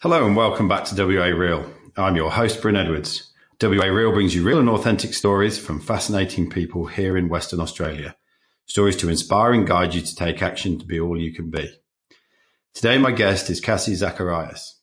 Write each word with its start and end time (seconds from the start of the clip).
Hello 0.00 0.24
and 0.24 0.36
welcome 0.36 0.68
back 0.68 0.84
to 0.84 0.94
WA 0.94 1.24
Real. 1.24 1.68
I'm 1.96 2.14
your 2.14 2.30
host, 2.30 2.62
Bryn 2.62 2.76
Edwards. 2.76 3.32
WA 3.60 3.86
Real 3.86 4.12
brings 4.12 4.32
you 4.32 4.44
real 4.44 4.60
and 4.60 4.68
authentic 4.68 5.12
stories 5.12 5.58
from 5.58 5.80
fascinating 5.80 6.48
people 6.48 6.86
here 6.86 7.16
in 7.16 7.28
Western 7.28 7.58
Australia. 7.58 8.14
Stories 8.66 8.94
to 8.98 9.08
inspire 9.08 9.52
and 9.52 9.66
guide 9.66 9.94
you 9.94 10.00
to 10.00 10.14
take 10.14 10.40
action 10.40 10.78
to 10.78 10.86
be 10.86 11.00
all 11.00 11.20
you 11.20 11.34
can 11.34 11.50
be. 11.50 11.68
Today, 12.74 12.96
my 12.96 13.10
guest 13.10 13.50
is 13.50 13.60
Cassie 13.60 13.96
Zacharias. 13.96 14.78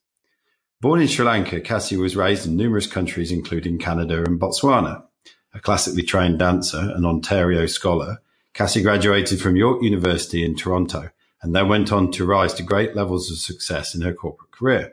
Born 0.81 0.99
in 0.99 1.07
Sri 1.07 1.23
Lanka, 1.23 1.61
Cassie 1.61 1.95
was 1.95 2.17
raised 2.17 2.45
in 2.45 2.57
numerous 2.57 2.85
countries, 2.85 3.31
including 3.31 3.79
Canada 3.79 4.21
and 4.21 4.37
Botswana. 4.37 5.05
A 5.53 5.61
classically 5.61 6.03
trained 6.03 6.39
dancer 6.39 6.91
and 6.93 7.05
Ontario 7.05 7.67
scholar, 7.67 8.21
Cassie 8.53 8.81
graduated 8.81 9.39
from 9.39 9.55
York 9.55 9.81
University 9.81 10.43
in 10.43 10.57
Toronto 10.57 11.11
and 11.41 11.55
then 11.55 11.69
went 11.69 11.93
on 11.93 12.11
to 12.11 12.25
rise 12.25 12.53
to 12.55 12.63
great 12.63 12.97
levels 12.97 13.31
of 13.31 13.37
success 13.37 13.95
in 13.95 14.01
her 14.01 14.13
corporate 14.13 14.51
career. 14.51 14.91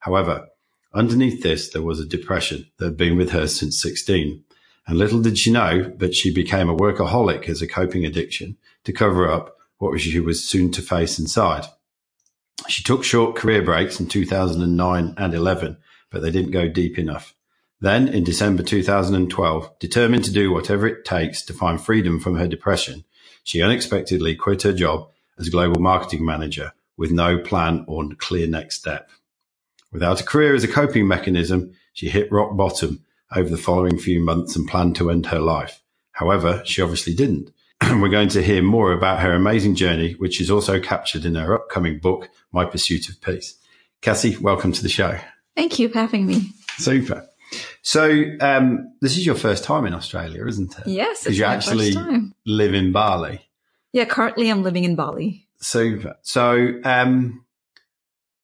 However, 0.00 0.48
underneath 0.94 1.42
this, 1.42 1.70
there 1.70 1.82
was 1.82 2.00
a 2.00 2.06
depression 2.06 2.70
that 2.78 2.84
had 2.86 2.96
been 2.96 3.16
with 3.16 3.30
her 3.30 3.46
since 3.46 3.80
16. 3.80 4.44
And 4.86 4.98
little 4.98 5.20
did 5.20 5.38
she 5.38 5.50
know 5.50 5.92
that 5.98 6.14
she 6.14 6.32
became 6.32 6.68
a 6.68 6.76
workaholic 6.76 7.48
as 7.48 7.60
a 7.60 7.68
coping 7.68 8.06
addiction 8.06 8.56
to 8.84 8.92
cover 8.92 9.30
up 9.30 9.56
what 9.78 10.00
she 10.00 10.18
was 10.20 10.44
soon 10.44 10.70
to 10.72 10.82
face 10.82 11.18
inside. 11.18 11.66
She 12.68 12.82
took 12.82 13.04
short 13.04 13.36
career 13.36 13.62
breaks 13.62 14.00
in 14.00 14.08
2009 14.08 15.14
and 15.16 15.34
11, 15.34 15.76
but 16.10 16.22
they 16.22 16.30
didn't 16.30 16.50
go 16.50 16.68
deep 16.68 16.98
enough. 16.98 17.34
Then, 17.80 18.08
in 18.08 18.24
December 18.24 18.64
2012, 18.64 19.78
determined 19.78 20.24
to 20.24 20.32
do 20.32 20.52
whatever 20.52 20.86
it 20.88 21.04
takes 21.04 21.42
to 21.42 21.52
find 21.52 21.80
freedom 21.80 22.18
from 22.18 22.36
her 22.36 22.48
depression, 22.48 23.04
she 23.44 23.62
unexpectedly 23.62 24.34
quit 24.34 24.62
her 24.62 24.72
job 24.72 25.10
as 25.38 25.48
global 25.48 25.80
marketing 25.80 26.24
manager 26.24 26.72
with 26.96 27.12
no 27.12 27.38
plan 27.38 27.84
or 27.86 28.08
clear 28.18 28.48
next 28.48 28.76
step. 28.76 29.10
Without 29.92 30.20
a 30.20 30.24
career 30.24 30.54
as 30.54 30.64
a 30.64 30.68
coping 30.68 31.08
mechanism, 31.08 31.72
she 31.92 32.08
hit 32.08 32.30
rock 32.30 32.56
bottom 32.56 33.04
over 33.34 33.48
the 33.48 33.56
following 33.56 33.98
few 33.98 34.20
months 34.20 34.54
and 34.54 34.68
planned 34.68 34.96
to 34.96 35.10
end 35.10 35.26
her 35.26 35.40
life. 35.40 35.82
However, 36.12 36.62
she 36.64 36.82
obviously 36.82 37.14
didn't. 37.14 37.50
And 37.80 38.02
We're 38.02 38.08
going 38.08 38.28
to 38.30 38.42
hear 38.42 38.62
more 38.62 38.92
about 38.92 39.20
her 39.20 39.32
amazing 39.32 39.76
journey, 39.76 40.14
which 40.14 40.40
is 40.40 40.50
also 40.50 40.80
captured 40.80 41.24
in 41.24 41.36
her 41.36 41.54
upcoming 41.54 42.00
book, 42.00 42.28
My 42.52 42.64
Pursuit 42.64 43.08
of 43.08 43.20
Peace. 43.20 43.56
Cassie, 44.02 44.36
welcome 44.36 44.72
to 44.72 44.82
the 44.82 44.88
show. 44.88 45.18
Thank 45.56 45.78
you 45.78 45.88
for 45.88 45.98
having 45.98 46.26
me. 46.26 46.52
Super. 46.76 47.28
So, 47.82 48.24
um, 48.40 48.92
this 49.00 49.16
is 49.16 49.24
your 49.24 49.34
first 49.34 49.64
time 49.64 49.86
in 49.86 49.94
Australia, 49.94 50.46
isn't 50.46 50.78
it? 50.78 50.86
Yes, 50.86 51.24
because 51.24 51.38
you 51.38 51.44
actually 51.44 51.94
live 52.44 52.74
in 52.74 52.92
Bali. 52.92 53.40
Yeah, 53.92 54.04
currently 54.04 54.50
I'm 54.50 54.62
living 54.62 54.84
in 54.84 54.94
Bali. 54.94 55.48
Super. 55.60 56.16
So, 56.22 56.80
um, 56.84 57.44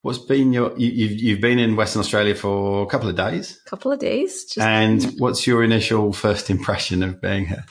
What's 0.05 0.19
been 0.19 0.53
your 0.53 0.77
you, 0.77 0.91
you've 0.91 1.19
you've 1.19 1.41
been 1.41 1.59
in 1.59 1.77
Western 1.77 2.01
Australia 2.01 2.35
for 2.35 2.83
a 2.83 2.87
couple 2.87 3.09
of 3.09 3.17
days? 3.17 3.59
A 3.67 3.71
couple 3.71 3.91
of 3.91 3.99
days. 3.99 4.55
and 4.61 5.03
what's 5.17 5.47
your 5.47 5.65
initial 5.65 6.13
first 6.13 6.51
impression 6.51 7.03
of 7.03 7.23
being 7.23 7.47
here? 7.47 7.65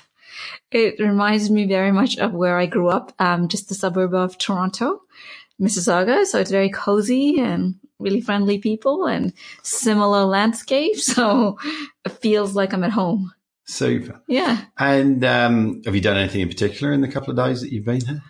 It 0.71 0.99
reminds 0.99 1.51
me 1.51 1.67
very 1.67 1.91
much 1.91 2.17
of 2.17 2.33
where 2.33 2.57
I 2.57 2.65
grew 2.65 2.89
up, 2.89 3.13
um, 3.19 3.49
just 3.49 3.69
the 3.69 3.75
suburb 3.75 4.15
of 4.15 4.39
Toronto, 4.39 5.03
Mississauga. 5.61 6.25
So 6.25 6.39
it's 6.39 6.49
very 6.49 6.71
cozy 6.71 7.39
and 7.39 7.75
really 7.99 8.19
friendly 8.19 8.57
people 8.57 9.05
and 9.05 9.31
similar 9.61 10.23
landscape. 10.23 10.95
So 11.01 11.59
it 12.03 12.13
feels 12.13 12.55
like 12.55 12.73
I'm 12.73 12.83
at 12.83 12.93
home. 12.93 13.31
Super. 13.65 14.19
Yeah. 14.27 14.59
And 14.79 15.23
um, 15.23 15.83
have 15.85 15.93
you 15.93 16.01
done 16.01 16.17
anything 16.17 16.41
in 16.41 16.49
particular 16.49 16.93
in 16.93 17.01
the 17.01 17.07
couple 17.07 17.29
of 17.29 17.37
days 17.37 17.61
that 17.61 17.71
you've 17.71 17.85
been 17.85 18.03
here? 18.03 18.23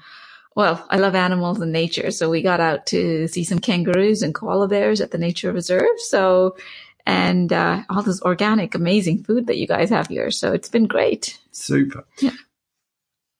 Well, 0.55 0.85
I 0.89 0.97
love 0.97 1.15
animals 1.15 1.59
and 1.59 1.71
nature. 1.71 2.11
So 2.11 2.29
we 2.29 2.41
got 2.41 2.59
out 2.59 2.85
to 2.87 3.27
see 3.27 3.43
some 3.43 3.59
kangaroos 3.59 4.21
and 4.21 4.33
koala 4.33 4.67
bears 4.67 5.01
at 5.01 5.11
the 5.11 5.17
nature 5.17 5.51
reserve. 5.51 5.99
So, 5.99 6.57
and 7.05 7.51
uh, 7.51 7.83
all 7.89 8.03
this 8.03 8.21
organic, 8.21 8.75
amazing 8.75 9.23
food 9.23 9.47
that 9.47 9.57
you 9.57 9.67
guys 9.67 9.89
have 9.89 10.07
here. 10.07 10.31
So 10.31 10.53
it's 10.53 10.69
been 10.69 10.85
great. 10.85 11.39
Super. 11.51 12.05
Yeah. 12.19 12.31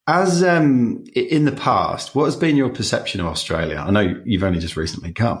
As 0.06 0.42
um, 0.42 1.04
in 1.14 1.46
the 1.46 1.52
past, 1.52 2.14
what 2.14 2.26
has 2.26 2.36
been 2.36 2.56
your 2.56 2.68
perception 2.68 3.20
of 3.20 3.26
Australia? 3.26 3.82
I 3.86 3.90
know 3.90 4.20
you've 4.24 4.44
only 4.44 4.58
just 4.58 4.76
recently 4.76 5.12
come, 5.12 5.40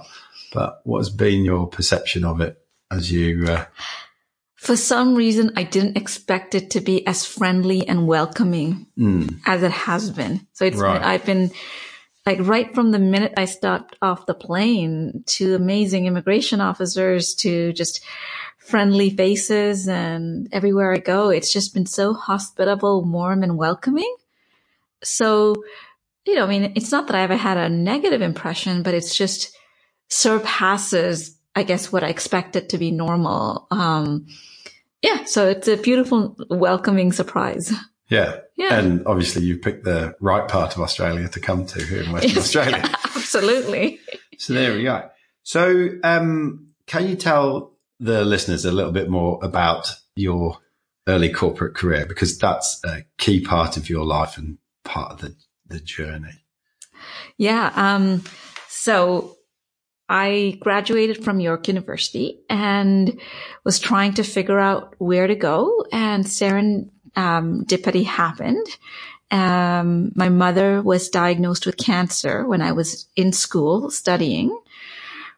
but 0.54 0.80
what 0.84 1.00
has 1.00 1.10
been 1.10 1.44
your 1.44 1.66
perception 1.66 2.24
of 2.24 2.40
it 2.40 2.58
as 2.90 3.12
you 3.12 3.44
uh, 3.46 3.66
for 4.64 4.78
some 4.78 5.14
reason, 5.14 5.52
I 5.56 5.64
didn't 5.64 5.98
expect 5.98 6.54
it 6.54 6.70
to 6.70 6.80
be 6.80 7.06
as 7.06 7.26
friendly 7.26 7.86
and 7.86 8.06
welcoming 8.06 8.86
mm. 8.98 9.38
as 9.44 9.62
it 9.62 9.70
has 9.70 10.10
been. 10.10 10.46
So 10.54 10.64
it's, 10.64 10.78
right. 10.78 10.94
been, 10.94 11.02
I've 11.02 11.26
been 11.26 11.50
like 12.24 12.38
right 12.40 12.74
from 12.74 12.90
the 12.90 12.98
minute 12.98 13.34
I 13.36 13.44
stepped 13.44 13.94
off 14.00 14.24
the 14.24 14.32
plane 14.32 15.22
to 15.26 15.54
amazing 15.54 16.06
immigration 16.06 16.62
officers 16.62 17.34
to 17.36 17.74
just 17.74 18.02
friendly 18.56 19.10
faces 19.10 19.86
and 19.86 20.48
everywhere 20.50 20.94
I 20.94 20.98
go, 20.98 21.28
it's 21.28 21.52
just 21.52 21.74
been 21.74 21.84
so 21.84 22.14
hospitable, 22.14 23.04
warm 23.04 23.42
and 23.42 23.58
welcoming. 23.58 24.16
So, 25.02 25.56
you 26.24 26.36
know, 26.36 26.44
I 26.44 26.48
mean, 26.48 26.72
it's 26.74 26.90
not 26.90 27.06
that 27.08 27.16
I 27.16 27.20
ever 27.20 27.36
had 27.36 27.58
a 27.58 27.68
negative 27.68 28.22
impression, 28.22 28.82
but 28.82 28.94
it's 28.94 29.14
just 29.14 29.54
surpasses, 30.08 31.36
I 31.54 31.64
guess, 31.64 31.92
what 31.92 32.02
I 32.02 32.08
expected 32.08 32.70
to 32.70 32.78
be 32.78 32.90
normal. 32.90 33.66
Um, 33.70 34.26
yeah, 35.04 35.24
so 35.24 35.48
it's 35.48 35.68
a 35.68 35.76
beautiful, 35.76 36.34
welcoming 36.48 37.12
surprise. 37.12 37.70
Yeah. 38.08 38.40
Yeah. 38.56 38.78
And 38.78 39.06
obviously 39.06 39.42
you 39.42 39.58
picked 39.58 39.84
the 39.84 40.14
right 40.18 40.48
part 40.48 40.74
of 40.74 40.80
Australia 40.80 41.28
to 41.28 41.40
come 41.40 41.66
to 41.66 41.84
here 41.84 42.02
in 42.02 42.10
Western 42.10 42.38
Australia. 42.38 42.82
Absolutely. 43.14 44.00
So 44.38 44.54
there 44.54 44.72
we 44.72 44.84
go. 44.84 45.10
So, 45.42 45.90
um, 46.02 46.68
can 46.86 47.06
you 47.06 47.16
tell 47.16 47.76
the 48.00 48.24
listeners 48.24 48.64
a 48.64 48.72
little 48.72 48.92
bit 48.92 49.10
more 49.10 49.38
about 49.42 49.94
your 50.16 50.56
early 51.06 51.28
corporate 51.28 51.74
career? 51.74 52.06
Because 52.06 52.38
that's 52.38 52.80
a 52.84 53.04
key 53.18 53.40
part 53.40 53.76
of 53.76 53.90
your 53.90 54.06
life 54.06 54.38
and 54.38 54.56
part 54.84 55.12
of 55.12 55.20
the, 55.20 55.36
the 55.66 55.80
journey. 55.80 56.44
Yeah. 57.36 57.72
Um, 57.74 58.22
so 58.68 59.36
I 60.08 60.58
graduated 60.60 61.24
from 61.24 61.40
York 61.40 61.68
University 61.68 62.40
and 62.50 63.18
was 63.64 63.78
trying 63.78 64.14
to 64.14 64.22
figure 64.22 64.58
out 64.58 64.94
where 64.98 65.26
to 65.26 65.34
go 65.34 65.86
and 65.92 66.24
serendipity 66.24 66.86
um, 67.16 68.04
happened. 68.04 68.66
Um, 69.30 70.12
my 70.14 70.28
mother 70.28 70.82
was 70.82 71.08
diagnosed 71.08 71.66
with 71.66 71.76
cancer 71.78 72.46
when 72.46 72.60
I 72.60 72.72
was 72.72 73.08
in 73.16 73.32
school 73.32 73.90
studying. 73.90 74.56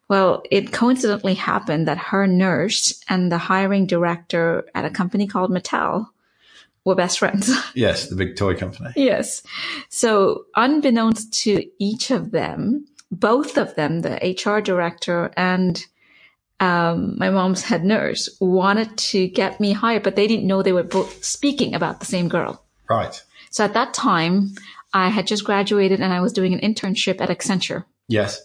Well, 0.08 0.42
it 0.50 0.72
coincidentally 0.72 1.34
happened 1.34 1.88
that 1.88 1.98
her 1.98 2.26
nurse 2.26 3.02
and 3.08 3.30
the 3.30 3.38
hiring 3.38 3.86
director 3.86 4.66
at 4.74 4.84
a 4.84 4.90
company 4.90 5.26
called 5.26 5.50
Mattel 5.50 6.06
were 6.84 6.94
best 6.94 7.18
friends. 7.18 7.50
Yes, 7.74 8.08
the 8.08 8.16
big 8.16 8.36
toy 8.36 8.54
company. 8.56 8.90
yes. 8.96 9.42
So 9.88 10.44
unbeknownst 10.56 11.32
to 11.44 11.64
each 11.78 12.10
of 12.10 12.30
them, 12.30 12.86
both 13.10 13.56
of 13.56 13.74
them, 13.74 14.00
the 14.00 14.36
HR 14.44 14.60
director 14.60 15.32
and 15.36 15.84
um, 16.58 17.16
my 17.18 17.30
mom's 17.30 17.62
head 17.62 17.84
nurse, 17.84 18.34
wanted 18.40 18.96
to 18.96 19.28
get 19.28 19.60
me 19.60 19.72
hired, 19.72 20.02
but 20.02 20.16
they 20.16 20.26
didn't 20.26 20.46
know 20.46 20.62
they 20.62 20.72
were 20.72 20.82
both 20.82 21.22
speaking 21.24 21.74
about 21.74 22.00
the 22.00 22.06
same 22.06 22.28
girl. 22.28 22.64
Right. 22.88 23.22
So 23.50 23.64
at 23.64 23.74
that 23.74 23.92
time, 23.94 24.52
I 24.92 25.08
had 25.08 25.26
just 25.26 25.44
graduated 25.44 26.00
and 26.00 26.12
I 26.12 26.20
was 26.20 26.32
doing 26.32 26.54
an 26.54 26.60
internship 26.60 27.20
at 27.20 27.28
Accenture. 27.28 27.84
Yes. 28.08 28.40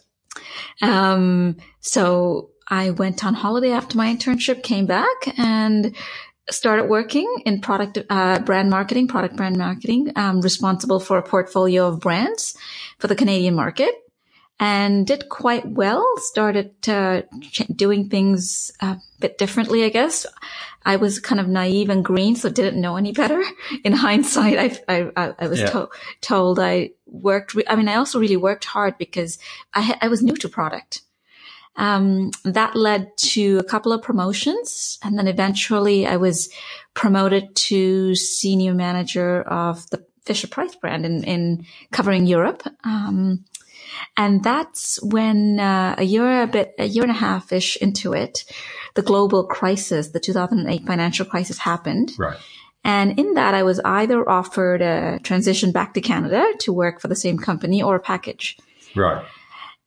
Um, 0.81 1.57
so 1.79 2.49
I 2.67 2.91
went 2.91 3.23
on 3.23 3.33
holiday 3.33 3.71
after 3.71 3.97
my 3.97 4.13
internship, 4.13 4.63
came 4.63 4.85
back 4.85 5.37
and 5.37 5.95
started 6.49 6.89
working 6.89 7.33
in 7.45 7.61
product, 7.61 7.99
uh, 8.09 8.39
brand 8.39 8.69
marketing, 8.69 9.07
product 9.07 9.35
brand 9.37 9.57
marketing, 9.57 10.11
um, 10.15 10.41
responsible 10.41 10.99
for 10.99 11.17
a 11.17 11.23
portfolio 11.23 11.87
of 11.87 11.99
brands 11.99 12.57
for 12.97 13.07
the 13.07 13.15
Canadian 13.15 13.55
market 13.55 14.00
and 14.61 15.07
did 15.07 15.27
quite 15.27 15.67
well. 15.67 16.07
Started 16.17 16.87
uh, 16.87 17.23
doing 17.75 18.09
things 18.09 18.71
a 18.79 18.97
bit 19.19 19.39
differently, 19.39 19.83
I 19.83 19.89
guess. 19.89 20.27
I 20.85 20.97
was 20.97 21.19
kind 21.19 21.41
of 21.41 21.47
naive 21.47 21.89
and 21.89 22.05
green, 22.05 22.35
so 22.35 22.47
didn't 22.47 22.79
know 22.79 22.95
any 22.95 23.11
better. 23.11 23.43
In 23.83 23.91
hindsight, 23.91 24.79
I, 24.87 25.11
I, 25.17 25.33
I 25.39 25.47
was 25.47 25.61
yeah. 25.61 25.65
to- 25.71 25.89
told 26.21 26.59
I 26.59 26.91
worked. 27.07 27.55
Re- 27.55 27.65
I 27.67 27.75
mean, 27.75 27.87
I 27.87 27.95
also 27.95 28.19
really 28.19 28.37
worked 28.37 28.65
hard 28.65 28.99
because 28.99 29.39
I, 29.73 29.81
ha- 29.81 29.97
I 29.99 30.07
was 30.09 30.21
new 30.21 30.35
to 30.37 30.47
product. 30.47 31.01
Um, 31.75 32.29
that 32.43 32.75
led 32.75 33.17
to 33.17 33.57
a 33.57 33.63
couple 33.63 33.93
of 33.93 34.03
promotions, 34.03 34.99
and 35.03 35.17
then 35.17 35.27
eventually 35.27 36.05
I 36.05 36.17
was 36.17 36.49
promoted 36.93 37.55
to 37.55 38.13
senior 38.13 38.75
manager 38.75 39.41
of 39.41 39.89
the 39.89 40.05
Fisher 40.23 40.47
Price 40.47 40.75
brand 40.75 41.03
in, 41.03 41.23
in 41.23 41.65
covering 41.91 42.27
Europe. 42.27 42.61
Um, 42.83 43.45
and 44.17 44.43
that's 44.43 45.01
when 45.01 45.59
uh, 45.59 45.95
a 45.97 46.03
year, 46.03 46.43
a 46.43 46.47
bit, 46.47 46.73
a 46.77 46.85
year 46.85 47.03
and 47.03 47.11
a 47.11 47.15
half 47.15 47.51
ish 47.51 47.77
into 47.77 48.13
it, 48.13 48.43
the 48.95 49.01
global 49.01 49.45
crisis, 49.45 50.09
the 50.09 50.19
2008 50.19 50.85
financial 50.85 51.25
crisis 51.25 51.57
happened. 51.57 52.11
Right. 52.17 52.37
And 52.83 53.17
in 53.19 53.35
that, 53.35 53.53
I 53.53 53.63
was 53.63 53.79
either 53.79 54.27
offered 54.27 54.81
a 54.81 55.19
transition 55.19 55.71
back 55.71 55.93
to 55.93 56.01
Canada 56.01 56.43
to 56.59 56.73
work 56.73 56.99
for 56.99 57.07
the 57.07 57.15
same 57.15 57.37
company 57.37 57.81
or 57.81 57.95
a 57.95 57.99
package. 57.99 58.57
Right. 58.95 59.23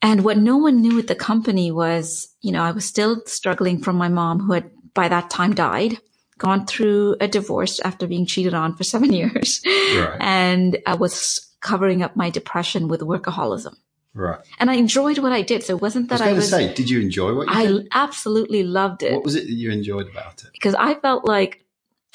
And 0.01 0.25
what 0.25 0.39
no 0.39 0.57
one 0.59 0.81
knew 0.81 0.99
at 0.99 1.07
the 1.07 1.15
company 1.15 1.71
was, 1.71 2.29
you 2.41 2.53
know, 2.53 2.63
I 2.63 2.71
was 2.73 2.85
still 2.85 3.23
struggling 3.27 3.83
from 3.83 3.97
my 3.97 4.09
mom 4.09 4.41
who 4.41 4.53
had 4.53 4.71
by 4.95 5.09
that 5.09 5.31
time 5.31 5.55
died, 5.55 5.99
gone 6.39 6.67
through 6.67 7.17
a 7.21 7.29
divorce 7.29 7.81
after 7.81 8.07
being 8.07 8.27
cheated 8.27 8.55
on 8.55 8.77
for 8.77 8.85
seven 8.85 9.13
years. 9.21 9.61
Right. 9.67 10.17
And 10.21 10.79
I 10.87 10.95
was 10.95 11.51
covering 11.61 12.03
up 12.03 12.17
my 12.17 12.31
depression 12.31 12.89
with 12.89 13.01
workaholism. 13.01 13.75
Right. 14.15 14.39
And 14.61 14.71
I 14.71 14.75
enjoyed 14.75 15.19
what 15.19 15.33
I 15.33 15.43
did. 15.43 15.65
So 15.65 15.75
it 15.77 15.83
wasn't 15.83 16.09
that 16.09 16.21
I 16.21 16.33
was 16.33 16.51
going 16.51 16.69
to 16.69 16.69
say, 16.69 16.75
did 16.75 16.89
you 16.89 17.01
enjoy 17.01 17.35
what 17.35 17.49
you 17.49 17.55
I 17.55 17.67
did? 17.67 17.89
absolutely 17.93 18.63
loved 18.63 19.03
it 19.03 19.13
What 19.13 19.25
was 19.25 19.35
it 19.35 19.47
that 19.47 19.53
you 19.53 19.71
enjoyed 19.71 20.09
about 20.09 20.45
it? 20.45 20.51
because 20.53 20.75
I 20.77 20.95
felt 20.95 21.25
like 21.25 21.65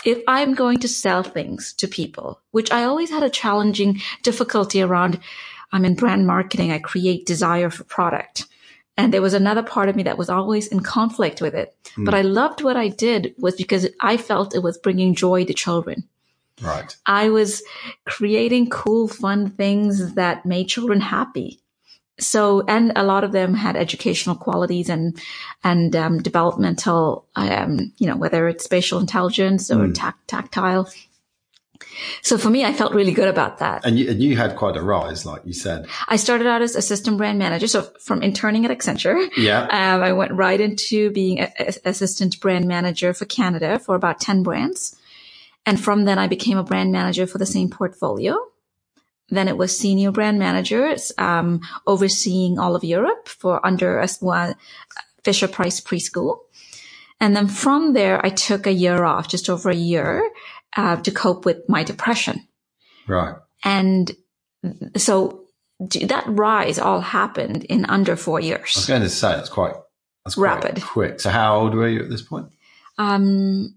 if 0.05 0.23
I'm 0.27 0.53
going 0.53 0.79
to 0.79 0.87
sell 0.87 1.23
things 1.23 1.73
to 1.73 1.87
people, 1.87 2.39
which 2.51 2.71
I 2.71 2.85
always 2.85 3.09
had 3.09 3.23
a 3.23 3.29
challenging 3.29 3.99
difficulty 4.23 4.81
around, 4.81 5.19
I'm 5.73 5.83
in 5.83 5.95
brand 5.95 6.25
marketing. 6.25 6.71
I 6.71 6.79
create 6.79 7.25
desire 7.25 7.69
for 7.69 7.83
product. 7.83 8.45
And 8.95 9.13
there 9.13 9.21
was 9.21 9.33
another 9.33 9.63
part 9.63 9.89
of 9.89 9.95
me 9.95 10.03
that 10.03 10.17
was 10.17 10.29
always 10.29 10.67
in 10.67 10.81
conflict 10.81 11.41
with 11.41 11.53
it. 11.53 11.75
Hmm. 11.95 12.05
But 12.05 12.13
I 12.13 12.21
loved 12.21 12.61
what 12.61 12.77
I 12.77 12.87
did 12.87 13.33
was 13.37 13.55
because 13.55 13.87
I 13.99 14.15
felt 14.17 14.55
it 14.55 14.63
was 14.63 14.77
bringing 14.77 15.15
joy 15.15 15.45
to 15.45 15.53
children. 15.53 16.07
Right. 16.61 16.95
I 17.05 17.29
was 17.29 17.61
creating 18.05 18.69
cool, 18.69 19.07
fun 19.07 19.49
things 19.49 20.15
that 20.15 20.45
made 20.45 20.67
children 20.67 21.01
happy. 21.01 21.59
So, 22.19 22.61
and 22.67 22.91
a 22.95 23.03
lot 23.03 23.23
of 23.23 23.31
them 23.31 23.53
had 23.53 23.75
educational 23.75 24.35
qualities 24.35 24.89
and, 24.89 25.19
and, 25.63 25.95
um, 25.95 26.21
developmental, 26.21 27.25
um, 27.35 27.91
you 27.97 28.07
know, 28.07 28.15
whether 28.17 28.47
it's 28.47 28.63
spatial 28.63 28.99
intelligence 28.99 29.71
or 29.71 29.87
Mm. 29.87 29.93
tac- 29.95 30.17
tactile. 30.27 30.89
So 32.21 32.37
for 32.37 32.49
me, 32.49 32.65
I 32.65 32.73
felt 32.73 32.93
really 32.93 33.11
good 33.13 33.27
about 33.29 33.59
that. 33.59 33.85
And 33.85 33.97
you, 33.97 34.09
and 34.09 34.21
you 34.21 34.35
had 34.37 34.55
quite 34.57 34.75
a 34.75 34.81
rise, 34.81 35.25
like 35.25 35.41
you 35.45 35.53
said. 35.53 35.87
I 36.07 36.17
started 36.17 36.45
out 36.45 36.61
as 36.61 36.75
assistant 36.75 37.17
brand 37.17 37.39
manager. 37.39 37.67
So 37.67 37.83
from 38.01 38.21
interning 38.21 38.65
at 38.65 38.71
Accenture, 38.77 39.29
Yeah. 39.37 39.61
um, 39.63 40.01
I 40.03 40.11
went 40.13 40.33
right 40.33 40.59
into 40.59 41.09
being 41.11 41.39
a, 41.39 41.51
a- 41.59 41.73
assistant 41.89 42.39
brand 42.41 42.65
manager 42.67 43.13
for 43.13 43.25
Canada 43.25 43.79
for 43.79 43.95
about 43.95 44.19
10 44.19 44.43
brands. 44.43 44.95
And 45.65 45.79
from 45.79 46.05
then 46.05 46.19
I 46.19 46.27
became 46.27 46.57
a 46.57 46.63
brand 46.63 46.91
manager 46.91 47.25
for 47.27 47.37
the 47.37 47.45
same 47.45 47.69
portfolio. 47.69 48.37
Then 49.31 49.47
it 49.47 49.57
was 49.57 49.77
senior 49.77 50.11
brand 50.11 50.39
managers, 50.39 51.11
um, 51.17 51.61
overseeing 51.85 52.59
all 52.59 52.75
of 52.75 52.83
Europe 52.83 53.27
for 53.27 53.65
under 53.65 53.99
a 53.99 54.07
well, 54.21 54.55
Fisher 55.23 55.47
Price 55.47 55.79
preschool. 55.81 56.39
And 57.19 57.35
then 57.35 57.47
from 57.47 57.93
there, 57.93 58.25
I 58.25 58.29
took 58.29 58.65
a 58.65 58.71
year 58.71 59.03
off, 59.03 59.27
just 59.27 59.49
over 59.49 59.69
a 59.69 59.75
year, 59.75 60.29
uh, 60.75 60.97
to 60.97 61.11
cope 61.11 61.45
with 61.45 61.67
my 61.67 61.83
depression. 61.83 62.47
Right. 63.07 63.35
And 63.63 64.11
so 64.95 65.45
that 65.79 66.23
rise 66.27 66.79
all 66.79 67.01
happened 67.01 67.65
in 67.65 67.85
under 67.85 68.15
four 68.15 68.39
years. 68.39 68.73
I 68.75 68.79
was 68.79 68.85
going 68.87 69.01
to 69.01 69.09
say 69.09 69.29
that's 69.29 69.49
quite 69.49 69.75
that's 70.25 70.35
quite 70.35 70.63
Rapid. 70.63 70.81
quick. 70.83 71.19
So 71.19 71.29
how 71.29 71.59
old 71.59 71.73
were 71.73 71.87
you 71.87 72.01
at 72.01 72.09
this 72.09 72.21
point? 72.21 72.47
Um, 72.97 73.75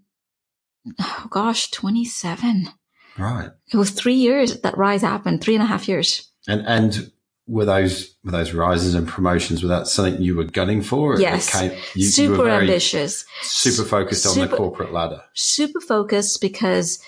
oh 1.00 1.26
gosh, 1.30 1.70
27. 1.70 2.68
Right. 3.18 3.50
It 3.72 3.76
was 3.76 3.90
three 3.90 4.14
years 4.14 4.60
that 4.60 4.76
rise 4.76 5.02
happened, 5.02 5.40
three 5.40 5.54
and 5.54 5.62
a 5.62 5.66
half 5.66 5.88
years. 5.88 6.30
And 6.48 6.62
and 6.66 7.10
were 7.46 7.64
those 7.64 8.14
were 8.24 8.30
those 8.32 8.52
rises 8.52 8.94
and 8.94 9.06
promotions? 9.06 9.62
Was 9.62 9.70
that 9.70 9.86
something 9.86 10.22
you 10.22 10.36
were 10.36 10.44
gunning 10.44 10.82
for? 10.82 11.14
or 11.14 11.20
Yes. 11.20 11.50
came- 11.52 11.72
you, 11.94 12.04
super 12.06 12.46
you 12.46 12.50
ambitious, 12.50 13.24
super 13.42 13.86
focused 13.86 14.26
on 14.26 14.38
the 14.38 14.56
corporate 14.56 14.92
ladder. 14.92 15.22
super 15.34 15.80
focused 15.80 16.40
because 16.40 17.00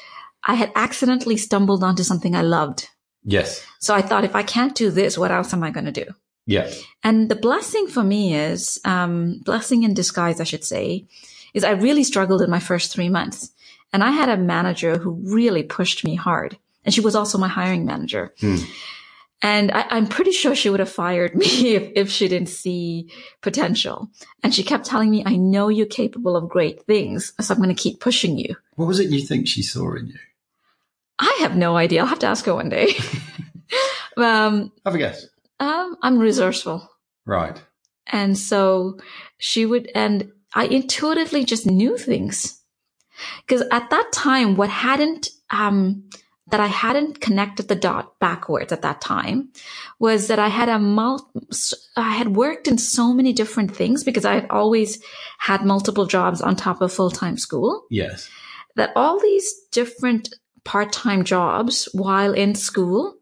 I 0.46 0.54
had 0.54 0.72
accidentally 0.74 1.36
stumbled 1.36 1.82
onto 1.82 2.02
something 2.02 2.34
I 2.34 2.42
loved. 2.42 2.88
Yes. 3.24 3.64
So 3.80 3.94
I 3.94 4.02
thought, 4.02 4.24
if 4.24 4.36
I 4.36 4.42
can't 4.42 4.74
do 4.74 4.90
this, 4.90 5.16
what 5.16 5.30
else 5.30 5.54
am 5.54 5.62
I 5.64 5.70
going 5.70 5.86
to 5.86 5.92
do? 5.92 6.04
Yeah. 6.46 6.70
And 7.02 7.30
the 7.30 7.36
blessing 7.36 7.86
for 7.86 8.02
me 8.04 8.34
is, 8.34 8.78
um, 8.84 9.40
blessing 9.46 9.84
in 9.84 9.94
disguise, 9.94 10.40
I 10.42 10.44
should 10.44 10.64
say, 10.64 11.06
is 11.54 11.64
I 11.64 11.70
really 11.70 12.04
struggled 12.04 12.42
in 12.42 12.50
my 12.50 12.58
first 12.58 12.92
three 12.92 13.08
months. 13.08 13.50
And 13.94 14.02
I 14.02 14.10
had 14.10 14.28
a 14.28 14.36
manager 14.36 14.98
who 14.98 15.12
really 15.22 15.62
pushed 15.62 16.04
me 16.04 16.16
hard. 16.16 16.58
And 16.84 16.92
she 16.92 17.00
was 17.00 17.14
also 17.14 17.38
my 17.38 17.46
hiring 17.46 17.84
manager. 17.84 18.34
Hmm. 18.40 18.56
And 19.40 19.70
I, 19.70 19.86
I'm 19.88 20.08
pretty 20.08 20.32
sure 20.32 20.56
she 20.56 20.68
would 20.68 20.80
have 20.80 20.90
fired 20.90 21.34
me 21.42 21.76
if, 21.76 21.92
if 21.94 22.10
she 22.10 22.26
didn't 22.26 22.48
see 22.48 23.08
potential. 23.40 24.10
And 24.42 24.52
she 24.52 24.64
kept 24.64 24.84
telling 24.84 25.10
me, 25.10 25.22
I 25.24 25.36
know 25.36 25.68
you're 25.68 25.86
capable 25.86 26.36
of 26.36 26.48
great 26.48 26.82
things. 26.86 27.32
So 27.40 27.54
I'm 27.54 27.62
going 27.62 27.74
to 27.74 27.80
keep 27.80 28.00
pushing 28.00 28.36
you. 28.36 28.56
What 28.74 28.88
was 28.88 28.98
it 28.98 29.10
you 29.10 29.24
think 29.24 29.46
she 29.46 29.62
saw 29.62 29.94
in 29.94 30.08
you? 30.08 30.18
I 31.20 31.38
have 31.42 31.56
no 31.56 31.76
idea. 31.76 32.00
I'll 32.00 32.06
have 32.08 32.18
to 32.18 32.26
ask 32.26 32.44
her 32.46 32.54
one 32.54 32.70
day. 32.70 32.96
um, 34.16 34.72
Have 34.84 34.96
a 34.96 34.98
guess. 34.98 35.28
um, 35.60 35.96
I'm 36.02 36.18
resourceful. 36.18 36.90
Right. 37.26 37.62
And 38.08 38.36
so 38.36 38.98
she 39.38 39.64
would, 39.64 39.88
and 39.94 40.32
I 40.52 40.64
intuitively 40.64 41.44
just 41.44 41.64
knew 41.64 41.96
things. 41.96 42.60
Because 43.46 43.62
at 43.70 43.90
that 43.90 44.12
time, 44.12 44.56
what 44.56 44.70
hadn't, 44.70 45.28
um, 45.50 46.04
that 46.48 46.60
I 46.60 46.66
hadn't 46.66 47.20
connected 47.20 47.68
the 47.68 47.74
dot 47.74 48.18
backwards 48.18 48.70
at 48.70 48.82
that 48.82 49.00
time 49.00 49.48
was 49.98 50.28
that 50.28 50.38
I 50.38 50.48
had 50.48 50.68
a 50.68 50.78
mul- 50.78 51.30
I 51.96 52.12
had 52.12 52.36
worked 52.36 52.68
in 52.68 52.76
so 52.78 53.14
many 53.14 53.32
different 53.32 53.74
things 53.74 54.04
because 54.04 54.24
I 54.26 54.34
had 54.34 54.46
always 54.50 55.02
had 55.38 55.64
multiple 55.64 56.04
jobs 56.06 56.42
on 56.42 56.54
top 56.54 56.82
of 56.82 56.92
full-time 56.92 57.38
school 57.38 57.86
Yes. 57.90 58.28
that 58.76 58.92
all 58.94 59.18
these 59.18 59.52
different 59.72 60.34
part-time 60.64 61.24
jobs 61.24 61.88
while 61.92 62.34
in 62.34 62.54
school 62.54 63.16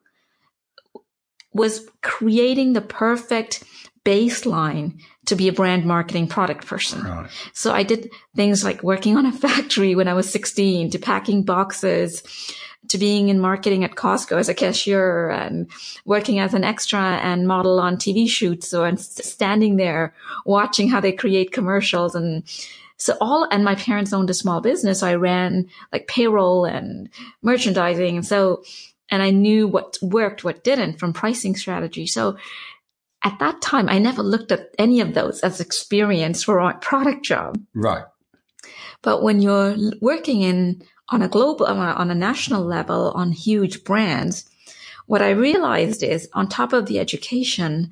was 1.52 1.88
creating 2.02 2.72
the 2.72 2.80
perfect 2.80 3.62
baseline 4.04 4.98
to 5.26 5.36
be 5.36 5.48
a 5.48 5.52
brand 5.52 5.84
marketing 5.84 6.26
product 6.26 6.66
person. 6.66 7.02
Right. 7.02 7.30
So 7.52 7.72
I 7.72 7.82
did 7.82 8.10
things 8.34 8.64
like 8.64 8.82
working 8.82 9.16
on 9.16 9.26
a 9.26 9.32
factory 9.32 9.94
when 9.94 10.08
I 10.08 10.14
was 10.14 10.30
16 10.30 10.90
to 10.90 10.98
packing 10.98 11.44
boxes 11.44 12.22
to 12.88 12.98
being 12.98 13.28
in 13.28 13.38
marketing 13.38 13.84
at 13.84 13.94
Costco 13.94 14.38
as 14.38 14.48
a 14.48 14.54
cashier 14.54 15.30
and 15.30 15.68
working 16.04 16.40
as 16.40 16.52
an 16.52 16.64
extra 16.64 17.00
and 17.00 17.46
model 17.46 17.78
on 17.78 17.96
TV 17.96 18.28
shoots 18.28 18.74
or 18.74 18.86
and 18.86 19.00
standing 19.00 19.76
there 19.76 20.14
watching 20.44 20.88
how 20.88 21.00
they 21.00 21.12
create 21.12 21.52
commercials 21.52 22.14
and 22.14 22.42
so 22.96 23.16
all 23.20 23.46
and 23.50 23.64
my 23.64 23.74
parents 23.74 24.12
owned 24.12 24.30
a 24.30 24.34
small 24.34 24.60
business 24.60 25.00
so 25.00 25.06
I 25.06 25.14
ran 25.14 25.68
like 25.92 26.08
payroll 26.08 26.64
and 26.64 27.08
merchandising 27.42 28.16
and 28.16 28.26
so 28.26 28.62
and 29.10 29.22
I 29.22 29.30
knew 29.30 29.68
what 29.68 29.98
worked 30.02 30.42
what 30.42 30.64
didn't 30.64 30.98
from 30.98 31.12
pricing 31.12 31.54
strategy 31.54 32.06
so 32.06 32.36
at 33.24 33.38
that 33.38 33.60
time 33.62 33.88
I 33.88 33.98
never 33.98 34.22
looked 34.22 34.52
at 34.52 34.70
any 34.78 35.00
of 35.00 35.14
those 35.14 35.40
as 35.40 35.60
experience 35.60 36.42
for 36.42 36.58
a 36.58 36.74
product 36.78 37.24
job 37.24 37.58
Right. 37.74 38.04
but 39.02 39.22
when 39.22 39.40
you're 39.40 39.76
working 40.00 40.42
in 40.42 40.82
on 41.08 41.22
a 41.22 41.28
global, 41.28 41.66
on 41.66 41.76
a, 41.76 41.92
on 41.92 42.18
national 42.18 42.64
level 42.64 43.10
on 43.14 43.32
huge 43.32 43.84
brands, 43.84 44.48
what 45.06 45.20
I 45.20 45.30
realized 45.30 46.02
is 46.02 46.28
on 46.32 46.48
top 46.48 46.72
of 46.72 46.86
the 46.86 46.98
education, 46.98 47.90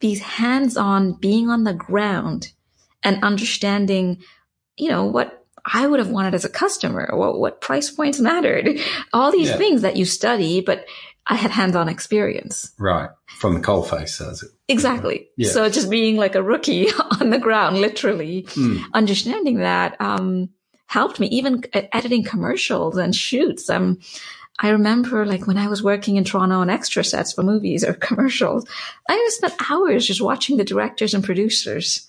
these 0.00 0.20
hands-on 0.20 1.14
being 1.14 1.50
on 1.50 1.64
the 1.64 1.74
ground 1.74 2.52
and 3.02 3.22
understanding, 3.22 4.22
you 4.76 4.88
know, 4.88 5.04
what 5.04 5.44
I 5.64 5.86
would 5.86 5.98
have 5.98 6.10
wanted 6.10 6.34
as 6.34 6.44
a 6.44 6.48
customer, 6.48 7.10
what, 7.12 7.38
what 7.38 7.60
price 7.60 7.90
points 7.90 8.20
mattered, 8.20 8.78
all 9.12 9.30
these 9.30 9.50
Yeah. 9.50 9.56
things 9.58 9.82
that 9.82 9.96
you 9.96 10.04
study, 10.04 10.60
but 10.60 10.86
I 11.26 11.36
had 11.36 11.50
hands-on 11.52 11.88
experience. 11.88 12.72
Right. 12.78 13.10
From 13.38 13.54
the 13.54 13.60
coalface, 13.60 14.20
as 14.26 14.42
it. 14.42 14.50
Exactly. 14.68 15.28
Yeah. 15.36 15.50
So 15.50 15.68
just 15.68 15.88
being 15.88 16.16
like 16.16 16.34
a 16.34 16.42
rookie 16.42 16.88
on 17.20 17.30
the 17.30 17.38
ground, 17.38 17.78
literally 17.78 18.42
Mm. 18.54 18.82
understanding 18.92 19.58
that 19.58 20.00
um, 20.00 20.48
helped 20.86 21.20
me 21.20 21.28
even 21.28 21.62
e- 21.76 21.88
editing 21.92 22.24
commercials 22.24 22.96
and 22.96 23.14
shoots. 23.14 23.70
Um, 23.70 24.00
I 24.58 24.70
remember 24.70 25.24
like 25.24 25.46
when 25.46 25.58
I 25.58 25.68
was 25.68 25.82
working 25.82 26.16
in 26.16 26.24
Toronto 26.24 26.56
on 26.56 26.70
extra 26.70 27.04
sets 27.04 27.32
for 27.32 27.42
movies 27.42 27.84
or 27.84 27.92
commercials, 28.08 28.66
I 29.08 29.16
would 29.16 29.32
spend 29.32 29.54
hours 29.70 30.06
just 30.06 30.20
watching 30.20 30.56
the 30.56 30.64
directors 30.64 31.14
and 31.14 31.22
producers. 31.24 32.08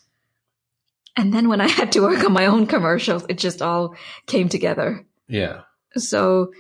And 1.16 1.32
then 1.32 1.50
when 1.50 1.62
I 1.62 1.68
had 1.80 1.92
to 1.92 2.02
work 2.02 2.24
on 2.26 2.34
my 2.34 2.48
own 2.48 2.66
commercials, 2.66 3.26
it 3.30 3.38
just 3.38 3.62
all 3.62 3.96
came 4.26 4.50
together. 4.50 5.06
Yeah. 5.28 5.62
So 5.96 6.52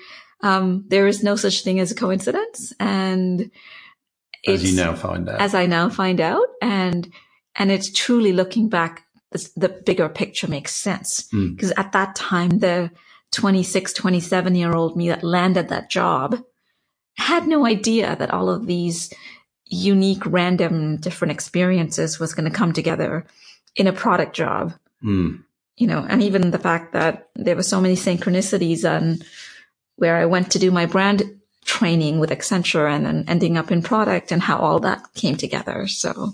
um, 0.43 0.85
there 0.89 1.07
is 1.07 1.23
no 1.23 1.35
such 1.35 1.63
thing 1.63 1.79
as 1.79 1.89
a 1.91 1.95
coincidence, 1.95 2.71
and 2.79 3.49
As 4.47 4.63
you 4.69 4.75
now 4.75 4.93
find 4.93 5.27
out. 5.29 5.41
as 5.41 5.55
I 5.55 5.65
now 5.65 5.89
find 5.89 6.19
out, 6.21 6.47
and 6.61 7.11
and 7.55 7.71
it's 7.71 7.91
truly 7.91 8.33
looking 8.33 8.69
back, 8.69 9.05
the, 9.31 9.49
the 9.55 9.69
bigger 9.69 10.09
picture 10.09 10.47
makes 10.47 10.75
sense 10.75 11.27
Mm. 11.33 11.55
because 11.55 11.71
at 11.77 11.91
that 11.93 12.15
time, 12.15 12.59
the 12.59 12.91
26, 13.31 13.93
27 13.93 14.55
year 14.55 14.73
old 14.75 14.95
me 14.95 15.09
that 15.09 15.23
landed 15.23 15.69
that 15.69 15.89
job 15.89 16.37
had 17.17 17.47
no 17.47 17.65
idea 17.65 18.15
that 18.15 18.31
all 18.31 18.49
of 18.49 18.65
these 18.67 19.11
unique, 19.65 20.23
random, 20.25 20.97
different 20.97 21.31
experiences 21.31 22.19
was 22.19 22.33
going 22.35 22.49
to 22.51 22.55
come 22.57 22.73
together 22.73 23.25
in 23.75 23.87
a 23.87 23.93
product 23.93 24.35
job. 24.35 24.73
Mm. 25.03 25.43
You 25.77 25.87
know, 25.87 26.05
and 26.07 26.21
even 26.21 26.51
the 26.51 26.59
fact 26.59 26.93
that 26.93 27.29
there 27.35 27.55
were 27.55 27.63
so 27.63 27.81
many 27.81 27.95
synchronicities 27.95 28.83
on 28.87 29.19
where 29.97 30.17
I 30.17 30.25
went 30.25 30.51
to 30.51 30.59
do 30.59 30.71
my 30.71 30.85
brand 30.85 31.39
training 31.65 32.19
with 32.19 32.29
Accenture 32.29 32.89
and 32.93 33.05
then 33.05 33.25
ending 33.27 33.57
up 33.57 33.71
in 33.71 33.81
product 33.81 34.31
and 34.31 34.41
how 34.41 34.57
all 34.57 34.79
that 34.79 35.13
came 35.13 35.37
together. 35.37 35.87
So 35.87 36.33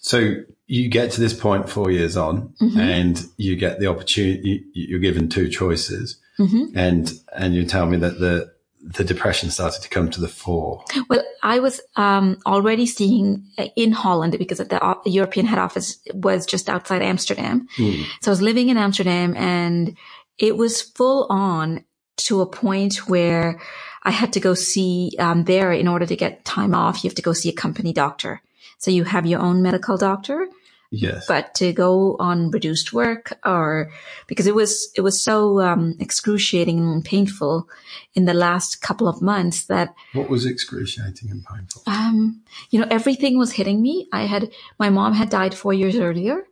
So 0.00 0.34
you 0.66 0.88
get 0.88 1.10
to 1.12 1.20
this 1.20 1.34
point 1.34 1.68
four 1.68 1.90
years 1.90 2.16
on 2.16 2.54
Mm-hmm. 2.60 2.80
and 2.80 3.26
you 3.36 3.56
get 3.56 3.80
the 3.80 3.86
opportunity, 3.86 4.40
you- 4.74 4.86
you're 4.88 4.98
given 5.00 5.28
two 5.28 5.48
choices 5.48 6.16
Mm-hmm. 6.38 6.76
and, 6.78 7.12
and 7.36 7.54
you 7.54 7.64
tell 7.66 7.84
me 7.86 7.98
that 7.98 8.18
the, 8.18 8.50
the 8.82 9.04
depression 9.04 9.50
started 9.50 9.82
to 9.82 9.90
come 9.90 10.08
to 10.10 10.20
the 10.22 10.28
fore. 10.28 10.82
Well, 11.10 11.22
I 11.42 11.58
was 11.58 11.82
um, 11.96 12.38
already 12.46 12.86
seeing 12.86 13.44
uh, 13.58 13.66
in 13.76 13.92
Holland 13.92 14.36
because 14.38 14.56
the 14.58 14.82
o- 14.82 15.02
European 15.04 15.44
head 15.46 15.58
office 15.58 15.98
was 16.14 16.46
just 16.46 16.70
outside 16.70 17.02
Amsterdam. 17.02 17.68
So 17.76 18.30
I 18.30 18.30
was 18.30 18.40
living 18.40 18.70
in 18.70 18.78
Amsterdam 18.78 19.36
and 19.36 19.96
it 20.38 20.56
was 20.56 20.80
full 20.80 21.26
on 21.28 21.84
to 22.24 22.40
a 22.40 22.46
point 22.46 23.08
where 23.08 23.60
I 24.02 24.10
had 24.10 24.32
to 24.34 24.40
go 24.40 24.54
see 24.54 25.12
um, 25.18 25.44
there 25.44 25.72
in 25.72 25.86
order 25.88 26.06
to 26.06 26.16
get 26.16 26.44
time 26.44 26.74
off. 26.74 27.04
You 27.04 27.08
have 27.08 27.16
to 27.16 27.22
go 27.22 27.32
see 27.32 27.48
a 27.50 27.52
company 27.52 27.92
doctor. 27.92 28.40
So 28.78 28.90
you 28.90 29.04
have 29.04 29.26
your 29.26 29.40
own 29.40 29.62
medical 29.62 29.96
doctor 29.98 30.48
Yes. 30.92 31.26
but 31.28 31.54
to 31.54 31.72
go 31.72 32.16
on 32.18 32.50
reduced 32.50 32.92
work 32.92 33.38
or 33.44 33.92
because 34.26 34.48
it 34.48 34.56
was 34.56 34.90
it 34.96 35.02
was 35.02 35.22
so 35.22 35.60
um, 35.60 35.94
excruciating 36.00 36.78
and 36.80 37.04
painful 37.04 37.68
in 38.14 38.24
the 38.24 38.34
last 38.34 38.82
couple 38.82 39.06
of 39.06 39.22
months 39.22 39.66
that 39.66 39.94
what 40.14 40.28
was 40.28 40.44
excruciating 40.44 41.30
and 41.30 41.44
painful? 41.44 41.82
um, 41.86 42.40
you 42.70 42.80
know 42.80 42.88
everything 42.90 43.38
was 43.38 43.52
hitting 43.52 43.80
me 43.80 44.08
i 44.12 44.22
had 44.22 44.50
my 44.80 44.90
mom 44.90 45.12
had 45.12 45.30
died 45.30 45.54
four 45.54 45.72
years 45.72 45.94
earlier 45.94 46.44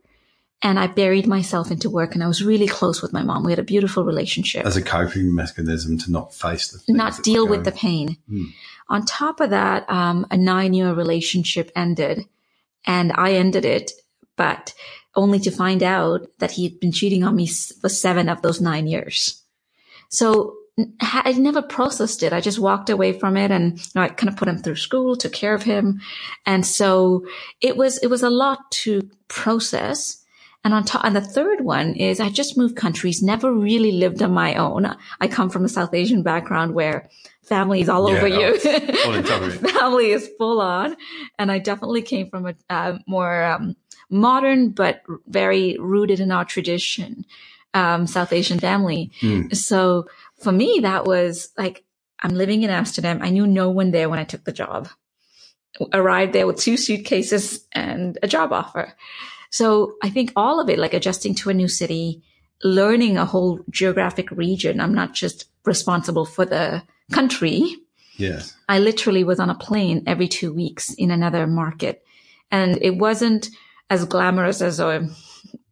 and 0.61 0.79
i 0.79 0.87
buried 0.87 1.27
myself 1.27 1.71
into 1.71 1.89
work 1.89 2.13
and 2.13 2.23
i 2.23 2.27
was 2.27 2.43
really 2.43 2.67
close 2.67 3.01
with 3.01 3.13
my 3.13 3.23
mom 3.23 3.43
we 3.43 3.51
had 3.51 3.59
a 3.59 3.63
beautiful 3.63 4.03
relationship 4.03 4.65
As 4.65 4.77
a 4.77 4.81
coping 4.81 5.33
mechanism 5.33 5.97
to 5.99 6.11
not 6.11 6.33
face 6.33 6.69
the 6.69 6.93
not 6.93 7.21
deal 7.23 7.47
with 7.47 7.63
the 7.65 7.71
pain. 7.71 8.17
On 8.89 9.05
top 9.05 9.39
of 9.39 9.51
that, 9.51 9.89
um, 9.89 10.25
a 10.31 10.37
nine 10.37 10.73
year 10.73 10.93
relationship 10.93 11.71
ended 11.75 12.25
and 12.85 13.11
I 13.13 13.33
ended 13.33 13.65
it, 13.65 13.91
but 14.35 14.73
only 15.15 15.39
to 15.39 15.51
find 15.51 15.83
out 15.83 16.27
that 16.39 16.51
he 16.51 16.63
had 16.63 16.79
been 16.79 16.91
cheating 16.91 17.23
on 17.23 17.35
me 17.35 17.47
for 17.47 17.89
seven 17.89 18.29
of 18.29 18.41
those 18.41 18.59
nine 18.59 18.87
years. 18.87 19.43
So 20.09 20.55
I 21.01 21.33
never 21.33 21.61
processed 21.61 22.23
it. 22.23 22.33
I 22.33 22.41
just 22.41 22.57
walked 22.57 22.89
away 22.89 23.13
from 23.13 23.37
it 23.37 23.51
and 23.51 23.77
you 23.77 23.85
know, 23.95 24.01
I 24.01 24.09
kind 24.09 24.29
of 24.29 24.37
put 24.37 24.47
him 24.47 24.57
through 24.57 24.77
school, 24.77 25.15
took 25.15 25.33
care 25.33 25.53
of 25.53 25.63
him. 25.63 26.01
And 26.45 26.65
so 26.65 27.25
it 27.61 27.77
was, 27.77 27.97
it 27.99 28.07
was 28.07 28.23
a 28.23 28.29
lot 28.29 28.71
to 28.83 29.07
process. 29.27 30.23
And 30.63 30.73
on 30.73 30.83
top, 30.83 31.05
and 31.05 31.15
the 31.15 31.21
third 31.21 31.61
one 31.61 31.93
is 31.93 32.19
I 32.19 32.29
just 32.29 32.57
moved 32.57 32.75
countries, 32.75 33.23
never 33.23 33.53
really 33.53 33.93
lived 33.93 34.21
on 34.21 34.33
my 34.33 34.55
own. 34.55 34.93
I 35.21 35.27
come 35.27 35.49
from 35.49 35.63
a 35.63 35.69
South 35.69 35.93
Asian 35.93 36.21
background 36.21 36.73
where 36.73 37.09
family 37.43 37.79
is 37.79 37.87
all 37.87 38.09
Yeah, 38.11 38.17
over 38.17 38.27
you. 38.27 38.47
all 39.05 39.13
in 39.13 39.23
top 39.23 39.41
of 39.41 39.63
it. 39.63 39.71
family 39.79 40.11
is 40.11 40.29
full 40.37 40.59
on. 40.59 40.97
And 41.37 41.49
I 41.49 41.59
definitely 41.59 42.01
came 42.01 42.29
from 42.29 42.45
a 42.45 42.55
uh, 42.69 42.97
more 43.07 43.43
um, 43.45 43.75
modern, 44.09 44.71
but 44.71 45.01
very 45.27 45.77
rooted 45.79 46.19
in 46.19 46.31
our 46.31 46.43
tradition, 46.43 47.25
um, 47.73 48.05
South 48.05 48.33
Asian 48.33 48.59
family. 48.59 49.11
Mm. 49.21 49.55
So 49.55 50.07
for 50.41 50.51
me, 50.51 50.79
that 50.81 51.05
was 51.05 51.51
like, 51.57 51.85
I'm 52.21 52.35
living 52.35 52.63
in 52.63 52.69
Amsterdam. 52.69 53.19
I 53.21 53.29
knew 53.29 53.47
no 53.47 53.69
one 53.69 53.91
there 53.91 54.09
when 54.09 54.19
I 54.19 54.25
took 54.25 54.43
the 54.43 54.51
job. 54.51 54.89
Arrived 55.93 56.33
there 56.33 56.47
with 56.47 56.57
two 56.57 56.75
suitcases 56.75 57.65
and 57.71 58.17
a 58.21 58.27
job 58.27 58.51
offer. 58.51 58.93
So 59.49 59.95
I 60.03 60.09
think 60.09 60.31
all 60.35 60.59
of 60.59 60.69
it, 60.69 60.79
like 60.79 60.93
adjusting 60.93 61.35
to 61.35 61.49
a 61.49 61.53
new 61.53 61.67
city, 61.67 62.21
learning 62.63 63.17
a 63.17 63.25
whole 63.25 63.61
geographic 63.69 64.29
region. 64.31 64.79
I'm 64.79 64.93
not 64.93 65.13
just 65.13 65.45
responsible 65.65 66.25
for 66.25 66.45
the 66.45 66.83
country. 67.11 67.77
Yes. 68.17 68.55
I 68.67 68.79
literally 68.79 69.23
was 69.23 69.39
on 69.39 69.49
a 69.49 69.55
plane 69.55 70.03
every 70.05 70.27
two 70.27 70.53
weeks 70.53 70.93
in 70.93 71.09
another 71.09 71.47
market. 71.47 72.03
And 72.51 72.77
it 72.81 72.97
wasn't 72.97 73.49
as 73.89 74.05
glamorous 74.05 74.61
as 74.61 74.79
a, 74.79 75.07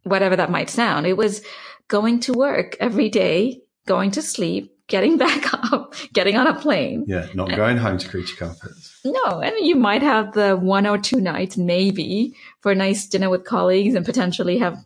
whatever 0.04 0.36
that 0.36 0.50
might 0.50 0.70
sound. 0.70 1.06
It 1.06 1.16
was 1.16 1.42
going 1.88 2.20
to 2.20 2.32
work 2.32 2.76
every 2.80 3.08
day, 3.08 3.62
going 3.86 4.10
to 4.12 4.22
sleep, 4.22 4.77
getting 4.88 5.16
back 5.16 5.52
up, 5.72 5.94
getting 6.12 6.36
on 6.36 6.46
a 6.46 6.54
plane. 6.58 7.04
Yeah. 7.06 7.28
Not 7.34 7.50
going 7.54 7.76
home 7.76 7.98
to 7.98 8.08
creature 8.08 8.36
comforts. 8.36 8.98
No, 9.04 9.40
and 9.40 9.54
you 9.60 9.76
might 9.76 10.02
have 10.02 10.32
the 10.32 10.56
one 10.56 10.86
or 10.86 10.98
two 10.98 11.20
nights, 11.20 11.56
maybe, 11.56 12.34
for 12.60 12.72
a 12.72 12.74
nice 12.74 13.06
dinner 13.06 13.30
with 13.30 13.44
colleagues 13.44 13.94
and 13.94 14.04
potentially 14.04 14.58
have 14.58 14.76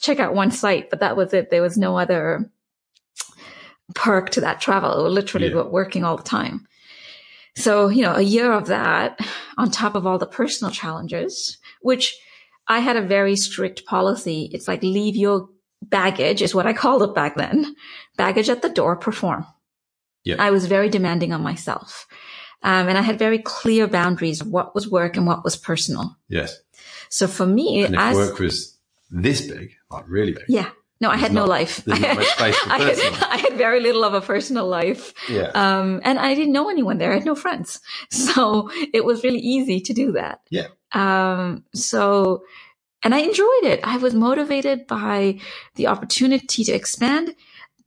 check 0.00 0.18
out 0.20 0.34
one 0.34 0.50
site, 0.50 0.90
but 0.90 1.00
that 1.00 1.16
was 1.16 1.32
it. 1.32 1.50
There 1.50 1.62
was 1.62 1.78
no 1.78 1.96
other 1.96 2.50
perk 3.94 4.30
to 4.30 4.40
that 4.42 4.60
travel. 4.60 5.08
Literally 5.08 5.48
Yeah. 5.48 5.62
working 5.62 6.04
all 6.04 6.16
the 6.16 6.22
time. 6.22 6.66
So, 7.56 7.88
you 7.88 8.02
know, 8.02 8.14
a 8.14 8.20
year 8.22 8.52
of 8.52 8.66
that 8.66 9.18
on 9.56 9.70
top 9.70 9.94
of 9.94 10.06
all 10.06 10.18
the 10.18 10.26
personal 10.26 10.72
challenges, 10.72 11.58
which 11.80 12.18
I 12.66 12.80
had 12.80 12.96
a 12.96 13.02
very 13.02 13.36
strict 13.36 13.84
policy. 13.86 14.50
It's 14.52 14.66
like 14.66 14.82
leave 14.82 15.14
your 15.16 15.48
baggage 15.90 16.42
is 16.42 16.54
what 16.54 16.66
I 16.66 16.72
called 16.72 17.02
it 17.02 17.14
back 17.14 17.36
then. 17.36 17.74
Baggage 18.16 18.48
at 18.50 18.62
the 18.62 18.68
door, 18.68 18.96
perform. 18.96 19.46
Yeah. 20.24 20.36
I 20.38 20.50
was 20.50 20.66
very 20.66 20.88
demanding 20.88 21.32
on 21.32 21.42
myself. 21.42 22.06
Um, 22.62 22.88
and 22.88 22.96
I 22.96 23.02
had 23.02 23.18
very 23.18 23.38
clear 23.38 23.86
boundaries 23.86 24.40
of 24.40 24.46
what 24.48 24.74
was 24.74 24.88
work 24.88 25.16
and 25.16 25.26
what 25.26 25.44
was 25.44 25.56
personal. 25.56 26.16
Yes. 26.28 26.60
So 27.10 27.26
for 27.26 27.46
me, 27.46 27.84
And 27.84 27.94
if 27.94 28.00
as, 28.00 28.16
work 28.16 28.38
was 28.38 28.78
this 29.10 29.46
big, 29.46 29.72
like 29.90 30.04
really 30.08 30.32
big, 30.32 30.44
yeah, 30.48 30.70
no, 31.00 31.10
I 31.10 31.16
had 31.18 31.34
no 31.34 31.44
life. 31.44 31.86
not 31.86 31.98
space 31.98 32.56
for 32.56 32.70
I, 32.72 32.78
had. 32.78 32.98
I 33.30 33.36
had 33.36 33.52
very 33.54 33.80
little 33.80 34.02
of 34.04 34.14
a 34.14 34.22
personal 34.22 34.66
life. 34.66 35.12
yeah, 35.28 35.50
Um, 35.54 36.00
and 36.04 36.18
I 36.18 36.34
didn't 36.34 36.54
know 36.54 36.70
anyone 36.70 36.96
there. 36.96 37.10
I 37.10 37.14
had 37.16 37.26
no 37.26 37.34
friends. 37.34 37.80
So 38.10 38.70
it 38.94 39.04
was 39.04 39.22
really 39.22 39.40
easy 39.40 39.80
to 39.80 39.92
do 39.92 40.12
that. 40.12 40.40
Yeah. 40.50 40.68
Um, 40.92 41.64
so, 41.74 42.44
and 43.04 43.14
I 43.14 43.18
enjoyed 43.18 43.64
it. 43.64 43.80
I 43.84 43.98
was 43.98 44.14
motivated 44.14 44.86
by 44.86 45.38
the 45.76 45.86
opportunity 45.86 46.64
to 46.64 46.72
expand. 46.72 47.34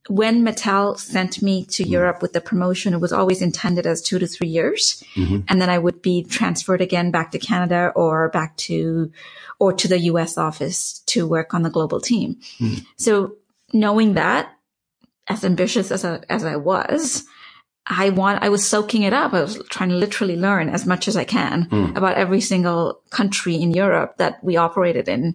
When 0.08 0.42
Mattel 0.42 0.98
sent 0.98 1.42
me 1.42 1.66
to 1.66 1.84
Mm. 1.84 1.90
Europe 1.90 2.22
with 2.22 2.32
the 2.32 2.40
promotion, 2.40 2.94
it 2.94 3.00
was 3.00 3.12
always 3.12 3.42
intended 3.42 3.86
as 3.86 4.00
two 4.00 4.18
to 4.18 4.26
three 4.26 4.48
years. 4.48 5.04
Mhm. 5.16 5.44
And 5.48 5.60
then 5.60 5.68
I 5.68 5.76
would 5.76 6.00
be 6.00 6.22
transferred 6.22 6.80
again 6.80 7.10
back 7.10 7.32
to 7.32 7.38
Canada 7.38 7.92
or 7.94 8.30
back 8.30 8.56
to, 8.68 9.10
or 9.58 9.74
to 9.74 9.86
the 9.88 9.98
US 10.12 10.38
office 10.38 11.02
to 11.06 11.26
work 11.26 11.52
on 11.52 11.62
the 11.62 11.68
global 11.68 12.00
team. 12.00 12.36
Mm. 12.58 12.86
So 12.96 13.34
knowing 13.74 14.14
that, 14.14 14.48
as 15.26 15.44
ambitious 15.44 15.90
as 15.90 16.06
I, 16.06 16.20
as 16.30 16.42
I 16.42 16.56
was, 16.56 17.24
I 17.88 18.10
want, 18.10 18.42
I 18.42 18.50
was 18.50 18.68
soaking 18.68 19.02
it 19.02 19.12
up. 19.12 19.32
I 19.32 19.40
was 19.40 19.62
trying 19.70 19.88
to 19.88 19.96
literally 19.96 20.36
learn 20.36 20.68
as 20.68 20.86
much 20.86 21.08
as 21.08 21.16
I 21.16 21.24
can 21.24 21.66
Mm. 21.70 21.96
about 21.96 22.16
every 22.16 22.40
single 22.40 23.00
country 23.10 23.54
in 23.56 23.72
Europe 23.72 24.18
that 24.18 24.42
we 24.44 24.56
operated 24.56 25.08
in. 25.08 25.34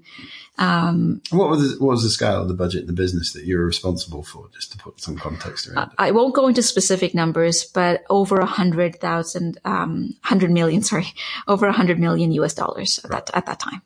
Um, 0.59 1.21
what 1.31 1.49
was 1.49 1.61
the, 1.61 1.83
what 1.83 1.91
was 1.91 2.03
the 2.03 2.11
scale 2.11 2.41
of 2.43 2.47
the 2.47 2.53
budget 2.53 2.85
the 2.85 2.93
business 2.93 3.33
that 3.33 3.45
you 3.45 3.57
were 3.57 3.65
responsible 3.65 4.21
for? 4.21 4.49
Just 4.53 4.71
to 4.73 4.77
put 4.77 5.01
some 5.01 5.17
context 5.17 5.67
around 5.67 5.87
it. 5.89 5.95
I 5.97 6.11
won't 6.11 6.35
go 6.35 6.47
into 6.47 6.61
specific 6.61 7.15
numbers, 7.15 7.65
but 7.65 8.03
over 8.09 8.37
a 8.37 8.45
hundred 8.45 8.99
thousand, 8.99 9.59
um, 9.65 10.15
hundred 10.21 10.51
million, 10.51 10.83
sorry, 10.83 11.07
over 11.47 11.65
a 11.65 11.73
hundred 11.73 11.99
million 11.99 12.31
US 12.33 12.53
dollars 12.53 12.99
at 13.03 13.09
that, 13.09 13.29
at 13.33 13.45
that 13.47 13.59
time. 13.59 13.81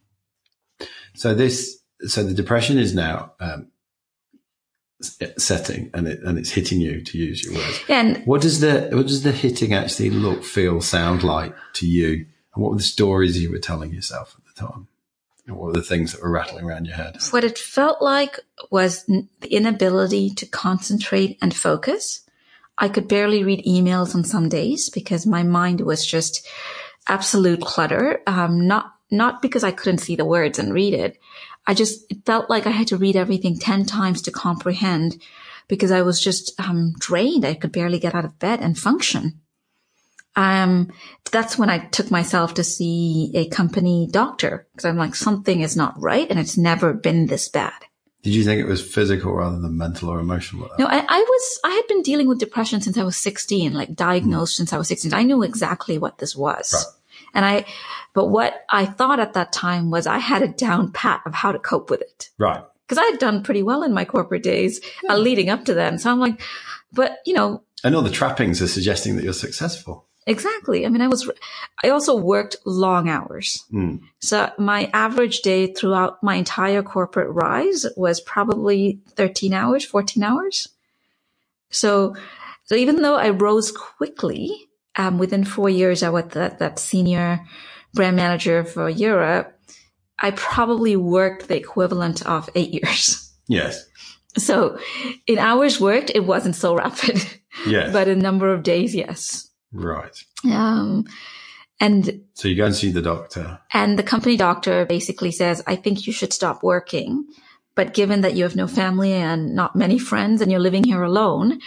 So 1.16 1.34
this, 1.34 1.80
so 2.06 2.22
the 2.24 2.34
depression 2.34 2.78
is 2.78 2.94
now 2.94 3.32
um, 3.40 3.72
setting, 5.02 5.90
and 5.94 6.08
it 6.08 6.22
and 6.22 6.38
it's 6.38 6.52
hitting 6.52 6.82
you, 6.82 7.02
to 7.02 7.18
use 7.18 7.44
your 7.44 7.54
words. 7.54 7.82
Yeah, 7.88 8.00
And 8.00 8.26
What 8.26 8.42
does 8.42 8.60
the 8.60 8.90
what 8.92 9.08
does 9.08 9.24
the 9.24 9.32
hitting 9.32 9.74
actually 9.74 10.10
look, 10.10 10.44
feel, 10.44 10.82
sound 10.82 11.24
like 11.24 11.56
to 11.74 11.88
you? 11.88 12.26
And 12.54 12.64
what 12.64 12.72
were 12.72 12.78
the 12.78 12.84
stories 12.84 13.42
you 13.42 13.52
were 13.52 13.60
telling 13.60 13.94
yourself 13.94 14.36
at 14.38 14.56
the 14.56 14.68
time? 14.68 14.88
And 15.46 15.56
what 15.56 15.68
were 15.68 15.74
the 15.74 15.82
things 15.82 16.12
that 16.12 16.22
were 16.22 16.32
rattling 16.32 16.66
around 16.66 16.86
your 16.86 16.96
head? 16.96 17.18
what 17.32 17.44
it 17.44 17.58
felt 17.58 18.02
like 18.02 18.40
was 18.70 19.06
the 19.06 19.28
inability 19.50 20.32
to 20.32 20.46
concentrate 20.46 21.38
and 21.42 21.56
focus. 21.56 22.22
I 22.78 22.90
could 22.90 23.08
barely 23.08 23.44
read 23.44 23.66
emails 23.66 24.14
on 24.14 24.24
some 24.24 24.50
days 24.50 24.90
because 24.90 25.26
my 25.26 25.44
mind 25.44 25.82
was 25.82 26.06
just 26.06 26.46
absolute 27.08 27.62
clutter. 27.62 28.22
Um, 28.28 28.68
not, 28.68 28.94
not 29.10 29.42
because 29.42 29.64
I 29.64 29.72
couldn't 29.72 30.00
see 30.00 30.16
the 30.16 30.26
words 30.26 30.60
and 30.60 30.74
read 30.74 30.94
it. 30.94 31.18
I 31.68 31.74
just, 31.74 32.10
it 32.10 32.26
felt 32.26 32.50
like 32.50 32.66
I 32.66 32.72
had 32.72 32.88
to 32.88 32.98
read 32.98 33.16
everything 33.16 33.60
10 33.60 33.86
times 33.86 34.22
to 34.24 34.32
comprehend 34.32 35.22
because 35.68 35.92
I 35.92 36.02
was 36.02 36.20
just, 36.22 36.60
um, 36.60 36.96
drained. 36.98 37.46
I 37.46 37.54
could 37.54 37.74
barely 37.74 38.00
get 38.00 38.16
out 38.16 38.26
of 38.26 38.40
bed 38.40 38.62
and 38.62 38.80
function. 38.80 39.42
Um, 40.38 40.94
that's 41.32 41.58
when 41.58 41.70
I 41.70 41.80
took 41.80 42.10
myself 42.10 42.54
to 42.54 42.64
see 42.64 43.32
a 43.34 43.50
company 43.50 44.08
doctor 44.10 44.68
because 44.72 44.86
I'm 44.86 44.98
like, 44.98 45.16
something 45.16 45.62
is 45.62 45.76
not 45.76 46.00
right 46.00 46.30
and 46.30 46.40
it's 46.40 46.58
never 46.58 46.94
been 46.94 47.26
this 47.26 47.50
bad. 47.50 47.74
Did 48.24 48.36
you 48.36 48.44
think 48.44 48.60
it 48.62 48.68
was 48.68 48.82
physical 48.82 49.34
rather 49.34 49.60
than 49.60 49.78
mental 49.78 50.10
or 50.10 50.20
emotional? 50.20 50.70
No, 50.78 50.86
I, 50.86 51.04
I 51.08 51.20
was, 51.22 51.60
I 51.64 51.72
had 51.72 51.88
been 51.88 52.02
dealing 52.02 52.28
with 52.28 52.40
depression 52.40 52.82
since 52.82 52.98
I 52.98 53.04
was 53.04 53.18
16, 53.18 53.74
like 53.74 53.96
diagnosed 53.96 54.56
since 54.56 54.74
I 54.74 54.78
was 54.78 54.88
16. 54.90 55.14
I 55.14 55.24
knew 55.24 55.44
exactly 55.44 55.98
what 55.98 56.18
this 56.18 56.36
was. 56.36 56.74
Right. 56.74 56.97
And 57.38 57.46
I, 57.46 57.66
but 58.14 58.30
what 58.30 58.66
I 58.68 58.88
thought 58.88 59.20
at 59.20 59.34
that 59.34 59.54
time 59.54 59.92
was 59.92 60.08
I 60.08 60.18
had 60.18 60.42
a 60.42 60.48
down 60.48 60.92
pat 60.92 61.22
of 61.28 61.36
how 61.36 61.52
to 61.52 61.60
cope 61.60 61.92
with 61.92 62.02
it. 62.02 62.32
Right. 62.40 62.64
Cause 62.90 62.98
I 62.98 63.04
had 63.04 63.20
done 63.20 63.44
pretty 63.44 63.62
well 63.62 63.84
in 63.84 63.94
my 63.94 64.06
corporate 64.06 64.42
days 64.42 64.82
uh, 65.08 65.18
leading 65.18 65.50
up 65.50 65.66
to 65.66 65.76
then. 65.76 66.00
So 66.00 66.10
I'm 66.10 66.20
like, 66.20 66.42
but 66.92 67.20
you 67.28 67.36
know, 67.36 67.62
And 67.84 67.96
all 67.96 68.02
the 68.02 68.10
trappings 68.10 68.60
are 68.60 68.68
suggesting 68.68 69.18
that 69.18 69.24
you're 69.24 69.34
successful. 69.34 70.08
Exactly. 70.26 70.84
I 70.84 70.90
mean, 70.90 71.02
I 71.02 71.08
was, 71.08 71.30
I 71.84 71.90
also 71.90 72.16
worked 72.16 72.56
long 72.66 73.08
hours. 73.08 73.64
Mm. 73.72 74.02
So 74.20 74.52
my 74.58 74.90
average 74.94 75.42
day 75.42 75.68
throughout 75.68 76.24
my 76.24 76.36
entire 76.36 76.82
corporate 76.82 77.30
rise 77.30 77.86
was 77.96 78.20
probably 78.20 79.00
13 79.10 79.54
hours, 79.54 79.86
14 79.86 80.24
hours. 80.24 80.70
So, 81.70 82.16
so 82.64 82.76
even 82.76 83.04
though 83.04 83.16
I 83.16 83.30
rose 83.30 83.72
quickly, 83.72 84.67
um, 84.98 85.18
within 85.18 85.44
four 85.46 85.70
years, 85.70 86.04
I 86.04 86.10
was 86.10 86.26
that, 86.32 86.60
that 86.60 86.80
senior 86.80 87.46
brand 87.94 88.16
manager 88.16 88.64
for 88.64 88.90
Europe. 88.90 89.54
I 90.20 90.32
probably 90.32 90.96
worked 90.96 91.48
the 91.48 91.56
equivalent 91.58 92.26
of 92.26 92.50
eight 92.56 92.74
years. 92.74 93.24
Yes. 93.50 93.86
So 94.38 94.78
in 95.26 95.38
hours 95.40 95.80
worked, 95.80 96.12
it 96.14 96.26
wasn't 96.26 96.56
so 96.56 96.76
rapid. 96.76 97.24
Yes. 97.66 97.94
but 97.94 98.08
a 98.10 98.16
number 98.16 98.54
of 98.54 98.62
days, 98.62 98.94
yes. 98.94 99.50
right. 99.72 100.16
Um, 100.46 101.06
and 101.80 102.22
So 102.34 102.48
you 102.50 102.56
go 102.56 102.66
and 102.66 102.76
see 102.76 102.92
the 102.92 103.02
doctor. 103.02 103.60
and 103.74 103.98
the 103.98 104.04
company 104.04 104.36
doctor 104.38 104.86
basically 104.86 105.32
says, 105.32 105.64
I 105.66 105.76
think 105.76 106.06
you 106.06 106.14
should 106.14 106.34
stop 106.34 106.62
working. 106.62 107.26
But 107.74 107.94
given 107.94 108.22
that 108.22 108.34
you 108.36 108.44
have 108.44 108.56
no 108.56 108.68
family 108.68 109.14
and 109.14 109.56
not 109.56 109.76
many 109.76 109.98
friends 109.98 110.42
and 110.42 110.52
you're 110.52 110.60
living 110.60 110.84
here 110.84 111.04
alone, 111.04 111.60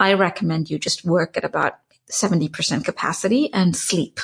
I 0.00 0.14
recommend 0.14 0.70
you 0.70 0.78
just 0.78 1.04
work 1.04 1.36
at 1.36 1.44
about 1.44 1.74
70% 2.10 2.84
capacity 2.84 3.52
and 3.52 3.76
sleep. 3.76 4.20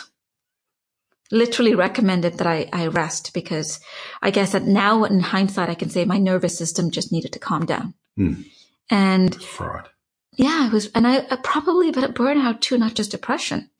Literally 1.30 1.74
recommended 1.74 2.38
that 2.38 2.46
I, 2.46 2.68
I 2.72 2.86
rest 2.88 3.32
because 3.34 3.80
I 4.22 4.30
guess 4.30 4.52
that 4.52 4.64
now 4.64 5.04
in 5.04 5.20
hindsight, 5.20 5.70
I 5.70 5.74
can 5.74 5.90
say 5.90 6.04
my 6.04 6.18
nervous 6.18 6.56
system 6.56 6.90
just 6.90 7.12
needed 7.12 7.32
to 7.32 7.38
calm 7.38 7.66
down. 7.66 7.94
Hmm. 8.16 8.42
And 8.90 9.34
Fried. 9.42 9.88
yeah, 10.36 10.66
it 10.66 10.72
was, 10.72 10.90
and 10.94 11.06
I, 11.06 11.26
I 11.30 11.36
probably 11.42 11.88
a 11.88 11.92
bit 11.92 12.04
of 12.04 12.14
burnout 12.14 12.60
too, 12.60 12.76
not 12.76 12.94
just 12.94 13.10
depression. 13.10 13.70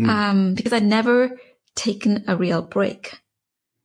Mm. 0.00 0.08
Um, 0.08 0.54
because 0.54 0.72
I'd 0.72 0.84
never 0.84 1.38
taken 1.74 2.24
a 2.26 2.36
real 2.36 2.62
break. 2.62 3.20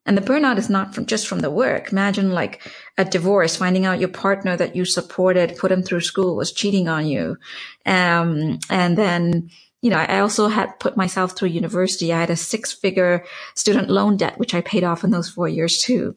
And 0.05 0.17
the 0.17 0.21
burnout 0.21 0.57
is 0.57 0.69
not 0.69 0.95
from 0.95 1.05
just 1.05 1.27
from 1.27 1.39
the 1.39 1.51
work. 1.51 1.91
Imagine 1.91 2.31
like 2.31 2.67
a 2.97 3.05
divorce, 3.05 3.55
finding 3.55 3.85
out 3.85 3.99
your 3.99 4.09
partner 4.09 4.57
that 4.57 4.75
you 4.75 4.85
supported, 4.85 5.57
put 5.57 5.71
him 5.71 5.83
through 5.83 6.01
school 6.01 6.35
was 6.35 6.51
cheating 6.51 6.87
on 6.87 7.05
you. 7.05 7.37
Um, 7.85 8.59
and 8.69 8.97
then, 8.97 9.51
you 9.81 9.89
know, 9.89 9.97
I 9.97 10.19
also 10.19 10.47
had 10.47 10.79
put 10.79 10.97
myself 10.97 11.37
through 11.37 11.49
university. 11.49 12.11
I 12.11 12.21
had 12.21 12.29
a 12.29 12.35
six 12.35 12.71
figure 12.73 13.23
student 13.55 13.89
loan 13.89 14.17
debt, 14.17 14.39
which 14.39 14.55
I 14.55 14.61
paid 14.61 14.83
off 14.83 15.03
in 15.03 15.11
those 15.11 15.29
four 15.29 15.47
years 15.47 15.79
too. 15.79 16.15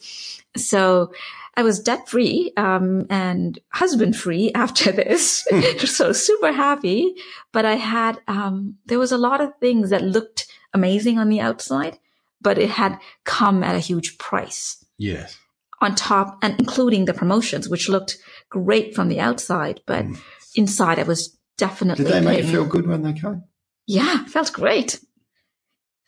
So 0.56 1.12
I 1.54 1.62
was 1.62 1.80
debt 1.80 2.08
free, 2.08 2.52
um, 2.56 3.06
and 3.10 3.58
husband 3.68 4.16
free 4.16 4.52
after 4.54 4.90
this. 4.92 5.46
so 5.84 6.12
super 6.12 6.52
happy. 6.52 7.14
But 7.52 7.64
I 7.64 7.74
had, 7.74 8.20
um, 8.26 8.78
there 8.86 8.98
was 8.98 9.12
a 9.12 9.18
lot 9.18 9.40
of 9.40 9.56
things 9.60 9.90
that 9.90 10.02
looked 10.02 10.46
amazing 10.72 11.18
on 11.18 11.28
the 11.28 11.40
outside, 11.40 11.98
but 12.42 12.58
it 12.58 12.70
had 12.70 12.98
come 13.24 13.62
at 13.62 13.74
a 13.76 13.78
huge 13.80 14.18
price 14.18 14.84
Yes. 14.98 15.38
on 15.80 15.94
top 15.94 16.38
and 16.42 16.58
including 16.58 17.04
the 17.06 17.14
promotions, 17.14 17.68
which 17.68 17.88
looked 17.88 18.18
great 18.50 18.94
from 18.94 19.08
the 19.08 19.20
outside, 19.20 19.80
but 19.86 20.04
inside 20.54 20.98
I 20.98 21.04
was 21.04 21.38
definitely. 21.56 22.04
Did 22.04 22.12
they 22.12 22.20
make 22.20 22.44
you 22.44 22.50
feel 22.50 22.66
good 22.66 22.86
when 22.86 23.02
they 23.02 23.12
came? 23.12 23.44
yeah, 23.86 24.24
felt 24.26 24.52
great. 24.52 25.00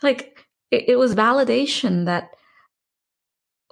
Like 0.02 0.38
it, 0.70 0.90
it 0.90 0.96
was 0.96 1.14
validation 1.14 2.04
that 2.06 2.30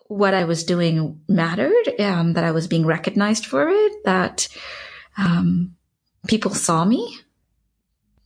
what 0.09 0.35
I 0.35 0.45
was 0.45 0.65
doing 0.65 1.21
mattered, 1.29 1.89
um, 1.99 2.35
that 2.35 2.45
I 2.45 2.51
was 2.51 2.67
being 2.67 2.85
recognized 2.85 3.47
for 3.47 3.69
it, 3.69 3.93
that 4.05 4.49
um, 5.17 5.77
people 6.27 6.53
saw 6.53 6.85
me. 6.85 7.19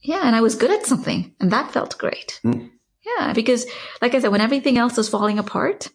Yeah, 0.03 0.23
and 0.25 0.35
I 0.37 0.41
was 0.41 0.55
good 0.55 0.71
at 0.71 0.87
something, 0.87 1.35
and 1.41 1.51
that 1.53 1.73
felt 1.73 1.99
great. 1.99 2.41
Mm. 2.45 2.71
Yeah, 3.07 3.33
because 3.33 3.67
like 4.03 4.15
I 4.15 4.21
said, 4.21 4.33
when 4.33 4.41
everything 4.41 4.79
else 4.79 4.99
is 4.99 5.09
falling 5.09 5.39
apart, 5.39 5.89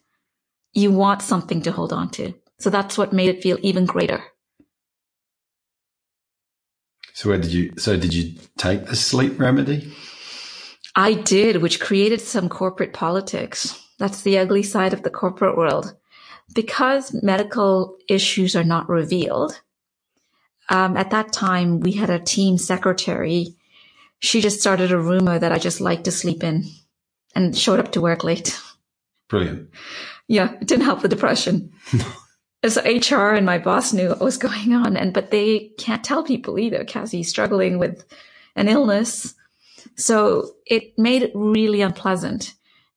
you 0.72 0.90
want 0.90 1.20
something 1.20 1.60
to 1.62 1.72
hold 1.72 1.92
on 1.92 2.10
to. 2.10 2.34
So 2.58 2.70
that's 2.70 2.96
what 2.96 3.12
made 3.12 3.28
it 3.28 3.42
feel 3.42 3.58
even 3.60 3.84
greater. 3.84 4.24
So 7.12 7.28
where 7.28 7.38
did 7.38 7.52
you? 7.52 7.74
So 7.76 7.96
did 7.96 8.14
you 8.14 8.34
take 8.56 8.86
the 8.86 8.96
sleep 8.96 9.38
remedy? 9.38 9.92
I 10.96 11.14
did, 11.14 11.56
which 11.60 11.80
created 11.80 12.20
some 12.20 12.48
corporate 12.48 12.92
politics. 12.92 13.78
That's 13.98 14.22
the 14.22 14.38
ugly 14.38 14.62
side 14.62 14.92
of 14.92 15.02
the 15.02 15.10
corporate 15.10 15.56
world. 15.56 15.94
Because 16.54 17.14
medical 17.22 17.96
issues 18.08 18.56
are 18.56 18.64
not 18.64 18.88
revealed, 18.88 19.60
um, 20.68 20.96
at 20.96 21.10
that 21.10 21.32
time 21.32 21.80
we 21.80 21.92
had 21.92 22.10
a 22.10 22.18
team 22.18 22.58
secretary. 22.58 23.54
She 24.20 24.40
just 24.40 24.60
started 24.60 24.92
a 24.92 24.98
rumor 24.98 25.38
that 25.38 25.52
I 25.52 25.58
just 25.58 25.80
liked 25.80 26.04
to 26.04 26.12
sleep 26.12 26.42
in 26.42 26.64
and 27.34 27.56
showed 27.56 27.80
up 27.80 27.92
to 27.92 28.00
work 28.00 28.24
late. 28.24 28.60
Brilliant. 29.28 29.70
Yeah, 30.28 30.52
it 30.60 30.66
didn't 30.66 30.84
help 30.84 31.02
the 31.02 31.08
depression. 31.08 31.72
so 32.68 32.82
HR 32.82 33.34
and 33.34 33.46
my 33.46 33.58
boss 33.58 33.92
knew 33.92 34.10
what 34.10 34.20
was 34.20 34.38
going 34.38 34.72
on, 34.72 34.96
and 34.96 35.12
but 35.12 35.30
they 35.30 35.70
can't 35.78 36.04
tell 36.04 36.22
people 36.22 36.58
either. 36.58 36.84
Cassie's 36.84 37.28
struggling 37.28 37.78
with 37.78 38.04
an 38.54 38.68
illness, 38.68 39.34
so 39.96 40.52
it 40.66 40.98
made 40.98 41.22
it 41.22 41.32
really 41.34 41.80
unpleasant. 41.80 42.54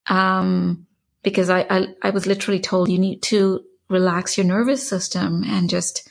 Um, 0.07 0.85
because 1.23 1.49
I, 1.49 1.65
I 1.69 1.87
I 2.03 2.09
was 2.11 2.27
literally 2.27 2.59
told 2.59 2.89
you 2.89 2.99
need 2.99 3.23
to 3.23 3.63
relax 3.89 4.37
your 4.37 4.45
nervous 4.45 4.87
system 4.87 5.43
and 5.43 5.69
just 5.69 6.09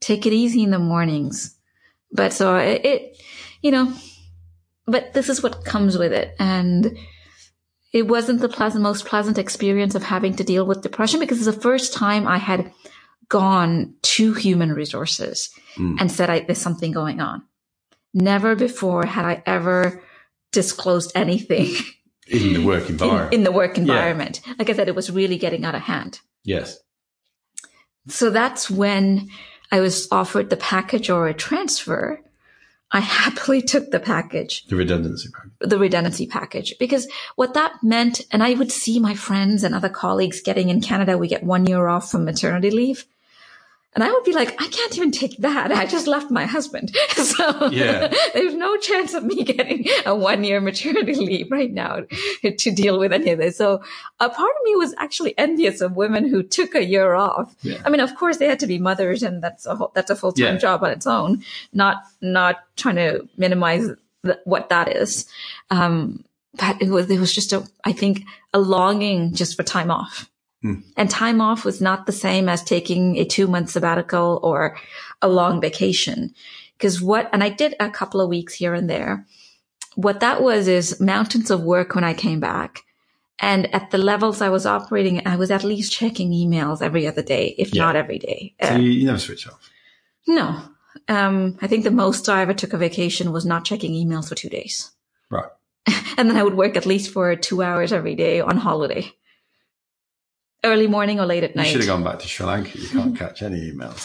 take 0.00 0.26
it 0.26 0.32
easy 0.32 0.62
in 0.62 0.70
the 0.70 0.78
mornings. 0.78 1.56
But 2.12 2.32
so 2.32 2.56
it, 2.56 2.84
it 2.84 3.22
you 3.62 3.70
know, 3.70 3.92
but 4.86 5.12
this 5.12 5.28
is 5.28 5.42
what 5.42 5.64
comes 5.64 5.98
with 5.98 6.12
it, 6.12 6.34
and 6.38 6.96
it 7.96 8.06
wasn't 8.06 8.40
the 8.40 8.48
pleasant, 8.58 8.82
most 8.82 9.06
pleasant 9.06 9.38
experience 9.38 9.94
of 9.94 10.02
having 10.02 10.34
to 10.36 10.44
deal 10.44 10.64
with 10.66 10.82
depression 10.82 11.18
because 11.20 11.38
it's 11.38 11.56
the 11.56 11.62
first 11.68 11.94
time 11.94 12.28
I 12.28 12.38
had 12.38 12.72
gone 13.28 13.94
to 14.14 14.24
human 14.34 14.70
resources 14.72 15.50
Mm. 15.76 15.96
and 16.00 16.10
said 16.12 16.30
I, 16.30 16.40
there's 16.40 16.58
something 16.68 16.92
going 16.92 17.20
on. 17.20 17.42
Never 18.14 18.54
before 18.54 19.04
had 19.04 19.24
I 19.26 19.42
ever 19.46 20.02
disclosed 20.52 21.12
anything 21.14 21.68
In 22.28 22.52
the 22.54 22.64
work 22.64 22.88
environment. 22.94 23.34
in 23.34 23.44
the 23.44 23.52
work 23.52 23.76
environment. 23.78 24.40
Like 24.58 24.70
I 24.70 24.74
said, 24.74 24.88
it 24.88 24.94
was 24.94 25.10
really 25.10 25.36
getting 25.38 25.64
out 25.66 25.74
of 25.74 25.82
hand. 25.82 26.20
yes. 26.44 26.78
So 28.08 28.30
that's 28.30 28.70
when 28.70 29.28
I 29.72 29.80
was 29.80 30.06
offered 30.12 30.48
the 30.48 30.56
package 30.56 31.10
or 31.10 31.26
a 31.28 31.34
transfer. 31.34 32.20
I 32.92 33.00
happily 33.00 33.62
took 33.62 33.90
the 33.90 34.00
package. 34.00 34.64
The 34.66 34.76
redundancy 34.76 35.28
program. 35.32 35.52
the 35.60 35.78
redundancy 35.78 36.26
package 36.26 36.74
because 36.78 37.08
what 37.34 37.54
that 37.54 37.72
meant, 37.82 38.20
and 38.30 38.42
I 38.42 38.54
would 38.54 38.70
see 38.70 39.00
my 39.00 39.14
friends 39.14 39.64
and 39.64 39.74
other 39.74 39.88
colleagues 39.88 40.40
getting 40.40 40.68
in 40.68 40.80
Canada, 40.80 41.18
we 41.18 41.28
get 41.28 41.42
one 41.42 41.66
year 41.66 41.88
off 41.88 42.10
from 42.10 42.24
maternity 42.24 42.70
leave. 42.70 43.04
And 43.96 44.04
I 44.04 44.12
would 44.12 44.24
be 44.24 44.32
like, 44.34 44.50
I 44.62 44.68
can't 44.68 44.94
even 44.96 45.10
take 45.10 45.38
that. 45.38 45.72
I 45.72 45.86
just 45.86 46.06
left 46.06 46.30
my 46.30 46.44
husband. 46.44 46.94
So 47.16 47.68
Yeah. 47.70 48.12
there's 48.34 48.54
no 48.54 48.76
chance 48.76 49.14
of 49.14 49.24
me 49.24 49.42
getting 49.42 49.86
a 50.04 50.14
one 50.14 50.44
year 50.44 50.60
maternity 50.60 51.14
leave 51.30 51.50
right 51.50 51.72
now 51.72 52.02
to 52.42 52.70
deal 52.70 52.98
with 52.98 53.12
any 53.12 53.30
of 53.32 53.38
this. 53.38 53.56
So 53.56 53.82
a 54.20 54.28
part 54.28 54.50
of 54.50 54.64
me 54.64 54.76
was 54.76 54.94
actually 54.98 55.36
envious 55.38 55.80
of 55.80 55.96
women 55.96 56.28
who 56.28 56.42
took 56.42 56.74
a 56.74 56.84
year 56.84 57.14
off. 57.14 57.54
Yeah. 57.62 57.80
I 57.84 57.88
mean, 57.90 58.00
of 58.00 58.14
course 58.16 58.36
they 58.36 58.46
had 58.46 58.60
to 58.60 58.66
be 58.66 58.78
mothers 58.78 59.22
and 59.22 59.42
that's 59.42 59.64
a 59.66 59.74
whole, 59.74 59.92
that's 59.94 60.10
a 60.10 60.16
full 60.16 60.32
time 60.32 60.54
Yeah. 60.54 60.58
job 60.58 60.84
on 60.84 60.90
its 60.90 61.06
own. 61.06 61.42
Not, 61.72 62.02
not 62.20 62.56
trying 62.76 62.96
to 62.96 63.26
minimize 63.38 63.88
th- 64.24 64.38
what 64.44 64.68
that 64.68 64.94
is. 64.94 65.26
Um, 65.70 66.22
but 66.58 66.80
it 66.82 66.88
was, 66.90 67.10
it 67.10 67.18
was 67.18 67.34
just 67.34 67.52
a, 67.54 67.66
I 67.84 67.92
think 67.92 68.22
a 68.52 68.58
longing 68.58 69.34
just 69.34 69.56
for 69.56 69.62
time 69.62 69.90
off. 69.90 70.30
And 70.96 71.10
time 71.10 71.40
off 71.40 71.64
was 71.64 71.80
not 71.80 72.06
the 72.06 72.12
same 72.12 72.48
as 72.48 72.62
taking 72.62 73.16
a 73.16 73.24
two 73.24 73.46
month 73.46 73.70
sabbatical 73.70 74.40
or 74.42 74.76
a 75.22 75.28
long 75.28 75.60
vacation. 75.60 76.34
Cause 76.78 77.00
what, 77.00 77.28
and 77.32 77.42
I 77.42 77.48
did 77.48 77.74
a 77.80 77.90
couple 77.90 78.20
of 78.20 78.28
weeks 78.28 78.54
here 78.54 78.74
and 78.74 78.88
there. 78.88 79.26
What 79.94 80.20
that 80.20 80.42
was 80.42 80.68
is 80.68 81.00
mountains 81.00 81.50
of 81.50 81.62
work 81.62 81.94
when 81.94 82.04
I 82.04 82.12
came 82.14 82.40
back. 82.40 82.82
And 83.38 83.72
at 83.74 83.90
the 83.90 83.98
levels 83.98 84.40
I 84.40 84.48
was 84.48 84.66
operating, 84.66 85.26
I 85.26 85.36
was 85.36 85.50
at 85.50 85.64
least 85.64 85.92
checking 85.92 86.30
emails 86.32 86.80
every 86.82 87.06
other 87.06 87.22
day, 87.22 87.54
if 87.58 87.74
Yeah. 87.74 87.82
not 87.84 87.96
every 87.96 88.18
day. 88.18 88.54
So 88.62 88.74
Uh, 88.74 88.78
you, 88.78 88.90
you 88.90 89.06
never 89.06 89.18
switch 89.18 89.46
off. 89.46 89.70
no. 90.26 90.60
Um, 91.08 91.58
I 91.60 91.66
think 91.66 91.84
the 91.84 91.90
most 91.90 92.28
I 92.28 92.40
ever 92.42 92.54
took 92.54 92.72
a 92.72 92.78
vacation 92.78 93.30
was 93.32 93.44
not 93.44 93.64
checking 93.64 93.92
emails 93.92 94.28
for 94.28 94.34
two 94.34 94.48
days. 94.48 94.90
Right. 95.30 95.50
And 96.18 96.28
then 96.30 96.36
I 96.38 96.42
would 96.42 96.56
work 96.56 96.76
at 96.76 96.86
least 96.86 97.12
for 97.12 97.36
two 97.36 97.62
hours 97.62 97.92
every 97.92 98.14
day 98.14 98.40
on 98.40 98.56
holiday. 98.56 99.12
Early 100.64 100.86
morning 100.88 101.20
or 101.20 101.26
late 101.26 101.44
at 101.44 101.54
night. 101.54 101.66
You 101.66 101.72
should 101.72 101.80
have 101.82 101.88
gone 101.88 102.02
back 102.02 102.18
to 102.18 102.26
Sri 102.26 102.44
Lanka. 102.44 102.76
You 102.78 102.88
can't 102.88 103.16
catch 103.16 103.40
any 103.42 103.70
emails 103.70 104.02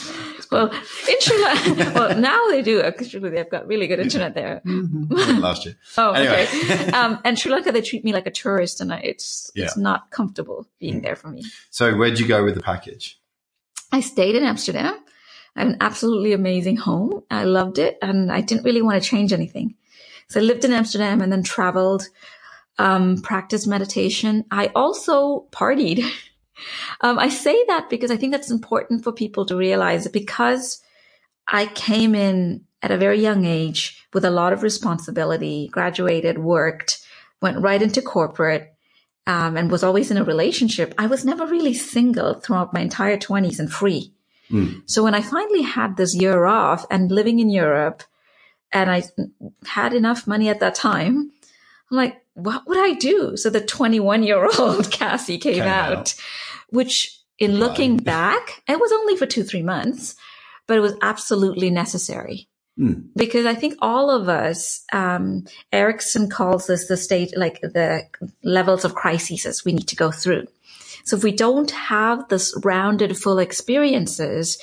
Well, 0.52 0.68
in 1.10 1.20
Sri 1.22 1.42
Lanka, 1.44 1.92
well, 1.96 2.18
now 2.20 2.50
they 2.50 2.62
do, 2.62 2.82
Actually, 2.82 3.30
they've 3.32 3.50
got 3.50 3.66
really 3.66 3.88
good 3.88 4.00
internet 4.00 4.36
there. 4.36 4.62
Mhm. 4.66 5.40
last 5.40 5.66
year. 5.66 5.76
Oh, 5.98 6.12
Anyway. 6.12 6.44
okay. 6.54 6.92
um, 7.00 7.20
and 7.26 7.40
Sri 7.40 7.52
Lanka, 7.52 7.72
they 7.72 7.82
treat 7.82 8.04
me 8.04 8.14
like 8.14 8.28
a 8.28 8.32
tourist 8.32 8.80
and 8.80 8.94
I, 8.94 8.98
it's, 8.98 9.50
it's 9.56 9.76
Yeah. 9.76 9.80
Mm. 9.80 9.84
not 9.84 10.12
comfortable 10.12 10.68
being 10.80 11.02
there 11.02 11.16
for 11.16 11.30
me. 11.30 11.44
So 11.72 11.96
where'd 11.96 12.20
you 12.20 12.28
go 12.28 12.44
with 12.44 12.54
the 12.56 12.62
package? 12.62 13.18
I 13.92 14.02
stayed 14.02 14.36
in 14.36 14.44
Amsterdam. 14.44 14.94
I 15.56 15.60
had 15.62 15.68
an 15.70 15.78
absolutely 15.82 16.34
amazing 16.34 16.78
home. 16.78 17.24
I 17.32 17.46
loved 17.46 17.80
it 17.80 17.98
and 18.04 18.32
I 18.32 18.42
didn't 18.42 18.66
really 18.66 18.82
want 18.84 19.02
to 19.02 19.10
change 19.10 19.34
anything. 19.34 19.76
So 20.28 20.40
I 20.40 20.44
lived 20.44 20.64
in 20.64 20.74
Amsterdam 20.74 21.22
and 21.22 21.32
then 21.32 21.42
traveled, 21.44 22.08
um, 22.78 23.22
practiced 23.22 23.68
meditation. 23.68 24.46
I 24.52 24.68
also 24.76 25.48
partied. 25.52 26.04
Um, 27.02 27.20
I 27.20 27.30
say 27.30 27.64
that 27.68 27.90
because 27.90 28.12
I 28.12 28.18
think 28.18 28.32
that's 28.32 28.52
important 28.52 29.04
for 29.04 29.12
people 29.12 29.46
to 29.48 29.56
realize 29.56 30.04
that 30.04 30.14
because 30.14 30.82
I 31.48 31.66
came 31.68 32.16
in 32.16 32.66
at 32.82 32.92
a 32.92 32.98
very 32.98 33.22
young 33.22 33.46
age 33.46 34.06
with 34.14 34.26
a 34.26 34.32
lot 34.32 34.54
of 34.54 34.64
responsibility, 34.64 35.70
graduated, 35.72 36.38
worked, 36.38 37.06
went 37.42 37.60
right 37.60 37.82
into 37.82 38.02
corporate, 38.02 38.74
um, 39.28 39.56
and 39.56 39.72
was 39.72 39.84
always 39.84 40.12
in 40.12 40.18
a 40.18 40.24
relationship. 40.24 40.94
I 40.98 41.08
was 41.08 41.24
never 41.24 41.46
really 41.46 41.74
single 41.74 42.34
throughout 42.36 42.74
my 42.74 42.82
entire 42.82 43.18
20s 43.18 43.60
and 43.60 43.72
free. 43.72 44.14
Mm. 44.50 44.82
So 44.86 45.04
when 45.04 45.16
I 45.16 45.22
finally 45.22 45.62
had 45.62 45.96
this 45.96 46.16
year 46.16 46.46
off 46.46 46.86
and 46.90 47.12
living 47.12 47.40
in 47.40 47.50
Europe, 47.50 48.04
and 48.72 48.90
I 48.90 49.04
had 49.66 49.94
enough 49.94 50.28
money 50.28 50.50
at 50.50 50.60
that 50.60 50.76
time, 50.76 51.32
I'm 51.90 51.98
like, 51.98 52.22
what 52.34 52.68
would 52.68 52.78
I 52.78 52.94
do? 52.94 53.36
So 53.36 53.50
the 53.50 53.62
21 53.62 54.24
year 54.24 54.50
old 54.58 54.92
Cassie 54.92 55.38
came, 55.38 55.56
came 55.56 55.64
out, 55.64 55.98
out, 55.98 56.16
which 56.72 57.20
in 57.38 57.58
looking 57.58 57.98
back, 57.98 58.64
it 58.68 58.80
was 58.80 58.92
only 58.92 59.16
for 59.16 59.26
two, 59.26 59.44
three 59.44 59.64
months, 59.64 60.16
but 60.68 60.78
it 60.78 60.82
was 60.82 60.96
absolutely 61.02 61.70
necessary. 61.70 62.48
Mm. 62.80 63.08
Because 63.16 63.46
I 63.46 63.56
think 63.56 63.76
all 63.82 64.10
of 64.10 64.30
us, 64.30 64.84
um, 64.94 65.46
Erikson 65.72 66.30
calls 66.30 66.68
this 66.68 66.88
the 66.88 66.98
state, 66.98 67.38
like 67.38 67.60
the 67.62 68.04
levels 68.44 68.86
of 68.86 68.96
crises 68.96 69.66
we 69.66 69.74
need 69.74 69.88
to 69.88 69.96
go 69.96 70.12
through. 70.12 70.48
So 71.04 71.18
if 71.18 71.24
we 71.24 71.32
don't 71.32 71.72
have 71.72 72.30
this 72.30 72.58
rounded 72.64 73.18
full 73.18 73.40
experiences, 73.40 74.58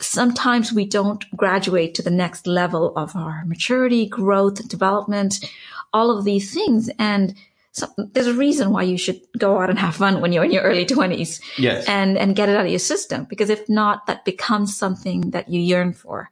sometimes 0.00 0.72
we 0.72 0.86
don't 0.86 1.24
graduate 1.36 1.94
to 1.94 2.02
the 2.02 2.10
next 2.10 2.46
level 2.46 2.92
of 2.96 3.16
our 3.16 3.44
maturity, 3.46 4.06
growth, 4.06 4.68
development, 4.68 5.44
all 5.92 6.16
of 6.16 6.24
these 6.24 6.52
things. 6.52 6.90
And 6.98 7.34
so 7.76 7.86
there's 7.98 8.26
a 8.26 8.32
reason 8.32 8.72
why 8.72 8.84
you 8.84 8.96
should 8.96 9.20
go 9.36 9.60
out 9.60 9.68
and 9.68 9.78
have 9.78 9.96
fun 9.96 10.22
when 10.22 10.32
you're 10.32 10.44
in 10.44 10.50
your 10.50 10.62
early 10.62 10.86
20s. 10.86 11.42
Yes. 11.58 11.86
And, 11.86 12.16
and 12.16 12.34
get 12.34 12.48
it 12.48 12.56
out 12.56 12.64
of 12.64 12.70
your 12.70 12.78
system. 12.78 13.26
Because 13.28 13.50
if 13.50 13.68
not, 13.68 14.06
that 14.06 14.24
becomes 14.24 14.74
something 14.74 15.32
that 15.32 15.50
you 15.50 15.60
yearn 15.60 15.92
for. 15.92 16.30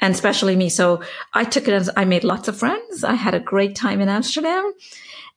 And 0.00 0.12
especially 0.12 0.56
me. 0.56 0.68
So 0.68 1.00
I 1.32 1.44
took 1.44 1.68
it 1.68 1.74
as 1.74 1.88
I 1.96 2.04
made 2.04 2.24
lots 2.24 2.48
of 2.48 2.58
friends. 2.58 3.04
I 3.04 3.14
had 3.14 3.34
a 3.34 3.40
great 3.40 3.76
time 3.76 4.00
in 4.00 4.08
Amsterdam. 4.08 4.72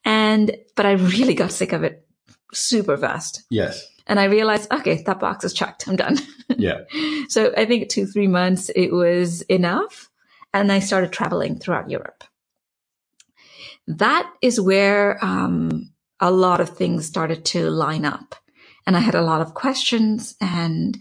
And, 0.03 0.57
but 0.75 0.87
I 0.87 0.93
really 0.93 1.35
got 1.35 1.51
sick 1.51 1.71
of 1.71 1.83
it 1.83 2.03
super 2.51 2.97
fast. 2.97 3.43
Yes. 3.51 3.87
And 4.07 4.19
I 4.19 4.23
realized, 4.23 4.73
okay, 4.73 5.03
that 5.03 5.19
box 5.19 5.45
is 5.45 5.53
checked. 5.53 5.87
I'm 5.87 5.95
done. 5.95 6.17
Yeah. 6.57 6.81
so 7.29 7.53
I 7.55 7.65
think 7.65 7.87
two, 7.87 8.05
three 8.05 8.27
months, 8.27 8.69
it 8.75 8.91
was 8.91 9.41
enough. 9.43 10.09
And 10.53 10.69
I 10.69 10.79
started 10.79 11.13
traveling 11.13 11.57
throughout 11.57 11.89
Europe. 11.89 12.25
That 13.87 14.31
is 14.41 14.59
where, 14.59 15.23
um, 15.23 15.91
a 16.19 16.31
lot 16.31 16.61
of 16.61 16.69
things 16.69 17.05
started 17.05 17.43
to 17.45 17.69
line 17.69 18.05
up 18.05 18.35
and 18.85 18.95
I 18.95 18.99
had 18.99 19.15
a 19.15 19.21
lot 19.21 19.41
of 19.41 19.53
questions 19.53 20.35
and 20.41 20.99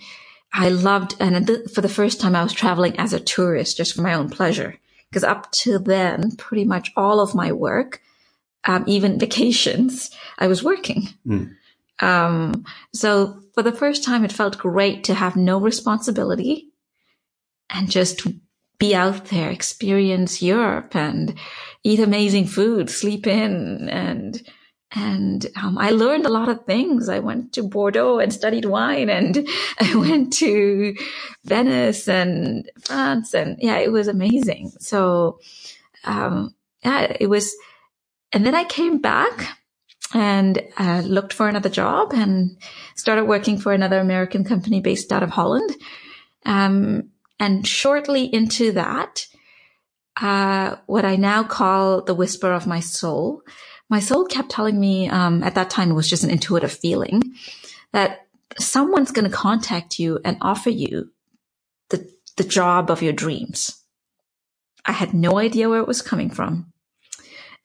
I 0.53 0.69
loved, 0.69 1.14
and 1.21 1.49
for 1.73 1.81
the 1.81 1.88
first 1.88 2.21
time 2.21 2.35
I 2.35 2.43
was 2.43 2.53
traveling 2.53 2.99
as 2.99 3.12
a 3.12 3.21
tourist 3.21 3.77
just 3.77 3.95
for 3.95 4.03
my 4.03 4.14
own 4.14 4.31
pleasure. 4.31 4.79
Because 5.09 5.25
up 5.25 5.51
to 5.53 5.79
then, 5.79 6.37
pretty 6.37 6.64
much 6.64 6.93
all 6.97 7.21
of 7.21 7.35
my 7.35 7.53
work 7.53 8.01
um, 8.64 8.85
even 8.87 9.19
vacations, 9.19 10.11
I 10.38 10.47
was 10.47 10.62
working. 10.62 11.09
Mm. 11.27 11.55
Um, 12.01 12.64
so 12.95 13.43
for 13.55 13.62
the 13.62 13.73
first 13.73 14.05
time, 14.05 14.25
it 14.25 14.33
felt 14.33 14.59
great 14.59 15.05
to 15.05 15.14
have 15.14 15.37
no 15.37 15.59
responsibility 15.59 16.69
and 17.69 17.90
just 17.90 18.27
be 18.79 18.95
out 18.95 19.27
there, 19.27 19.51
experience 19.51 20.40
Europe 20.40 20.97
and 20.97 21.35
eat 21.83 22.01
amazing 22.01 22.47
food, 22.47 22.90
sleep 22.90 23.27
in 23.27 23.88
and, 23.88 24.43
and 24.93 25.47
um, 25.57 25.79
I 25.79 25.90
learned 25.90 26.27
a 26.27 26.31
lot 26.31 26.49
of 26.49 26.64
things. 26.64 27.09
I 27.09 27.21
went 27.21 27.53
to 27.55 27.62
Bordeaux 27.62 28.19
and 28.19 28.33
studied 28.33 28.64
wine 28.64 29.09
and 29.09 29.47
I 29.81 29.95
went 29.95 30.33
to 30.35 30.95
Venice 31.45 32.09
and 32.09 32.71
France 32.81 33.35
and 33.35 33.57
yeah, 33.61 33.79
it 33.79 33.93
was 33.93 34.09
amazing. 34.09 34.73
So, 34.81 35.40
um, 36.05 36.55
yeah, 36.85 37.16
it 37.19 37.29
was, 37.29 37.55
and 38.33 38.45
then 38.45 38.55
I 38.55 38.64
came 38.64 38.99
back 38.99 39.57
and 40.12 40.61
uh, 40.77 41.03
looked 41.05 41.33
for 41.33 41.49
another 41.49 41.69
job 41.69 42.12
and 42.12 42.57
started 42.97 43.25
working 43.25 43.59
for 43.59 43.73
another 43.73 44.01
American 44.01 44.45
company 44.45 44.81
based 44.81 45.12
out 45.12 45.23
of 45.23 45.31
Holland. 45.31 45.71
Um, 46.45 47.11
and 47.38 47.66
shortly 47.66 48.25
into 48.25 48.73
that, 48.73 49.27
uh, 50.16 50.77
what 50.87 51.05
I 51.05 51.16
now 51.16 51.42
call 51.42 52.03
the 52.03 52.14
whisper 52.14 52.53
of 52.53 52.66
my 52.66 52.81
soul, 52.81 53.42
my 53.88 54.01
soul 54.01 54.25
kept 54.25 54.51
telling 54.51 54.79
me, 54.79 55.09
um, 55.09 55.42
at 55.42 55.57
that 55.57 55.70
time 55.70 55.90
it 55.90 55.94
was 55.94 56.09
just 56.09 56.25
an 56.25 56.31
intuitive 56.31 56.73
feeling 56.73 57.23
that 57.92 58.27
someone's 58.59 59.12
going 59.12 59.29
to 59.29 59.37
contact 59.37 59.99
you 59.99 60.20
and 60.25 60.37
offer 60.40 60.70
you 60.70 61.11
the, 61.90 62.09
the 62.37 62.44
job 62.44 62.90
of 62.90 63.03
your 63.03 63.12
dreams. 63.12 63.83
I 64.85 64.92
had 64.92 65.12
no 65.12 65.38
idea 65.38 65.68
where 65.68 65.81
it 65.81 65.88
was 65.88 66.03
coming 66.03 66.31
from. 66.31 66.73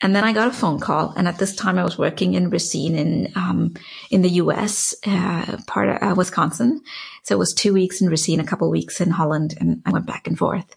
And 0.02 0.14
then 0.14 0.26
I 0.26 0.34
got 0.34 0.50
a 0.50 0.52
phone 0.52 0.80
call. 0.80 1.14
And 1.16 1.28
at 1.28 1.38
this 1.38 1.56
time 1.56 1.80
I 1.80 1.84
was 1.84 1.98
working 1.98 2.34
in 2.34 2.50
Racine 2.50 2.96
in, 2.96 3.32
um, 3.36 3.76
in 4.12 4.22
the 4.24 4.30
US, 4.32 4.94
uh, 5.06 5.58
part 5.68 5.90
of 5.90 6.12
uh, 6.12 6.16
Wisconsin. 6.16 6.82
So 7.24 7.36
it 7.36 7.40
was 7.40 7.54
two 7.54 7.74
weeks 7.74 8.02
in 8.02 8.10
Racine, 8.10 8.40
a 8.40 8.46
couple 8.46 8.70
weeks 8.70 9.00
in 9.00 9.12
Holland, 9.12 9.56
and 9.60 9.82
I 9.86 9.92
went 9.92 10.06
back 10.06 10.28
and 10.28 10.38
forth. 10.38 10.76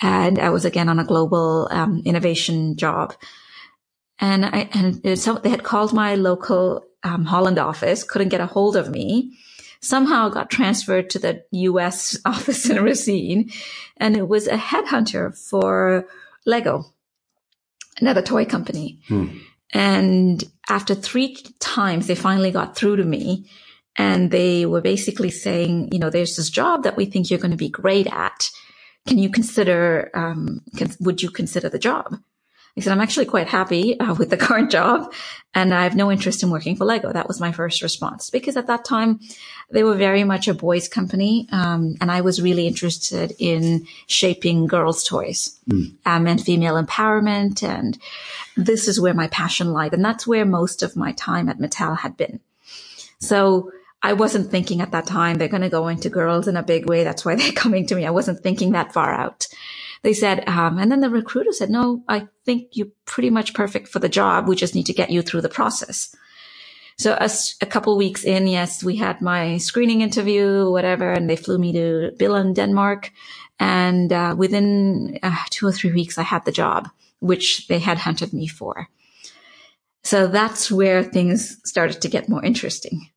And 0.00 0.38
I 0.38 0.50
was 0.50 0.64
again 0.64 0.88
on 0.88 0.98
a 0.98 1.04
global, 1.04 1.68
um, 1.70 2.02
innovation 2.04 2.76
job. 2.76 3.14
And 4.20 4.44
I, 4.44 4.68
and 4.72 5.18
so 5.18 5.34
they 5.34 5.48
had 5.48 5.64
called 5.64 5.92
my 5.92 6.14
local, 6.14 6.84
um, 7.02 7.24
Holland 7.24 7.58
office, 7.58 8.04
couldn't 8.04 8.30
get 8.30 8.40
a 8.40 8.46
hold 8.46 8.76
of 8.76 8.90
me 8.90 9.36
somehow 9.80 10.28
got 10.28 10.50
transferred 10.50 11.08
to 11.08 11.20
the 11.20 11.40
US 11.52 12.16
office 12.24 12.68
in 12.68 12.82
Racine 12.82 13.52
and 13.96 14.16
it 14.16 14.26
was 14.26 14.48
a 14.48 14.56
headhunter 14.56 15.38
for 15.38 16.08
Lego 16.44 16.84
another 18.00 18.22
toy 18.22 18.44
company. 18.44 19.00
Hmm. 19.08 19.38
And 19.72 20.44
after 20.68 20.94
three 20.94 21.36
times, 21.60 22.06
they 22.06 22.14
finally 22.14 22.50
got 22.50 22.76
through 22.76 22.96
to 22.96 23.04
me 23.04 23.50
and 23.96 24.30
they 24.30 24.64
were 24.64 24.80
basically 24.80 25.30
saying, 25.30 25.90
you 25.92 25.98
know, 25.98 26.10
there's 26.10 26.36
this 26.36 26.50
job 26.50 26.84
that 26.84 26.96
we 26.96 27.04
think 27.04 27.30
you're 27.30 27.38
going 27.38 27.50
to 27.50 27.56
be 27.56 27.68
great 27.68 28.06
at. 28.06 28.48
Can 29.08 29.18
you 29.18 29.30
consider, 29.30 30.10
um, 30.14 30.60
can, 30.76 30.90
would 31.00 31.22
you 31.22 31.30
consider 31.30 31.68
the 31.68 31.78
job? 31.78 32.18
I 32.76 32.80
said, 32.80 32.92
I'm 32.92 33.00
actually 33.00 33.26
quite 33.26 33.48
happy 33.48 33.98
uh, 33.98 34.14
with 34.18 34.30
the 34.30 34.36
current 34.36 34.70
job 34.70 35.12
and 35.54 35.74
I 35.74 35.82
have 35.82 35.96
no 35.96 36.12
interest 36.12 36.42
in 36.42 36.50
working 36.50 36.76
for 36.76 36.84
Lego. 36.84 37.12
That 37.12 37.26
was 37.26 37.40
my 37.40 37.50
first 37.50 37.82
response 37.82 38.30
because 38.30 38.56
at 38.56 38.68
that 38.68 38.84
time 38.84 39.18
they 39.70 39.82
were 39.82 39.96
very 39.96 40.22
much 40.22 40.46
a 40.46 40.54
boys 40.54 40.88
company. 40.88 41.48
Um, 41.50 41.96
and 42.00 42.12
I 42.12 42.20
was 42.20 42.40
really 42.40 42.66
interested 42.66 43.32
in 43.38 43.86
shaping 44.06 44.66
girls 44.66 45.02
toys 45.02 45.58
mm. 45.68 45.92
um, 46.06 46.26
and 46.26 46.40
female 46.40 46.80
empowerment. 46.80 47.62
And 47.62 47.98
this 48.56 48.86
is 48.86 49.00
where 49.00 49.14
my 49.14 49.26
passion 49.28 49.72
lied. 49.72 49.94
And 49.94 50.04
that's 50.04 50.26
where 50.26 50.44
most 50.44 50.82
of 50.82 50.96
my 50.96 51.12
time 51.12 51.48
at 51.48 51.58
Mattel 51.58 51.98
had 51.98 52.16
been. 52.16 52.40
So 53.18 53.72
I 54.02 54.12
wasn't 54.12 54.50
thinking 54.50 54.80
at 54.80 54.92
that 54.92 55.06
time 55.06 55.36
they're 55.36 55.48
going 55.48 55.62
to 55.62 55.68
go 55.68 55.88
into 55.88 56.08
girls 56.08 56.48
in 56.48 56.56
a 56.56 56.62
big 56.62 56.88
way. 56.88 57.04
That's 57.04 57.24
why 57.24 57.34
they're 57.36 57.52
coming 57.52 57.86
to 57.86 57.94
me. 57.94 58.06
I 58.06 58.10
wasn't 58.10 58.42
thinking 58.42 58.72
that 58.72 58.92
far 58.92 59.12
out 59.12 59.48
they 60.02 60.14
said, 60.14 60.48
um, 60.48 60.78
and 60.78 60.90
then 60.90 61.00
the 61.00 61.10
recruiter 61.10 61.52
said, 61.52 61.70
no, 61.70 62.04
I 62.08 62.28
think 62.44 62.76
you're 62.76 62.88
pretty 63.04 63.30
much 63.30 63.54
perfect 63.54 63.88
for 63.88 63.98
the 63.98 64.08
job. 64.08 64.48
We 64.48 64.56
just 64.56 64.74
need 64.74 64.86
to 64.86 64.92
get 64.92 65.10
you 65.10 65.22
through 65.22 65.40
the 65.40 65.48
process. 65.48 66.14
So 66.96 67.16
a, 67.18 67.30
a 67.60 67.66
couple 67.66 67.96
weeks 67.96 68.24
in, 68.24 68.46
yes, 68.46 68.82
we 68.82 68.96
had 68.96 69.20
my 69.20 69.58
screening 69.58 70.00
interview, 70.00 70.70
whatever, 70.70 71.12
and 71.12 71.28
they 71.28 71.36
flew 71.36 71.58
me 71.58 71.72
to 71.72 72.12
Billund, 72.16 72.54
Denmark. 72.54 73.12
And 73.60 74.12
uh, 74.12 74.34
within 74.36 75.18
uh, 75.22 75.36
two 75.50 75.66
or 75.66 75.72
three 75.72 75.92
weeks, 75.92 76.18
I 76.18 76.22
had 76.22 76.44
the 76.44 76.52
job, 76.52 76.88
which 77.20 77.66
they 77.68 77.78
had 77.78 77.98
hunted 77.98 78.32
me 78.32 78.46
for. 78.46 78.88
So 80.02 80.26
that's 80.26 80.70
where 80.70 81.02
things 81.02 81.60
started 81.64 82.00
to 82.02 82.08
get 82.08 82.28
more 82.28 82.44
interesting. 82.44 83.10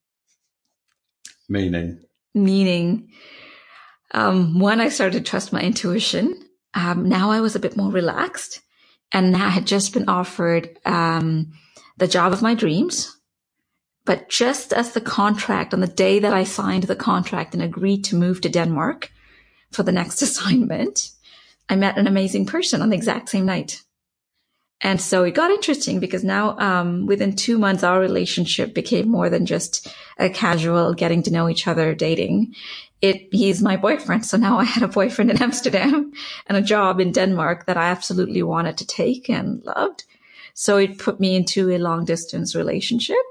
Meaning? 1.52 2.00
Meaning, 2.34 3.10
um, 4.12 4.64
I 4.64 4.90
started 4.90 5.18
to 5.18 5.30
trust 5.30 5.54
my 5.54 5.62
intuition 5.62 6.42
um, 6.74 7.08
now 7.08 7.32
I 7.32 7.42
was 7.42 7.56
a 7.56 7.60
bit 7.60 7.76
more 7.76 7.92
relaxed 7.92 8.62
and 9.12 9.36
I 9.36 9.50
had 9.50 9.68
just 9.68 9.94
been 9.94 10.08
offered 10.08 10.78
um, 10.86 11.52
the 11.98 12.08
job 12.08 12.32
of 12.34 12.42
my 12.42 12.56
dreams. 12.56 13.18
But 14.06 14.30
just 14.30 14.74
as 14.74 14.94
the 14.94 15.02
contract, 15.02 15.74
on 15.74 15.80
the 15.80 15.88
day 15.88 16.20
that 16.20 16.34
I 16.34 16.44
signed 16.44 16.84
the 16.84 16.96
contract 16.96 17.54
and 17.54 17.62
agreed 17.62 18.04
to 18.06 18.16
move 18.16 18.42
to 18.42 18.50
Denmark 18.50 19.12
for 19.72 19.84
the 19.84 19.92
next 19.92 20.22
assignment, 20.22 21.12
I 21.70 21.76
met 21.76 21.98
an 21.98 22.08
amazing 22.08 22.46
person 22.46 22.82
on 22.82 22.90
the 22.90 22.96
exact 22.96 23.30
same 23.30 23.46
night. 23.46 23.84
And 24.82 25.00
so 25.00 25.24
it 25.24 25.36
got 25.36 25.52
interesting 25.52 26.00
because 26.00 26.24
now, 26.24 26.58
um, 26.58 27.06
within 27.06 27.36
two 27.36 27.60
months, 27.60 27.84
our 27.84 28.00
relationship 28.00 28.74
became 28.74 29.08
more 29.08 29.30
than 29.30 29.46
just 29.46 29.88
a 30.18 30.30
casual 30.30 30.94
getting 30.94 31.22
to 31.24 31.32
know 31.32 31.48
each 31.48 31.68
other 31.68 31.94
dating. 31.94 32.56
It, 33.00 33.28
he's 33.32 33.62
my 33.62 33.78
boyfriend. 33.78 34.26
So 34.26 34.38
now 34.38 34.58
I 34.58 34.64
had 34.64 34.84
a 34.84 34.88
boyfriend 34.88 35.30
in 35.30 35.42
Amsterdam 35.42 36.12
and 36.48 36.58
a 36.58 36.62
job 36.62 37.00
in 37.00 37.12
Denmark 37.12 37.68
that 37.68 37.78
I 37.78 37.90
absolutely 37.90 38.42
wanted 38.42 38.78
to 38.78 38.88
take 38.88 39.30
and 39.30 39.64
loved. 39.64 40.06
So 40.54 40.78
it 40.78 40.98
put 40.98 41.20
me 41.20 41.36
into 41.36 41.72
a 41.72 41.78
long 41.78 42.06
distance 42.06 42.56
relationship. 42.56 43.24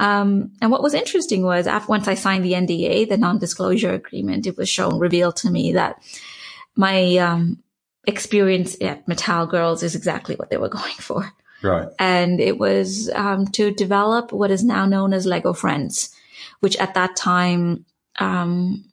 Um, 0.00 0.50
and 0.60 0.70
what 0.72 0.82
was 0.82 0.94
interesting 0.94 1.44
was 1.44 1.68
after, 1.68 1.88
once 1.88 2.08
I 2.08 2.14
signed 2.14 2.44
the 2.44 2.54
NDA, 2.54 3.08
the 3.08 3.16
non-disclosure 3.16 3.92
agreement, 3.92 4.48
it 4.48 4.56
was 4.56 4.68
shown, 4.68 4.98
revealed 4.98 5.36
to 5.36 5.50
me 5.50 5.72
that 5.74 6.02
my, 6.74 7.16
um, 7.18 7.62
experience 8.06 8.76
at 8.80 9.06
Mattel 9.06 9.48
Girls 9.48 9.82
is 9.82 9.94
exactly 9.94 10.34
what 10.36 10.50
they 10.50 10.56
were 10.56 10.68
going 10.80 10.94
for. 10.94 11.30
Right. 11.62 11.88
And 11.98 12.40
it 12.40 12.58
was 12.58 13.08
um, 13.14 13.46
to 13.48 13.72
develop 13.72 14.32
what 14.32 14.50
is 14.50 14.64
now 14.64 14.84
known 14.84 15.12
as 15.12 15.26
Lego 15.26 15.52
Friends, 15.52 16.14
which 16.60 16.76
at 16.78 16.94
that 16.94 17.14
time 17.14 17.86
um, 18.18 18.84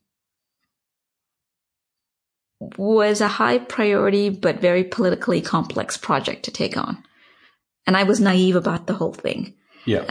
was 2.60 3.22
a 3.22 3.28
high 3.28 3.58
priority 3.58 4.30
but 4.30 4.62
very 4.62 4.84
politically 4.84 5.42
complex 5.42 5.98
project 5.98 6.44
to 6.44 6.52
take 6.52 6.78
on. 6.78 7.04
And 7.88 7.98
I 7.98 8.04
was 8.04 8.20
naive 8.20 8.56
about 8.56 8.86
the 8.86 8.94
whole 8.94 9.14
thing. 9.14 9.56
Yeah. 9.86 10.02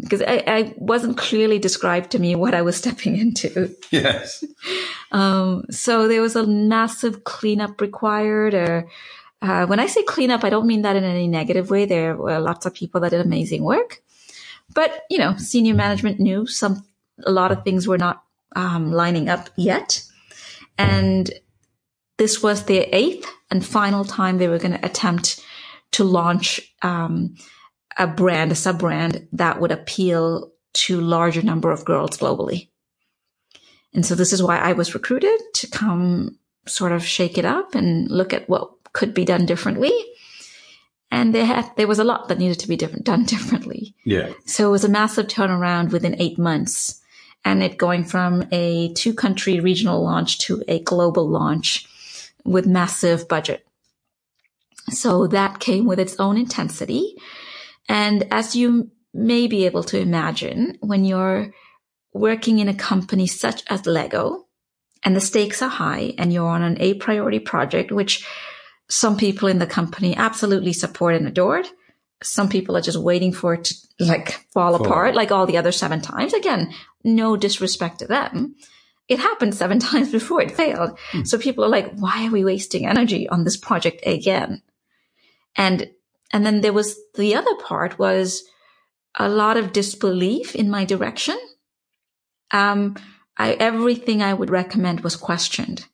Because 0.00 0.22
um, 0.22 0.28
I, 0.28 0.44
I, 0.46 0.74
wasn't 0.76 1.16
clearly 1.16 1.58
described 1.58 2.10
to 2.12 2.18
me 2.18 2.34
what 2.34 2.54
I 2.54 2.62
was 2.62 2.76
stepping 2.82 3.16
into. 3.16 3.74
Yes. 3.90 4.44
Um, 5.12 5.64
so 5.70 6.06
there 6.06 6.22
was 6.22 6.36
a 6.36 6.46
massive 6.46 7.24
cleanup 7.24 7.80
required. 7.80 8.54
Or 8.54 8.88
uh, 9.42 9.66
when 9.66 9.80
I 9.80 9.86
say 9.86 10.04
cleanup, 10.04 10.44
I 10.44 10.50
don't 10.50 10.68
mean 10.68 10.82
that 10.82 10.94
in 10.94 11.02
any 11.02 11.26
negative 11.26 11.68
way. 11.68 11.84
There 11.84 12.16
were 12.16 12.38
lots 12.38 12.64
of 12.64 12.74
people 12.74 13.00
that 13.00 13.10
did 13.10 13.20
amazing 13.20 13.64
work, 13.64 14.02
but 14.72 15.02
you 15.10 15.18
know, 15.18 15.36
senior 15.36 15.74
management 15.74 16.20
knew 16.20 16.46
some 16.46 16.84
a 17.26 17.32
lot 17.32 17.50
of 17.50 17.64
things 17.64 17.88
were 17.88 17.98
not 17.98 18.22
um, 18.54 18.92
lining 18.92 19.28
up 19.28 19.50
yet, 19.56 20.04
and 20.78 21.28
this 22.18 22.40
was 22.40 22.66
the 22.66 22.82
eighth 22.94 23.28
and 23.50 23.66
final 23.66 24.04
time 24.04 24.38
they 24.38 24.46
were 24.46 24.58
going 24.58 24.78
to 24.78 24.86
attempt 24.86 25.44
to 25.90 26.04
launch. 26.04 26.60
Um, 26.82 27.34
a 28.00 28.06
brand, 28.06 28.50
a 28.50 28.54
sub 28.54 28.78
brand 28.78 29.28
that 29.32 29.60
would 29.60 29.70
appeal 29.70 30.50
to 30.72 31.00
larger 31.00 31.42
number 31.42 31.70
of 31.70 31.84
girls 31.84 32.16
globally. 32.16 32.70
And 33.92 34.06
so 34.06 34.14
this 34.14 34.32
is 34.32 34.42
why 34.42 34.56
I 34.56 34.72
was 34.72 34.94
recruited 34.94 35.38
to 35.54 35.68
come 35.68 36.38
sort 36.66 36.92
of 36.92 37.04
shake 37.04 37.36
it 37.36 37.44
up 37.44 37.74
and 37.74 38.10
look 38.10 38.32
at 38.32 38.48
what 38.48 38.70
could 38.94 39.12
be 39.12 39.26
done 39.26 39.44
differently. 39.44 39.92
And 41.10 41.34
they 41.34 41.44
had, 41.44 41.70
there 41.76 41.88
was 41.88 41.98
a 41.98 42.04
lot 42.04 42.28
that 42.28 42.38
needed 42.38 42.58
to 42.60 42.68
be 42.68 42.76
different, 42.76 43.04
done 43.04 43.24
differently. 43.26 43.94
Yeah. 44.04 44.32
So 44.46 44.68
it 44.68 44.72
was 44.72 44.84
a 44.84 44.88
massive 44.88 45.26
turnaround 45.26 45.92
within 45.92 46.20
eight 46.20 46.38
months 46.38 47.02
and 47.44 47.62
it 47.62 47.76
going 47.76 48.04
from 48.04 48.44
a 48.50 48.94
two 48.94 49.12
country 49.12 49.60
regional 49.60 50.02
launch 50.02 50.38
to 50.40 50.62
a 50.68 50.80
global 50.80 51.28
launch 51.28 51.86
with 52.44 52.66
massive 52.66 53.28
budget. 53.28 53.66
So 54.88 55.26
that 55.26 55.60
came 55.60 55.84
with 55.84 56.00
its 56.00 56.18
own 56.18 56.38
intensity. 56.38 57.16
And 57.90 58.28
as 58.30 58.54
you 58.54 58.92
may 59.12 59.48
be 59.48 59.66
able 59.66 59.82
to 59.82 59.98
imagine, 59.98 60.78
when 60.80 61.04
you're 61.04 61.52
working 62.14 62.60
in 62.60 62.68
a 62.68 62.74
company 62.74 63.26
such 63.26 63.64
as 63.68 63.84
Lego 63.84 64.46
and 65.02 65.16
the 65.16 65.20
stakes 65.20 65.60
are 65.60 65.68
high 65.68 66.14
and 66.16 66.32
you're 66.32 66.46
on 66.46 66.62
an 66.62 66.76
A 66.80 66.94
priority 66.94 67.40
project, 67.40 67.90
which 67.90 68.24
some 68.88 69.16
people 69.16 69.48
in 69.48 69.58
the 69.58 69.66
company 69.66 70.14
absolutely 70.14 70.72
support 70.72 71.16
and 71.16 71.26
adored. 71.26 71.66
Some 72.22 72.48
people 72.48 72.76
are 72.76 72.80
just 72.80 72.96
waiting 72.96 73.32
for 73.32 73.54
it 73.54 73.64
to 73.64 73.74
like 74.04 74.30
fall, 74.52 74.78
fall 74.78 74.86
apart 74.86 75.16
like 75.16 75.32
all 75.32 75.46
the 75.46 75.58
other 75.58 75.72
seven 75.72 76.00
times. 76.00 76.32
Again, 76.32 76.72
no 77.02 77.36
disrespect 77.36 77.98
to 77.98 78.06
them. 78.06 78.54
It 79.08 79.18
happened 79.18 79.56
seven 79.56 79.78
times 79.90 80.12
before 80.12 80.42
it 80.42 80.52
failed. 80.52 80.96
Hmm. 81.10 81.24
So 81.24 81.38
people 81.38 81.64
are 81.64 81.68
like, 81.68 81.92
why 81.96 82.28
are 82.28 82.30
we 82.30 82.44
wasting 82.44 82.86
energy 82.86 83.28
on 83.28 83.42
this 83.42 83.56
project 83.56 84.06
again? 84.06 84.62
And 85.56 85.90
and 86.32 86.46
then 86.46 86.60
there 86.60 86.72
was 86.72 86.98
the 87.16 87.34
other 87.34 87.54
part 87.56 87.98
was 87.98 88.44
a 89.18 89.28
lot 89.28 89.56
of 89.56 89.72
disbelief 89.72 90.54
in 90.54 90.70
my 90.70 90.84
direction. 90.84 91.38
Um, 92.50 92.96
I, 93.36 93.52
everything 93.52 94.22
I 94.22 94.34
would 94.34 94.50
recommend 94.50 95.00
was 95.00 95.16
questioned, 95.16 95.86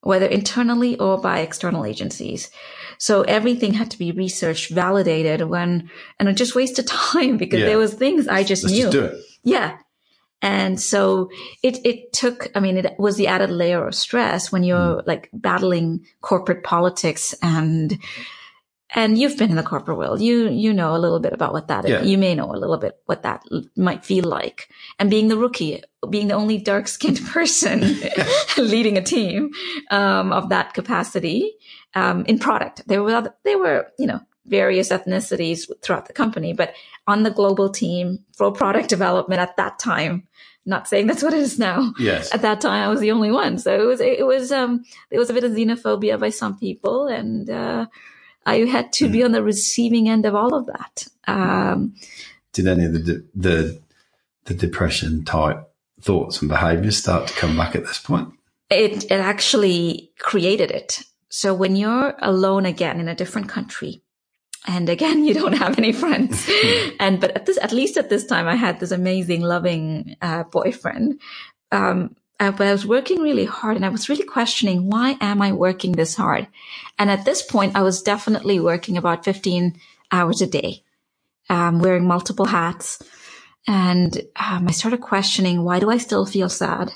whether 0.00 0.26
internally 0.26 0.98
or 0.98 1.20
by 1.20 1.40
external 1.40 1.84
agencies. 1.84 2.50
So 2.98 3.22
everything 3.22 3.74
had 3.74 3.90
to 3.92 3.98
be 3.98 4.12
researched, 4.12 4.70
validated 4.70 5.42
when, 5.48 5.90
and 6.18 6.28
it 6.28 6.36
just 6.36 6.54
wasted 6.54 6.86
time 6.88 7.36
because 7.36 7.60
yeah. 7.60 7.66
there 7.66 7.78
was 7.78 7.94
things 7.94 8.26
I 8.26 8.42
just 8.42 8.64
Let's 8.64 8.74
knew. 8.74 8.90
Just 8.90 9.26
yeah. 9.42 9.78
And 10.42 10.78
so 10.78 11.30
it, 11.62 11.84
it 11.86 12.12
took, 12.12 12.50
I 12.54 12.60
mean, 12.60 12.76
it 12.76 12.94
was 12.98 13.16
the 13.16 13.28
added 13.28 13.50
layer 13.50 13.86
of 13.86 13.94
stress 13.94 14.52
when 14.52 14.62
you're 14.62 15.02
mm. 15.02 15.06
like 15.06 15.30
battling 15.32 16.04
corporate 16.20 16.62
politics 16.62 17.34
and, 17.40 17.98
and 18.90 19.18
you've 19.18 19.38
been 19.38 19.50
in 19.50 19.56
the 19.56 19.62
corporate 19.62 19.98
world. 19.98 20.20
You, 20.20 20.48
you 20.50 20.72
know 20.72 20.94
a 20.94 20.98
little 20.98 21.20
bit 21.20 21.32
about 21.32 21.52
what 21.52 21.68
that 21.68 21.88
yeah. 21.88 22.00
is. 22.00 22.08
You 22.08 22.18
may 22.18 22.34
know 22.34 22.50
a 22.50 22.56
little 22.56 22.76
bit 22.76 22.98
what 23.06 23.22
that 23.22 23.42
might 23.76 24.04
feel 24.04 24.24
like. 24.24 24.68
And 24.98 25.10
being 25.10 25.28
the 25.28 25.38
rookie, 25.38 25.82
being 26.10 26.28
the 26.28 26.34
only 26.34 26.58
dark 26.58 26.88
skinned 26.88 27.24
person 27.26 27.80
leading 28.56 28.98
a 28.98 29.02
team, 29.02 29.50
um, 29.90 30.32
of 30.32 30.50
that 30.50 30.74
capacity, 30.74 31.54
um, 31.94 32.24
in 32.26 32.38
product. 32.38 32.86
There 32.86 33.02
were, 33.02 33.14
other, 33.14 33.34
there 33.44 33.58
were, 33.58 33.88
you 33.98 34.06
know, 34.06 34.20
various 34.46 34.90
ethnicities 34.90 35.70
throughout 35.82 36.06
the 36.06 36.12
company, 36.12 36.52
but 36.52 36.74
on 37.06 37.22
the 37.22 37.30
global 37.30 37.70
team 37.70 38.18
for 38.36 38.52
product 38.52 38.90
development 38.90 39.40
at 39.40 39.56
that 39.56 39.78
time, 39.78 40.28
not 40.66 40.88
saying 40.88 41.06
that's 41.06 41.22
what 41.22 41.32
it 41.32 41.40
is 41.40 41.58
now. 41.58 41.92
Yes. 41.98 42.32
At 42.32 42.42
that 42.42 42.60
time, 42.60 42.82
I 42.82 42.88
was 42.88 43.00
the 43.00 43.10
only 43.10 43.30
one. 43.30 43.58
So 43.58 43.74
it 43.74 43.84
was, 43.84 44.00
it 44.00 44.26
was, 44.26 44.52
um, 44.52 44.84
it 45.10 45.18
was 45.18 45.30
a 45.30 45.34
bit 45.34 45.44
of 45.44 45.52
xenophobia 45.52 46.18
by 46.18 46.30
some 46.30 46.58
people 46.58 47.06
and, 47.06 47.48
uh, 47.48 47.86
I 48.46 48.58
had 48.66 48.92
to 48.94 49.08
be 49.08 49.20
hmm. 49.20 49.26
on 49.26 49.32
the 49.32 49.42
receiving 49.42 50.08
end 50.08 50.26
of 50.26 50.34
all 50.34 50.54
of 50.54 50.66
that. 50.66 51.06
Um, 51.26 51.94
Did 52.52 52.66
any 52.66 52.84
of 52.84 52.92
the 52.92 53.24
the 53.34 53.80
the 54.44 54.54
depression 54.54 55.24
type 55.24 55.70
thoughts 56.00 56.40
and 56.40 56.48
behaviors 56.48 56.98
start 56.98 57.28
to 57.28 57.34
come 57.34 57.56
back 57.56 57.74
at 57.74 57.84
this 57.84 57.98
point? 57.98 58.28
It 58.70 59.04
it 59.04 59.12
actually 59.12 60.12
created 60.18 60.70
it. 60.70 61.02
So 61.28 61.54
when 61.54 61.76
you're 61.76 62.14
alone 62.20 62.66
again 62.66 63.00
in 63.00 63.08
a 63.08 63.14
different 63.14 63.48
country, 63.48 64.02
and 64.66 64.88
again 64.88 65.24
you 65.24 65.34
don't 65.34 65.56
have 65.56 65.78
any 65.78 65.92
friends, 65.92 66.48
and 67.00 67.20
but 67.20 67.32
at 67.32 67.46
this 67.46 67.58
at 67.62 67.72
least 67.72 67.96
at 67.96 68.10
this 68.10 68.26
time 68.26 68.46
I 68.46 68.56
had 68.56 68.80
this 68.80 68.90
amazing, 68.90 69.40
loving 69.40 70.16
uh, 70.20 70.44
boyfriend. 70.44 71.20
Um, 71.72 72.14
uh, 72.44 72.50
but 72.50 72.66
I 72.66 72.72
was 72.72 72.86
working 72.86 73.20
really 73.20 73.46
hard 73.46 73.76
and 73.76 73.86
I 73.86 73.88
was 73.88 74.08
really 74.08 74.24
questioning 74.24 74.90
why 74.90 75.16
am 75.20 75.40
I 75.40 75.52
working 75.52 75.92
this 75.92 76.14
hard? 76.14 76.46
And 76.98 77.10
at 77.10 77.24
this 77.24 77.42
point, 77.42 77.74
I 77.74 77.82
was 77.82 78.02
definitely 78.02 78.60
working 78.60 78.98
about 78.98 79.24
15 79.24 79.80
hours 80.12 80.42
a 80.42 80.46
day, 80.46 80.82
um, 81.48 81.78
wearing 81.78 82.06
multiple 82.06 82.44
hats. 82.46 83.02
And 83.66 84.14
um, 84.36 84.68
I 84.68 84.72
started 84.72 85.00
questioning 85.00 85.64
why 85.64 85.80
do 85.80 85.90
I 85.90 85.96
still 85.96 86.26
feel 86.26 86.50
sad? 86.50 86.92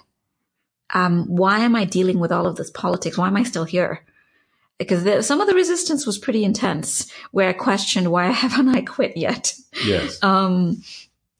Um, 0.90 1.24
why 1.26 1.60
am 1.60 1.74
I 1.74 1.84
dealing 1.84 2.18
with 2.18 2.30
all 2.30 2.46
of 2.46 2.56
this 2.56 2.70
politics? 2.70 3.16
Why 3.16 3.28
am 3.28 3.36
I 3.36 3.42
still 3.42 3.64
here? 3.64 4.04
Because 4.76 5.04
the, 5.04 5.22
some 5.22 5.40
of 5.40 5.48
the 5.48 5.54
resistance 5.54 6.06
was 6.06 6.18
pretty 6.18 6.44
intense, 6.44 7.10
where 7.30 7.48
I 7.48 7.54
questioned 7.54 8.12
why 8.12 8.26
haven't 8.44 8.68
I 8.68 8.82
quit 8.82 9.16
yet? 9.16 9.54
Yes. 9.82 10.22
Um, 10.22 10.82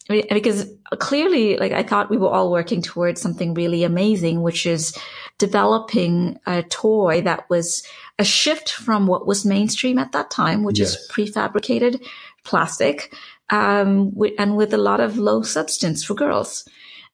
because 0.09 0.71
clearly, 0.99 1.57
like 1.59 1.73
I 1.73 1.83
thought 1.83 2.11
we 2.11 2.17
were 2.17 2.31
all 2.31 2.51
working 2.51 2.81
towards 2.81 3.21
something 3.21 3.55
really 3.55 3.85
amazing, 3.85 4.43
which 4.43 4.65
is 4.65 4.97
developing 5.37 6.39
a 6.47 6.63
toy 6.63 7.21
that 7.23 7.49
was 7.51 7.83
a 8.19 8.25
shift 8.25 8.73
from 8.73 9.07
what 9.07 9.27
was 9.27 9.45
mainstream 9.45 9.99
at 9.99 10.13
that 10.13 10.31
time, 10.31 10.65
which 10.65 10.79
yes. 10.79 10.95
is 10.95 11.09
prefabricated 11.13 12.05
plastic, 12.45 13.15
um, 13.51 14.15
and 14.39 14.57
with 14.57 14.73
a 14.73 14.79
lot 14.79 15.01
of 15.01 15.19
low 15.19 15.43
substance 15.43 16.03
for 16.03 16.15
girls. 16.15 16.67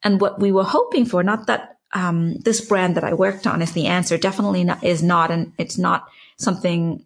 And 0.05 0.21
what 0.21 0.39
we 0.41 0.53
were 0.53 0.65
hoping 0.65 1.05
for, 1.05 1.23
not 1.23 1.47
that 1.49 1.79
um, 1.95 2.37
this 2.41 2.61
brand 2.61 2.97
that 2.97 3.05
I 3.05 3.15
worked 3.15 3.47
on 3.47 3.61
is 3.61 3.73
the 3.73 3.87
answer, 3.87 4.17
definitely 4.17 4.65
not, 4.65 4.85
is 4.85 5.03
not, 5.03 5.31
and 5.31 5.53
it's 5.59 5.79
not 5.79 6.07
something 6.37 7.05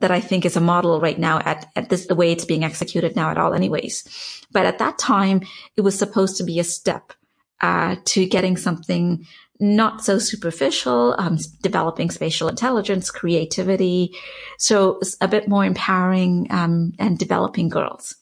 that 0.00 0.10
I 0.10 0.20
think 0.20 0.44
is 0.44 0.56
a 0.56 0.60
model 0.60 1.00
right 1.00 1.18
now 1.18 1.38
at, 1.38 1.70
at 1.76 1.88
this, 1.88 2.06
the 2.06 2.14
way 2.14 2.32
it's 2.32 2.44
being 2.44 2.64
executed 2.64 3.16
now 3.16 3.30
at 3.30 3.38
all 3.38 3.54
anyways. 3.54 4.04
But 4.52 4.66
at 4.66 4.78
that 4.78 4.98
time, 4.98 5.42
it 5.76 5.82
was 5.82 5.98
supposed 5.98 6.36
to 6.38 6.44
be 6.44 6.58
a 6.58 6.64
step, 6.64 7.12
uh, 7.60 7.96
to 8.06 8.26
getting 8.26 8.56
something 8.56 9.26
not 9.60 10.04
so 10.04 10.18
superficial, 10.18 11.14
um, 11.18 11.38
developing 11.62 12.10
spatial 12.10 12.48
intelligence, 12.48 13.10
creativity. 13.10 14.14
So 14.58 15.00
a 15.20 15.28
bit 15.28 15.48
more 15.48 15.64
empowering, 15.64 16.48
um, 16.50 16.92
and 16.98 17.18
developing 17.18 17.68
girls. 17.68 18.16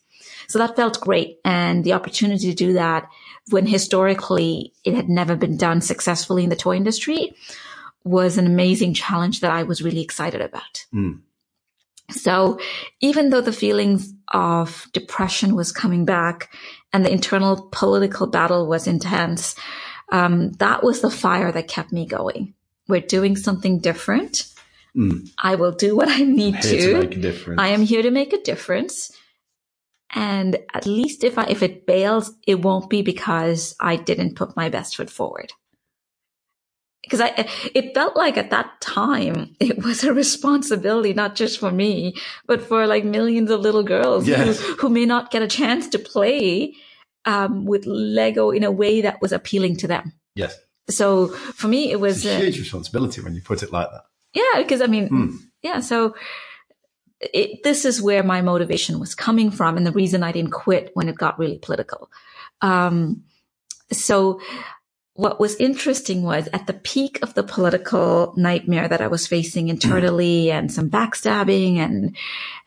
So 0.48 0.58
that 0.58 0.76
felt 0.76 1.00
great. 1.00 1.38
And 1.44 1.84
the 1.84 1.94
opportunity 1.94 2.50
to 2.50 2.54
do 2.54 2.74
that 2.74 3.08
when 3.50 3.66
historically 3.66 4.72
it 4.84 4.94
had 4.94 5.08
never 5.08 5.34
been 5.34 5.56
done 5.56 5.80
successfully 5.80 6.44
in 6.44 6.50
the 6.50 6.56
toy 6.56 6.76
industry 6.76 7.34
was 8.04 8.36
an 8.36 8.46
amazing 8.46 8.94
challenge 8.94 9.40
that 9.40 9.50
I 9.50 9.62
was 9.62 9.82
really 9.82 10.02
excited 10.02 10.40
about. 10.40 10.84
Mm. 10.92 11.20
So 12.10 12.58
even 13.00 13.30
though 13.30 13.40
the 13.40 13.52
feelings 13.52 14.12
of 14.28 14.88
depression 14.92 15.54
was 15.54 15.72
coming 15.72 16.04
back 16.04 16.52
and 16.92 17.04
the 17.04 17.12
internal 17.12 17.68
political 17.72 18.26
battle 18.26 18.66
was 18.66 18.86
intense, 18.86 19.54
um, 20.10 20.52
that 20.52 20.82
was 20.82 21.00
the 21.00 21.10
fire 21.10 21.52
that 21.52 21.68
kept 21.68 21.92
me 21.92 22.06
going. 22.06 22.54
We're 22.88 23.00
doing 23.00 23.36
something 23.36 23.78
different. 23.78 24.46
Mm. 24.96 25.30
I 25.38 25.54
will 25.54 25.72
do 25.72 25.96
what 25.96 26.08
I 26.08 26.18
need 26.18 26.60
to. 26.62 27.02
to 27.02 27.20
difference. 27.20 27.60
I 27.60 27.68
am 27.68 27.82
here 27.82 28.02
to 28.02 28.10
make 28.10 28.32
a 28.32 28.42
difference. 28.42 29.10
And 30.14 30.58
at 30.74 30.84
least 30.84 31.24
if 31.24 31.38
I, 31.38 31.44
if 31.44 31.62
it 31.62 31.86
bails, 31.86 32.32
it 32.46 32.60
won't 32.60 32.90
be 32.90 33.00
because 33.00 33.74
I 33.80 33.96
didn't 33.96 34.36
put 34.36 34.56
my 34.56 34.68
best 34.68 34.96
foot 34.96 35.08
forward 35.08 35.52
because 37.02 37.20
I, 37.20 37.48
it 37.74 37.94
felt 37.94 38.16
like 38.16 38.36
at 38.36 38.50
that 38.50 38.80
time 38.80 39.56
it 39.60 39.82
was 39.82 40.04
a 40.04 40.14
responsibility, 40.14 41.12
not 41.12 41.34
just 41.34 41.58
for 41.58 41.70
me, 41.70 42.14
but 42.46 42.62
for 42.62 42.86
like 42.86 43.04
millions 43.04 43.50
of 43.50 43.60
little 43.60 43.82
girls 43.82 44.26
yes. 44.26 44.60
who, 44.60 44.74
who, 44.76 44.88
may 44.88 45.04
not 45.04 45.30
get 45.30 45.42
a 45.42 45.48
chance 45.48 45.88
to 45.88 45.98
play 45.98 46.74
um, 47.24 47.64
with 47.64 47.86
Lego 47.86 48.50
in 48.50 48.64
a 48.64 48.70
way 48.70 49.00
that 49.00 49.20
was 49.20 49.32
appealing 49.32 49.76
to 49.78 49.86
them. 49.86 50.12
Yes. 50.34 50.58
So 50.88 51.28
for 51.28 51.68
me, 51.68 51.90
it 51.90 52.00
was 52.00 52.26
a 52.26 52.38
huge 52.38 52.58
uh, 52.58 52.60
responsibility 52.60 53.20
when 53.20 53.34
you 53.34 53.42
put 53.42 53.62
it 53.62 53.72
like 53.72 53.90
that. 53.90 54.04
Yeah, 54.34 54.62
because 54.62 54.80
I 54.80 54.86
mean, 54.86 55.08
hmm. 55.08 55.36
yeah. 55.62 55.80
So 55.80 56.16
it, 57.20 57.62
this 57.62 57.84
is 57.84 58.02
where 58.02 58.22
my 58.22 58.42
motivation 58.42 58.98
was 58.98 59.14
coming 59.14 59.50
from, 59.50 59.76
and 59.76 59.86
the 59.86 59.92
reason 59.92 60.22
I 60.22 60.32
didn't 60.32 60.50
quit 60.50 60.90
when 60.94 61.08
it 61.08 61.16
got 61.16 61.38
really 61.38 61.58
political. 61.58 62.10
Um, 62.60 63.24
so 63.92 64.40
what 65.14 65.38
was 65.38 65.56
interesting 65.56 66.22
was 66.22 66.48
at 66.54 66.66
the 66.66 66.72
peak 66.72 67.18
of 67.22 67.34
the 67.34 67.42
political 67.42 68.32
nightmare 68.36 68.88
that 68.88 69.02
I 69.02 69.08
was 69.08 69.26
facing 69.26 69.68
internally 69.68 70.50
and 70.50 70.72
some 70.72 70.88
backstabbing. 70.88 71.76
And 71.76 72.16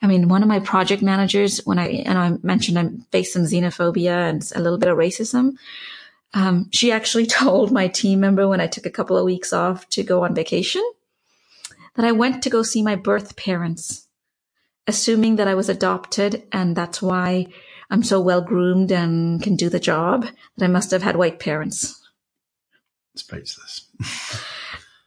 I 0.00 0.06
mean, 0.06 0.28
one 0.28 0.42
of 0.42 0.48
my 0.48 0.60
project 0.60 1.02
managers, 1.02 1.58
when 1.66 1.78
I, 1.78 1.88
and 1.88 2.16
I 2.16 2.34
mentioned 2.42 2.78
I 2.78 2.88
faced 3.10 3.32
some 3.32 3.42
xenophobia 3.42 4.30
and 4.30 4.48
a 4.54 4.60
little 4.60 4.78
bit 4.78 4.88
of 4.88 4.96
racism. 4.96 5.56
Um, 6.34 6.68
she 6.72 6.92
actually 6.92 7.26
told 7.42 7.72
my 7.72 7.88
team 7.88 8.20
member 8.20 8.46
when 8.46 8.60
I 8.60 8.68
took 8.68 8.86
a 8.86 8.90
couple 8.90 9.16
of 9.16 9.24
weeks 9.24 9.52
off 9.52 9.88
to 9.90 10.04
go 10.04 10.22
on 10.22 10.34
vacation 10.34 10.88
that 11.96 12.04
I 12.04 12.12
went 12.12 12.42
to 12.42 12.50
go 12.50 12.62
see 12.62 12.82
my 12.82 12.94
birth 12.94 13.34
parents, 13.36 14.06
assuming 14.86 15.36
that 15.36 15.48
I 15.48 15.54
was 15.54 15.68
adopted. 15.68 16.44
And 16.52 16.76
that's 16.76 17.02
why 17.02 17.46
I'm 17.90 18.04
so 18.04 18.20
well 18.20 18.40
groomed 18.40 18.92
and 18.92 19.42
can 19.42 19.56
do 19.56 19.68
the 19.68 19.80
job 19.80 20.26
that 20.58 20.64
I 20.64 20.68
must 20.68 20.92
have 20.92 21.02
had 21.02 21.16
white 21.16 21.40
parents 21.40 22.05
speechless. 23.18 23.90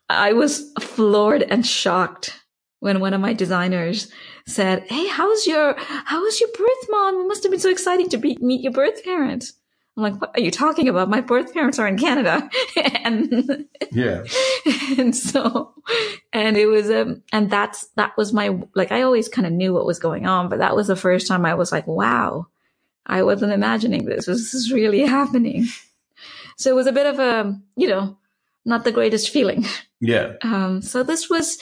I 0.09 0.33
was 0.33 0.71
floored 0.79 1.43
and 1.43 1.65
shocked 1.65 2.39
when 2.79 2.99
one 2.99 3.13
of 3.13 3.21
my 3.21 3.33
designers 3.33 4.11
said, 4.47 4.83
Hey, 4.87 5.07
how's 5.07 5.45
your, 5.45 5.75
how 5.77 6.23
was 6.23 6.39
your 6.39 6.49
birth 6.49 6.87
mom? 6.89 7.21
It 7.21 7.27
must 7.27 7.43
have 7.43 7.51
been 7.51 7.59
so 7.59 7.69
exciting 7.69 8.09
to 8.09 8.17
be, 8.17 8.37
meet 8.41 8.61
your 8.61 8.73
birth 8.73 9.03
parents. 9.03 9.53
I'm 9.97 10.03
like, 10.03 10.21
what 10.21 10.31
are 10.37 10.41
you 10.41 10.51
talking 10.51 10.87
about? 10.87 11.09
My 11.09 11.19
birth 11.19 11.53
parents 11.53 11.77
are 11.77 11.87
in 11.87 11.97
Canada. 11.97 12.49
and 13.03 13.67
yeah. 13.91 14.23
And 14.97 15.15
so, 15.15 15.73
and 16.31 16.57
it 16.57 16.67
was, 16.67 16.89
um, 16.89 17.21
and 17.31 17.49
that's, 17.49 17.87
that 17.95 18.15
was 18.17 18.33
my, 18.33 18.59
like, 18.75 18.91
I 18.91 19.01
always 19.01 19.29
kind 19.29 19.45
of 19.45 19.53
knew 19.53 19.73
what 19.73 19.85
was 19.85 19.99
going 19.99 20.25
on, 20.25 20.49
but 20.49 20.59
that 20.59 20.75
was 20.75 20.87
the 20.87 20.95
first 20.95 21.27
time 21.27 21.45
I 21.45 21.53
was 21.53 21.71
like, 21.71 21.85
wow, 21.85 22.47
I 23.05 23.23
wasn't 23.23 23.53
imagining 23.53 24.05
this. 24.05 24.25
This 24.25 24.53
is 24.53 24.71
really 24.71 25.01
happening. 25.01 25.67
So 26.59 26.69
it 26.69 26.75
was 26.75 26.87
a 26.87 26.91
bit 26.91 27.05
of 27.07 27.19
a, 27.19 27.57
you 27.77 27.87
know, 27.87 28.17
not 28.65 28.83
the 28.83 28.91
greatest 28.91 29.29
feeling. 29.29 29.65
Yeah. 30.01 30.33
Um, 30.41 30.81
so 30.81 31.03
this 31.03 31.29
was, 31.29 31.57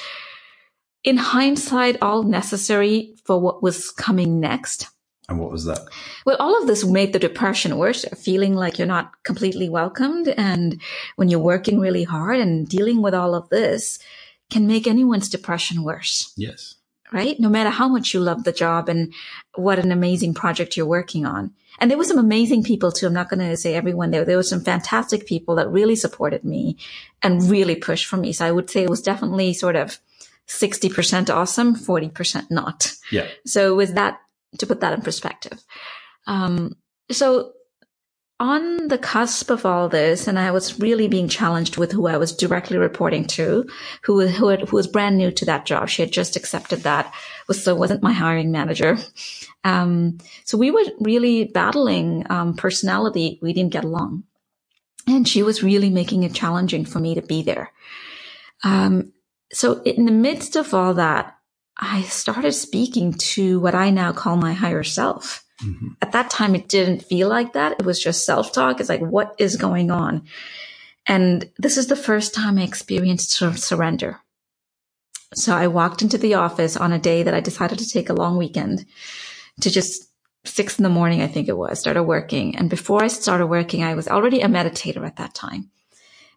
in 1.04 1.18
hindsight, 1.18 1.98
all 2.02 2.24
necessary 2.24 3.16
for 3.24 3.40
what 3.40 3.62
was 3.64 3.92
coming 3.92 4.40
next. 4.40 4.90
And 5.30 5.40
what 5.40 5.52
was 5.52 5.66
that? 5.66 5.82
Well, 6.26 6.38
all 6.40 6.60
of 6.60 6.68
this 6.68 6.86
made 6.86 7.14
the 7.14 7.20
depression 7.20 7.78
worse, 7.78 8.06
feeling 8.18 8.56
like 8.56 8.80
you're 8.80 8.88
not 8.88 9.12
completely 9.24 9.70
welcomed. 9.70 10.30
And 10.30 10.82
when 11.16 11.30
you're 11.30 11.40
working 11.40 11.80
really 11.80 12.04
hard 12.04 12.40
and 12.40 12.68
dealing 12.68 13.02
with 13.02 13.14
all 13.14 13.36
of 13.36 13.50
this 13.50 14.00
can 14.50 14.66
make 14.66 14.88
anyone's 14.88 15.30
depression 15.30 15.84
worse. 15.84 16.34
Yes. 16.38 16.76
Right? 17.12 17.40
No 17.40 17.48
matter 17.48 17.70
how 17.70 17.88
much 17.88 18.14
you 18.14 18.20
love 18.20 18.44
the 18.44 18.52
job 18.52 18.90
and 18.90 19.14
what 19.56 19.80
an 19.80 19.94
amazing 19.94 20.34
project 20.34 20.76
you're 20.76 20.86
working 20.86 21.26
on. 21.26 21.54
And 21.80 21.90
there 21.90 21.98
were 21.98 22.04
some 22.04 22.18
amazing 22.18 22.64
people 22.64 22.92
too. 22.92 23.08
I'm 23.08 23.14
not 23.14 23.30
going 23.30 23.48
to 23.48 23.56
say 23.56 23.76
everyone 23.76 24.12
there. 24.12 24.26
There 24.26 24.36
were 24.36 24.44
some 24.44 24.62
fantastic 24.62 25.26
people 25.26 25.56
that 25.56 25.70
really 25.70 25.96
supported 25.96 26.44
me 26.44 26.78
and 27.22 27.50
really 27.50 27.76
pushed 27.76 28.08
for 28.08 28.18
me. 28.18 28.34
So 28.34 28.46
I 28.46 28.52
would 28.52 28.70
say 28.70 28.84
it 28.84 28.90
was 28.90 29.02
definitely 29.02 29.54
sort 29.54 29.76
of 29.76 30.00
60% 30.48 31.30
awesome, 31.30 31.76
40% 31.76 32.52
not. 32.52 32.94
Yeah. 33.12 33.28
So 33.46 33.76
with 33.76 33.96
that, 33.96 34.20
to 34.58 34.66
put 34.66 34.82
that 34.82 34.94
in 34.94 35.02
perspective. 35.02 35.64
Um, 36.26 36.76
so 37.12 37.54
on 38.40 38.88
the 38.88 39.00
cusp 39.00 39.50
of 39.50 39.66
all 39.66 39.90
this, 39.90 40.28
and 40.28 40.38
I 40.38 40.52
was 40.52 40.80
really 40.80 41.08
being 41.08 41.28
challenged 41.28 41.78
with 41.78 41.92
who 41.92 42.08
I 42.08 42.18
was 42.18 42.36
directly 42.36 42.78
reporting 42.78 43.26
to, 43.26 43.68
who 44.04 44.28
who, 44.28 44.48
had, 44.50 44.70
who 44.70 44.76
was 44.76 44.88
brand 44.88 45.18
new 45.18 45.32
to 45.32 45.46
that 45.46 45.66
job. 45.66 45.90
She 45.90 46.04
had 46.04 46.12
just 46.12 46.36
accepted 46.36 46.82
that, 46.82 47.14
was 47.48 47.64
so 47.64 47.74
wasn't 47.76 48.04
my 48.04 48.14
hiring 48.14 48.52
manager. 48.52 48.98
Um, 49.64 50.20
so 50.46 50.58
we 50.58 50.70
were 50.70 50.84
really 51.00 51.46
battling 51.46 52.26
um, 52.30 52.56
personality. 52.56 53.40
We 53.42 53.54
didn't 53.54 53.74
get 53.74 53.84
along, 53.84 54.24
and 55.08 55.28
she 55.28 55.42
was 55.42 55.64
really 55.64 55.90
making 55.90 56.24
it 56.24 56.36
challenging 56.36 56.86
for 56.86 57.00
me 57.00 57.16
to 57.16 57.24
be 57.24 57.42
there. 57.42 57.72
Um, 58.64 59.14
so 59.52 59.82
in 59.82 60.06
the 60.06 60.12
midst 60.12 60.56
of 60.56 60.74
all 60.74 60.94
that, 60.96 61.38
I 61.76 62.04
started 62.04 62.54
speaking 62.54 63.14
to 63.14 63.60
what 63.60 63.76
I 63.76 63.90
now 63.90 64.12
call 64.12 64.36
my 64.36 64.54
higher 64.54 64.84
self. 64.84 65.44
Mm-hmm. 65.64 65.88
At 66.02 66.12
that 66.12 66.30
time, 66.30 66.56
it 66.56 66.68
didn't 66.68 67.06
feel 67.06 67.30
like 67.30 67.54
that. 67.54 67.74
It 67.80 67.86
was 67.86 68.02
just 68.02 68.26
self 68.26 68.52
talk. 68.52 68.80
It's 68.80 68.90
like, 68.90 69.02
what 69.02 69.36
is 69.38 69.56
going 69.56 69.92
on? 69.92 70.24
And 71.08 71.50
this 71.58 71.78
is 71.78 71.88
the 71.88 71.96
first 71.96 72.34
time 72.34 72.58
I 72.58 72.64
experienced 72.64 73.32
sort 73.32 73.52
of 73.52 73.60
surrender. 73.60 74.20
So 75.36 75.56
I 75.56 75.68
walked 75.68 76.02
into 76.02 76.18
the 76.18 76.36
office 76.36 76.78
on 76.78 76.94
a 76.94 77.00
day 77.00 77.24
that 77.24 77.34
I 77.34 77.40
decided 77.40 77.80
to 77.80 77.90
take 77.90 78.10
a 78.10 78.14
long 78.14 78.38
weekend 78.38 78.86
to 79.62 79.70
just 79.70 80.10
six 80.46 80.80
in 80.80 80.84
the 80.84 80.90
morning, 80.90 81.22
I 81.22 81.28
think 81.28 81.48
it 81.48 81.58
was, 81.58 81.80
started 81.80 82.04
working. 82.04 82.56
And 82.56 82.70
before 82.70 83.04
I 83.04 83.08
started 83.08 83.48
working, 83.48 83.84
I 83.84 83.96
was 83.96 84.08
already 84.08 84.42
a 84.42 84.48
meditator 84.48 85.06
at 85.06 85.18
that 85.18 85.34
time. 85.34 85.70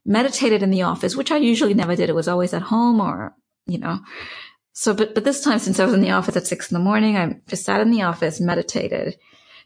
Meditated 0.05 0.63
in 0.63 0.71
the 0.71 0.83
office, 0.83 1.15
which 1.15 1.31
I 1.31 1.37
usually 1.37 1.75
never 1.75 1.95
did. 1.95 2.09
It 2.09 2.15
was 2.15 2.29
always 2.29 2.55
at 2.55 2.63
home 2.63 3.01
or, 3.01 3.35
you 3.67 3.79
know, 3.79 4.01
so, 4.73 4.95
but, 4.95 5.15
but 5.15 5.25
this 5.25 5.43
time, 5.43 5.59
since 5.59 5.81
I 5.81 5.85
was 5.85 5.95
in 5.95 6.01
the 6.01 6.13
office 6.13 6.37
at 6.37 6.47
six 6.47 6.71
in 6.71 6.75
the 6.75 6.85
morning, 6.85 7.17
I 7.17 7.37
just 7.49 7.65
sat 7.65 7.81
in 7.81 7.91
the 7.91 8.03
office, 8.03 8.41
meditated 8.41 9.17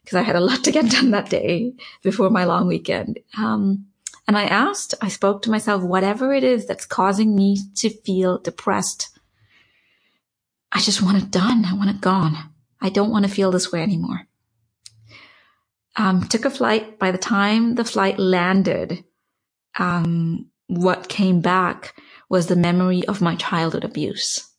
because 0.02 0.16
I 0.16 0.22
had 0.22 0.36
a 0.36 0.40
lot 0.40 0.64
to 0.64 0.72
get 0.72 0.90
done 0.90 1.10
that 1.10 1.30
day 1.30 1.74
before 2.02 2.30
my 2.30 2.44
long 2.44 2.66
weekend. 2.66 3.18
Um, 3.36 3.86
and 4.26 4.38
I 4.38 4.44
asked, 4.44 4.94
I 5.02 5.08
spoke 5.08 5.42
to 5.42 5.50
myself, 5.50 5.82
whatever 5.82 6.32
it 6.32 6.44
is 6.44 6.66
that's 6.66 6.86
causing 6.86 7.36
me 7.36 7.58
to 7.76 7.90
feel 7.90 8.38
depressed, 8.38 9.10
I 10.72 10.80
just 10.80 11.02
want 11.02 11.22
it 11.22 11.30
done. 11.30 11.64
I 11.64 11.74
want 11.74 11.90
it 11.90 12.00
gone. 12.00 12.36
I 12.80 12.88
don't 12.88 13.10
want 13.10 13.24
to 13.26 13.30
feel 13.30 13.50
this 13.50 13.70
way 13.70 13.82
anymore. 13.82 14.26
Um, 15.96 16.26
took 16.26 16.44
a 16.44 16.50
flight. 16.50 16.98
By 16.98 17.10
the 17.10 17.18
time 17.18 17.76
the 17.76 17.84
flight 17.84 18.18
landed, 18.18 19.04
um, 19.78 20.50
what 20.66 21.08
came 21.08 21.40
back 21.40 21.94
was 22.28 22.46
the 22.46 22.56
memory 22.56 23.06
of 23.06 23.20
my 23.20 23.36
childhood 23.36 23.84
abuse. 23.84 24.50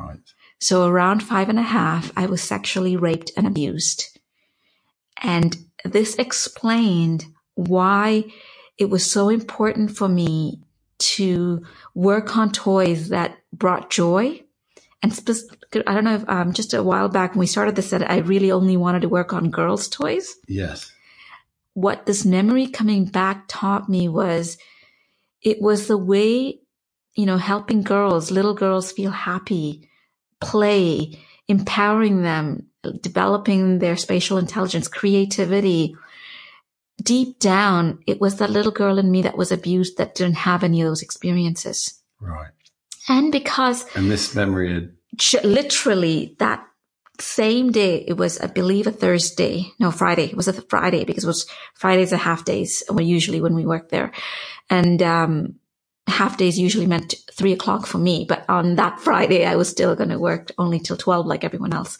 Right. 0.00 0.18
So 0.60 0.86
around 0.86 1.22
five 1.22 1.48
and 1.48 1.58
a 1.58 1.62
half, 1.62 2.12
I 2.16 2.26
was 2.26 2.42
sexually 2.42 2.96
raped 2.96 3.30
and 3.36 3.46
abused. 3.46 4.18
And 5.22 5.56
this 5.84 6.14
explained 6.16 7.26
why 7.54 8.24
it 8.76 8.90
was 8.90 9.08
so 9.08 9.28
important 9.28 9.96
for 9.96 10.08
me 10.08 10.60
to 10.98 11.64
work 11.94 12.36
on 12.36 12.50
toys 12.50 13.08
that 13.08 13.38
brought 13.52 13.90
joy. 13.90 14.42
And 15.02 15.14
spe- 15.14 15.52
I 15.86 15.94
don't 15.94 16.04
know 16.04 16.16
if 16.16 16.28
um, 16.28 16.52
just 16.52 16.74
a 16.74 16.82
while 16.82 17.08
back 17.08 17.32
when 17.32 17.40
we 17.40 17.46
started 17.46 17.76
this, 17.76 17.90
that 17.90 18.10
I 18.10 18.18
really 18.18 18.50
only 18.50 18.76
wanted 18.76 19.02
to 19.02 19.08
work 19.08 19.32
on 19.32 19.50
girls' 19.50 19.88
toys. 19.88 20.34
Yes. 20.48 20.90
What 21.74 22.06
this 22.06 22.24
memory 22.24 22.66
coming 22.66 23.04
back 23.04 23.44
taught 23.46 23.88
me 23.88 24.08
was 24.08 24.58
it 25.42 25.60
was 25.60 25.86
the 25.86 25.98
way, 25.98 26.58
you 27.14 27.26
know, 27.26 27.36
helping 27.36 27.82
girls, 27.82 28.32
little 28.32 28.54
girls 28.54 28.90
feel 28.90 29.12
happy 29.12 29.87
play, 30.40 31.18
empowering 31.48 32.22
them, 32.22 32.66
developing 33.00 33.78
their 33.78 33.96
spatial 33.96 34.38
intelligence, 34.38 34.88
creativity. 34.88 35.94
Deep 37.02 37.38
down, 37.38 38.00
it 38.06 38.20
was 38.20 38.36
that 38.36 38.50
little 38.50 38.72
girl 38.72 38.98
in 38.98 39.10
me 39.10 39.22
that 39.22 39.36
was 39.36 39.52
abused 39.52 39.98
that 39.98 40.14
didn't 40.14 40.36
have 40.36 40.64
any 40.64 40.82
of 40.82 40.88
those 40.88 41.02
experiences. 41.02 42.00
Right. 42.20 42.50
And 43.08 43.32
because. 43.32 43.86
And 43.94 44.10
this 44.10 44.34
memory 44.34 44.72
had. 44.74 44.92
Literally, 45.44 46.36
that 46.38 46.64
same 47.20 47.72
day, 47.72 48.04
it 48.06 48.16
was, 48.16 48.40
I 48.40 48.46
believe, 48.46 48.86
a 48.86 48.92
Thursday. 48.92 49.72
No, 49.78 49.90
Friday. 49.90 50.26
It 50.26 50.36
was 50.36 50.48
a 50.48 50.52
Friday 50.52 51.04
because 51.04 51.24
it 51.24 51.28
was 51.28 51.46
Fridays 51.74 52.12
are 52.12 52.16
half 52.16 52.44
days, 52.44 52.82
usually 52.98 53.40
when 53.40 53.54
we 53.54 53.66
work 53.66 53.88
there. 53.88 54.12
And, 54.70 55.02
um, 55.02 55.54
half 56.08 56.36
days 56.36 56.58
usually 56.58 56.86
meant 56.86 57.14
three 57.32 57.52
o'clock 57.52 57.86
for 57.86 57.98
me, 57.98 58.24
but 58.28 58.44
on 58.48 58.76
that 58.76 59.00
Friday, 59.00 59.44
I 59.44 59.56
was 59.56 59.68
still 59.68 59.94
going 59.94 60.10
to 60.10 60.18
work 60.18 60.52
only 60.58 60.80
till 60.80 60.96
12 60.96 61.26
like 61.26 61.44
everyone 61.44 61.72
else. 61.72 61.98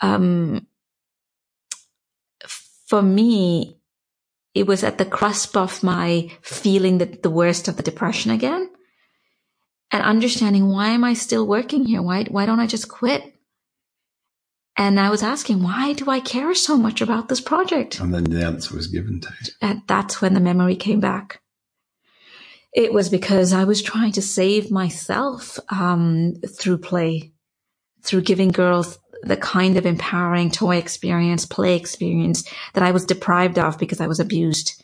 Um, 0.00 0.66
for 2.86 3.02
me, 3.02 3.78
it 4.54 4.66
was 4.66 4.84
at 4.84 4.98
the 4.98 5.04
cusp 5.04 5.56
of 5.56 5.82
my 5.82 6.30
feeling 6.42 6.98
that 6.98 7.22
the 7.22 7.30
worst 7.30 7.68
of 7.68 7.76
the 7.76 7.82
depression 7.82 8.30
again 8.30 8.70
and 9.90 10.02
understanding 10.02 10.68
why 10.68 10.88
am 10.88 11.04
I 11.04 11.14
still 11.14 11.46
working 11.46 11.84
here? 11.84 12.02
Why, 12.02 12.24
why 12.24 12.46
don't 12.46 12.60
I 12.60 12.66
just 12.66 12.88
quit? 12.88 13.34
And 14.76 14.98
I 14.98 15.10
was 15.10 15.22
asking, 15.22 15.62
why 15.62 15.92
do 15.92 16.10
I 16.10 16.20
care 16.20 16.54
so 16.54 16.78
much 16.78 17.02
about 17.02 17.28
this 17.28 17.42
project? 17.42 18.00
And 18.00 18.12
then 18.12 18.24
the 18.24 18.44
answer 18.44 18.74
was 18.74 18.86
given 18.86 19.20
to 19.20 19.28
you. 19.28 19.52
And 19.60 19.82
that's 19.86 20.22
when 20.22 20.32
the 20.32 20.40
memory 20.40 20.76
came 20.76 20.98
back. 20.98 21.41
It 22.72 22.92
was 22.92 23.08
because 23.08 23.52
I 23.52 23.64
was 23.64 23.82
trying 23.82 24.12
to 24.12 24.22
save 24.22 24.70
myself 24.70 25.58
um, 25.68 26.34
through 26.58 26.78
play, 26.78 27.32
through 28.02 28.22
giving 28.22 28.48
girls 28.48 28.98
the 29.22 29.36
kind 29.36 29.76
of 29.76 29.86
empowering 29.86 30.50
toy 30.50 30.76
experience, 30.76 31.46
play 31.46 31.76
experience 31.76 32.44
that 32.74 32.82
I 32.82 32.90
was 32.90 33.04
deprived 33.04 33.58
of 33.58 33.78
because 33.78 34.00
I 34.00 34.06
was 34.06 34.18
abused. 34.18 34.82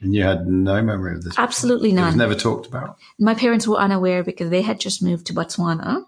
And 0.00 0.14
you 0.14 0.22
had 0.22 0.46
no 0.46 0.82
memory 0.82 1.14
of 1.14 1.24
this? 1.24 1.38
Absolutely 1.38 1.92
none. 1.92 2.04
It 2.04 2.08
was 2.08 2.16
never 2.16 2.34
talked 2.34 2.66
about? 2.66 2.98
My 3.18 3.34
parents 3.34 3.66
were 3.66 3.76
unaware 3.76 4.24
because 4.24 4.50
they 4.50 4.62
had 4.62 4.80
just 4.80 5.02
moved 5.02 5.26
to 5.26 5.34
Botswana. 5.34 6.04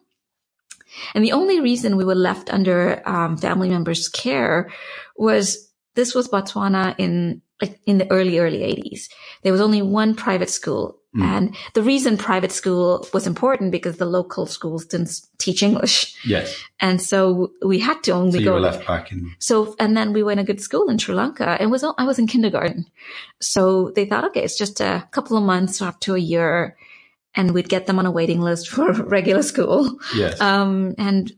And 1.14 1.24
the 1.24 1.33
only 1.33 1.61
reason 1.61 1.97
we 1.97 2.05
were 2.05 2.14
left 2.14 2.53
under 2.53 3.03
um, 3.09 3.37
family 3.37 3.68
members' 3.68 4.09
care 4.09 4.70
was 5.16 5.70
this 5.95 6.14
was 6.14 6.29
Botswana 6.29 6.95
in 6.99 7.43
like 7.61 7.81
in 7.87 7.99
the 7.99 8.11
early, 8.11 8.39
early 8.39 8.61
80s. 8.61 9.09
There 9.43 9.53
was 9.53 9.61
only 9.61 9.83
one 9.83 10.14
private 10.14 10.51
school 10.51 10.99
Mm. 11.17 11.23
And 11.23 11.57
the 11.73 11.83
reason 11.83 12.19
private 12.19 12.53
school 12.53 13.07
was 13.15 13.27
important 13.27 13.73
because 13.73 13.97
the 13.97 14.05
local 14.05 14.45
schools 14.45 14.85
didn't 14.85 15.21
teach 15.39 15.63
English. 15.63 16.15
Yes. 16.27 16.55
And 16.81 17.01
so 17.01 17.53
we 17.65 17.79
had 17.79 18.03
to 18.05 18.11
only 18.11 18.45
so 18.45 18.53
go. 18.53 18.59
left 18.59 18.87
back 18.87 19.11
in. 19.11 19.35
So, 19.39 19.75
and 19.79 19.97
then 19.97 20.13
we 20.13 20.21
in 20.31 20.39
a 20.39 20.45
good 20.45 20.61
school 20.61 20.91
in 20.91 20.99
Sri 20.99 21.15
Lanka 21.15 21.57
and 21.61 21.71
was, 21.71 21.83
I 21.83 22.05
was 22.05 22.19
in 22.19 22.27
kindergarten. 22.27 22.87
So 23.41 23.91
they 23.95 24.05
thought, 24.05 24.25
okay, 24.27 24.43
it's 24.43 24.59
just 24.59 24.81
a 24.81 25.09
couple 25.11 25.37
of 25.37 25.45
months 25.45 25.81
up 25.81 25.99
to 26.01 26.15
a 26.15 26.19
year 26.19 26.77
and 27.35 27.53
we'd 27.53 27.71
get 27.71 27.87
them 27.87 27.99
on 27.99 28.07
a 28.07 28.11
waiting 28.11 28.41
list 28.41 28.69
for 28.71 28.93
regular 28.93 29.43
school. 29.43 29.99
Yes. 30.15 30.39
Um, 30.41 30.95
and 30.99 31.33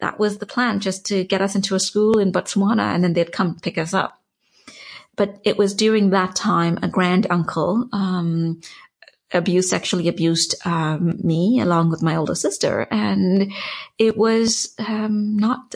that 0.00 0.18
was 0.18 0.38
the 0.38 0.46
plan, 0.46 0.80
just 0.80 1.06
to 1.06 1.24
get 1.24 1.40
us 1.40 1.54
into 1.54 1.74
a 1.76 1.80
school 1.80 2.18
in 2.18 2.32
Botswana 2.32 2.94
and 2.94 3.04
then 3.04 3.12
they'd 3.12 3.32
come 3.32 3.58
pick 3.60 3.78
us 3.78 3.94
up. 3.94 4.20
But 5.16 5.40
it 5.44 5.58
was 5.58 5.74
during 5.74 6.10
that 6.10 6.36
time 6.36 6.78
a 6.80 6.88
grand 6.88 7.26
uncle, 7.28 7.88
um, 7.92 8.60
abused, 9.32 9.68
sexually 9.68 10.08
abused 10.08 10.54
um, 10.64 11.18
me 11.22 11.60
along 11.60 11.90
with 11.90 12.02
my 12.02 12.16
older 12.16 12.34
sister. 12.34 12.86
And 12.90 13.52
it 13.98 14.16
was 14.16 14.74
um, 14.78 15.36
not, 15.36 15.74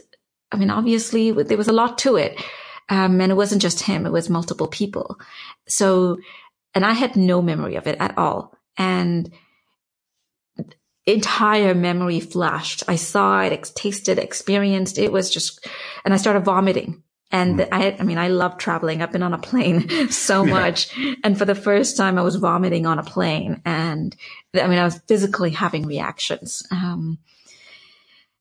I 0.50 0.56
mean, 0.56 0.70
obviously 0.70 1.30
there 1.30 1.58
was 1.58 1.68
a 1.68 1.72
lot 1.72 1.98
to 1.98 2.16
it. 2.16 2.40
Um, 2.88 3.20
and 3.20 3.30
it 3.30 3.36
wasn't 3.36 3.62
just 3.62 3.82
him, 3.82 4.06
it 4.06 4.12
was 4.12 4.28
multiple 4.28 4.66
people. 4.66 5.18
So, 5.68 6.18
and 6.74 6.84
I 6.84 6.92
had 6.92 7.16
no 7.16 7.40
memory 7.40 7.76
of 7.76 7.86
it 7.86 7.96
at 8.00 8.18
all. 8.18 8.54
And 8.76 9.32
entire 11.06 11.74
memory 11.74 12.20
flashed. 12.20 12.82
I 12.88 12.96
saw 12.96 13.42
it, 13.42 13.72
tasted, 13.74 14.18
experienced. 14.18 14.98
It 14.98 15.12
was 15.12 15.30
just, 15.30 15.66
and 16.04 16.12
I 16.12 16.16
started 16.16 16.44
vomiting. 16.44 17.02
And 17.32 17.60
mm. 17.60 17.68
I, 17.72 17.96
I 17.98 18.02
mean, 18.04 18.18
I 18.18 18.28
love 18.28 18.58
traveling. 18.58 19.02
I've 19.02 19.10
been 19.10 19.22
on 19.22 19.34
a 19.34 19.38
plane 19.38 19.88
so 20.10 20.44
much. 20.44 20.96
Yeah. 20.96 21.14
And 21.24 21.36
for 21.36 21.46
the 21.46 21.54
first 21.54 21.96
time, 21.96 22.18
I 22.18 22.22
was 22.22 22.36
vomiting 22.36 22.86
on 22.86 22.98
a 22.98 23.02
plane. 23.02 23.62
And 23.64 24.14
I 24.54 24.68
mean, 24.68 24.78
I 24.78 24.84
was 24.84 25.00
physically 25.08 25.50
having 25.50 25.86
reactions. 25.86 26.64
Um, 26.70 27.18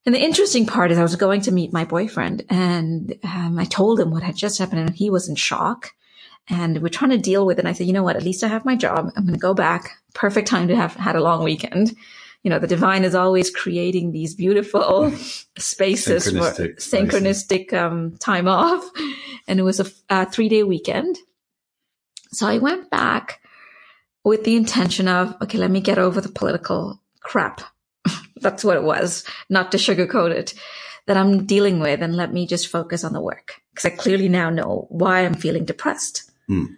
and 0.04 0.14
the 0.14 0.22
interesting 0.22 0.66
part 0.66 0.90
is 0.90 0.98
I 0.98 1.02
was 1.02 1.16
going 1.16 1.40
to 1.42 1.52
meet 1.52 1.72
my 1.72 1.84
boyfriend 1.84 2.44
and 2.50 3.14
um, 3.22 3.56
I 3.58 3.64
told 3.64 4.00
him 4.00 4.10
what 4.10 4.24
had 4.24 4.34
just 4.34 4.58
happened 4.58 4.80
and 4.80 4.94
he 4.94 5.10
was 5.10 5.28
in 5.28 5.36
shock. 5.36 5.92
And 6.48 6.82
we're 6.82 6.88
trying 6.88 7.12
to 7.12 7.18
deal 7.18 7.46
with 7.46 7.58
it. 7.58 7.60
And 7.60 7.68
I 7.68 7.72
said, 7.72 7.86
you 7.86 7.92
know 7.92 8.02
what? 8.02 8.16
At 8.16 8.24
least 8.24 8.42
I 8.42 8.48
have 8.48 8.64
my 8.64 8.74
job. 8.74 9.12
I'm 9.16 9.24
going 9.24 9.34
to 9.34 9.40
go 9.40 9.54
back. 9.54 9.92
Perfect 10.12 10.48
time 10.48 10.66
to 10.68 10.76
have 10.76 10.94
had 10.96 11.14
a 11.14 11.22
long 11.22 11.44
weekend 11.44 11.94
you 12.42 12.50
know, 12.50 12.58
the 12.58 12.66
divine 12.66 13.04
is 13.04 13.14
always 13.14 13.50
creating 13.50 14.10
these 14.10 14.34
beautiful 14.34 15.10
spaces 15.58 16.26
synchronistic, 16.26 16.82
for 16.82 16.96
synchronistic 16.96 17.72
um, 17.72 18.16
time 18.18 18.48
off. 18.48 18.88
And 19.46 19.60
it 19.60 19.62
was 19.62 19.80
a, 19.80 19.86
a 20.10 20.26
three 20.26 20.48
day 20.48 20.62
weekend. 20.62 21.18
So 22.32 22.46
I 22.46 22.58
went 22.58 22.90
back 22.90 23.40
with 24.24 24.44
the 24.44 24.56
intention 24.56 25.06
of, 25.06 25.36
okay, 25.42 25.58
let 25.58 25.70
me 25.70 25.80
get 25.80 25.98
over 25.98 26.20
the 26.20 26.28
political 26.28 27.00
crap. 27.20 27.60
That's 28.36 28.64
what 28.64 28.76
it 28.76 28.82
was, 28.82 29.24
not 29.48 29.70
to 29.72 29.78
sugarcoat 29.78 30.30
it 30.30 30.54
that 31.06 31.16
I'm 31.16 31.46
dealing 31.46 31.80
with 31.80 32.00
and 32.00 32.16
let 32.16 32.32
me 32.32 32.46
just 32.46 32.68
focus 32.68 33.02
on 33.02 33.12
the 33.12 33.20
work 33.20 33.60
because 33.70 33.84
I 33.84 33.90
clearly 33.90 34.28
now 34.28 34.50
know 34.50 34.86
why 34.88 35.20
I'm 35.20 35.34
feeling 35.34 35.64
depressed. 35.64 36.30
Mm. 36.48 36.76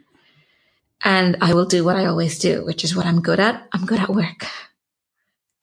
And 1.02 1.36
I 1.42 1.52
will 1.52 1.66
do 1.66 1.84
what 1.84 1.96
I 1.96 2.06
always 2.06 2.38
do, 2.38 2.64
which 2.64 2.84
is 2.84 2.96
what 2.96 3.04
I'm 3.04 3.20
good 3.20 3.38
at. 3.38 3.66
I'm 3.72 3.84
good 3.84 4.00
at 4.00 4.08
work 4.08 4.46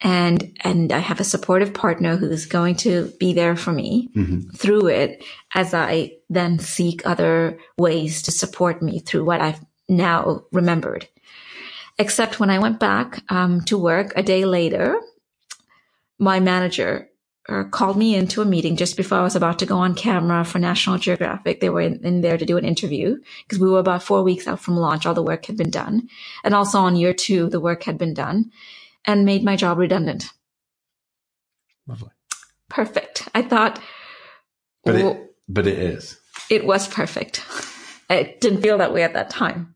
and 0.02 0.58
and 0.62 0.92
I 0.92 1.00
have 1.00 1.20
a 1.20 1.26
supportive 1.26 1.74
partner 1.74 2.18
who's 2.18 2.46
going 2.46 2.76
to 2.78 3.12
be 3.20 3.34
there 3.34 3.56
for 3.56 3.72
me 3.72 4.10
mm-hmm. 4.16 4.50
through 4.50 4.88
it 4.88 5.24
as 5.54 5.74
I 5.74 6.14
then 6.30 6.60
seek 6.60 7.06
other 7.06 7.60
ways 7.78 8.24
to 8.24 8.32
support 8.32 8.82
me 8.82 9.00
through 9.00 9.26
what 9.26 9.42
I've 9.42 9.64
now 9.88 10.46
remembered. 10.52 11.08
Except 12.00 12.40
when 12.40 12.50
I 12.50 12.60
went 12.60 12.80
back 12.80 13.24
um, 13.30 13.62
to 13.66 13.78
work 13.78 14.14
a 14.16 14.24
day 14.24 14.46
later, 14.46 15.00
my 16.18 16.40
manager 16.40 17.10
uh, 17.50 17.66
called 17.66 17.98
me 17.98 18.16
into 18.16 18.42
a 18.42 18.46
meeting 18.46 18.78
just 18.78 18.98
before 18.98 19.20
I 19.20 19.24
was 19.24 19.36
about 19.36 19.60
to 19.60 19.66
go 19.66 19.78
on 19.78 19.94
camera 19.94 20.44
for 20.46 20.58
National 20.58 20.98
Geographic. 20.98 21.60
They 21.60 21.70
were 21.70 21.82
in, 21.82 22.04
in 22.04 22.22
there 22.22 22.38
to 22.38 22.46
do 22.46 22.58
an 22.58 22.66
interview 22.66 23.18
because 23.44 23.60
we 23.60 23.70
were 23.70 23.80
about 23.80 24.04
four 24.04 24.24
weeks 24.24 24.48
out 24.48 24.60
from 24.60 24.78
launch. 24.78 25.06
All 25.06 25.14
the 25.14 25.22
work 25.22 25.46
had 25.46 25.58
been 25.58 25.70
done. 25.70 26.08
And 26.44 26.56
also 26.56 26.80
on 26.80 26.96
year 26.96 27.14
two, 27.14 27.50
the 27.50 27.60
work 27.60 27.84
had 27.84 27.98
been 27.98 28.14
done 28.14 28.52
and 29.06 29.26
made 29.26 29.44
my 29.44 29.56
job 29.56 29.78
redundant. 29.78 30.26
Lovely. 31.88 32.10
Perfect. 32.70 33.28
I 33.36 33.42
thought. 33.42 33.82
But 34.84 34.96
it, 34.96 35.36
but 35.48 35.68
it 35.68 35.78
is. 35.78 36.20
It 36.50 36.66
was 36.66 36.88
perfect. 36.88 37.44
I 38.10 38.36
didn't 38.40 38.62
feel 38.62 38.78
that 38.80 38.94
way 38.94 39.04
at 39.04 39.14
that 39.14 39.30
time. 39.30 39.76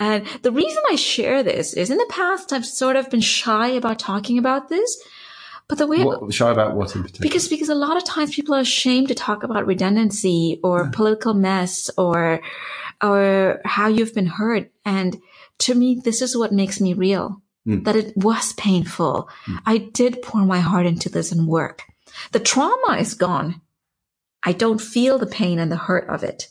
And 0.00 0.26
the 0.42 0.50
reason 0.50 0.82
I 0.90 0.96
share 0.96 1.42
this 1.42 1.74
is 1.74 1.90
in 1.90 1.98
the 1.98 2.06
past, 2.10 2.52
I've 2.52 2.66
sort 2.66 2.96
of 2.96 3.08
been 3.10 3.20
shy 3.20 3.68
about 3.68 3.98
talking 3.98 4.38
about 4.38 4.68
this. 4.68 5.00
But 5.68 5.78
the 5.78 5.86
way 5.86 6.02
what, 6.02 6.34
shy 6.34 6.50
about 6.50 6.74
what 6.74 6.94
in 6.94 7.02
particular? 7.02 7.22
Because 7.22 7.48
because 7.48 7.68
a 7.68 7.74
lot 7.74 7.96
of 7.96 8.04
times 8.04 8.34
people 8.34 8.54
are 8.54 8.60
ashamed 8.60 9.08
to 9.08 9.14
talk 9.14 9.42
about 9.42 9.66
redundancy 9.66 10.60
or 10.62 10.84
yeah. 10.84 10.90
political 10.92 11.34
mess 11.34 11.88
or 11.96 12.40
or 13.02 13.60
how 13.64 13.88
you've 13.88 14.14
been 14.14 14.26
hurt. 14.26 14.70
And 14.84 15.20
to 15.60 15.74
me, 15.74 16.00
this 16.02 16.20
is 16.20 16.36
what 16.36 16.52
makes 16.52 16.80
me 16.80 16.94
real 16.94 17.40
mm. 17.66 17.84
that 17.84 17.96
it 17.96 18.16
was 18.16 18.52
painful. 18.54 19.28
Mm. 19.46 19.58
I 19.66 19.78
did 19.78 20.22
pour 20.22 20.44
my 20.44 20.60
heart 20.60 20.86
into 20.86 21.08
this 21.08 21.32
and 21.32 21.46
work. 21.46 21.82
The 22.32 22.40
trauma 22.40 22.96
is 22.98 23.14
gone. 23.14 23.60
I 24.42 24.52
don't 24.52 24.80
feel 24.80 25.18
the 25.18 25.26
pain 25.26 25.58
and 25.58 25.70
the 25.70 25.76
hurt 25.76 26.08
of 26.08 26.22
it. 26.22 26.48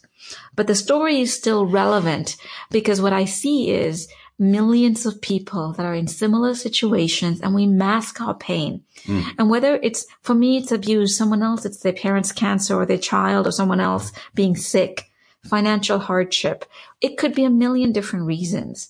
But 0.55 0.67
the 0.67 0.75
story 0.75 1.21
is 1.21 1.33
still 1.33 1.65
relevant 1.65 2.37
because 2.69 3.01
what 3.01 3.13
I 3.13 3.25
see 3.25 3.71
is 3.71 4.07
millions 4.39 5.05
of 5.05 5.21
people 5.21 5.73
that 5.73 5.85
are 5.85 5.93
in 5.93 6.07
similar 6.07 6.55
situations 6.55 7.41
and 7.41 7.53
we 7.53 7.67
mask 7.67 8.21
our 8.21 8.33
pain. 8.33 8.83
Mm. 9.03 9.25
And 9.37 9.49
whether 9.49 9.75
it's, 9.83 10.05
for 10.21 10.33
me, 10.33 10.57
it's 10.57 10.71
abuse, 10.71 11.15
someone 11.15 11.43
else, 11.43 11.65
it's 11.65 11.81
their 11.81 11.93
parents' 11.93 12.31
cancer 12.31 12.75
or 12.75 12.85
their 12.85 12.97
child 12.97 13.45
or 13.45 13.51
someone 13.51 13.79
else 13.79 14.11
being 14.33 14.55
sick, 14.55 15.11
financial 15.45 15.99
hardship. 15.99 16.65
It 17.01 17.17
could 17.17 17.35
be 17.35 17.43
a 17.43 17.49
million 17.49 17.91
different 17.91 18.25
reasons. 18.25 18.89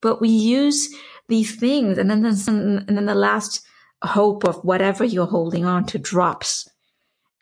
But 0.00 0.20
we 0.20 0.28
use 0.28 0.94
these 1.28 1.56
things. 1.56 1.98
And 1.98 2.10
then, 2.10 2.24
and 2.24 2.96
then 2.96 3.06
the 3.06 3.14
last 3.14 3.64
hope 4.02 4.44
of 4.44 4.56
whatever 4.64 5.04
you're 5.04 5.26
holding 5.26 5.64
on 5.64 5.84
to 5.86 5.98
drops 5.98 6.68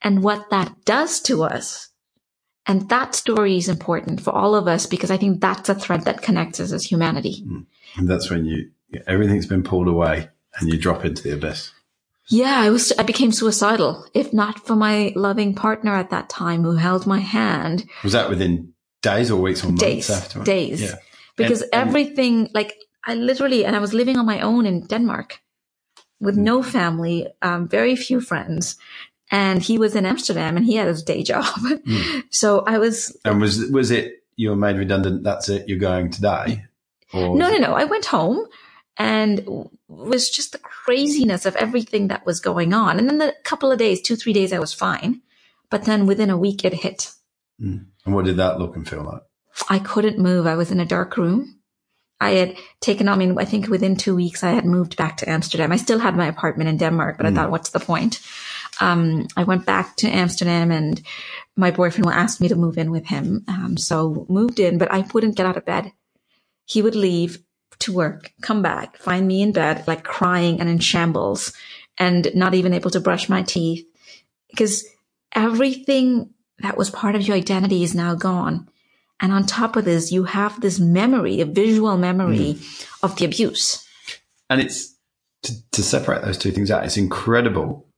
and 0.02 0.22
what 0.22 0.50
that 0.50 0.84
does 0.84 1.20
to 1.20 1.42
us. 1.42 1.88
And 2.66 2.88
that 2.88 3.14
story 3.14 3.56
is 3.56 3.68
important 3.68 4.20
for 4.20 4.32
all 4.32 4.54
of 4.54 4.66
us 4.66 4.86
because 4.86 5.10
I 5.10 5.16
think 5.16 5.40
that's 5.40 5.68
a 5.68 5.74
thread 5.74 6.04
that 6.04 6.22
connects 6.22 6.58
us 6.58 6.72
as 6.72 6.84
humanity. 6.84 7.44
Mm. 7.46 7.66
And 7.96 8.08
that's 8.08 8.28
when 8.28 8.44
you, 8.44 8.70
everything's 9.06 9.46
been 9.46 9.62
pulled 9.62 9.86
away 9.86 10.28
and 10.58 10.72
you 10.72 10.78
drop 10.78 11.04
into 11.04 11.22
the 11.22 11.34
abyss. 11.34 11.72
Yeah, 12.28 12.58
I 12.58 12.70
was, 12.70 12.92
I 12.98 13.04
became 13.04 13.30
suicidal. 13.30 14.04
If 14.14 14.32
not 14.32 14.66
for 14.66 14.74
my 14.74 15.12
loving 15.14 15.54
partner 15.54 15.94
at 15.94 16.10
that 16.10 16.28
time 16.28 16.64
who 16.64 16.72
held 16.72 17.06
my 17.06 17.20
hand. 17.20 17.88
Was 18.02 18.14
that 18.14 18.28
within 18.28 18.72
days 19.00 19.30
or 19.30 19.40
weeks 19.40 19.62
or 19.62 19.68
months 19.68 19.82
days, 19.82 20.10
after? 20.10 20.42
Days. 20.42 20.82
Yeah. 20.82 20.96
Because 21.36 21.62
and, 21.62 21.70
and 21.72 21.88
everything, 21.88 22.50
like 22.52 22.74
I 23.06 23.14
literally, 23.14 23.64
and 23.64 23.76
I 23.76 23.78
was 23.78 23.94
living 23.94 24.18
on 24.18 24.26
my 24.26 24.40
own 24.40 24.66
in 24.66 24.86
Denmark 24.86 25.40
with 26.20 26.36
no 26.36 26.60
mm. 26.60 26.64
family, 26.64 27.28
um, 27.42 27.68
very 27.68 27.96
few 27.96 28.20
friends. 28.20 28.76
And 29.30 29.62
he 29.62 29.78
was 29.78 29.96
in 29.96 30.06
Amsterdam 30.06 30.56
and 30.56 30.66
he 30.66 30.76
had 30.76 30.88
his 30.88 31.02
day 31.02 31.22
job. 31.32 31.44
Mm. 31.44 32.24
So 32.30 32.60
I 32.60 32.78
was. 32.78 33.16
And 33.24 33.40
was, 33.40 33.70
was 33.70 33.90
it 33.90 34.24
you 34.36 34.50
were 34.50 34.56
made 34.56 34.76
redundant? 34.76 35.24
That's 35.24 35.48
it. 35.48 35.68
You're 35.68 35.78
going 35.78 36.10
to 36.10 36.16
today? 36.16 36.64
no, 37.14 37.34
no, 37.34 37.56
no. 37.56 37.74
I 37.74 37.84
went 37.84 38.06
home 38.06 38.46
and 38.96 39.40
it 39.40 39.48
was 39.88 40.30
just 40.30 40.52
the 40.52 40.58
craziness 40.58 41.46
of 41.46 41.56
everything 41.56 42.08
that 42.08 42.26
was 42.26 42.40
going 42.40 42.72
on. 42.72 42.98
And 42.98 43.08
then 43.08 43.18
the 43.18 43.34
couple 43.44 43.70
of 43.70 43.78
days, 43.78 44.00
two, 44.00 44.16
three 44.16 44.32
days, 44.32 44.52
I 44.52 44.58
was 44.58 44.72
fine. 44.72 45.22
But 45.70 45.84
then 45.84 46.06
within 46.06 46.30
a 46.30 46.38
week, 46.38 46.64
it 46.64 46.74
hit. 46.74 47.12
Mm. 47.60 47.86
And 48.04 48.14
what 48.14 48.24
did 48.24 48.36
that 48.36 48.58
look 48.58 48.76
and 48.76 48.88
feel 48.88 49.02
like? 49.02 49.22
I 49.68 49.78
couldn't 49.78 50.18
move. 50.18 50.46
I 50.46 50.54
was 50.54 50.70
in 50.70 50.80
a 50.80 50.86
dark 50.86 51.16
room. 51.16 51.55
I 52.20 52.30
had 52.30 52.56
taken, 52.80 53.08
I 53.08 53.16
mean, 53.16 53.38
I 53.38 53.44
think 53.44 53.68
within 53.68 53.96
two 53.96 54.16
weeks, 54.16 54.42
I 54.42 54.50
had 54.50 54.64
moved 54.64 54.96
back 54.96 55.18
to 55.18 55.28
Amsterdam. 55.28 55.70
I 55.70 55.76
still 55.76 55.98
had 55.98 56.16
my 56.16 56.26
apartment 56.26 56.70
in 56.70 56.78
Denmark, 56.78 57.18
but 57.18 57.26
mm. 57.26 57.30
I 57.30 57.34
thought, 57.34 57.50
what's 57.50 57.70
the 57.70 57.80
point? 57.80 58.20
Um, 58.80 59.26
I 59.36 59.44
went 59.44 59.66
back 59.66 59.96
to 59.96 60.08
Amsterdam 60.08 60.70
and 60.70 61.00
my 61.56 61.70
boyfriend 61.70 62.10
asked 62.10 62.40
me 62.40 62.48
to 62.48 62.56
move 62.56 62.78
in 62.78 62.90
with 62.90 63.06
him. 63.06 63.44
Um, 63.48 63.76
so 63.76 64.26
moved 64.28 64.60
in, 64.60 64.78
but 64.78 64.92
I 64.92 65.04
wouldn't 65.12 65.36
get 65.36 65.46
out 65.46 65.56
of 65.56 65.66
bed. 65.66 65.92
He 66.64 66.82
would 66.82 66.96
leave 66.96 67.42
to 67.80 67.92
work, 67.92 68.32
come 68.40 68.62
back, 68.62 68.96
find 68.96 69.26
me 69.26 69.42
in 69.42 69.52
bed, 69.52 69.86
like 69.86 70.02
crying 70.02 70.60
and 70.60 70.68
in 70.68 70.78
shambles 70.78 71.52
and 71.98 72.28
not 72.34 72.54
even 72.54 72.72
able 72.72 72.90
to 72.90 73.00
brush 73.00 73.28
my 73.28 73.42
teeth 73.42 73.86
because 74.50 74.86
everything 75.34 76.30
that 76.60 76.76
was 76.76 76.90
part 76.90 77.14
of 77.14 77.26
your 77.26 77.36
identity 77.36 77.82
is 77.82 77.94
now 77.94 78.14
gone. 78.14 78.68
And 79.20 79.32
on 79.32 79.46
top 79.46 79.76
of 79.76 79.84
this, 79.84 80.12
you 80.12 80.24
have 80.24 80.60
this 80.60 80.78
memory, 80.78 81.40
a 81.40 81.46
visual 81.46 81.96
memory 81.96 82.54
mm. 82.54 82.86
of 83.02 83.16
the 83.16 83.24
abuse. 83.24 83.86
And 84.50 84.60
it's 84.60 84.94
to, 85.44 85.70
to 85.72 85.82
separate 85.82 86.22
those 86.22 86.38
two 86.38 86.50
things 86.50 86.70
out. 86.70 86.84
It's 86.84 86.96
incredible. 86.96 87.88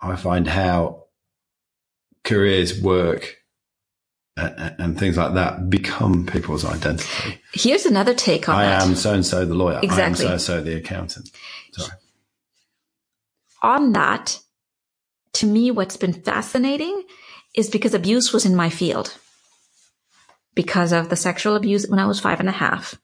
I 0.00 0.16
find 0.16 0.46
how 0.46 1.04
careers, 2.24 2.80
work, 2.80 3.36
and, 4.36 4.74
and 4.78 4.98
things 4.98 5.16
like 5.16 5.34
that 5.34 5.70
become 5.70 6.26
people's 6.26 6.64
identity. 6.64 7.40
Here's 7.52 7.86
another 7.86 8.14
take 8.14 8.48
on 8.48 8.56
I 8.56 8.66
that. 8.66 8.82
am 8.82 8.94
so 8.94 9.14
and 9.14 9.24
so 9.24 9.44
the 9.44 9.54
lawyer. 9.54 9.80
Exactly. 9.82 10.26
I 10.26 10.32
am 10.32 10.38
so 10.38 10.56
and 10.56 10.62
so 10.62 10.62
the 10.62 10.76
accountant. 10.76 11.30
Sorry. 11.72 11.92
On 13.62 13.92
that, 13.92 14.38
to 15.34 15.46
me, 15.46 15.70
what's 15.70 15.96
been 15.96 16.12
fascinating 16.12 17.02
is 17.54 17.70
because 17.70 17.94
abuse 17.94 18.32
was 18.32 18.44
in 18.44 18.54
my 18.54 18.70
field. 18.70 19.16
Because 20.56 20.90
of 20.90 21.08
the 21.08 21.16
sexual 21.16 21.54
abuse 21.54 21.86
when 21.86 22.00
I 22.00 22.06
was 22.06 22.18
five 22.18 22.40
and 22.40 22.48
a 22.48 22.52
half. 22.52 22.98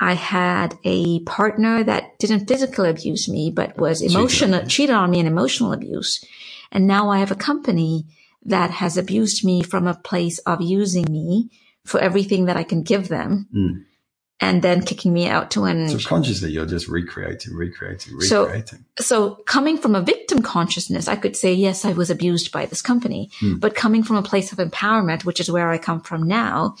I 0.00 0.14
had 0.14 0.76
a 0.84 1.20
partner 1.20 1.84
that 1.84 2.18
didn't 2.18 2.46
physically 2.46 2.90
abuse 2.90 3.28
me, 3.28 3.50
but 3.50 3.78
was 3.78 4.02
emotional, 4.02 4.60
cheated, 4.60 4.70
cheated 4.70 4.94
on 4.96 5.10
me 5.10 5.20
in 5.20 5.26
emotional 5.26 5.72
abuse. 5.72 6.24
And 6.72 6.86
now 6.86 7.10
I 7.10 7.18
have 7.18 7.30
a 7.30 7.36
company 7.36 8.06
that 8.44 8.70
has 8.70 8.96
abused 8.96 9.44
me 9.44 9.62
from 9.62 9.86
a 9.86 9.94
place 9.94 10.38
of 10.40 10.62
using 10.62 11.06
me 11.10 11.50
for 11.84 12.00
everything 12.00 12.46
that 12.46 12.56
I 12.56 12.62
can 12.62 12.82
give 12.82 13.08
them. 13.08 13.48
Mm. 13.54 13.84
And 14.40 14.62
then 14.62 14.82
kicking 14.82 15.12
me 15.12 15.26
out 15.26 15.50
to 15.52 15.64
an 15.64 15.88
subconsciously, 15.88 16.52
you're 16.52 16.64
just 16.64 16.86
recreating, 16.86 17.54
recreating, 17.54 18.16
recreating. 18.16 18.84
So, 18.98 19.04
so 19.04 19.34
coming 19.46 19.78
from 19.78 19.96
a 19.96 20.00
victim 20.00 20.42
consciousness, 20.42 21.08
I 21.08 21.16
could 21.16 21.36
say, 21.36 21.52
yes, 21.52 21.84
I 21.84 21.92
was 21.92 22.08
abused 22.08 22.52
by 22.52 22.66
this 22.66 22.80
company, 22.80 23.30
mm. 23.40 23.58
but 23.58 23.74
coming 23.74 24.04
from 24.04 24.14
a 24.14 24.22
place 24.22 24.52
of 24.52 24.58
empowerment, 24.58 25.24
which 25.24 25.40
is 25.40 25.50
where 25.50 25.70
I 25.70 25.78
come 25.78 26.00
from 26.00 26.22
now, 26.22 26.76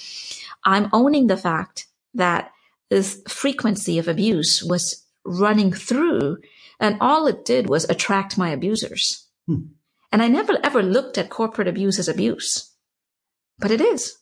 I'm 0.64 0.88
owning 0.92 1.26
the 1.26 1.36
fact 1.36 1.86
that 2.14 2.52
this 2.90 3.20
frequency 3.28 3.98
of 3.98 4.06
abuse 4.06 4.62
was 4.62 5.04
running 5.24 5.72
through 5.72 6.38
and 6.80 6.96
all 7.00 7.26
it 7.26 7.44
did 7.44 7.68
was 7.68 7.84
attract 7.88 8.38
my 8.38 8.50
abusers. 8.50 9.26
Hmm. 9.46 9.72
And 10.10 10.22
I 10.22 10.28
never 10.28 10.58
ever 10.62 10.82
looked 10.82 11.18
at 11.18 11.28
corporate 11.28 11.68
abuse 11.68 11.98
as 11.98 12.08
abuse, 12.08 12.72
but 13.58 13.70
it 13.70 13.80
is. 13.80 14.17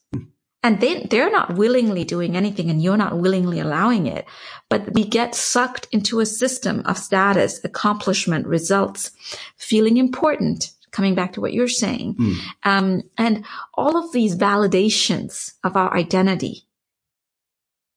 And 0.67 0.81
they, 0.81 1.05
they're 1.05 1.31
not 1.31 1.55
willingly 1.55 2.05
doing 2.05 2.37
anything 2.37 2.71
and 2.71 2.83
you're 2.83 2.97
not 2.97 3.19
willingly 3.19 3.61
allowing 3.61 4.07
it. 4.07 4.27
But 4.69 4.95
we 4.95 5.05
get 5.05 5.35
sucked 5.35 5.87
into 5.93 6.21
a 6.21 6.27
system 6.27 6.83
of 6.87 6.99
status, 6.99 7.63
accomplishment, 7.63 8.47
results, 8.47 9.13
feeling 9.57 9.97
important, 9.97 10.73
coming 10.91 11.15
back 11.15 11.35
to 11.35 11.41
what 11.41 11.53
you're 11.53 11.69
saying. 11.69 12.17
Mm. 12.17 12.39
Um, 12.65 13.03
and 13.17 13.45
all 13.75 13.97
of 13.97 14.13
these 14.13 14.37
validations 14.37 15.53
of 15.63 15.77
our 15.77 15.95
identity. 15.95 16.65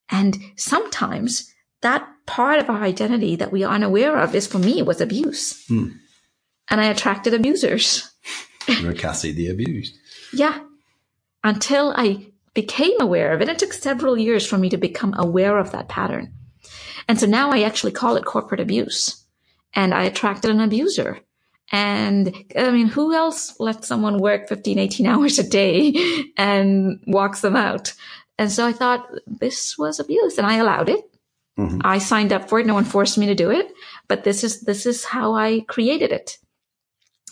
And 0.09 0.37
sometimes 0.55 1.53
that 1.81 2.07
part 2.25 2.59
of 2.59 2.69
our 2.69 2.83
identity 2.83 3.35
that 3.37 3.51
we 3.51 3.63
are 3.63 3.73
unaware 3.73 4.17
of 4.17 4.35
is 4.35 4.45
for 4.47 4.59
me 4.59 4.81
was 4.83 5.01
abuse. 5.01 5.65
Mm 5.67 5.97
and 6.69 6.79
I 6.79 6.85
attracted 6.85 7.33
abusers. 7.33 8.09
You're 8.67 8.93
Cassie 8.93 9.31
the 9.31 9.49
abused. 9.49 9.97
yeah. 10.33 10.59
Until 11.43 11.93
I 11.95 12.28
became 12.53 12.99
aware 12.99 13.33
of 13.33 13.41
it. 13.41 13.49
It 13.49 13.59
took 13.59 13.73
several 13.73 14.17
years 14.17 14.45
for 14.45 14.57
me 14.57 14.69
to 14.69 14.77
become 14.77 15.13
aware 15.17 15.57
of 15.57 15.71
that 15.71 15.89
pattern. 15.89 16.33
And 17.07 17.19
so 17.19 17.25
now 17.25 17.51
I 17.51 17.63
actually 17.63 17.91
call 17.91 18.15
it 18.15 18.25
corporate 18.25 18.59
abuse. 18.59 19.25
And 19.73 19.93
I 19.93 20.03
attracted 20.03 20.51
an 20.51 20.61
abuser. 20.61 21.19
And 21.71 22.33
I 22.57 22.71
mean, 22.71 22.87
who 22.87 23.13
else 23.13 23.59
lets 23.59 23.87
someone 23.87 24.17
work 24.17 24.49
15, 24.49 24.79
18 24.79 25.05
hours 25.07 25.39
a 25.39 25.47
day 25.47 25.93
and 26.37 27.01
walks 27.07 27.41
them 27.41 27.55
out? 27.55 27.93
And 28.37 28.51
so 28.51 28.65
I 28.65 28.73
thought 28.73 29.09
this 29.27 29.77
was 29.77 29.99
abuse 29.99 30.37
and 30.37 30.47
I 30.47 30.55
allowed 30.55 30.89
it. 30.89 31.03
Mm-hmm. 31.57 31.81
I 31.83 31.97
signed 31.97 32.31
up 32.31 32.47
for 32.47 32.59
it. 32.59 32.65
No 32.65 32.73
one 32.73 32.85
forced 32.85 33.17
me 33.17 33.25
to 33.25 33.35
do 33.35 33.51
it, 33.51 33.73
but 34.07 34.23
this 34.23 34.43
is, 34.43 34.61
this 34.61 34.85
is 34.85 35.03
how 35.03 35.35
I 35.35 35.61
created 35.67 36.11
it. 36.11 36.37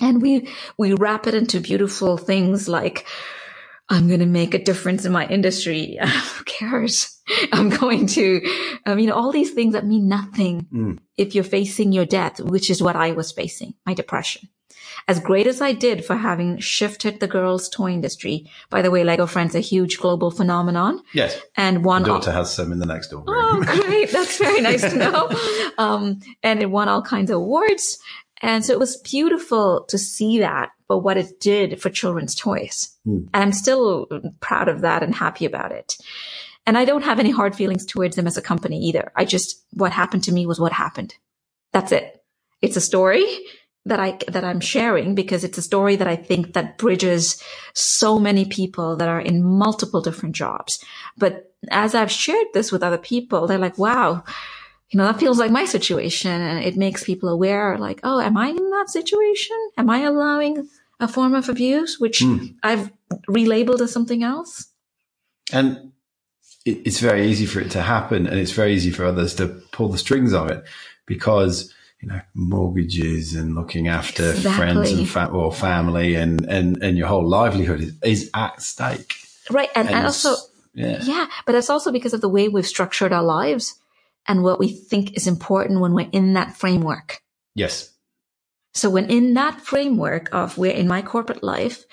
And 0.02 0.22
we, 0.22 0.50
we 0.78 0.94
wrap 0.94 1.28
it 1.28 1.34
into 1.34 1.62
beautiful 1.62 2.18
things 2.18 2.68
like, 2.68 3.08
I'm 3.90 4.08
going 4.08 4.20
to 4.20 4.26
make 4.26 4.54
a 4.54 4.64
difference 4.64 5.06
in 5.06 5.12
my 5.12 5.28
industry. 5.28 5.98
Who 6.04 6.44
cares? 6.44 7.20
I'm 7.52 7.70
going 7.70 8.08
to, 8.08 8.42
I 8.86 8.96
mean, 8.96 9.12
all 9.12 9.32
these 9.32 9.52
things 9.52 9.74
that 9.74 9.86
mean 9.86 10.08
nothing 10.08 10.68
mm. 10.72 11.00
if 11.18 11.36
you're 11.36 11.44
facing 11.44 11.92
your 11.92 12.06
death, 12.06 12.40
which 12.40 12.70
is 12.70 12.82
what 12.82 12.96
I 12.96 13.12
was 13.12 13.32
facing, 13.32 13.74
my 13.86 13.94
depression. 13.94 14.50
As 15.08 15.20
great 15.20 15.48
as 15.48 15.62
I 15.62 15.72
did 15.74 16.04
for 16.04 16.16
having 16.16 16.58
shifted 16.60 17.20
the 17.20 17.28
girls' 17.28 17.70
toy 17.70 17.92
industry, 17.92 18.50
by 18.70 18.82
the 18.82 18.92
way, 18.92 19.04
Lego 19.04 19.26
Friends 19.26 19.56
a 19.56 19.60
huge 19.60 20.00
global 20.00 20.32
phenomenon. 20.32 21.02
Yes. 21.14 21.40
And 21.56 21.86
one 21.86 22.02
My 22.02 22.10
daughter 22.10 22.32
has 22.32 22.54
some 22.54 22.72
in 22.72 22.80
the 22.80 22.86
next 22.86 23.10
door. 23.10 23.24
Oh, 23.26 23.64
great. 23.64 24.12
That's 24.12 24.38
very 24.38 24.62
nice 24.62 24.82
to 24.82 24.96
know. 24.96 25.30
Um, 25.78 26.22
and 26.42 26.60
it 26.60 26.72
won 26.72 26.90
all 26.90 27.04
kinds 27.04 27.30
of 27.30 27.38
awards. 27.38 28.00
And 28.42 28.64
so 28.64 28.74
it 28.74 28.80
was 28.80 28.98
beautiful 28.98 29.86
to 29.90 29.98
see 29.98 30.40
that 30.40 30.72
for 30.88 31.00
what 31.00 31.18
it 31.18 31.40
did 31.40 31.82
for 31.82 31.90
children's 31.90 32.36
toys. 32.36 32.96
Mm. 33.06 33.30
And 33.34 33.44
I'm 33.44 33.52
still 33.52 34.08
proud 34.40 34.70
of 34.70 34.82
that 34.82 35.04
and 35.04 35.14
happy 35.14 35.46
about 35.46 35.72
it. 35.72 35.98
And 36.66 36.78
I 36.78 36.86
don't 36.86 37.04
have 37.04 37.20
any 37.20 37.32
hard 37.32 37.56
feelings 37.56 37.86
towards 37.86 38.16
them 38.16 38.28
as 38.28 38.38
a 38.38 38.42
company 38.42 38.80
either. 38.80 39.12
I 39.16 39.26
just, 39.26 39.64
what 39.72 39.92
happened 39.92 40.26
to 40.26 40.34
me 40.34 40.46
was 40.46 40.60
what 40.60 40.74
happened. 40.74 41.16
That's 41.72 41.92
it. 41.92 42.22
It's 42.62 42.78
a 42.78 42.82
story 42.82 43.26
that 43.86 44.00
I, 44.02 44.18
that 44.28 44.44
I'm 44.44 44.60
sharing 44.60 45.16
because 45.16 45.46
it's 45.46 45.58
a 45.58 45.62
story 45.62 45.96
that 45.96 46.08
I 46.08 46.18
think 46.18 46.54
that 46.54 46.78
bridges 46.78 47.42
so 47.74 48.20
many 48.20 48.44
people 48.44 48.98
that 48.98 49.08
are 49.08 49.22
in 49.22 49.44
multiple 49.44 50.02
different 50.02 50.36
jobs. 50.36 50.84
But 51.18 51.54
as 51.72 51.96
I've 51.96 52.12
shared 52.12 52.48
this 52.54 52.72
with 52.72 52.84
other 52.84 52.98
people, 52.98 53.48
they're 53.48 53.58
like, 53.58 53.78
wow, 53.78 54.24
you 54.90 54.98
know, 54.98 55.06
that 55.06 55.20
feels 55.20 55.38
like 55.38 55.52
my 55.52 55.66
situation 55.66 56.32
and 56.32 56.64
it 56.64 56.78
makes 56.78 57.04
people 57.04 57.30
aware 57.30 57.78
like, 57.78 58.00
oh, 58.04 58.22
am 58.22 58.38
I 58.38 58.50
in 58.50 58.70
that 58.72 58.90
situation? 58.90 59.58
Am 59.78 59.90
I 59.90 60.00
allowing 60.00 60.70
a 61.00 61.08
form 61.08 61.36
of 61.36 61.50
abuse, 61.50 62.00
which 62.00 62.22
mm. 62.22 62.56
I've 62.64 62.92
relabeled 63.30 63.82
as 63.82 63.92
something 63.92 64.24
else? 64.24 64.68
And 65.52 65.92
it's 66.66 67.00
very 67.00 67.28
easy 67.28 67.46
for 67.46 67.60
it 67.60 67.72
to 67.72 67.82
happen 67.82 68.28
and 68.28 68.40
it's 68.40 68.52
very 68.52 68.74
easy 68.74 68.92
for 68.92 69.06
others 69.06 69.36
to 69.36 69.48
pull 69.72 69.90
the 69.90 69.98
strings 69.98 70.34
of 70.34 70.50
it 70.50 70.64
because, 71.06 71.74
you 72.02 72.08
know, 72.08 72.22
mortgages 72.34 73.36
and 73.36 73.56
looking 73.56 73.88
after 73.90 74.32
exactly. 74.32 74.52
friends 74.52 74.92
and 74.92 75.08
fa- 75.08 75.30
or 75.30 75.52
family 75.52 76.16
and, 76.16 76.46
and, 76.46 76.82
and 76.82 76.98
your 76.98 77.08
whole 77.08 77.28
livelihood 77.28 77.82
is, 77.82 77.94
is 78.04 78.30
at 78.34 78.62
stake. 78.62 79.16
Right. 79.50 79.70
And, 79.76 79.90
and 79.90 80.06
also, 80.06 80.36
yeah. 80.74 81.00
yeah, 81.04 81.28
but 81.46 81.56
it's 81.56 81.70
also 81.70 81.92
because 81.92 82.14
of 82.14 82.22
the 82.22 82.30
way 82.30 82.48
we've 82.48 82.68
structured 82.68 83.12
our 83.12 83.24
lives 83.24 83.80
and 84.28 84.44
what 84.44 84.60
we 84.60 84.70
think 84.70 85.16
is 85.16 85.28
important 85.28 85.80
when 85.80 85.94
we're 85.94 86.10
in 86.12 86.34
that 86.34 86.58
framework. 86.58 87.22
Yes. 87.56 87.94
So 88.74 88.90
when 88.90 89.10
in 89.10 89.34
that 89.34 89.62
framework 89.62 90.30
of 90.34 90.58
where 90.58 90.72
in 90.72 90.88
my 90.88 91.02
corporate 91.02 91.44
life, 91.44 91.86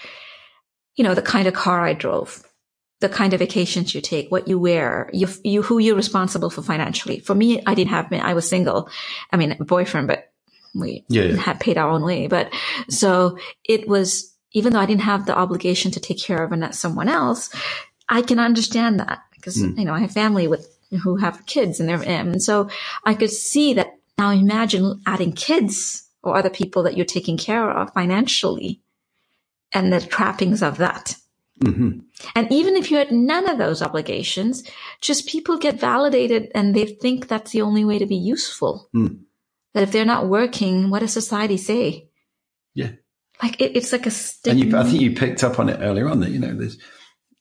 you 0.97 1.05
know, 1.05 1.15
the 1.15 1.23
kind 1.23 1.49
of 1.49 1.55
car 1.55 1.81
I 1.81 1.95
drove, 1.95 2.45
the 3.01 3.09
kind 3.09 3.33
of 3.33 3.41
vacations 3.41 3.95
you 3.95 4.01
take, 4.01 4.31
what 4.31 4.49
you 4.49 4.59
wear, 4.59 5.09
you, 5.13 5.29
you, 5.43 5.63
who 5.63 5.79
you're 5.79 5.97
responsible 5.97 6.51
for 6.51 6.63
financially. 6.63 7.21
For 7.21 7.35
me, 7.35 7.63
I 7.67 7.75
didn't 7.75 7.91
have, 7.91 8.13
I 8.13 8.35
was 8.35 8.49
single. 8.49 8.89
I 9.33 9.37
mean, 9.37 9.53
a 9.59 9.65
boyfriend, 9.65 10.09
but 10.09 10.31
we 10.75 11.05
yeah, 11.09 11.23
yeah. 11.23 11.37
had 11.37 11.61
paid 11.61 11.79
our 11.79 11.91
own 11.91 12.03
way. 12.03 12.27
But 12.27 12.53
so 12.89 13.39
it 13.65 13.89
was, 13.89 14.35
even 14.53 14.73
though 14.73 14.81
I 14.81 14.87
didn't 14.87 15.03
have 15.03 15.27
the 15.27 15.37
obligation 15.37 15.91
to 15.93 16.01
take 16.01 16.19
care 16.19 16.43
of 16.45 16.75
someone 16.75 17.09
else, 17.09 17.51
I 18.09 18.23
can 18.23 18.39
understand 18.39 19.01
that 19.01 19.23
because, 19.35 19.57
mm. 19.57 19.79
you 19.79 19.85
know, 19.85 19.95
I 19.95 20.01
have 20.01 20.13
family 20.13 20.49
with 20.49 20.74
who 21.03 21.17
have 21.17 21.47
kids 21.47 21.81
and 21.81 21.89
they're 21.89 22.03
and 22.03 22.43
so 22.43 22.69
I 23.05 23.15
could 23.15 23.31
see 23.31 23.75
that 23.75 23.95
now 24.19 24.31
imagine 24.31 25.01
adding 25.07 25.33
kids 25.33 26.09
or 26.23 26.37
other 26.37 26.51
people 26.51 26.85
that 26.85 26.97
you're 26.97 27.05
taking 27.07 27.37
care 27.37 27.71
of 27.71 27.93
financially 27.93 28.81
and 29.73 29.93
the 29.93 30.01
trappings 30.01 30.63
of 30.63 30.79
that. 30.79 31.17
hmm 31.63 31.99
And 32.35 32.51
even 32.51 32.77
if 32.77 32.91
you 32.91 32.97
had 32.97 33.13
none 33.13 33.49
of 33.49 33.59
those 33.59 33.83
obligations, 33.83 34.65
just 35.01 35.29
people 35.29 35.59
get 35.59 35.81
validated 35.81 36.51
and 36.55 36.75
they 36.75 36.87
think 36.87 37.29
that's 37.29 37.53
the 37.53 37.63
only 37.63 37.85
way 37.85 37.99
to 37.99 38.07
be 38.07 38.17
useful. 38.17 38.89
Mm. 38.95 39.21
That 39.75 39.83
if 39.83 39.93
they're 39.93 40.05
not 40.05 40.29
working, 40.29 40.91
what 40.91 41.01
does 41.01 41.13
society 41.13 41.57
say? 41.57 42.09
Yeah. 42.75 42.93
Like 43.43 43.61
it, 43.61 43.77
it's 43.77 43.93
like 43.93 44.07
a 44.07 44.13
And 44.49 44.61
you, 44.61 44.77
I 44.77 44.85
think 44.85 45.01
you 45.01 45.15
picked 45.15 45.43
up 45.43 45.59
on 45.59 45.69
it 45.69 45.81
earlier 45.81 46.09
on 46.09 46.21
that, 46.21 46.31
you 46.31 46.39
know, 46.39 46.55
there's, 46.55 46.79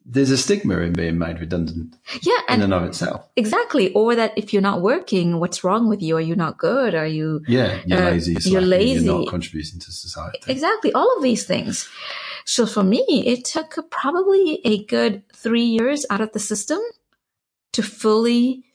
there's 0.06 0.32
a 0.32 0.38
stigma 0.38 0.80
in 0.80 0.94
being 0.94 1.18
made 1.18 1.40
redundant 1.40 1.96
yeah, 2.22 2.40
in 2.50 2.62
and 2.62 2.74
of 2.74 2.84
itself. 2.84 3.28
exactly. 3.36 3.94
Or 3.94 4.16
that 4.16 4.34
if 4.38 4.52
you're 4.54 4.62
not 4.62 4.82
working, 4.82 5.40
what's 5.40 5.64
wrong 5.64 5.88
with 5.88 6.02
you? 6.02 6.18
Are 6.18 6.22
you 6.22 6.36
not 6.36 6.58
good? 6.58 6.94
Are 6.96 7.08
you 7.08 7.42
Yeah. 7.48 7.80
You're 7.86 8.02
Uh, 8.02 8.12
lazy. 8.12 8.50
you're 8.50 8.62
lazy. 8.62 9.06
You're 9.06 9.20
not 9.20 9.30
contributing 9.30 9.80
to 9.80 9.92
society. 9.92 10.40
exactly 10.48 10.92
all 10.94 11.16
of 11.18 11.24
these 11.24 11.46
things? 11.46 11.88
So 12.46 12.66
for 12.66 12.84
me, 12.84 13.04
it 13.26 13.46
took 13.46 13.90
probably 13.90 14.60
a 14.66 14.84
good 14.86 15.24
three 15.34 15.64
years 15.64 16.06
out 16.10 16.20
of 16.22 16.32
the 16.34 16.40
system 16.40 16.80
to 17.72 17.82
fully 17.82 18.66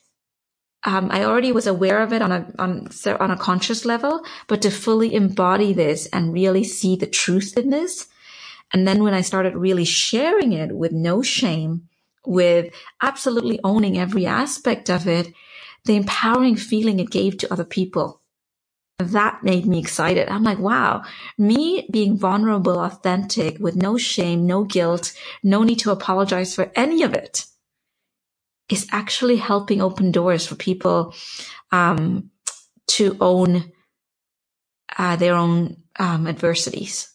um, 0.84 1.08
I 1.10 1.24
already 1.24 1.50
was 1.52 1.66
aware 1.66 2.00
of 2.02 2.12
it 2.12 2.22
on 2.22 2.30
a 2.32 2.46
on 2.58 2.88
on 3.20 3.30
a 3.32 3.36
conscious 3.36 3.84
level, 3.84 4.22
but 4.46 4.62
to 4.62 4.70
fully 4.70 5.12
embody 5.12 5.72
this 5.72 6.06
and 6.12 6.32
really 6.32 6.62
see 6.64 6.94
the 6.96 7.06
truth 7.06 7.58
in 7.58 7.70
this, 7.70 8.06
and 8.72 8.86
then 8.86 9.02
when 9.02 9.14
I 9.14 9.22
started 9.22 9.56
really 9.56 9.84
sharing 9.84 10.52
it 10.52 10.76
with 10.76 10.92
no 10.92 11.22
shame, 11.22 11.88
with 12.26 12.72
absolutely 13.00 13.58
owning 13.64 13.98
every 13.98 14.26
aspect 14.26 14.90
of 14.90 15.08
it, 15.08 15.32
the 15.84 15.96
empowering 15.96 16.56
feeling 16.56 17.00
it 17.00 17.10
gave 17.10 17.38
to 17.38 17.52
other 17.52 17.64
people, 17.64 18.20
that 18.98 19.44
made 19.44 19.64
me 19.64 19.78
excited. 19.78 20.28
I'm 20.28 20.42
like, 20.42 20.58
wow, 20.58 21.04
me 21.38 21.88
being 21.90 22.18
vulnerable, 22.18 22.78
authentic, 22.80 23.58
with 23.58 23.76
no 23.76 23.96
shame, 23.96 24.44
no 24.44 24.64
guilt, 24.64 25.12
no 25.42 25.62
need 25.62 25.78
to 25.80 25.92
apologize 25.92 26.54
for 26.54 26.70
any 26.74 27.02
of 27.04 27.14
it 27.14 27.46
is 28.68 28.86
actually 28.92 29.36
helping 29.36 29.80
open 29.80 30.10
doors 30.10 30.46
for 30.46 30.56
people 30.56 31.14
um, 31.70 32.30
to 32.86 33.16
own 33.20 33.72
uh, 34.98 35.16
their 35.16 35.34
own 35.34 35.76
um, 35.98 36.26
adversities. 36.26 37.12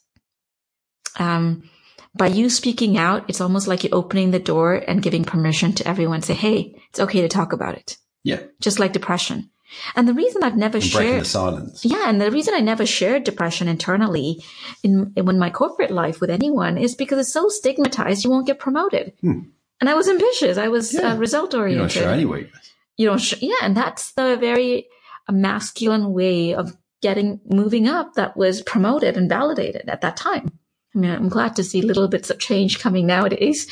Um, 1.20 1.70
by 2.16 2.28
you 2.28 2.50
speaking 2.50 2.98
out, 2.98 3.26
it's 3.28 3.42
almost 3.42 3.68
like 3.68 3.84
you're 3.84 3.96
opening 3.96 4.32
the 4.32 4.40
door 4.40 4.76
and 4.76 5.02
giving 5.02 5.24
permission 5.24 5.74
to 5.74 5.88
everyone. 5.88 6.22
Say, 6.22 6.34
"Hey, 6.36 6.76
it's 6.90 7.00
okay 7.00 7.22
to 7.22 7.28
talk 7.28 7.54
about 7.54 7.76
it." 7.76 7.98
Yeah. 8.24 8.42
Just 8.62 8.80
like 8.80 8.94
depression. 8.94 9.50
And 9.96 10.08
the 10.08 10.14
reason 10.14 10.44
I've 10.44 10.56
never 10.56 10.78
And 10.78 10.86
shared 10.86 11.22
the 11.22 11.26
silence. 11.26 11.84
yeah, 11.84 12.08
and 12.08 12.22
the 12.22 12.30
reason 12.30 12.54
I 12.54 12.60
never 12.60 12.86
shared 12.86 13.24
depression 13.24 13.68
internally 13.68 14.44
in, 14.84 15.12
in 15.16 15.40
my 15.40 15.50
corporate 15.50 15.90
life 15.90 16.22
with 16.22 16.30
anyone 16.30 16.78
is 16.78 16.94
because 16.94 17.18
it's 17.18 17.34
so 17.34 17.50
stigmatized. 17.50 18.24
You 18.24 18.30
won't 18.30 18.46
get 18.46 18.60
promoted. 18.60 19.14
Hmm. 19.22 19.40
And 19.82 19.90
I 19.90 19.96
was 19.96 20.08
ambitious. 20.08 20.60
I 20.60 20.68
was 20.68 20.94
Yeah. 20.94 21.14
uh, 21.14 21.18
result 21.18 21.56
oriented. 21.56 21.76
You 21.96 22.02
don't 22.02 22.06
show 22.06 22.14
any 22.14 22.26
weakness. 22.26 22.70
You 22.98 23.08
don't. 23.08 23.18
Sh- 23.20 23.42
yeah, 23.42 23.56
and 23.64 23.76
that's 23.76 24.12
the 24.12 24.38
very 24.40 24.86
masculine 25.32 26.14
way 26.14 26.54
of 26.54 26.78
getting 27.02 27.40
moving 27.46 27.88
up 27.88 28.14
that 28.14 28.38
was 28.38 28.62
promoted 28.62 29.18
and 29.18 29.28
validated 29.28 29.90
at 29.90 30.02
that 30.02 30.16
time. 30.16 30.52
I 30.96 31.00
mean, 31.00 31.12
I'm 31.12 31.30
glad 31.30 31.56
to 31.56 31.64
see 31.64 31.82
little 31.82 32.08
bits 32.08 32.30
of 32.30 32.40
change 32.40 32.80
coming 32.80 33.08
nowadays. 33.08 33.66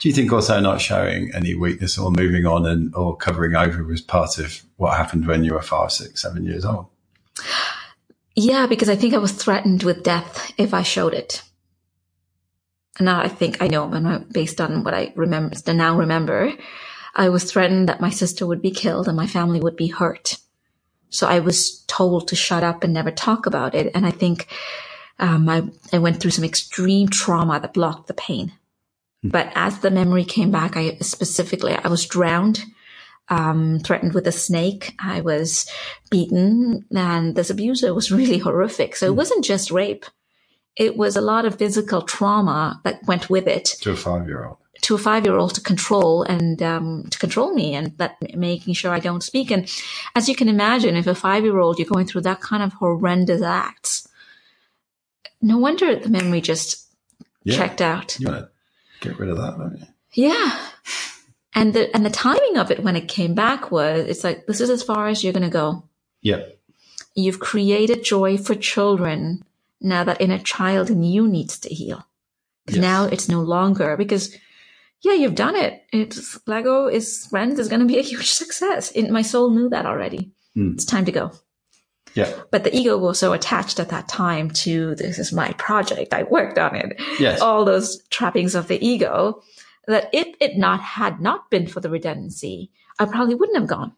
Do 0.00 0.08
you 0.08 0.14
think 0.14 0.32
also 0.32 0.58
not 0.60 0.80
showing 0.80 1.30
any 1.32 1.54
weakness 1.54 1.96
or 1.96 2.10
moving 2.10 2.44
on 2.44 2.66
and 2.66 2.94
or 2.94 3.16
covering 3.16 3.54
over 3.54 3.84
was 3.84 4.00
part 4.00 4.38
of 4.38 4.62
what 4.76 4.96
happened 4.96 5.26
when 5.26 5.44
you 5.44 5.54
were 5.54 5.62
five, 5.62 5.92
six, 5.92 6.22
seven 6.22 6.44
years 6.44 6.64
old? 6.64 6.86
Yeah, 8.34 8.66
because 8.66 8.88
I 8.88 8.96
think 8.96 9.14
I 9.14 9.18
was 9.18 9.32
threatened 9.32 9.82
with 9.82 10.02
death 10.02 10.52
if 10.58 10.74
I 10.74 10.82
showed 10.82 11.14
it. 11.14 11.42
And 12.98 13.06
now 13.06 13.20
I 13.20 13.28
think 13.28 13.62
I 13.62 13.68
know, 13.68 14.24
based 14.30 14.60
on 14.60 14.82
what 14.82 14.94
I 14.94 15.12
remember, 15.14 15.56
now 15.72 15.96
remember, 15.96 16.52
I 17.14 17.28
was 17.28 17.44
threatened 17.44 17.88
that 17.88 18.00
my 18.00 18.10
sister 18.10 18.46
would 18.46 18.60
be 18.60 18.70
killed 18.70 19.06
and 19.06 19.16
my 19.16 19.26
family 19.26 19.60
would 19.60 19.76
be 19.76 19.88
hurt. 19.88 20.38
So 21.10 21.26
I 21.26 21.38
was 21.38 21.84
told 21.86 22.28
to 22.28 22.36
shut 22.36 22.64
up 22.64 22.82
and 22.82 22.92
never 22.92 23.10
talk 23.10 23.46
about 23.46 23.74
it. 23.74 23.90
And 23.94 24.04
I 24.04 24.10
think 24.10 24.48
um, 25.18 25.48
I, 25.48 25.62
I 25.92 25.98
went 25.98 26.20
through 26.20 26.32
some 26.32 26.44
extreme 26.44 27.08
trauma 27.08 27.58
that 27.60 27.74
blocked 27.74 28.06
the 28.08 28.14
pain. 28.14 28.52
But 29.22 29.50
as 29.56 29.80
the 29.80 29.90
memory 29.90 30.24
came 30.24 30.50
back, 30.52 30.76
I 30.76 30.96
specifically, 31.00 31.72
I 31.74 31.88
was 31.88 32.06
drowned, 32.06 32.62
um, 33.28 33.80
threatened 33.80 34.14
with 34.14 34.26
a 34.28 34.32
snake. 34.32 34.94
I 35.00 35.20
was 35.20 35.68
beaten 36.10 36.84
and 36.94 37.34
this 37.34 37.50
abuser 37.50 37.92
was 37.92 38.12
really 38.18 38.38
horrific. 38.38 38.94
So 38.94 39.06
it 39.06 39.16
wasn't 39.16 39.44
just 39.44 39.70
rape. 39.72 40.04
It 40.76 40.96
was 40.96 41.16
a 41.16 41.20
lot 41.22 41.44
of 41.44 41.58
physical 41.58 42.02
trauma 42.02 42.80
that 42.84 43.00
went 43.06 43.28
with 43.30 43.48
it 43.48 43.64
To 43.80 43.92
a 43.92 43.96
five 43.96 44.28
year 44.28 44.44
old. 44.44 44.58
to 44.82 44.94
a 44.94 44.98
five 44.98 45.24
year 45.24 45.36
old 45.36 45.54
to 45.54 45.60
control 45.62 46.22
and 46.22 46.62
um, 46.62 47.06
to 47.10 47.18
control 47.18 47.52
me 47.54 47.74
and 47.74 47.96
that 47.98 48.16
making 48.36 48.74
sure 48.74 48.92
I 48.92 49.00
don't 49.00 49.22
speak. 49.24 49.50
And 49.50 49.68
as 50.14 50.28
you 50.28 50.36
can 50.36 50.48
imagine, 50.48 50.94
if 50.94 51.06
a 51.06 51.14
five 51.14 51.42
year 51.44 51.58
old 51.58 51.78
you're 51.78 51.88
going 51.88 52.06
through 52.06 52.20
that 52.22 52.40
kind 52.42 52.62
of 52.62 52.74
horrendous 52.74 53.42
acts, 53.42 54.06
no 55.42 55.58
wonder 55.58 55.96
the 55.96 56.08
memory 56.08 56.40
just 56.40 56.86
Yeah. 57.44 57.56
checked 57.56 57.80
out. 57.80 58.18
You 58.20 58.28
want 58.28 58.40
to 58.40 58.50
get 59.08 59.18
rid 59.18 59.28
of 59.28 59.36
that, 59.36 59.56
don't 59.58 59.78
you? 59.78 59.86
Yeah. 60.14 60.58
And 61.54 61.72
the 61.74 61.94
and 61.94 62.04
the 62.04 62.10
timing 62.10 62.56
of 62.58 62.70
it 62.70 62.82
when 62.82 62.96
it 62.96 63.08
came 63.08 63.34
back 63.34 63.70
was 63.70 64.06
it's 64.06 64.24
like 64.24 64.46
this 64.46 64.60
is 64.60 64.68
as 64.70 64.82
far 64.82 65.08
as 65.08 65.22
you're 65.24 65.32
gonna 65.32 65.48
go. 65.50 65.84
Yep. 66.22 66.58
You've 67.14 67.40
created 67.40 68.04
joy 68.04 68.36
for 68.36 68.54
children. 68.54 69.42
Now 69.80 70.04
that 70.04 70.20
inner 70.20 70.38
child 70.38 70.90
in 70.90 71.02
you 71.02 71.26
needs 71.28 71.58
to 71.60 71.68
heal. 71.74 72.06
Yes. 72.68 72.76
Now 72.78 73.04
it's 73.04 73.28
no 73.28 73.40
longer 73.40 73.96
because 73.96 74.34
yeah, 75.02 75.12
you've 75.14 75.34
done 75.34 75.56
it. 75.56 75.82
It's 75.92 76.38
Lego 76.46 76.88
is 76.88 77.26
friends 77.26 77.58
is 77.58 77.68
gonna 77.68 77.84
be 77.86 77.98
a 77.98 78.02
huge 78.02 78.30
success. 78.42 78.92
And 78.92 79.10
my 79.10 79.22
soul 79.22 79.50
knew 79.50 79.68
that 79.70 79.86
already. 79.86 80.32
Mm. 80.56 80.74
It's 80.74 80.84
time 80.84 81.04
to 81.06 81.12
go. 81.12 81.32
Yeah. 82.16 82.32
But 82.50 82.64
the 82.64 82.74
ego 82.74 82.96
was 82.98 83.18
so 83.18 83.32
attached 83.32 83.78
at 83.78 83.90
that 83.90 84.08
time 84.08 84.50
to 84.64 84.94
this 84.96 85.18
is 85.18 85.32
my 85.32 85.52
project. 85.52 86.14
I 86.14 86.22
worked 86.24 86.58
on 86.58 86.74
it 86.74 87.00
Yes. 87.20 87.40
all 87.40 87.64
those 87.64 88.02
trappings 88.08 88.54
of 88.54 88.68
the 88.68 88.84
ego 88.84 89.42
that 89.86 90.08
if 90.12 90.26
it 90.40 90.56
not 90.56 90.80
had 90.80 91.20
not 91.20 91.50
been 91.50 91.66
for 91.66 91.80
the 91.80 91.90
redundancy, 91.90 92.70
I 92.98 93.04
probably 93.04 93.34
wouldn't 93.36 93.58
have 93.58 93.68
gone. 93.68 93.92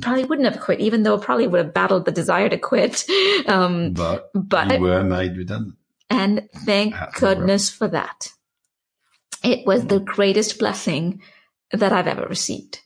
Probably 0.00 0.24
wouldn't 0.24 0.50
have 0.52 0.60
quit, 0.62 0.80
even 0.80 1.02
though 1.02 1.16
I 1.18 1.24
probably 1.24 1.46
would 1.46 1.64
have 1.64 1.74
battled 1.74 2.04
the 2.04 2.10
desire 2.12 2.48
to 2.48 2.58
quit. 2.58 3.04
Um, 3.46 3.92
But, 3.92 4.30
but 4.34 4.72
you 4.72 4.80
were 4.80 5.04
made 5.04 5.36
redundant. 5.36 5.76
and 6.10 6.48
thank 6.64 6.94
goodness 7.20 7.70
for 7.70 7.88
that. 7.88 8.28
It 9.42 9.66
was 9.66 9.86
the 9.86 10.00
greatest 10.00 10.58
blessing 10.58 11.20
that 11.72 11.92
I've 11.92 12.06
ever 12.08 12.26
received. 12.26 12.80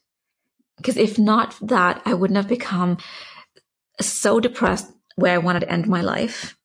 Because 0.77 0.97
if 0.97 1.19
not 1.19 1.57
that, 1.63 2.03
I 2.05 2.15
wouldn't 2.15 2.37
have 2.37 2.49
become 2.49 2.99
so 4.01 4.41
depressed 4.41 4.91
where 5.17 5.35
I 5.35 5.39
wanted 5.39 5.61
to 5.61 5.73
end 5.73 5.89
my 5.89 6.01
life, 6.01 6.57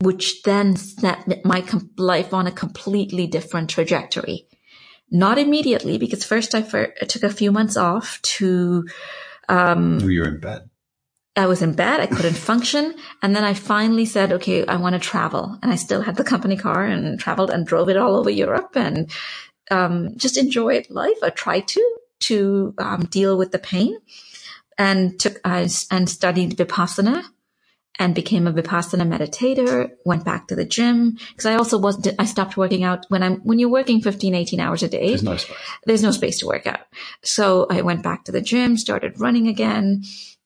which 0.00 0.42
then 0.42 0.76
set 0.76 1.44
my 1.44 1.64
life 1.96 2.34
on 2.34 2.46
a 2.46 2.52
completely 2.52 3.26
different 3.26 3.70
trajectory. 3.70 4.46
Not 5.10 5.38
immediately, 5.38 5.98
because 5.98 6.24
first 6.24 6.54
I, 6.54 6.62
fir- 6.62 6.94
I 7.00 7.04
took 7.04 7.22
a 7.22 7.30
few 7.30 7.52
months 7.52 7.76
off 7.76 8.20
to 8.22 8.86
um, 9.48 10.00
You 10.00 10.20
were 10.20 10.28
in 10.28 10.40
bed. 10.40 10.70
I 11.36 11.46
was 11.46 11.62
in 11.62 11.72
bed. 11.72 12.00
I 12.00 12.06
couldn't 12.06 12.34
function. 12.50 12.94
And 13.22 13.34
then 13.34 13.44
I 13.44 13.54
finally 13.54 14.04
said, 14.04 14.32
okay, 14.32 14.66
I 14.66 14.76
want 14.76 14.94
to 14.94 14.98
travel. 14.98 15.58
And 15.62 15.72
I 15.72 15.76
still 15.76 16.02
had 16.02 16.16
the 16.16 16.24
company 16.24 16.56
car 16.56 16.84
and 16.84 17.18
traveled 17.18 17.50
and 17.50 17.66
drove 17.66 17.88
it 17.88 17.96
all 17.96 18.16
over 18.16 18.30
Europe 18.30 18.72
and 18.74 19.10
um, 19.70 20.16
just 20.16 20.36
enjoyed 20.36 20.86
life. 20.90 21.16
I 21.22 21.30
tried 21.30 21.68
to, 21.68 21.96
to 22.20 22.74
um, 22.78 23.06
deal 23.06 23.38
with 23.38 23.52
the 23.52 23.58
pain 23.58 23.96
and 24.82 25.18
took, 25.20 25.40
I 25.44 25.68
and 25.92 26.10
studied 26.10 26.56
Vipassana 26.56 27.22
and 27.98 28.14
became 28.16 28.48
a 28.48 28.52
Vipassana 28.52 29.06
meditator, 29.06 29.92
went 30.04 30.24
back 30.24 30.48
to 30.48 30.56
the 30.56 30.64
gym. 30.64 31.18
Cause 31.36 31.46
I 31.46 31.54
also 31.54 31.78
wasn't, 31.78 32.16
I 32.18 32.24
stopped 32.24 32.56
working 32.56 32.82
out 32.82 33.06
when 33.08 33.22
I'm, 33.22 33.36
when 33.42 33.60
you're 33.60 33.68
working 33.68 34.00
15, 34.00 34.34
18 34.34 34.58
hours 34.58 34.82
a 34.82 34.88
day 34.88 35.08
There's 35.08 35.22
no 35.22 35.36
space. 35.36 35.56
there's 35.86 36.02
no 36.02 36.10
space 36.10 36.40
to 36.40 36.46
work 36.46 36.66
out. 36.66 36.80
So 37.22 37.66
I 37.70 37.82
went 37.82 38.02
back 38.02 38.24
to 38.24 38.32
the 38.32 38.40
gym, 38.40 38.76
started 38.76 39.20
running 39.20 39.46
again. 39.46 40.02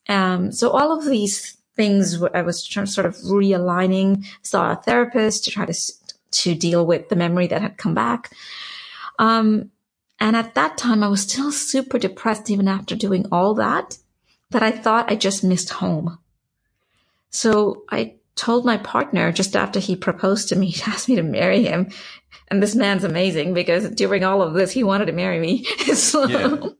Um, 0.07 0.51
so 0.51 0.69
all 0.69 0.95
of 0.97 1.05
these 1.05 1.57
things 1.75 2.21
I 2.21 2.43
was 2.43 2.63
trying, 2.63 2.85
sort 2.85 3.07
of 3.07 3.15
realigning, 3.15 4.25
saw 4.43 4.73
a 4.73 4.75
therapist 4.75 5.45
to 5.45 5.51
try 5.51 5.65
to, 5.65 5.75
to 6.31 6.53
deal 6.53 6.85
with 6.85 7.09
the 7.09 7.15
memory 7.15 7.47
that 7.47 7.61
had 7.61 7.77
come 7.77 7.95
back. 7.95 8.31
Um, 9.17 9.71
and 10.19 10.35
at 10.35 10.53
that 10.53 10.77
time 10.77 11.01
I 11.01 11.07
was 11.07 11.21
still 11.21 11.51
super 11.51 11.97
depressed 11.97 12.51
even 12.51 12.67
after 12.67 12.95
doing 12.95 13.25
all 13.31 13.55
that, 13.55 13.97
that 14.51 14.63
I 14.63 14.71
thought 14.71 15.11
I 15.11 15.15
just 15.15 15.43
missed 15.43 15.69
home. 15.69 16.19
So 17.29 17.83
I 17.89 18.15
told 18.35 18.65
my 18.65 18.77
partner 18.77 19.31
just 19.31 19.55
after 19.55 19.79
he 19.79 19.95
proposed 19.95 20.49
to 20.49 20.55
me, 20.55 20.67
he 20.71 20.81
asked 20.83 21.09
me 21.09 21.15
to 21.15 21.23
marry 21.23 21.63
him. 21.63 21.89
And 22.49 22.63
this 22.63 22.75
man's 22.75 23.03
amazing 23.03 23.53
because 23.53 23.89
during 23.89 24.23
all 24.23 24.41
of 24.41 24.53
this, 24.53 24.71
he 24.71 24.83
wanted 24.83 25.07
to 25.07 25.11
marry 25.11 25.39
me. 25.39 25.63
so, 25.93 26.75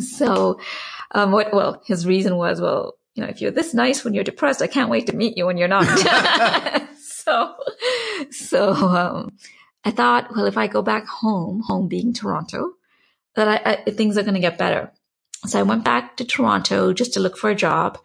so, 0.00 0.60
um, 1.10 1.32
what, 1.32 1.52
well, 1.52 1.82
his 1.84 2.06
reason 2.06 2.36
was, 2.36 2.60
well, 2.60 2.94
you 3.14 3.22
know, 3.22 3.28
if 3.28 3.42
you're 3.42 3.50
this 3.50 3.74
nice 3.74 4.04
when 4.04 4.14
you're 4.14 4.24
depressed, 4.24 4.62
I 4.62 4.68
can't 4.68 4.88
wait 4.88 5.06
to 5.08 5.16
meet 5.16 5.36
you 5.36 5.46
when 5.46 5.58
you're 5.58 5.68
not. 5.68 5.84
so, 6.98 7.54
so, 8.30 8.72
um, 8.72 9.36
I 9.84 9.90
thought, 9.90 10.34
well, 10.34 10.46
if 10.46 10.56
I 10.56 10.66
go 10.66 10.82
back 10.82 11.06
home, 11.06 11.62
home 11.66 11.88
being 11.88 12.12
Toronto, 12.12 12.74
that 13.34 13.48
I, 13.48 13.82
I 13.86 13.90
things 13.90 14.16
are 14.16 14.22
going 14.22 14.34
to 14.34 14.40
get 14.40 14.58
better. 14.58 14.92
So 15.46 15.58
I 15.58 15.62
went 15.62 15.84
back 15.84 16.16
to 16.16 16.24
Toronto 16.24 16.92
just 16.92 17.14
to 17.14 17.20
look 17.20 17.36
for 17.36 17.50
a 17.50 17.54
job. 17.54 17.98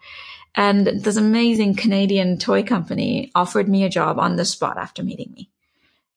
And 0.54 0.86
this 0.86 1.16
amazing 1.16 1.74
Canadian 1.74 2.38
toy 2.38 2.62
company 2.62 3.30
offered 3.34 3.68
me 3.68 3.84
a 3.84 3.90
job 3.90 4.18
on 4.18 4.36
the 4.36 4.44
spot 4.44 4.78
after 4.78 5.02
meeting 5.02 5.32
me 5.34 5.50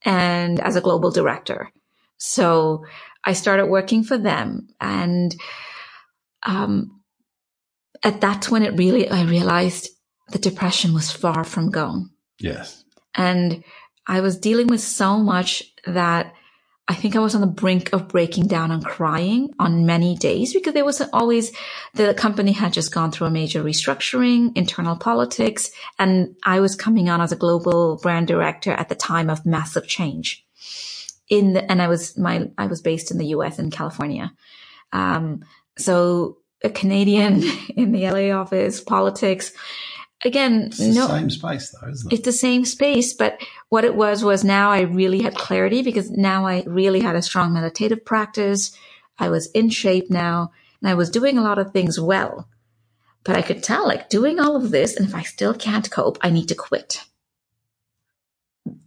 and 0.02 0.58
as 0.60 0.76
a 0.76 0.80
global 0.80 1.10
director. 1.10 1.70
So 2.16 2.86
I 3.22 3.34
started 3.34 3.66
working 3.66 4.02
for 4.02 4.16
them 4.16 4.68
and, 4.80 5.34
um, 6.42 7.02
at 8.02 8.22
that's 8.22 8.50
when 8.50 8.62
it 8.62 8.78
really, 8.78 9.10
I 9.10 9.24
realized 9.24 9.90
the 10.30 10.38
depression 10.38 10.94
was 10.94 11.12
far 11.12 11.44
from 11.44 11.70
gone. 11.70 12.10
Yes. 12.38 12.82
And 13.14 13.62
I 14.06 14.20
was 14.20 14.38
dealing 14.38 14.68
with 14.68 14.80
so 14.80 15.18
much 15.18 15.62
that 15.86 16.32
I 16.90 16.94
think 16.94 17.14
I 17.14 17.20
was 17.20 17.36
on 17.36 17.40
the 17.40 17.46
brink 17.46 17.92
of 17.92 18.08
breaking 18.08 18.48
down 18.48 18.72
and 18.72 18.84
crying 18.84 19.54
on 19.60 19.86
many 19.86 20.16
days 20.16 20.52
because 20.52 20.74
there 20.74 20.84
was 20.84 21.00
always 21.12 21.52
the 21.94 22.14
company 22.14 22.50
had 22.50 22.72
just 22.72 22.92
gone 22.92 23.12
through 23.12 23.28
a 23.28 23.30
major 23.30 23.62
restructuring, 23.62 24.50
internal 24.56 24.96
politics, 24.96 25.70
and 26.00 26.34
I 26.42 26.58
was 26.58 26.74
coming 26.74 27.08
on 27.08 27.20
as 27.20 27.30
a 27.30 27.36
global 27.36 27.98
brand 28.02 28.26
director 28.26 28.72
at 28.72 28.88
the 28.88 28.96
time 28.96 29.30
of 29.30 29.46
massive 29.46 29.86
change. 29.86 30.44
In 31.28 31.52
the, 31.52 31.70
and 31.70 31.80
I 31.80 31.86
was 31.86 32.18
my 32.18 32.50
I 32.58 32.66
was 32.66 32.82
based 32.82 33.12
in 33.12 33.18
the 33.18 33.26
U.S. 33.26 33.60
in 33.60 33.70
California, 33.70 34.32
um, 34.92 35.44
so 35.78 36.38
a 36.64 36.70
Canadian 36.70 37.44
in 37.76 37.92
the 37.92 38.10
LA 38.10 38.36
office, 38.36 38.80
politics, 38.80 39.52
again, 40.24 40.66
it's 40.66 40.78
the 40.78 40.92
same 40.92 41.30
space 41.30 41.70
though, 41.70 41.88
isn't 41.88 42.12
it? 42.12 42.16
It's 42.16 42.24
the 42.24 42.32
same 42.32 42.64
space, 42.64 43.12
but 43.14 43.40
what 43.68 43.84
it 43.84 43.94
was 43.94 44.24
was 44.24 44.44
now 44.44 44.70
I 44.70 44.80
really 44.82 45.22
had 45.22 45.34
clarity 45.34 45.82
because 45.82 46.10
now 46.10 46.46
I 46.46 46.62
really 46.66 47.00
had 47.00 47.16
a 47.16 47.22
strong 47.22 47.52
meditative 47.52 48.04
practice. 48.04 48.76
I 49.18 49.28
was 49.28 49.50
in 49.52 49.70
shape 49.70 50.10
now 50.10 50.52
and 50.80 50.90
I 50.90 50.94
was 50.94 51.10
doing 51.10 51.38
a 51.38 51.42
lot 51.42 51.58
of 51.58 51.72
things 51.72 52.00
well. 52.00 52.48
But 53.22 53.36
I 53.36 53.42
could 53.42 53.62
tell 53.62 53.86
like 53.86 54.08
doing 54.08 54.40
all 54.40 54.56
of 54.56 54.70
this 54.70 54.96
and 54.96 55.06
if 55.06 55.14
I 55.14 55.22
still 55.22 55.54
can't 55.54 55.90
cope, 55.90 56.18
I 56.22 56.30
need 56.30 56.48
to 56.48 56.54
quit. 56.54 57.04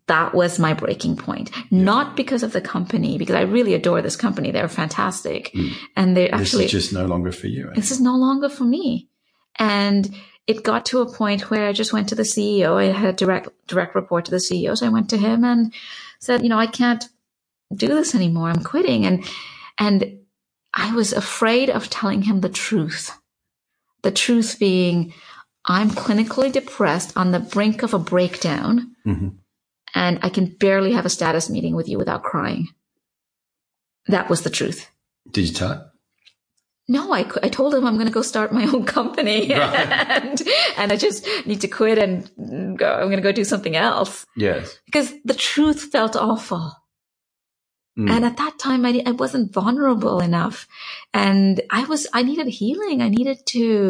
That 0.08 0.34
was 0.34 0.60
my 0.60 0.74
breaking 0.74 1.16
point. 1.16 1.50
Yeah. 1.56 1.64
Not 1.72 2.18
because 2.18 2.44
of 2.44 2.52
the 2.52 2.60
company, 2.60 3.18
because 3.18 3.36
I 3.36 3.42
really 3.42 3.74
adore 3.74 4.02
this 4.02 4.18
company. 4.18 4.52
They're 4.52 4.68
fantastic. 4.68 5.52
Mm. 5.54 5.72
And 5.96 6.18
they 6.18 6.30
actually. 6.30 6.66
This 6.66 6.74
is 6.74 6.84
just 6.90 6.94
no 6.94 7.06
longer 7.06 7.32
for 7.32 7.48
you. 7.48 7.72
This 7.74 7.90
is 7.90 8.02
no 8.02 8.16
longer 8.18 8.50
for 8.50 8.66
me. 8.66 9.08
And 9.58 10.14
it 10.48 10.64
got 10.64 10.86
to 10.88 11.02
a 11.02 11.12
point 11.12 11.50
where 11.50 11.68
I 11.68 11.74
just 11.74 11.94
went 11.94 12.10
to 12.10 12.16
the 12.16 12.24
CEO. 12.24 12.76
I 12.76 12.92
had 12.92 13.10
a 13.10 13.14
direct 13.14 13.50
direct 13.68 13.96
report 13.96 14.26
to 14.26 14.32
the 14.32 14.38
CEO, 14.38 14.78
so 14.78 14.86
I 14.86 14.90
went 14.90 15.10
to 15.10 15.18
him 15.18 15.44
and 15.44 15.74
said, 16.20 16.44
you 16.44 16.50
know, 16.50 16.60
I 16.60 16.68
can't 16.68 17.08
do 17.74 17.88
this 17.88 18.14
anymore. 18.14 18.50
I'm 18.50 18.64
quitting. 18.64 19.06
And 19.06 19.26
and 19.78 20.20
I 20.74 20.94
was 20.94 21.14
afraid 21.14 21.70
of 21.70 21.90
telling 21.90 22.24
him 22.24 22.42
the 22.42 22.50
truth. 22.50 23.18
The 24.02 24.12
truth 24.12 24.58
being, 24.60 25.14
I'm 25.66 25.90
clinically 25.90 26.52
depressed 26.52 27.16
on 27.16 27.32
the 27.32 27.40
brink 27.40 27.84
of 27.84 27.94
a 27.94 28.00
breakdown, 28.00 28.96
mm-hmm. 29.06 29.30
and 29.96 30.20
I 30.22 30.30
can 30.30 30.48
barely 30.48 30.92
have 30.92 31.06
a 31.06 31.10
status 31.10 31.50
meeting 31.50 31.76
with 31.76 31.88
you 31.88 31.98
without 31.98 32.24
crying. 32.24 32.68
That 34.08 34.30
was 34.30 34.42
the 34.42 34.50
truth. 34.50 34.90
Did 35.32 35.48
you 35.48 35.54
tell? 35.54 35.93
No, 36.88 37.14
I, 37.14 37.20
I 37.42 37.50
told 37.50 37.74
him 37.74 37.86
I'm 37.86 37.96
going 37.96 38.08
to 38.08 38.14
go 38.14 38.22
start 38.22 38.52
my 38.52 38.66
own 38.74 38.86
company 38.86 39.50
right. 39.50 39.76
and, 40.10 40.42
and 40.78 40.92
I 40.92 40.98
just 40.98 41.26
need 41.46 41.62
to 41.62 41.68
quit 41.68 41.98
and 41.98 42.78
go, 42.78 42.94
I'm 42.94 43.06
going 43.06 43.18
to 43.18 43.22
go 43.22 43.32
do 43.32 43.44
something 43.44 43.76
else. 43.76 44.26
Yes. 44.36 44.78
Because 44.86 45.14
the 45.24 45.34
truth 45.34 45.92
felt 45.92 46.16
awful. 46.16 46.74
Mm. 47.98 48.10
And 48.10 48.26
at 48.26 48.38
that 48.38 48.58
time, 48.58 48.86
I, 48.86 49.04
I 49.06 49.12
wasn't 49.12 49.54
vulnerable 49.54 50.20
enough 50.20 50.68
and 51.14 51.62
I 51.70 51.86
was, 51.86 52.08
I 52.12 52.24
needed 52.24 52.48
healing. 52.48 53.02
I 53.02 53.10
needed 53.10 53.46
to 53.48 53.90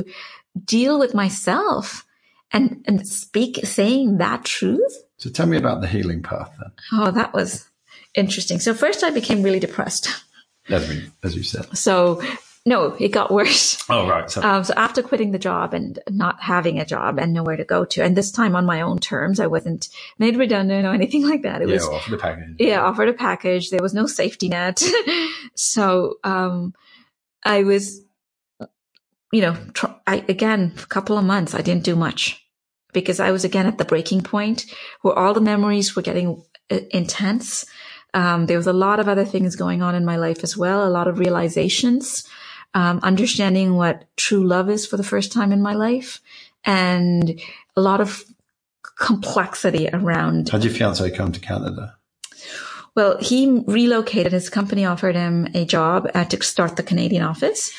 deal 0.64 1.00
with 1.00 1.14
myself 1.14 2.06
and, 2.52 2.84
and 2.86 3.08
speak, 3.08 3.66
saying 3.66 4.18
that 4.18 4.46
truth. 4.46 5.04
So 5.18 5.30
tell 5.30 5.48
me 5.48 5.58
about 5.58 5.82
the 5.82 5.88
healing 5.88 6.22
path 6.22 6.52
then. 6.60 6.72
Oh, 6.92 7.12
that 7.12 7.34
was 7.34 7.70
interesting. 8.14 8.60
So 8.60 8.74
first 8.74 9.04
I 9.04 9.10
became 9.10 9.42
really 9.42 9.60
depressed. 9.60 10.10
As, 10.70 10.88
we, 10.88 11.10
as 11.24 11.36
you 11.36 11.44
said. 11.44 11.78
So 11.78 12.22
no, 12.66 12.96
it 12.98 13.10
got 13.10 13.30
worse. 13.30 13.84
Oh, 13.90 14.08
right. 14.08 14.30
So. 14.30 14.42
Um, 14.42 14.64
so 14.64 14.74
after 14.78 15.04
quitting 15.04 15.32
the 15.32 15.40
job 15.40 15.74
and 15.74 16.00
not 16.10 16.42
having 16.42 16.80
a 16.80 16.86
job 16.86 17.20
and 17.20 17.34
nowhere 17.34 17.58
to 17.58 17.66
go 17.66 17.84
to, 17.84 18.02
and 18.02 18.16
this 18.16 18.32
time 18.32 18.56
on 18.56 18.66
my 18.66 18.82
own 18.82 19.00
terms, 19.00 19.42
I 19.42 19.48
wasn't 19.48 19.90
made 20.18 20.38
redundant 20.38 20.86
or 20.86 20.94
anything 20.94 21.28
like 21.30 21.42
that. 21.42 21.62
It 21.62 21.68
yeah, 21.68 21.76
was 21.76 21.86
offered 21.86 22.14
a 22.14 22.18
package. 22.18 22.56
Yeah, 22.60 22.82
offered 22.82 23.10
a 23.10 23.14
package. 23.14 23.70
There 23.70 23.82
was 23.82 23.94
no 23.94 24.08
safety 24.08 24.48
net. 24.48 24.82
so, 25.56 26.16
um, 26.24 26.74
I 27.44 27.64
was, 27.64 28.00
you 29.34 29.42
know, 29.42 29.58
tr- 29.74 29.88
I, 30.08 30.24
again, 30.30 30.74
a 30.82 30.86
couple 30.86 31.18
of 31.18 31.26
months, 31.26 31.54
I 31.54 31.62
didn't 31.62 31.84
do 31.84 31.98
much 31.98 32.42
because 32.94 33.20
I 33.20 33.32
was 33.32 33.44
again 33.44 33.66
at 33.66 33.78
the 33.78 33.86
breaking 33.86 34.22
point 34.22 34.66
where 35.02 35.18
all 35.18 35.34
the 35.34 35.42
memories 35.42 35.98
were 35.98 36.02
getting 36.02 36.42
uh, 36.72 36.80
intense. 36.92 37.66
Um, 38.14 38.46
there 38.46 38.58
was 38.58 38.68
a 38.68 38.74
lot 38.74 39.02
of 39.02 39.10
other 39.10 39.26
things 39.26 39.58
going 39.58 39.82
on 39.82 39.96
in 39.96 40.06
my 40.06 40.16
life 40.16 40.44
as 40.44 40.56
well, 40.56 40.88
a 40.88 40.90
lot 40.90 41.10
of 41.10 41.20
realizations 41.20 42.26
um, 42.74 43.00
understanding 43.04 43.76
what 43.76 44.06
true 44.18 44.44
love 44.44 44.70
is 44.70 44.86
for 44.86 44.98
the 44.98 45.04
first 45.04 45.32
time 45.32 45.52
in 45.52 45.62
my 45.62 45.74
life, 45.74 46.22
and 46.66 47.40
a 47.76 47.82
lot 47.82 48.02
of 48.02 48.24
complexity 48.98 49.90
around. 49.92 50.50
How 50.50 50.58
did 50.58 50.66
your 50.66 50.74
fiance 50.74 51.10
come 51.12 51.32
to 51.32 51.40
Canada? 51.40 51.96
Well, 52.96 53.18
he 53.18 53.64
relocated. 53.66 54.34
His 54.34 54.50
company 54.50 54.86
offered 54.86 55.16
him 55.16 55.48
a 55.56 55.66
job 55.66 56.10
uh, 56.14 56.26
to 56.26 56.44
start 56.44 56.76
the 56.76 56.84
Canadian 56.84 57.24
office, 57.24 57.72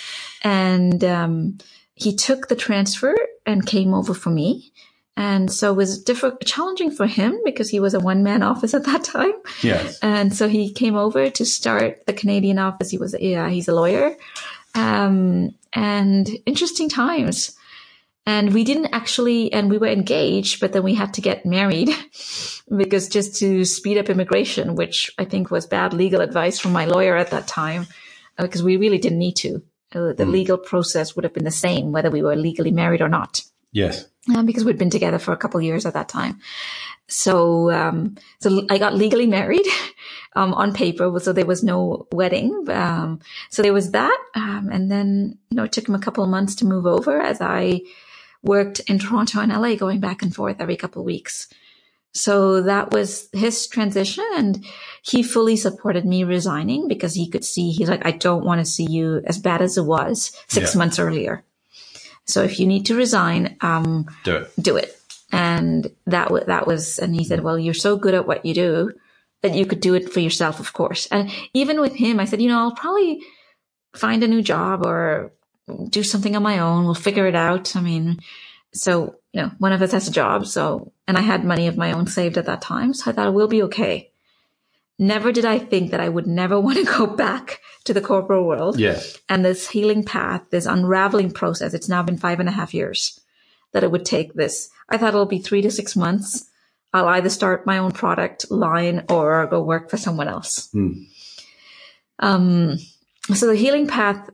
and 0.42 1.02
um, 1.04 1.58
he 1.94 2.14
took 2.14 2.48
the 2.48 2.56
transfer 2.56 3.14
and 3.46 3.64
came 3.66 3.94
over 3.94 4.14
for 4.14 4.30
me. 4.30 4.72
And 5.16 5.52
so 5.52 5.72
it 5.72 5.76
was 5.76 6.02
difficult, 6.02 6.44
challenging 6.44 6.90
for 6.90 7.06
him 7.06 7.38
because 7.44 7.70
he 7.70 7.78
was 7.78 7.94
a 7.94 8.00
one 8.00 8.24
man 8.24 8.42
office 8.42 8.74
at 8.74 8.84
that 8.86 9.04
time. 9.04 9.32
Yes. 9.62 10.00
And 10.02 10.34
so 10.34 10.48
he 10.48 10.72
came 10.72 10.96
over 10.96 11.30
to 11.30 11.44
start 11.44 12.04
the 12.06 12.12
Canadian 12.12 12.58
office. 12.58 12.90
He 12.90 12.98
was, 12.98 13.14
yeah, 13.20 13.48
he's 13.48 13.68
a 13.68 13.74
lawyer 13.74 14.16
um, 14.74 15.54
and 15.72 16.28
interesting 16.46 16.88
times. 16.88 17.56
And 18.26 18.54
we 18.54 18.64
didn't 18.64 18.94
actually, 18.94 19.52
and 19.52 19.68
we 19.68 19.76
were 19.76 19.86
engaged, 19.86 20.58
but 20.58 20.72
then 20.72 20.82
we 20.82 20.94
had 20.94 21.12
to 21.14 21.20
get 21.20 21.44
married 21.44 21.90
because 22.76 23.08
just 23.08 23.36
to 23.40 23.66
speed 23.66 23.98
up 23.98 24.08
immigration, 24.08 24.76
which 24.76 25.10
I 25.18 25.26
think 25.26 25.50
was 25.50 25.66
bad 25.66 25.92
legal 25.92 26.22
advice 26.22 26.58
from 26.58 26.72
my 26.72 26.86
lawyer 26.86 27.16
at 27.16 27.30
that 27.32 27.46
time, 27.46 27.86
because 28.38 28.62
uh, 28.62 28.64
we 28.64 28.78
really 28.78 28.98
didn't 28.98 29.18
need 29.18 29.36
to. 29.36 29.62
Uh, 29.94 30.12
the 30.12 30.24
mm. 30.24 30.30
legal 30.30 30.56
process 30.56 31.14
would 31.14 31.24
have 31.24 31.34
been 31.34 31.44
the 31.44 31.50
same 31.50 31.92
whether 31.92 32.10
we 32.10 32.22
were 32.22 32.34
legally 32.34 32.72
married 32.72 33.02
or 33.02 33.08
not. 33.08 33.42
Yes. 33.72 34.06
Um, 34.34 34.46
because 34.46 34.64
we'd 34.64 34.78
been 34.78 34.88
together 34.88 35.18
for 35.18 35.32
a 35.32 35.36
couple 35.36 35.60
years 35.60 35.84
at 35.84 35.94
that 35.94 36.08
time. 36.08 36.40
So, 37.08 37.70
um, 37.70 38.16
so 38.40 38.66
I 38.70 38.78
got 38.78 38.94
legally 38.94 39.26
married, 39.26 39.66
um, 40.34 40.54
on 40.54 40.72
paper. 40.72 41.18
So 41.20 41.32
there 41.32 41.46
was 41.46 41.62
no 41.62 42.06
wedding. 42.12 42.68
Um, 42.68 43.20
so 43.50 43.62
there 43.62 43.72
was 43.72 43.92
that. 43.92 44.18
Um, 44.34 44.68
and 44.72 44.90
then, 44.90 45.38
you 45.50 45.56
know, 45.56 45.64
it 45.64 45.72
took 45.72 45.88
him 45.88 45.94
a 45.94 46.00
couple 46.00 46.24
of 46.24 46.30
months 46.30 46.54
to 46.56 46.66
move 46.66 46.86
over 46.86 47.20
as 47.20 47.40
I 47.40 47.82
worked 48.42 48.80
in 48.80 48.98
Toronto 48.98 49.40
and 49.40 49.52
LA 49.52 49.74
going 49.74 50.00
back 50.00 50.22
and 50.22 50.34
forth 50.34 50.56
every 50.60 50.76
couple 50.76 51.02
of 51.02 51.06
weeks. 51.06 51.48
So 52.12 52.62
that 52.62 52.92
was 52.92 53.28
his 53.32 53.66
transition 53.66 54.24
and 54.36 54.64
he 55.02 55.24
fully 55.24 55.56
supported 55.56 56.04
me 56.04 56.22
resigning 56.22 56.86
because 56.86 57.14
he 57.14 57.28
could 57.28 57.44
see, 57.44 57.72
he's 57.72 57.88
like, 57.88 58.06
I 58.06 58.12
don't 58.12 58.44
want 58.44 58.60
to 58.60 58.64
see 58.64 58.86
you 58.88 59.22
as 59.26 59.38
bad 59.38 59.62
as 59.62 59.76
it 59.76 59.82
was 59.82 60.30
six 60.46 60.74
yeah. 60.74 60.78
months 60.78 61.00
earlier. 61.00 61.42
So 62.26 62.42
if 62.42 62.60
you 62.60 62.66
need 62.66 62.86
to 62.86 62.96
resign, 62.96 63.56
um, 63.60 64.06
do 64.22 64.36
it. 64.36 64.52
Do 64.60 64.76
it. 64.76 64.96
And 65.32 65.90
that 66.06 66.26
w- 66.26 66.44
that 66.46 66.68
was, 66.68 67.00
and 67.00 67.14
he 67.14 67.24
said, 67.24 67.42
well, 67.42 67.58
you're 67.58 67.74
so 67.74 67.96
good 67.96 68.14
at 68.14 68.28
what 68.28 68.46
you 68.46 68.54
do 68.54 68.92
that 69.44 69.54
you 69.54 69.66
could 69.66 69.80
do 69.80 69.92
it 69.92 70.10
for 70.10 70.20
yourself, 70.20 70.58
of 70.58 70.72
course. 70.72 71.06
And 71.08 71.30
even 71.52 71.78
with 71.78 71.94
him, 71.94 72.18
I 72.18 72.24
said, 72.24 72.40
you 72.40 72.48
know, 72.48 72.58
I'll 72.58 72.74
probably 72.74 73.20
find 73.94 74.24
a 74.24 74.28
new 74.28 74.40
job 74.40 74.86
or 74.86 75.34
do 75.90 76.02
something 76.02 76.34
on 76.34 76.42
my 76.42 76.60
own. 76.60 76.86
We'll 76.86 76.94
figure 76.94 77.26
it 77.26 77.34
out. 77.34 77.76
I 77.76 77.82
mean, 77.82 78.20
so, 78.72 79.16
you 79.34 79.42
know, 79.42 79.50
one 79.58 79.72
of 79.72 79.82
us 79.82 79.92
has 79.92 80.08
a 80.08 80.12
job. 80.12 80.46
So, 80.46 80.92
and 81.06 81.18
I 81.18 81.20
had 81.20 81.44
money 81.44 81.66
of 81.66 81.76
my 81.76 81.92
own 81.92 82.06
saved 82.06 82.38
at 82.38 82.46
that 82.46 82.62
time. 82.62 82.94
So 82.94 83.10
I 83.10 83.14
thought 83.14 83.34
we'll 83.34 83.46
be 83.46 83.64
okay. 83.64 84.10
Never 84.98 85.30
did 85.30 85.44
I 85.44 85.58
think 85.58 85.90
that 85.90 86.00
I 86.00 86.08
would 86.08 86.26
never 86.26 86.58
want 86.66 86.78
to 86.78 86.84
go 86.84 87.06
back 87.06 87.60
to 87.84 87.92
the 87.92 88.00
corporate 88.00 88.46
world. 88.46 88.80
Yes. 88.80 89.18
And 89.28 89.44
this 89.44 89.68
healing 89.68 90.04
path, 90.04 90.40
this 90.48 90.64
unraveling 90.64 91.32
process, 91.32 91.74
it's 91.74 91.88
now 91.90 92.02
been 92.02 92.16
five 92.16 92.40
and 92.40 92.48
a 92.48 92.52
half 92.52 92.72
years 92.72 93.20
that 93.72 93.84
it 93.84 93.90
would 93.90 94.06
take 94.06 94.32
this. 94.32 94.70
I 94.88 94.96
thought 94.96 95.08
it'll 95.08 95.26
be 95.26 95.38
three 95.38 95.60
to 95.60 95.70
six 95.70 95.94
months. 95.94 96.48
I'll 96.94 97.08
either 97.08 97.28
start 97.28 97.66
my 97.66 97.78
own 97.78 97.90
product 97.90 98.50
line 98.52 99.04
or 99.10 99.48
go 99.48 99.60
work 99.62 99.90
for 99.90 99.96
someone 99.96 100.28
else. 100.28 100.70
Mm. 100.72 101.06
Um, 102.20 102.78
so 103.34 103.48
the 103.48 103.56
healing 103.56 103.88
path, 103.88 104.30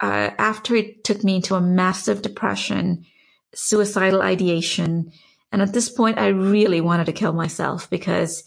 uh, 0.00 0.30
after 0.36 0.74
it 0.74 1.04
took 1.04 1.22
me 1.22 1.36
into 1.36 1.54
a 1.54 1.60
massive 1.60 2.20
depression, 2.20 3.06
suicidal 3.54 4.20
ideation. 4.20 5.12
And 5.52 5.62
at 5.62 5.72
this 5.72 5.88
point, 5.88 6.18
I 6.18 6.28
really 6.28 6.80
wanted 6.80 7.06
to 7.06 7.12
kill 7.12 7.32
myself 7.32 7.88
because 7.88 8.42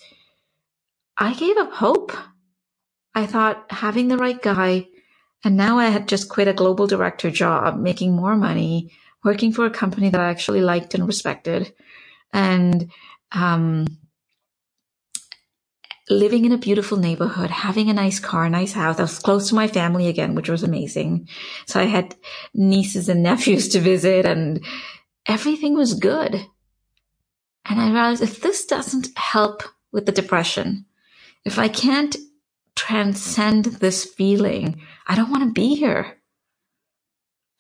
I 1.18 1.34
gave 1.34 1.56
up 1.56 1.72
hope. 1.72 2.12
I 3.14 3.26
thought 3.26 3.72
having 3.72 4.10
the 4.10 4.18
right 4.18 4.42
guy, 4.42 4.88
and 5.46 5.56
now 5.56 5.80
I 5.80 5.86
had 5.86 6.10
just 6.10 6.28
quit 6.28 6.50
a 6.50 6.54
global 6.54 6.88
director 6.88 7.32
job, 7.32 7.80
making 7.80 8.14
more 8.14 8.36
money, 8.36 8.92
working 9.24 9.54
for 9.54 9.66
a 9.66 9.70
company 9.70 10.10
that 10.10 10.20
I 10.20 10.30
actually 10.30 10.60
liked 10.60 10.94
and 10.94 11.08
respected, 11.08 11.74
and 12.34 12.92
um, 13.36 13.86
living 16.10 16.46
in 16.46 16.52
a 16.52 16.58
beautiful 16.58 16.98
neighborhood, 16.98 17.50
having 17.50 17.90
a 17.90 17.94
nice 17.94 18.20
car, 18.20 18.50
nice 18.50 18.74
house. 18.74 19.00
I 19.00 19.04
was 19.04 19.20
close 19.20 19.50
to 19.50 19.56
my 19.56 19.68
family 19.68 20.08
again, 20.08 20.36
which 20.36 20.50
was 20.50 20.64
amazing. 20.64 21.28
So 21.66 21.80
I 21.80 21.86
had 21.86 22.16
nieces 22.54 23.10
and 23.10 23.24
nephews 23.30 23.70
to 23.70 23.80
visit 23.80 24.26
and 24.26 24.64
everything 25.26 25.76
was 25.76 25.94
good. 25.94 26.46
And 27.68 27.82
I 27.82 27.86
realized 27.86 28.22
if 28.22 28.42
this 28.42 28.66
doesn't 28.66 29.18
help 29.18 29.64
with 29.92 30.06
the 30.06 30.12
depression, 30.12 30.86
if 31.44 31.58
I 31.58 31.68
can't 31.68 32.16
transcend 32.76 33.66
this 33.66 34.06
feeling, 34.06 34.82
I 35.08 35.16
don't 35.16 35.32
want 35.32 35.44
to 35.44 35.52
be 35.52 35.76
here. 35.76 36.18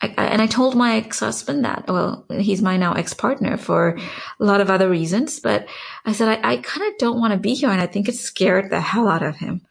I, 0.01 0.07
and 0.17 0.41
I 0.41 0.47
told 0.47 0.75
my 0.75 0.97
ex-husband 0.97 1.63
that. 1.63 1.85
Well, 1.87 2.25
he's 2.29 2.61
my 2.61 2.77
now 2.77 2.93
ex-partner 2.93 3.57
for 3.57 3.97
a 4.39 4.43
lot 4.43 4.61
of 4.61 4.69
other 4.69 4.89
reasons, 4.89 5.39
but 5.39 5.67
I 6.05 6.11
said 6.11 6.27
I, 6.27 6.53
I 6.53 6.57
kind 6.57 6.91
of 6.91 6.97
don't 6.97 7.19
want 7.19 7.33
to 7.33 7.39
be 7.39 7.53
here, 7.53 7.69
and 7.69 7.81
I 7.81 7.87
think 7.87 8.09
it 8.09 8.15
scared 8.15 8.69
the 8.69 8.81
hell 8.81 9.07
out 9.07 9.23
of 9.23 9.37
him. 9.37 9.61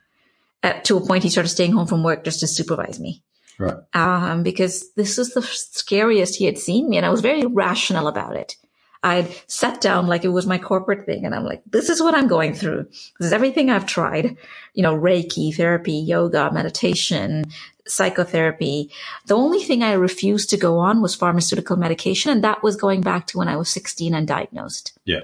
At, 0.63 0.85
to 0.87 0.97
a 0.97 1.07
point, 1.07 1.25
he 1.25 1.31
started 1.31 1.51
staying 1.51 1.73
home 1.73 1.87
from 1.87 2.03
work 2.03 2.25
just 2.25 2.41
to 2.41 2.47
supervise 2.47 2.99
me. 2.99 3.23
Right. 3.59 3.77
Um, 3.93 4.43
because 4.43 4.93
this 4.95 5.19
is 5.19 5.35
the 5.35 5.43
scariest 5.43 6.37
he 6.37 6.47
had 6.47 6.59
seen 6.59 6.89
me, 6.89 6.97
and 6.97 7.07
I 7.07 7.11
was 7.11 7.21
very 7.21 7.45
rational 7.45 8.09
about 8.09 8.35
it. 8.35 8.57
I'd 9.03 9.29
sat 9.47 9.83
down 9.83 10.07
like 10.07 10.25
it 10.25 10.29
was 10.29 10.47
my 10.47 10.57
corporate 10.57 11.05
thing, 11.05 11.27
and 11.27 11.35
I'm 11.35 11.45
like, 11.45 11.63
"This 11.67 11.91
is 11.91 12.01
what 12.01 12.15
I'm 12.15 12.27
going 12.27 12.55
through. 12.55 12.85
This 13.21 13.27
is 13.27 13.33
everything 13.35 13.69
I've 13.69 13.85
tried. 13.85 14.39
You 14.73 14.83
know, 14.83 14.97
Reiki, 14.97 15.55
therapy, 15.55 15.93
yoga, 15.93 16.51
meditation, 16.51 17.45
psychotherapy. 17.87 18.91
The 19.27 19.37
only 19.37 19.63
thing 19.63 19.83
I 19.83 19.93
refused 19.93 20.51
to 20.51 20.57
go 20.57 20.79
on 20.79 21.03
was 21.03 21.15
pharmaceutical 21.15 21.77
medication. 21.77 22.33
And 22.33 22.45
that 22.45 22.63
was 22.63 22.77
going 22.77 23.03
back 23.03 23.27
to 23.29 23.39
when 23.39 23.49
I 23.49 23.57
was 23.57 23.69
16 23.69 24.15
and 24.15 24.27
diagnosed. 24.27 24.99
Yeah. 25.05 25.21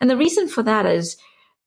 And 0.00 0.10
the 0.10 0.16
reason 0.16 0.48
for 0.48 0.62
that 0.62 0.86
is 0.86 1.16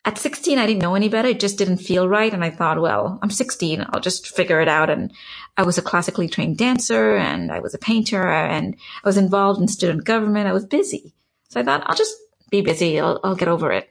at 0.06 0.18
16, 0.18 0.58
I 0.58 0.68
didn't 0.68 0.82
know 0.82 0.96
any 0.96 1.08
better. 1.08 1.30
It 1.30 1.40
just 1.40 1.58
didn't 1.58 1.78
feel 1.78 2.10
right. 2.10 2.34
And 2.34 2.44
I 2.44 2.50
thought, 2.50 2.82
well, 2.82 3.20
I'm 3.22 3.30
16. 3.30 3.86
I'll 3.90 4.02
just 4.02 4.36
figure 4.36 4.60
it 4.60 4.68
out. 4.68 4.90
And 4.90 5.14
I 5.56 5.64
was 5.64 5.78
a 5.78 5.82
classically 5.82 6.28
trained 6.28 6.58
dancer 6.58 7.16
and 7.16 7.52
I 7.52 7.60
was 7.60 7.74
a 7.74 7.80
painter 7.80 8.28
and 8.28 8.76
I 9.04 9.08
was 9.08 9.18
involved 9.18 9.62
in 9.62 9.68
student 9.68 10.04
government. 10.04 10.48
I 10.48 10.54
was 10.54 10.66
busy. 10.66 11.14
So 11.50 11.60
I 11.60 11.64
thought 11.64 11.84
I'll 11.86 11.96
just 11.96 12.16
be 12.50 12.62
busy. 12.62 13.00
I'll, 13.00 13.20
I'll 13.24 13.36
get 13.36 13.48
over 13.48 13.72
it. 13.72 13.90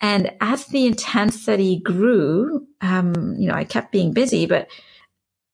And 0.00 0.32
as 0.40 0.64
the 0.66 0.86
intensity 0.86 1.78
grew, 1.78 2.66
um, 2.80 3.36
you 3.38 3.46
know, 3.48 3.54
I 3.54 3.64
kept 3.64 3.92
being 3.92 4.12
busy, 4.12 4.46
but 4.46 4.68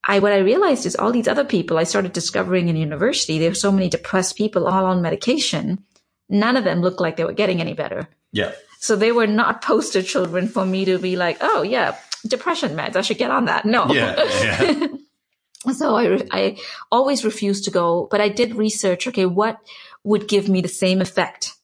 I, 0.06 0.20
what 0.20 0.32
I 0.32 0.38
realized 0.38 0.86
is 0.86 0.94
all 0.94 1.10
these 1.10 1.28
other 1.28 1.44
people 1.44 1.78
I 1.78 1.84
started 1.84 2.12
discovering 2.12 2.68
in 2.68 2.76
university, 2.76 3.38
there 3.38 3.50
were 3.50 3.54
so 3.54 3.72
many 3.72 3.88
depressed 3.88 4.36
people 4.36 4.66
all 4.66 4.86
on 4.86 5.02
medication. 5.02 5.84
None 6.28 6.56
of 6.56 6.64
them 6.64 6.80
looked 6.80 7.00
like 7.00 7.16
they 7.16 7.24
were 7.24 7.32
getting 7.32 7.60
any 7.60 7.74
better. 7.74 8.08
Yeah. 8.32 8.52
So 8.78 8.94
they 8.94 9.10
were 9.10 9.26
not 9.26 9.62
poster 9.70 10.02
children 10.02 10.48
for 10.48 10.64
me 10.64 10.84
to 10.84 10.98
be 10.98 11.16
like, 11.16 11.38
oh 11.40 11.62
yeah, 11.62 11.96
depression 12.26 12.76
meds. 12.76 12.94
I 12.96 13.02
should 13.02 13.18
get 13.18 13.32
on 13.32 13.46
that. 13.46 13.64
No. 13.64 13.86
Yeah. 13.92 14.14
yeah. 14.42 14.86
so 15.72 15.96
I, 15.96 16.22
I 16.30 16.58
always 16.92 17.24
refused 17.24 17.64
to 17.64 17.70
go, 17.72 18.06
but 18.10 18.20
I 18.20 18.28
did 18.28 18.54
research. 18.54 19.08
Okay. 19.08 19.26
What 19.26 19.58
would 20.04 20.28
give 20.28 20.48
me 20.48 20.60
the 20.60 20.68
same 20.68 21.00
effect 21.00 21.54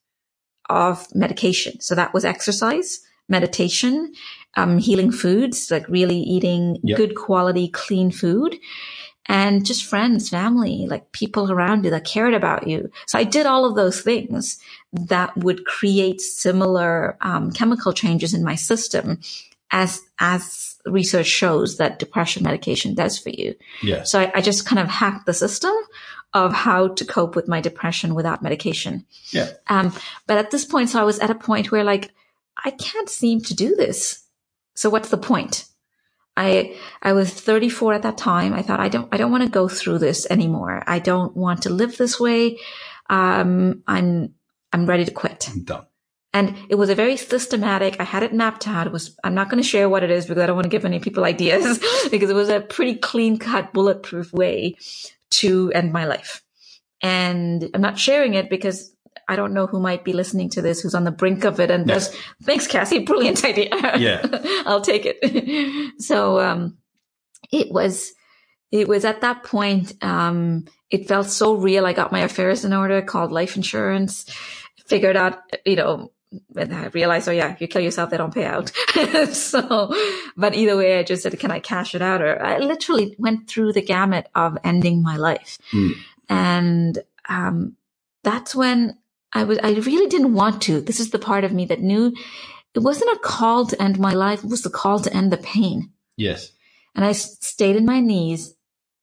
of 0.69 1.07
medication? 1.15 1.81
So 1.81 1.95
that 1.95 2.13
was 2.13 2.25
exercise, 2.25 3.01
meditation, 3.29 4.15
um, 4.57 4.79
healing 4.79 5.13
foods, 5.13 5.71
like 5.71 5.89
really 5.89 6.19
eating 6.19 6.79
yep. 6.83 6.97
good 6.97 7.15
quality, 7.15 7.69
clean 7.69 8.11
food 8.11 8.59
and 9.27 9.65
just 9.65 9.85
friends, 9.85 10.29
family, 10.29 10.87
like 10.89 11.13
people 11.13 11.51
around 11.51 11.85
you 11.85 11.91
that 11.91 12.05
cared 12.05 12.35
about 12.35 12.67
you. 12.67 12.91
So 13.07 13.19
I 13.19 13.25
did 13.25 13.47
all 13.47 13.65
of 13.65 13.77
those 13.77 14.01
things 14.01 14.59
that 14.93 15.37
would 15.37 15.65
create 15.65 16.21
similar 16.21 17.17
um, 17.21 17.53
chemical 17.53 17.93
changes 17.93 18.35
in 18.35 18.43
my 18.43 18.57
system 18.57 19.21
as, 19.71 20.01
as 20.19 20.77
research 20.85 21.29
shows 21.29 21.77
that 21.77 21.99
depression 21.99 22.43
medication 22.43 22.95
does 22.95 23.19
for 23.19 23.31
you. 23.31 23.55
Yeah. 23.83 24.03
So 24.03 24.21
I, 24.21 24.33
I 24.35 24.41
just 24.41 24.67
kind 24.67 24.81
of 24.81 24.89
hacked 24.89 25.27
the 25.27 25.35
system 25.35 25.73
of 26.35 26.53
how 26.53 26.89
to 26.89 27.05
cope 27.05 27.37
with 27.37 27.47
my 27.47 27.61
depression 27.61 28.15
without 28.15 28.43
medication. 28.43 29.07
Yeah. 29.31 29.51
Um, 29.69 29.95
but 30.27 30.39
at 30.39 30.51
this 30.51 30.65
point, 30.65 30.91
so 30.91 31.01
I 31.01 31.05
was 31.05 31.21
at 31.21 31.31
a 31.31 31.35
point 31.35 31.71
where 31.71 31.85
like, 31.85 32.11
I 32.65 32.71
can't 32.71 33.09
seem 33.09 33.41
to 33.43 33.55
do 33.55 33.77
this. 33.77 34.22
So 34.75 34.91
what's 34.91 35.11
the 35.11 35.19
point? 35.19 35.67
I 36.37 36.77
I 37.03 37.13
was 37.13 37.31
34 37.33 37.95
at 37.95 38.03
that 38.03 38.19
time. 38.19 38.55
I 38.55 38.63
thought 38.63 38.81
I 38.81 38.89
don't 38.89 39.09
I 39.13 39.17
don't 39.17 39.31
want 39.31 39.45
to 39.45 39.51
go 39.51 39.69
through 39.69 39.99
this 39.99 40.27
anymore. 40.31 40.83
I 40.87 40.99
don't 40.99 41.37
want 41.37 41.63
to 41.63 41.71
live 41.71 41.97
this 41.99 42.19
way. 42.19 42.59
Um, 43.11 43.83
I'm 43.87 44.35
I'm 44.73 44.87
ready 44.87 45.05
to 45.05 45.11
quit. 45.11 45.49
I'm 45.51 45.65
done. 45.65 45.87
And 46.35 46.57
it 46.71 46.77
was 46.77 46.89
a 46.89 46.95
very 46.95 47.19
systematic. 47.19 48.01
I 48.01 48.05
had 48.05 48.23
it 48.23 48.33
mapped 48.33 48.67
out. 48.67 48.87
It 48.87 48.93
was. 48.93 49.19
I'm 49.23 49.35
not 49.35 49.51
going 49.51 49.63
to 49.63 49.69
share 49.69 49.89
what 49.89 50.03
it 50.03 50.11
is 50.11 50.25
because 50.25 50.43
I 50.43 50.47
don't 50.47 50.57
want 50.57 50.65
to 50.65 50.71
give 50.71 50.87
any 50.87 50.99
people 50.99 51.25
ideas 51.25 51.79
because 52.11 52.31
it 52.31 52.35
was 52.35 52.49
a 52.49 52.61
pretty 52.61 52.95
clean 52.95 53.39
cut, 53.39 53.75
bulletproof 53.75 54.33
way 54.33 54.77
to 55.33 55.71
end 55.73 55.93
my 55.93 56.07
life. 56.07 56.43
And 57.03 57.69
I'm 57.75 57.83
not 57.83 57.99
sharing 57.99 58.33
it 58.33 58.49
because 58.49 58.95
I 59.29 59.37
don't 59.37 59.55
know 59.55 59.67
who 59.67 59.81
might 59.81 60.05
be 60.05 60.13
listening 60.13 60.51
to 60.51 60.63
this 60.63 60.81
who's 60.81 60.95
on 60.95 61.05
the 61.05 61.11
brink 61.11 61.45
of 61.45 61.61
it 61.61 61.71
and 61.71 61.87
yeah. 61.87 61.95
does, 61.95 62.15
thanks, 62.43 62.67
Cassie, 62.67 62.99
brilliant 63.05 63.45
idea. 63.45 63.71
Yeah. 63.99 64.27
I'll 64.67 64.81
take 64.81 65.05
it. 65.07 65.95
so, 66.03 66.41
um, 66.41 66.79
it 67.51 67.73
was, 67.73 68.13
it 68.71 68.89
was 68.89 69.05
at 69.05 69.21
that 69.21 69.43
point, 69.43 69.93
um, 70.03 70.67
it 70.91 71.09
felt 71.09 71.27
so 71.27 71.55
real. 71.55 71.87
I 71.87 71.93
got 71.93 72.13
my 72.13 72.21
affairs 72.21 72.65
in 72.65 72.73
order, 72.73 73.01
called 73.03 73.33
life 73.33 73.57
insurance, 73.57 74.25
figured 74.87 75.17
out, 75.17 75.39
you 75.65 75.77
know, 75.77 76.13
and 76.57 76.75
I 76.75 76.87
realized, 76.87 77.29
oh 77.29 77.33
yeah, 77.33 77.53
if 77.53 77.61
you 77.61 77.69
kill 77.69 77.83
yourself, 77.83 78.11
they 78.11 78.17
don't 78.17 78.35
pay 78.35 78.47
out. 78.47 78.71
so, 79.35 79.95
but 80.37 80.55
either 80.55 80.77
way, 80.77 80.99
I 80.99 81.03
just 81.03 81.23
said, 81.23 81.39
can 81.39 81.51
I 81.51 81.61
cash 81.61 81.95
it 81.95 82.01
out? 82.01 82.23
Or 82.23 82.43
I 82.43 82.59
literally 82.59 83.15
went 83.19 83.49
through 83.49 83.75
the 83.75 83.83
gamut 83.83 84.29
of 84.35 84.57
ending 84.65 85.03
my 85.03 85.17
life. 85.17 85.59
Mm. 85.73 85.93
And, 86.31 86.99
um, 87.29 87.77
that's 88.25 88.55
when 88.55 88.97
I 89.33 89.45
was, 89.45 89.59
I 89.63 89.73
really 89.73 90.09
didn't 90.09 90.35
want 90.35 90.63
to. 90.63 90.81
This 90.81 91.01
is 91.01 91.11
the 91.11 91.19
part 91.19 91.45
of 91.45 91.53
me 91.53 91.65
that 91.67 91.81
knew 91.81 92.15
it 92.75 92.79
wasn't 92.81 93.17
a 93.17 93.21
call 93.21 93.67
to 93.67 93.83
end 93.83 93.99
my 93.99 94.13
life. 94.13 94.45
It 94.45 94.51
was 94.51 94.63
the 94.63 94.71
call 94.71 95.01
to 95.01 95.15
end 95.15 95.33
the 95.33 95.37
pain. 95.37 95.91
Yes. 96.17 96.53
And 96.95 97.05
I 97.05 97.13
stayed 97.13 97.77
in 97.77 97.87
my 97.87 98.01
knees 98.01 98.55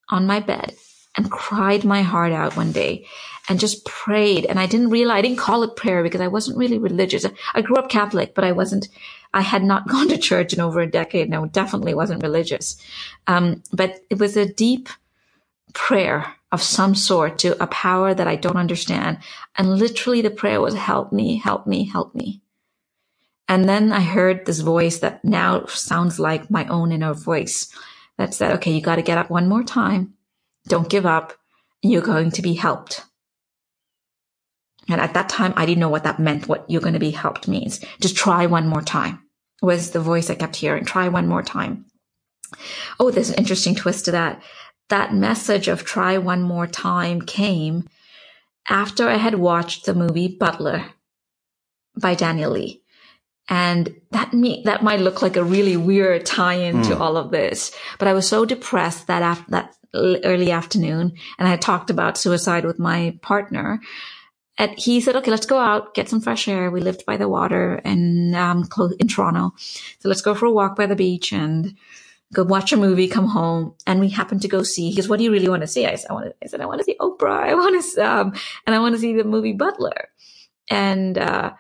on 0.10 0.28
my 0.28 0.40
bed 0.40 0.76
and 1.18 1.32
cried 1.32 1.84
my 1.84 2.02
heart 2.02 2.32
out 2.32 2.56
one 2.56 2.72
day 2.72 3.06
and 3.48 3.60
just 3.60 3.86
prayed. 3.86 4.46
And 4.46 4.60
I 4.60 4.68
didn't 4.68 4.92
realize, 4.92 5.18
I 5.18 5.22
didn't 5.22 5.40
call 5.40 5.64
it 5.64 5.76
prayer 5.76 6.04
because 6.04 6.22
I 6.22 6.28
wasn't 6.28 6.58
really 6.58 6.78
religious. 6.78 7.26
I 7.54 7.62
grew 7.62 7.78
up 7.78 7.90
Catholic, 7.90 8.36
but 8.36 8.44
I 8.44 8.52
wasn't, 8.52 8.88
I 9.34 9.42
had 9.42 9.64
not 9.64 9.88
gone 9.90 10.08
to 10.10 10.18
church 10.18 10.54
in 10.54 10.60
over 10.60 10.80
a 10.82 10.90
decade 10.90 11.34
I 11.34 11.46
definitely 11.48 11.94
wasn't 11.94 12.24
religious. 12.24 12.78
Um, 13.28 13.64
but 13.74 14.02
it 14.10 14.20
was 14.20 14.38
a 14.38 14.52
deep 14.52 14.90
prayer 15.74 16.36
of 16.52 16.62
some 16.62 16.96
sort 16.96 17.40
to 17.40 17.62
a 17.62 17.68
power 17.68 18.14
that 18.14 18.28
I 18.28 18.36
don't 18.36 18.58
understand. 18.58 19.20
And 19.58 19.78
literally 19.78 20.22
the 20.22 20.32
prayer 20.32 20.62
was, 20.62 20.74
help 20.74 21.12
me, 21.14 21.38
help 21.38 21.68
me, 21.68 21.86
help 21.86 22.16
me. 22.16 22.42
And 23.48 23.68
then 23.68 23.92
I 23.92 24.02
heard 24.02 24.46
this 24.46 24.60
voice 24.60 25.00
that 25.00 25.24
now 25.24 25.66
sounds 25.66 26.20
like 26.20 26.52
my 26.52 26.68
own 26.68 26.92
inner 26.92 27.14
voice 27.14 27.72
that 28.18 28.34
said, 28.34 28.54
okay, 28.54 28.72
you 28.72 28.82
got 28.82 28.96
to 28.96 29.02
get 29.02 29.18
up 29.18 29.30
one 29.30 29.48
more 29.48 29.64
time. 29.64 30.14
Don't 30.68 30.90
give 30.90 31.06
up. 31.06 31.34
You're 31.82 32.02
going 32.02 32.32
to 32.32 32.42
be 32.42 32.54
helped. 32.54 33.04
And 34.88 35.00
at 35.00 35.14
that 35.14 35.30
time, 35.30 35.54
I 35.56 35.66
didn't 35.66 35.80
know 35.80 35.90
what 35.90 36.04
that 36.04 36.20
meant, 36.20 36.48
what 36.48 36.66
you're 36.70 36.82
going 36.82 36.94
to 36.94 37.00
be 37.00 37.12
helped 37.12 37.48
means. 37.48 37.80
Just 38.02 38.16
try 38.16 38.46
one 38.46 38.68
more 38.68 38.82
time 38.82 39.22
was 39.62 39.92
the 39.92 40.00
voice 40.00 40.30
I 40.30 40.36
kept 40.36 40.56
hearing. 40.56 40.86
Try 40.86 41.10
one 41.10 41.28
more 41.28 41.44
time. 41.44 41.86
Oh, 43.00 43.12
there's 43.12 43.30
an 43.30 43.38
interesting 43.38 43.76
twist 43.76 44.06
to 44.06 44.12
that 44.12 44.42
that 44.90 45.14
message 45.14 45.68
of 45.68 45.84
try 45.84 46.18
one 46.18 46.42
more 46.42 46.68
time 46.68 47.22
came 47.22 47.88
after 48.68 49.08
I 49.08 49.18
had 49.18 49.36
watched 49.36 49.86
the 49.86 49.94
movie 49.94 50.28
Butler 50.28 50.86
by 52.00 52.16
Daniel 52.16 52.52
Lee. 52.52 52.84
And 53.48 53.96
that 54.12 54.32
me, 54.32 54.62
that 54.66 54.84
might 54.84 55.00
look 55.00 55.24
like 55.24 55.36
a 55.36 55.44
really 55.44 55.76
weird 55.76 56.26
tie-in 56.26 56.78
mm. 56.78 56.88
to 56.88 56.96
hmm. 56.96 57.02
all 57.02 57.18
of 57.18 57.32
this, 57.32 57.72
but 57.98 58.08
I 58.08 58.14
was 58.14 58.28
so 58.28 58.46
depressed 58.46 59.08
that 59.08 59.24
after 59.24 59.50
that 59.52 59.76
early 59.96 60.52
afternoon 60.52 61.14
and 61.40 61.48
I 61.48 61.52
had 61.52 61.62
talked 61.64 61.90
about 61.90 62.16
suicide 62.16 62.64
with 62.64 62.78
my 62.78 63.18
partner. 63.24 63.82
And 64.60 64.78
he 64.78 65.02
said, 65.02 65.16
okay, 65.16 65.32
let's 65.32 65.48
go 65.48 65.58
out, 65.58 65.96
get 65.96 66.10
some 66.10 66.22
fresh 66.22 66.48
air. 66.48 66.70
We 66.70 66.82
lived 66.82 67.06
by 67.08 67.18
the 67.18 67.30
water 67.30 67.82
and, 67.84 68.36
um, 68.36 68.68
in 69.00 69.08
Toronto. 69.08 69.54
So 70.00 70.10
let's 70.10 70.22
go 70.22 70.36
for 70.36 70.46
a 70.46 70.52
walk 70.52 70.76
by 70.76 70.86
the 70.86 70.98
beach 70.98 71.32
and, 71.32 71.76
go 72.34 72.44
watch 72.44 72.74
a 72.74 72.78
movie, 72.78 73.08
come 73.08 73.28
home, 73.28 73.76
and 73.88 74.00
we 74.00 74.10
happened 74.10 74.42
to 74.44 74.50
go 74.50 74.64
see. 74.64 74.90
He 74.92 74.96
goes, 74.98 75.10
"What 75.10 75.18
do 75.20 75.26
you 75.26 75.32
really 75.32 75.50
want 75.50 75.64
to 75.64 75.68
see?" 75.68 75.86
I 75.88 75.96
said, 75.96 76.12
"I 76.12 76.14
want 76.14 76.28
to." 76.28 76.36
I 76.44 76.48
said, 76.48 76.62
"I 76.62 76.68
want 76.68 76.80
to 76.80 76.86
see 76.86 76.98
Oprah. 77.00 77.44
I 77.44 77.56
want 77.56 77.84
to, 77.84 78.02
um, 78.02 78.34
and 78.68 78.76
I 78.76 78.80
want 78.80 78.96
to 78.96 79.02
see 79.02 79.16
the 79.16 79.24
movie 79.26 79.54
Butler." 79.54 80.10
And 80.70 81.18
uh, 81.18 81.52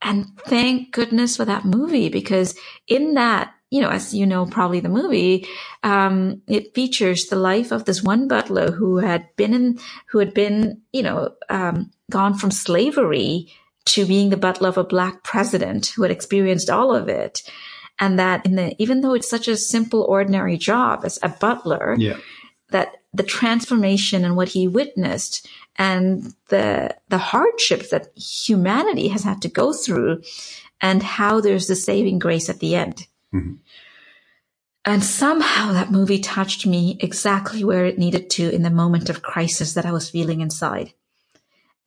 And 0.00 0.26
thank 0.46 0.92
goodness 0.92 1.36
for 1.36 1.44
that 1.44 1.64
movie 1.64 2.08
because 2.08 2.54
in 2.86 3.14
that, 3.14 3.52
you 3.70 3.80
know, 3.80 3.88
as 3.90 4.14
you 4.14 4.26
know, 4.26 4.46
probably 4.46 4.80
the 4.80 4.88
movie, 4.88 5.46
um, 5.82 6.40
it 6.46 6.74
features 6.74 7.26
the 7.26 7.36
life 7.36 7.72
of 7.72 7.84
this 7.84 8.02
one 8.02 8.28
butler 8.28 8.70
who 8.70 8.98
had 8.98 9.28
been 9.36 9.52
in, 9.54 9.78
who 10.08 10.18
had 10.18 10.32
been, 10.34 10.82
you 10.92 11.02
know, 11.02 11.34
um, 11.48 11.90
gone 12.10 12.34
from 12.34 12.50
slavery 12.50 13.48
to 13.86 14.06
being 14.06 14.30
the 14.30 14.36
butler 14.36 14.68
of 14.68 14.78
a 14.78 14.84
black 14.84 15.24
president 15.24 15.86
who 15.88 16.02
had 16.02 16.10
experienced 16.12 16.70
all 16.70 16.94
of 16.94 17.08
it. 17.08 17.42
And 17.98 18.18
that 18.18 18.44
in 18.44 18.56
the, 18.56 18.74
even 18.82 19.00
though 19.00 19.14
it's 19.14 19.28
such 19.28 19.48
a 19.48 19.56
simple, 19.56 20.02
ordinary 20.02 20.56
job 20.58 21.00
as 21.04 21.18
a 21.22 21.28
butler, 21.28 21.96
Yeah. 21.98 22.18
that 22.70 22.96
the 23.14 23.22
transformation 23.22 24.24
and 24.24 24.36
what 24.36 24.48
he 24.48 24.68
witnessed 24.68 25.46
and 25.76 26.34
the 26.48 26.94
the 27.08 27.18
hardships 27.18 27.88
that 27.90 28.08
humanity 28.18 29.08
has 29.08 29.24
had 29.24 29.40
to 29.42 29.48
go 29.48 29.72
through 29.72 30.22
and 30.80 31.02
how 31.02 31.40
there's 31.40 31.66
the 31.68 31.76
saving 31.76 32.18
grace 32.18 32.50
at 32.50 32.60
the 32.60 32.74
end. 32.74 33.06
Mhm. 33.32 33.58
And 34.84 35.02
somehow 35.02 35.72
that 35.72 35.90
movie 35.90 36.20
touched 36.20 36.66
me 36.66 36.96
exactly 37.00 37.64
where 37.64 37.86
it 37.86 37.98
needed 37.98 38.30
to 38.30 38.50
in 38.50 38.62
the 38.62 38.70
moment 38.70 39.08
of 39.10 39.22
crisis 39.22 39.72
that 39.74 39.86
I 39.86 39.92
was 39.92 40.10
feeling 40.10 40.40
inside. 40.40 40.92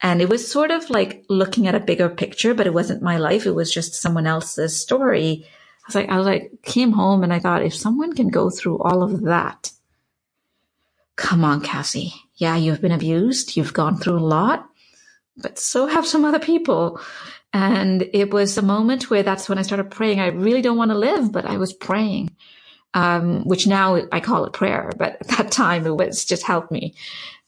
And 0.01 0.21
it 0.21 0.29
was 0.29 0.49
sort 0.49 0.71
of 0.71 0.89
like 0.89 1.23
looking 1.29 1.67
at 1.67 1.75
a 1.75 1.79
bigger 1.79 2.09
picture, 2.09 2.53
but 2.53 2.67
it 2.67 2.73
wasn't 2.73 3.01
my 3.03 3.17
life. 3.17 3.45
It 3.45 3.55
was 3.55 3.71
just 3.71 3.93
someone 3.93 4.27
else's 4.27 4.79
story. 4.79 5.45
I 5.89 5.91
was 5.91 5.95
like, 5.95 6.09
I 6.09 6.17
was 6.17 6.27
like, 6.27 6.51
came 6.61 6.91
home 6.91 7.23
and 7.23 7.33
I 7.33 7.39
thought, 7.39 7.63
if 7.63 7.73
someone 7.73 8.13
can 8.13 8.29
go 8.29 8.51
through 8.51 8.77
all 8.77 9.01
of 9.01 9.23
that, 9.23 9.71
come 11.15 11.43
on, 11.43 11.61
Cassie. 11.61 12.13
Yeah, 12.35 12.55
you've 12.57 12.81
been 12.81 12.91
abused. 12.91 13.57
You've 13.57 13.73
gone 13.73 13.97
through 13.97 14.17
a 14.17 14.19
lot, 14.19 14.69
but 15.35 15.57
so 15.57 15.87
have 15.87 16.05
some 16.05 16.25
other 16.25 16.37
people. 16.37 17.01
And 17.53 18.07
it 18.13 18.31
was 18.31 18.55
a 18.57 18.61
moment 18.61 19.09
where 19.09 19.23
that's 19.23 19.49
when 19.49 19.57
I 19.57 19.63
started 19.63 19.89
praying. 19.89 20.19
I 20.19 20.27
really 20.27 20.61
don't 20.61 20.77
want 20.77 20.91
to 20.91 20.97
live, 20.97 21.31
but 21.31 21.45
I 21.45 21.57
was 21.57 21.73
praying, 21.73 22.35
um, 22.93 23.41
which 23.45 23.65
now 23.65 23.99
I 24.11 24.19
call 24.19 24.45
it 24.45 24.53
prayer, 24.53 24.91
but 24.95 25.17
at 25.21 25.27
that 25.29 25.51
time 25.51 25.87
it 25.87 25.95
was 25.95 26.23
just 26.23 26.43
helped 26.43 26.71
me. 26.71 26.93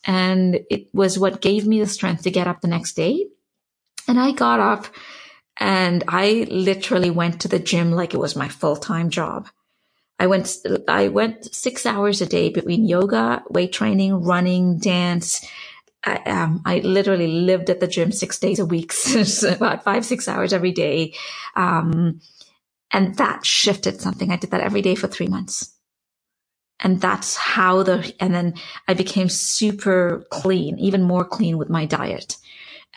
And 0.03 0.61
it 0.71 0.87
was 0.93 1.19
what 1.19 1.41
gave 1.41 1.67
me 1.67 1.79
the 1.79 1.85
strength 1.85 2.23
to 2.23 2.31
get 2.31 2.47
up 2.47 2.61
the 2.61 2.67
next 2.67 2.93
day. 2.93 3.27
And 4.07 4.19
I 4.19 4.31
got 4.31 4.59
up 4.59 4.87
and 5.57 6.03
I 6.07 6.47
literally 6.49 7.09
went 7.09 7.41
to 7.41 7.47
the 7.47 7.59
gym 7.59 7.91
like 7.91 8.13
it 8.13 8.19
was 8.19 8.35
my 8.35 8.47
full 8.47 8.75
time 8.75 9.09
job. 9.09 9.47
I 10.19 10.27
went, 10.27 10.55
I 10.87 11.07
went 11.07 11.53
six 11.53 11.85
hours 11.85 12.21
a 12.21 12.27
day 12.27 12.49
between 12.49 12.85
yoga, 12.87 13.43
weight 13.49 13.73
training, 13.73 14.23
running, 14.23 14.77
dance. 14.77 15.43
I, 16.03 16.17
um, 16.17 16.61
I 16.65 16.79
literally 16.79 17.27
lived 17.27 17.69
at 17.69 17.79
the 17.79 17.87
gym 17.87 18.11
six 18.11 18.37
days 18.37 18.59
a 18.59 18.65
week, 18.65 18.93
about 19.43 19.83
five, 19.83 20.05
six 20.05 20.27
hours 20.27 20.53
every 20.53 20.71
day. 20.71 21.15
Um, 21.55 22.21
and 22.91 23.15
that 23.15 23.45
shifted 23.45 23.99
something. 23.99 24.31
I 24.31 24.35
did 24.35 24.51
that 24.51 24.61
every 24.61 24.81
day 24.81 24.95
for 24.95 25.07
three 25.07 25.27
months. 25.27 25.73
And 26.79 26.99
that's 26.99 27.35
how 27.35 27.83
the, 27.83 28.13
and 28.19 28.33
then 28.33 28.55
I 28.87 28.93
became 28.95 29.29
super 29.29 30.25
clean, 30.31 30.79
even 30.79 31.03
more 31.03 31.23
clean 31.23 31.57
with 31.57 31.69
my 31.69 31.85
diet 31.85 32.37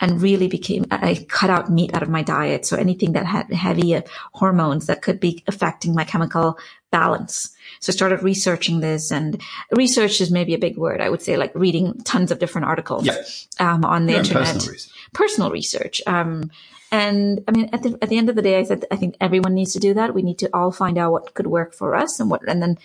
and 0.01 0.21
really 0.21 0.47
became, 0.47 0.85
I 0.91 1.25
cut 1.29 1.49
out 1.49 1.71
meat 1.71 1.93
out 1.93 2.03
of 2.03 2.09
my 2.09 2.21
diet. 2.21 2.65
So 2.65 2.75
anything 2.75 3.13
that 3.13 3.25
had 3.25 3.51
heavy 3.53 4.01
hormones 4.33 4.87
that 4.87 5.01
could 5.01 5.19
be 5.19 5.43
affecting 5.47 5.95
my 5.95 6.03
chemical 6.03 6.59
balance. 6.91 7.51
So 7.79 7.91
I 7.91 7.95
started 7.95 8.21
researching 8.23 8.81
this 8.81 9.11
and 9.11 9.41
research 9.71 10.19
is 10.19 10.31
maybe 10.31 10.53
a 10.53 10.57
big 10.59 10.77
word. 10.77 10.99
I 11.01 11.09
would 11.09 11.21
say 11.21 11.37
like 11.37 11.53
reading 11.55 12.01
tons 12.03 12.31
of 12.31 12.39
different 12.39 12.67
articles 12.67 13.05
Yeah. 13.05 13.21
um, 13.59 13.85
on 13.85 14.05
the 14.05 14.13
Yeah, 14.13 14.19
internet 14.19 14.45
personal 14.47 14.71
reason. 14.73 14.91
personal 15.13 15.51
research. 15.51 16.01
Um, 16.07 16.51
and 16.91 17.43
I 17.47 17.51
mean, 17.51 17.69
at 17.73 17.83
the, 17.83 17.97
at 18.01 18.09
the 18.09 18.17
end 18.17 18.29
of 18.29 18.35
the 18.35 18.41
day, 18.41 18.59
I 18.59 18.63
said, 18.63 18.85
I 18.91 18.95
think 18.95 19.15
everyone 19.19 19.53
needs 19.53 19.73
to 19.73 19.79
do 19.79 19.93
that. 19.95 20.13
We 20.13 20.21
need 20.21 20.39
to 20.39 20.49
all 20.53 20.71
find 20.71 20.97
out 20.97 21.11
what 21.11 21.33
could 21.33 21.47
work 21.47 21.73
for 21.73 21.95
us 21.95 22.19
and 22.19 22.29
what, 22.29 22.47
and 22.47 22.61
then 22.61 22.77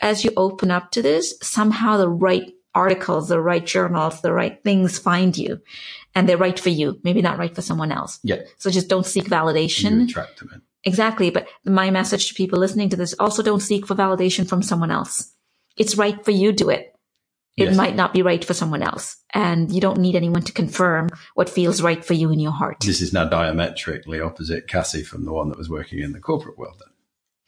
as 0.00 0.24
you 0.24 0.32
open 0.36 0.70
up 0.70 0.90
to 0.92 1.02
this, 1.02 1.34
somehow 1.42 1.96
the 1.96 2.08
right 2.08 2.52
articles, 2.74 3.28
the 3.28 3.40
right 3.40 3.64
journals, 3.64 4.20
the 4.20 4.32
right 4.32 4.62
things 4.62 4.98
find 4.98 5.36
you 5.36 5.60
and 6.16 6.28
they're 6.28 6.36
right 6.38 6.58
for 6.58 6.70
you, 6.70 6.98
maybe 7.04 7.22
not 7.22 7.38
right 7.38 7.54
for 7.54 7.62
someone 7.62 7.92
else. 7.92 8.18
Yeah. 8.24 8.40
So 8.58 8.70
just 8.70 8.88
don't 8.88 9.06
seek 9.06 9.26
validation. 9.26 9.98
You 9.98 10.04
attract 10.06 10.40
them 10.40 10.50
in. 10.54 10.62
Exactly. 10.82 11.30
But 11.30 11.46
my 11.64 11.90
message 11.90 12.28
to 12.28 12.34
people 12.34 12.58
listening 12.58 12.88
to 12.88 12.96
this 12.96 13.14
also 13.20 13.42
don't 13.42 13.60
seek 13.60 13.86
for 13.86 13.94
validation 13.94 14.48
from 14.48 14.62
someone 14.62 14.90
else. 14.90 15.32
It's 15.76 15.96
right 15.96 16.24
for 16.24 16.30
you. 16.30 16.52
Do 16.52 16.70
it. 16.70 16.94
It 17.58 17.64
Yes. 17.68 17.76
might 17.76 17.96
not 17.96 18.12
be 18.14 18.22
right 18.22 18.44
for 18.44 18.54
someone 18.54 18.82
else. 18.82 19.16
And 19.34 19.70
you 19.72 19.80
don't 19.80 19.98
need 19.98 20.14
anyone 20.16 20.42
to 20.42 20.52
confirm 20.52 21.08
what 21.34 21.50
feels 21.50 21.82
right 21.82 22.04
for 22.04 22.14
you 22.14 22.30
in 22.30 22.38
your 22.40 22.52
heart. 22.52 22.78
This 22.80 23.00
is 23.00 23.12
now 23.12 23.24
diametrically 23.26 24.20
opposite 24.20 24.68
Cassie 24.68 25.02
from 25.02 25.24
the 25.24 25.32
one 25.32 25.48
that 25.50 25.58
was 25.58 25.68
working 25.70 25.98
in 25.98 26.12
the 26.12 26.20
corporate 26.20 26.58
world. 26.58 26.76
Then. 26.80 26.92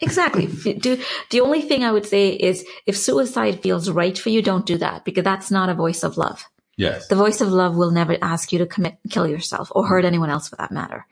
Exactly. 0.01 0.47
Do, 0.79 1.01
the 1.31 1.41
only 1.41 1.63
thing 1.63 1.85
I 1.85 1.93
would 1.93 2.07
say 2.07 2.31
is 2.31 2.65
if 2.87 2.97
suicide 2.97 3.61
feels 3.63 3.91
right 3.91 4.17
for 4.19 4.29
you, 4.31 4.43
don't 4.43 4.67
do 4.67 4.79
that 4.79 5.05
because 5.05 5.25
that's 5.25 5.51
not 5.51 5.69
a 5.69 5.75
voice 5.75 6.03
of 6.03 6.17
love. 6.17 6.45
Yes. 6.79 7.09
The 7.09 7.17
voice 7.17 7.41
of 7.41 7.49
love 7.49 7.77
will 7.77 7.91
never 7.91 8.17
ask 8.23 8.53
you 8.53 8.61
to 8.61 8.67
commit, 8.67 8.99
kill 9.11 9.27
yourself 9.27 9.73
or 9.75 9.85
hurt 9.85 10.05
anyone 10.05 10.31
else 10.31 10.49
for 10.49 10.55
that 10.57 10.71
matter. 10.71 11.05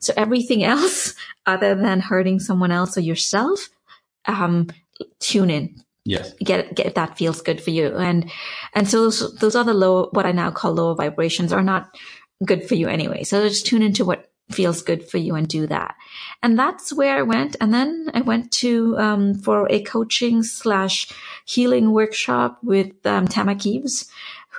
So 0.00 0.14
everything 0.16 0.64
else 0.64 1.14
other 1.46 1.74
than 1.74 2.00
hurting 2.00 2.40
someone 2.40 2.72
else 2.72 2.96
or 2.96 3.02
yourself, 3.02 3.68
um, 4.24 4.68
tune 5.20 5.50
in, 5.50 5.76
yes. 6.06 6.32
get 6.42 6.74
get 6.74 6.94
that 6.94 7.18
feels 7.18 7.42
good 7.42 7.60
for 7.60 7.68
you. 7.68 7.94
And 7.96 8.30
and 8.74 8.88
so 8.88 9.02
those, 9.02 9.34
those 9.36 9.54
other 9.54 9.74
low 9.74 10.08
what 10.12 10.26
i 10.26 10.32
now 10.32 10.50
call 10.50 10.72
lower 10.72 10.94
vibrations 10.94 11.52
are 11.52 11.62
not 11.62 11.94
good 12.44 12.66
for 12.66 12.74
you 12.74 12.88
anyway. 12.88 13.22
So 13.22 13.46
just 13.46 13.66
tune 13.66 13.82
into 13.82 14.06
what 14.06 14.30
feels 14.50 14.82
good 14.82 15.08
for 15.08 15.18
you 15.18 15.34
and 15.34 15.46
do 15.46 15.66
that. 15.66 15.94
And 16.42 16.58
that's 16.58 16.92
where 16.94 17.18
i 17.18 17.22
went. 17.22 17.56
And 17.60 17.74
then 17.74 18.10
i 18.14 18.22
went 18.22 18.50
to 18.52 18.96
um, 18.98 19.34
for 19.34 19.70
a 19.70 19.82
coaching 19.82 20.42
slash 20.42 21.08
healing 21.44 21.92
workshop 21.92 22.58
with 22.62 23.04
um, 23.04 23.28
Tama 23.28 23.54
Kieves, 23.54 24.10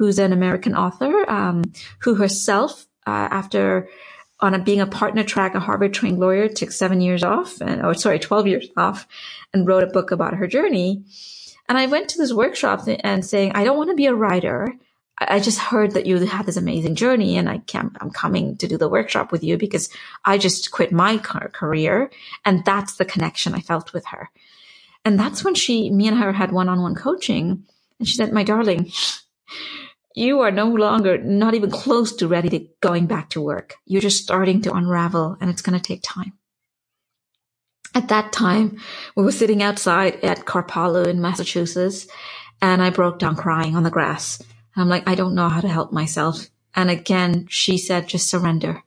who's 0.02 0.18
an 0.18 0.34
american 0.34 0.76
author 0.76 1.30
um, 1.30 1.62
who 2.00 2.16
herself 2.16 2.88
uh, 3.06 3.28
after 3.30 3.88
on 4.40 4.56
a, 4.56 4.60
being 4.60 4.82
a 4.82 4.88
partner 4.88 5.24
track, 5.24 5.54
a 5.54 5.60
Harvard 5.60 5.94
trained 5.94 6.20
lawyer, 6.20 6.48
took 6.48 6.72
seven 6.72 7.00
years 7.00 7.24
off, 7.24 7.62
and, 7.62 7.86
or 7.86 7.94
sorry, 7.94 8.18
12 8.18 8.48
years 8.48 8.68
off, 8.76 9.08
and 9.54 9.68
wrote 9.68 9.84
a 9.84 9.88
book 9.88 10.10
about 10.10 10.34
her 10.34 10.48
journey. 10.48 11.04
And 11.70 11.78
I 11.78 11.86
went 11.86 12.10
to 12.10 12.18
this 12.18 12.34
workshop 12.34 12.82
and 12.88 13.24
saying, 13.24 13.52
I 13.54 13.64
don't 13.64 13.78
want 13.78 13.92
to 13.92 13.96
be 13.96 14.08
a 14.08 14.16
writer. 14.16 14.74
I 15.20 15.40
just 15.40 15.60
heard 15.60 15.92
that 15.92 16.08
you 16.08 16.18
had 16.26 16.48
this 16.48 16.58
amazing 16.58 16.96
journey 16.96 17.38
and 17.38 17.48
I 17.48 17.60
can 17.60 17.92
I'm 18.02 18.10
coming 18.10 18.58
to 18.58 18.68
do 18.68 18.76
the 18.76 18.90
workshop 18.90 19.32
with 19.32 19.44
you 19.44 19.56
because 19.56 19.90
I 20.26 20.40
just 20.40 20.72
quit 20.72 20.92
my 20.92 21.18
car- 21.20 21.50
career. 21.50 22.10
And 22.44 22.66
that's 22.66 22.96
the 22.96 23.06
connection 23.06 23.54
I 23.54 23.60
felt 23.60 23.94
with 23.94 24.08
her. 24.08 24.32
And 25.06 25.20
that's 25.20 25.44
when 25.44 25.54
she, 25.54 25.92
me 25.92 26.08
and 26.08 26.18
her 26.18 26.34
had 26.34 26.52
one-on-one 26.52 26.96
coaching. 26.96 27.66
And 28.00 28.08
she 28.08 28.16
said, 28.16 28.34
my 28.34 28.44
darling, 28.44 28.92
you 30.16 30.42
are 30.42 30.52
no 30.52 30.68
longer, 30.68 31.18
not 31.18 31.54
even 31.54 31.72
close 31.72 32.16
to 32.18 32.28
ready 32.28 32.50
to 32.50 32.68
going 32.82 33.06
back 33.06 33.30
to 33.32 33.42
work. 33.42 33.76
You're 33.86 34.02
just 34.02 34.24
starting 34.24 34.62
to 34.64 34.74
unravel 34.74 35.38
and 35.40 35.50
it's 35.50 35.62
going 35.62 35.80
to 35.80 35.84
take 35.84 36.02
time. 36.04 36.34
At 37.94 38.08
that 38.08 38.32
time, 38.32 38.80
we 39.16 39.24
were 39.24 39.32
sitting 39.32 39.62
outside 39.62 40.24
at 40.24 40.46
Kripalu 40.46 41.08
in 41.08 41.22
Massachusetts 41.22 42.08
and 42.62 42.82
I 42.82 42.90
broke 42.90 43.20
down 43.20 43.36
crying 43.36 43.76
on 43.76 43.84
the 43.84 43.90
grass. 43.90 44.40
And 44.40 44.82
I'm 44.82 44.90
like, 44.90 45.08
I 45.08 45.16
don't 45.16 45.36
know 45.36 45.50
how 45.50 45.62
to 45.62 45.68
help 45.68 45.92
myself. 45.92 46.48
And 46.74 46.90
again, 46.90 47.48
she 47.50 47.78
said, 47.78 48.08
just 48.08 48.30
surrender. 48.30 48.82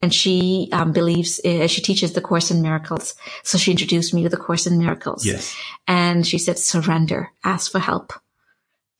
And 0.00 0.14
she 0.14 0.68
um, 0.70 0.92
believes, 0.92 1.40
uh, 1.44 1.66
she 1.66 1.82
teaches 1.82 2.12
the 2.12 2.20
Course 2.20 2.52
in 2.52 2.62
Miracles. 2.62 3.16
So 3.42 3.58
she 3.58 3.72
introduced 3.72 4.14
me 4.14 4.22
to 4.22 4.28
the 4.28 4.36
Course 4.36 4.68
in 4.68 4.78
Miracles. 4.78 5.26
Yes. 5.26 5.56
And 5.88 6.24
she 6.24 6.38
said, 6.38 6.58
surrender, 6.58 7.32
ask 7.42 7.72
for 7.72 7.80
help 7.80 8.12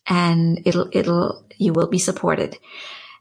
and 0.09 0.61
it'll, 0.65 0.89
it'll, 0.93 1.45
you 1.57 1.73
will 1.73 1.89
be 1.89 1.99
supported. 1.99 2.59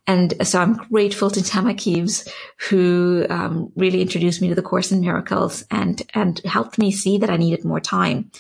And 0.10 0.48
so 0.48 0.62
I'm 0.62 0.76
grateful 0.76 1.30
to 1.30 1.44
Tama 1.44 1.74
Kieves, 1.74 2.30
who 2.70 3.28
um, 3.30 3.74
really 3.76 4.02
introduced 4.02 4.42
me 4.42 4.48
to 4.48 4.56
the 4.56 4.62
Course 4.62 4.94
in 4.94 5.02
Miracles 5.02 5.66
and 5.70 6.02
and 6.14 6.40
helped 6.46 6.78
me 6.78 6.92
see 6.92 7.18
that 7.18 7.30
I 7.30 7.36
needed 7.36 7.66
more 7.66 7.82
time. 7.82 8.32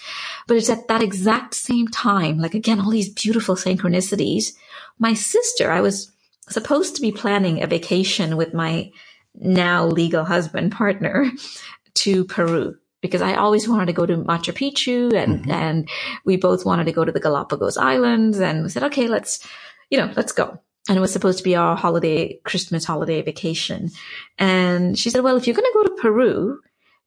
But 0.48 0.56
it's 0.56 0.70
at 0.70 0.88
that 0.88 1.04
exact 1.04 1.56
same 1.56 1.89
time, 1.89 2.39
like 2.39 2.54
again, 2.54 2.80
all 2.80 2.89
these 2.89 3.10
beautiful 3.10 3.56
synchronicities. 3.56 4.54
My 4.98 5.14
sister, 5.14 5.70
I 5.70 5.82
was 5.82 6.10
supposed 6.48 6.95
to 6.95 7.02
be 7.02 7.12
planning 7.12 7.62
a 7.62 7.68
vacation 7.68 8.38
with 8.38 8.54
my 8.54 8.89
now 9.36 9.86
legal 9.86 10.24
husband 10.24 10.72
partner 10.72 11.30
to 11.95 12.24
Peru 12.26 12.78
because 13.08 13.22
I 13.22 13.36
always 13.36 13.68
wanted 13.68 13.88
to 13.88 13.93
go 13.93 14.05
to 14.05 14.18
Machu 14.18 14.53
Picchu 14.53 15.14
and, 15.14 15.45
Mhm. 15.45 15.51
and 15.51 15.89
we 16.26 16.38
both 16.38 16.66
wanted 16.66 16.86
to 16.86 16.91
go 16.91 17.03
to 17.05 17.12
the 17.12 17.20
Galapagos 17.20 17.78
Islands 17.78 18.39
and 18.39 18.64
we 18.64 18.70
said, 18.70 18.84
okay, 18.84 19.08
let's, 19.08 19.45
you 19.89 19.97
know, 19.97 20.12
let's 20.16 20.32
go. 20.32 20.60
And 20.89 20.97
it 20.97 21.01
was 21.01 21.12
supposed 21.12 21.39
to 21.39 21.43
be 21.43 21.55
our 21.55 21.76
holiday, 21.76 22.39
Christmas 22.43 22.86
holiday 22.86 23.22
vacation. 23.22 23.89
And 24.38 24.97
she 24.97 25.10
said, 25.10 25.22
well, 25.22 25.36
if 25.38 25.45
you're 25.45 25.55
going 25.55 25.72
to 25.72 25.80
go 25.80 25.84
to 25.84 26.01
Peru, 26.01 26.60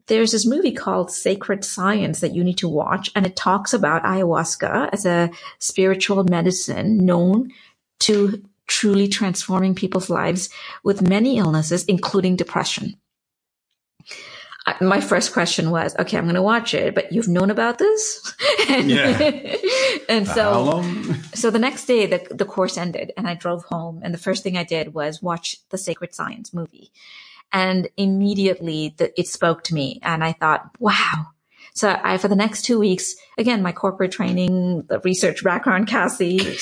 there's 0.07 0.33
this 0.33 0.47
movie 0.47 0.73
called 0.73 1.11
Sacred 1.11 1.65
Science 1.65 2.21
that 2.21 2.35
you 2.35 2.43
need 2.45 2.59
to 2.59 2.69
watch. 2.69 3.11
And 3.15 3.27
it 3.27 3.37
talks 3.37 3.73
about 3.73 4.03
ayahuasca 4.03 4.91
as 4.93 5.07
a 5.07 5.31
spiritual 5.61 6.25
medicine 6.25 6.99
known 6.99 7.53
to 8.01 8.43
truly 8.67 9.09
transforming 9.09 9.75
people's 9.75 10.11
lives 10.11 10.49
with 10.85 11.09
many 11.09 11.39
illnesses, 11.39 11.85
including 11.85 12.37
depression. 12.37 12.97
My 14.81 15.01
first 15.01 15.33
question 15.33 15.71
was, 15.71 15.97
okay, 15.99 16.17
I'm 16.17 16.25
going 16.25 16.35
to 16.35 16.43
watch 16.43 16.75
it, 16.75 16.95
but 16.95 17.13
you've 17.13 17.29
known 17.29 17.51
about 17.51 17.79
this? 17.79 18.35
Yeah. 18.71 19.57
and 20.09 20.27
so, 20.27 20.83
so 21.35 21.51
the 21.51 21.59
next 21.59 21.87
day, 21.87 22.07
the, 22.07 22.27
the 22.31 22.45
course 22.45 22.79
ended 22.79 23.13
and 23.17 23.29
I 23.29 23.35
drove 23.35 23.65
home. 23.65 24.01
And 24.03 24.15
the 24.15 24.19
first 24.19 24.43
thing 24.43 24.57
I 24.57 24.65
did 24.65 24.95
was 24.95 25.21
watch 25.21 25.57
the 25.71 25.79
Sacred 25.79 26.15
Science 26.15 26.55
movie. 26.55 26.93
And 27.53 27.89
immediately 27.97 28.95
the, 28.97 29.19
it 29.19 29.27
spoke 29.27 29.65
to 29.65 29.75
me. 29.75 29.99
And 30.03 30.23
I 30.23 30.33
thought, 30.33 30.71
wow. 30.79 31.29
So 31.75 31.99
I, 32.03 32.19
for 32.19 32.29
the 32.29 32.37
next 32.37 32.63
two 32.63 32.79
weeks, 32.79 33.15
again, 33.39 33.63
my 33.63 33.73
corporate 33.73 34.13
training, 34.13 34.83
the 34.89 34.99
research 35.01 35.43
background, 35.45 35.87
Cassie, 35.89 36.57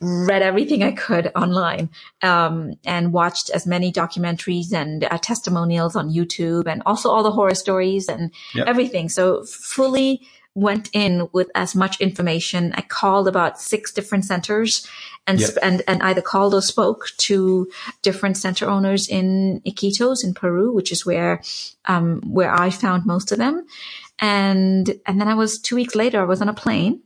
read 0.00 0.42
everything 0.42 0.82
I 0.82 0.92
could 0.92 1.30
online, 1.36 1.90
um, 2.22 2.74
and 2.84 3.12
watched 3.12 3.50
as 3.50 3.66
many 3.66 3.92
documentaries 3.92 4.72
and 4.72 5.04
uh, 5.04 5.18
testimonials 5.18 5.94
on 5.96 6.10
YouTube 6.10 6.66
and 6.66 6.82
also 6.86 7.10
all 7.10 7.22
the 7.22 7.30
horror 7.32 7.54
stories 7.54 8.08
and 8.08 8.30
Yep. 8.54 8.66
everything. 8.66 9.08
So 9.08 9.44
fully 9.44 10.22
went 10.54 10.88
in 10.94 11.28
with 11.32 11.50
as 11.54 11.74
much 11.74 12.00
information. 12.00 12.72
I 12.74 12.80
called 12.80 13.28
about 13.28 13.60
six 13.60 13.92
different 13.92 14.24
centers 14.24 14.86
and, 15.26 15.38
Yep. 15.38 15.50
sp- 15.52 15.60
and, 15.62 15.82
and 15.86 16.02
either 16.02 16.22
called 16.22 16.54
or 16.54 16.62
spoke 16.62 17.08
to 17.18 17.70
different 18.00 18.38
center 18.38 18.66
owners 18.66 19.06
in 19.06 19.60
Iquitos 19.66 20.24
in 20.24 20.32
Peru, 20.32 20.72
which 20.72 20.90
is 20.90 21.04
where, 21.04 21.42
um, 21.84 22.22
where 22.24 22.54
I 22.54 22.70
found 22.70 23.04
most 23.04 23.32
of 23.32 23.38
them. 23.38 23.66
And, 24.18 24.98
and 25.06 25.20
then 25.20 25.28
I 25.28 25.34
was 25.34 25.58
two 25.60 25.76
weeks 25.76 25.94
later, 25.94 26.20
I 26.20 26.24
was 26.24 26.40
on 26.40 26.48
a 26.48 26.54
plane 26.54 27.02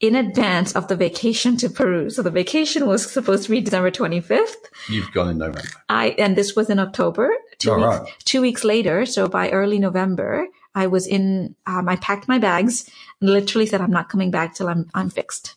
in 0.00 0.16
advance 0.16 0.74
of 0.74 0.88
the 0.88 0.96
vacation 0.96 1.56
to 1.58 1.70
Peru. 1.70 2.10
So 2.10 2.22
the 2.22 2.30
vacation 2.30 2.86
was 2.86 3.08
supposed 3.10 3.44
to 3.44 3.50
be 3.50 3.60
December 3.60 3.90
25th. 3.90 4.54
You've 4.88 5.12
gone 5.12 5.28
in 5.28 5.38
November. 5.38 5.62
I, 5.88 6.08
and 6.18 6.34
this 6.36 6.56
was 6.56 6.68
in 6.68 6.80
October, 6.80 7.30
two, 7.58 7.70
All 7.70 7.76
weeks, 7.76 8.00
right. 8.00 8.12
two 8.24 8.40
weeks 8.40 8.64
later. 8.64 9.06
So 9.06 9.28
by 9.28 9.50
early 9.50 9.78
November, 9.78 10.48
I 10.74 10.88
was 10.88 11.06
in, 11.06 11.54
um, 11.66 11.88
I 11.88 11.96
packed 11.96 12.26
my 12.26 12.38
bags 12.38 12.90
and 13.20 13.30
literally 13.30 13.66
said, 13.66 13.80
I'm 13.80 13.92
not 13.92 14.08
coming 14.08 14.32
back 14.32 14.54
till 14.54 14.68
I'm, 14.68 14.90
I'm 14.92 15.08
fixed. 15.08 15.54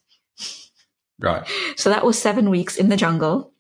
Right. 1.20 1.48
So 1.76 1.90
that 1.90 2.06
was 2.06 2.22
seven 2.22 2.50
weeks 2.50 2.76
in 2.76 2.90
the 2.90 2.98
jungle. 2.98 3.52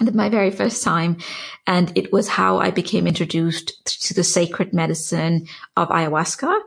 My 0.00 0.28
very 0.28 0.50
first 0.50 0.82
time. 0.82 1.18
And 1.66 1.96
it 1.96 2.12
was 2.12 2.28
how 2.28 2.58
I 2.58 2.70
became 2.70 3.06
introduced 3.06 4.02
to 4.06 4.14
the 4.14 4.24
sacred 4.24 4.74
medicine 4.74 5.46
of 5.76 5.88
ayahuasca 5.88 6.60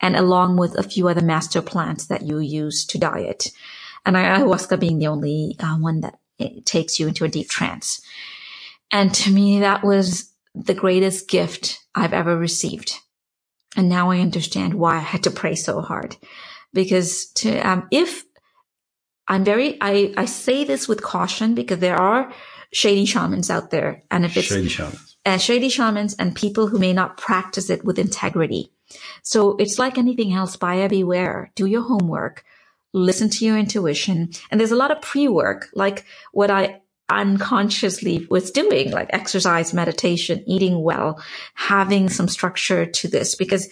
and 0.00 0.16
along 0.16 0.56
with 0.56 0.78
a 0.78 0.82
few 0.82 1.08
other 1.08 1.20
master 1.20 1.60
plants 1.60 2.06
that 2.06 2.22
you 2.22 2.38
use 2.38 2.86
to 2.86 2.98
diet. 2.98 3.48
And 4.06 4.16
ayahuasca 4.16 4.80
being 4.80 4.98
the 4.98 5.08
only 5.08 5.56
uh, 5.60 5.76
one 5.76 6.00
that 6.00 6.18
takes 6.64 6.98
you 6.98 7.06
into 7.06 7.24
a 7.24 7.28
deep 7.28 7.50
trance. 7.50 8.00
And 8.90 9.12
to 9.14 9.30
me, 9.30 9.60
that 9.60 9.84
was 9.84 10.32
the 10.54 10.74
greatest 10.74 11.28
gift 11.28 11.84
I've 11.94 12.14
ever 12.14 12.36
received. 12.36 12.94
And 13.76 13.88
now 13.88 14.10
I 14.10 14.20
understand 14.20 14.74
why 14.74 14.96
I 14.96 15.00
had 15.00 15.22
to 15.24 15.30
pray 15.30 15.54
so 15.54 15.80
hard 15.80 16.16
because 16.72 17.26
to, 17.34 17.58
um, 17.58 17.86
if 17.90 18.24
I'm 19.28 19.44
very, 19.44 19.78
I, 19.80 20.12
I 20.16 20.24
say 20.24 20.64
this 20.64 20.88
with 20.88 21.02
caution 21.02 21.54
because 21.54 21.78
there 21.78 21.96
are 22.00 22.32
shady 22.72 23.04
shamans 23.04 23.50
out 23.50 23.70
there. 23.70 24.02
And 24.10 24.24
if 24.24 24.36
it's 24.36 24.48
Shady 24.48 24.68
shamans. 24.68 25.16
uh, 25.26 25.38
shady 25.38 25.68
shamans 25.68 26.14
and 26.14 26.34
people 26.34 26.66
who 26.68 26.78
may 26.78 26.92
not 26.92 27.16
practice 27.16 27.70
it 27.70 27.84
with 27.84 27.98
integrity. 27.98 28.72
So 29.22 29.56
it's 29.56 29.78
like 29.78 29.98
anything 29.98 30.32
else, 30.32 30.56
buyer 30.56 30.88
beware, 30.88 31.52
do 31.54 31.66
your 31.66 31.82
homework, 31.82 32.44
listen 32.92 33.30
to 33.30 33.44
your 33.44 33.56
intuition. 33.56 34.30
And 34.50 34.58
there's 34.60 34.72
a 34.72 34.76
lot 34.76 34.90
of 34.90 35.00
pre-work, 35.00 35.68
like 35.74 36.04
what 36.32 36.50
I 36.50 36.80
unconsciously 37.08 38.26
was 38.30 38.50
doing, 38.50 38.90
like 38.90 39.10
exercise, 39.12 39.74
meditation, 39.74 40.42
eating 40.46 40.82
well, 40.82 41.22
having 41.54 42.08
some 42.08 42.28
structure 42.28 42.86
to 42.86 43.08
this 43.08 43.34
because 43.34 43.68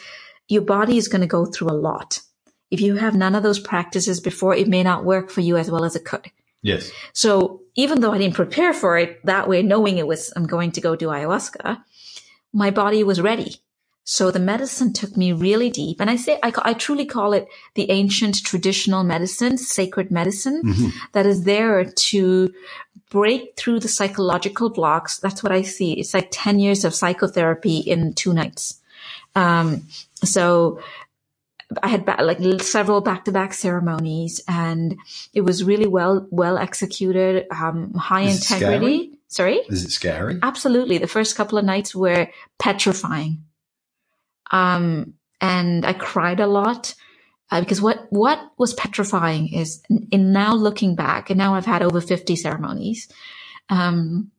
your 0.48 0.62
body 0.62 0.96
is 0.96 1.08
going 1.08 1.20
to 1.20 1.26
go 1.26 1.46
through 1.46 1.68
a 1.70 1.72
lot. 1.72 2.20
If 2.70 2.80
you 2.80 2.96
have 2.96 3.14
none 3.14 3.34
of 3.34 3.42
those 3.42 3.58
practices 3.58 4.20
before, 4.20 4.54
it 4.54 4.68
may 4.68 4.82
not 4.82 5.04
work 5.04 5.30
for 5.30 5.40
you 5.40 5.56
as 5.56 5.70
well 5.70 5.84
as 5.84 5.96
it 5.96 6.04
could. 6.04 6.30
Yes. 6.62 6.90
So 7.12 7.62
even 7.76 8.00
though 8.00 8.12
I 8.12 8.18
didn't 8.18 8.34
prepare 8.34 8.72
for 8.72 8.98
it 8.98 9.24
that 9.24 9.48
way, 9.48 9.62
knowing 9.62 9.98
it 9.98 10.06
was, 10.06 10.32
I'm 10.34 10.46
going 10.46 10.72
to 10.72 10.80
go 10.80 10.96
do 10.96 11.06
ayahuasca, 11.08 11.82
my 12.52 12.70
body 12.70 13.04
was 13.04 13.20
ready. 13.20 13.56
So 14.04 14.30
the 14.30 14.40
medicine 14.40 14.94
took 14.94 15.16
me 15.18 15.32
really 15.32 15.68
deep. 15.68 16.00
And 16.00 16.08
I 16.08 16.16
say, 16.16 16.38
I, 16.42 16.50
I 16.62 16.72
truly 16.72 17.04
call 17.04 17.34
it 17.34 17.46
the 17.74 17.90
ancient 17.90 18.42
traditional 18.42 19.04
medicine, 19.04 19.58
sacred 19.58 20.10
medicine 20.10 20.62
Mhm. 20.64 20.92
that 21.12 21.26
is 21.26 21.44
there 21.44 21.84
to 21.84 22.52
break 23.10 23.54
through 23.56 23.80
the 23.80 23.88
psychological 23.88 24.70
blocks. 24.70 25.18
That's 25.18 25.42
what 25.42 25.52
I 25.52 25.60
see. 25.62 25.92
It's 25.92 26.14
like 26.14 26.28
10 26.30 26.58
years 26.58 26.84
of 26.84 26.94
psychotherapy 26.94 27.78
in 27.78 28.14
two 28.14 28.32
nights. 28.32 28.80
Um, 29.34 29.82
so 30.24 30.80
I 31.82 31.88
had 31.88 32.06
like 32.06 32.40
several 32.62 33.00
back-to-back 33.00 33.52
ceremonies 33.52 34.40
and 34.48 34.96
it 35.34 35.42
was 35.42 35.64
really 35.64 35.86
well, 35.86 36.26
well 36.30 36.56
executed, 36.56 37.46
um, 37.50 37.92
high 37.94 38.22
Is 38.22 38.50
integrity. 38.50 39.18
Sorry? 39.28 39.56
Is 39.68 39.84
it 39.84 39.90
scary? 39.90 40.38
Absolutely. 40.42 40.96
The 40.96 41.06
first 41.06 41.36
couple 41.36 41.58
of 41.58 41.64
nights 41.64 41.94
were 41.94 42.28
petrifying. 42.58 43.44
Um, 44.50 45.14
and 45.40 45.84
I 45.84 45.92
cried 45.92 46.40
a 46.40 46.46
lot. 46.46 46.94
Uh, 47.50 47.60
because 47.60 47.80
what, 47.80 48.06
what 48.10 48.38
was 48.58 48.74
petrifying 48.74 49.52
is 49.52 49.82
in 50.10 50.32
now 50.32 50.54
looking 50.54 50.94
back, 50.94 51.30
and 51.30 51.38
now 51.38 51.54
I've 51.54 51.64
had 51.64 51.82
over 51.82 51.98
50 51.98 52.36
ceremonies, 52.36 53.08
um, 53.70 54.30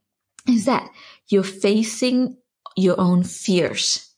is 0.47 0.65
that 0.65 0.89
you're 1.27 1.43
facing 1.43 2.37
your 2.75 2.99
own 2.99 3.23
fears. 3.23 4.08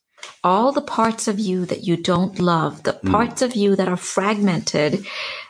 All 0.44 0.72
the 0.72 0.82
parts 0.82 1.28
of 1.28 1.40
you 1.40 1.66
that 1.66 1.84
you 1.84 1.98
don't 1.98 2.40
love, 2.40 2.84
the 2.84 2.94
parts 2.94 3.42
of 3.42 3.56
you 3.56 3.76
that 3.76 3.88
are 3.88 3.98
fragmented 3.98 5.06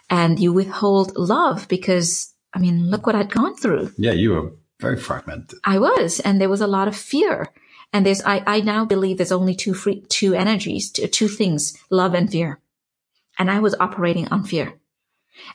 and 0.10 0.40
you 0.40 0.52
withhold 0.52 1.16
love 1.16 1.68
because, 1.68 2.34
I 2.54 2.60
mean, 2.60 2.90
look 2.90 3.06
what 3.06 3.16
I'd 3.16 3.32
gone 3.32 3.56
through. 3.56 3.92
Yeah, 3.98 4.12
you 4.12 4.32
were 4.32 4.52
very 4.80 4.98
fragmented. 4.98 5.58
I 5.64 5.80
was, 5.80 6.20
and 6.20 6.42
there 6.42 6.50
was 6.50 6.62
a 6.62 6.68
lot 6.68 6.88
of 6.88 6.96
fear. 6.96 7.48
And 7.94 8.06
there's, 8.06 8.22
I, 8.24 8.44
I 8.46 8.62
now 8.62 8.86
believe 8.86 9.18
there's 9.18 9.32
only 9.32 9.56
two 9.56 9.74
free, 9.74 10.02
two 10.10 10.34
energies, 10.34 10.92
two, 10.92 11.08
two 11.08 11.28
things, 11.28 11.78
love 11.90 12.14
and 12.14 12.30
fear. 12.32 12.60
And 13.40 13.50
I 13.50 13.60
was 13.60 13.76
operating 13.80 14.28
on 14.30 14.44
fear. 14.44 14.74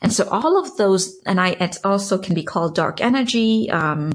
And 0.00 0.12
so 0.12 0.28
all 0.28 0.58
of 0.58 0.76
those, 0.76 1.16
and 1.26 1.40
I, 1.40 1.50
it 1.50 1.78
also 1.84 2.18
can 2.18 2.34
be 2.34 2.42
called 2.42 2.74
dark 2.74 3.00
energy, 3.00 3.70
um, 3.70 4.12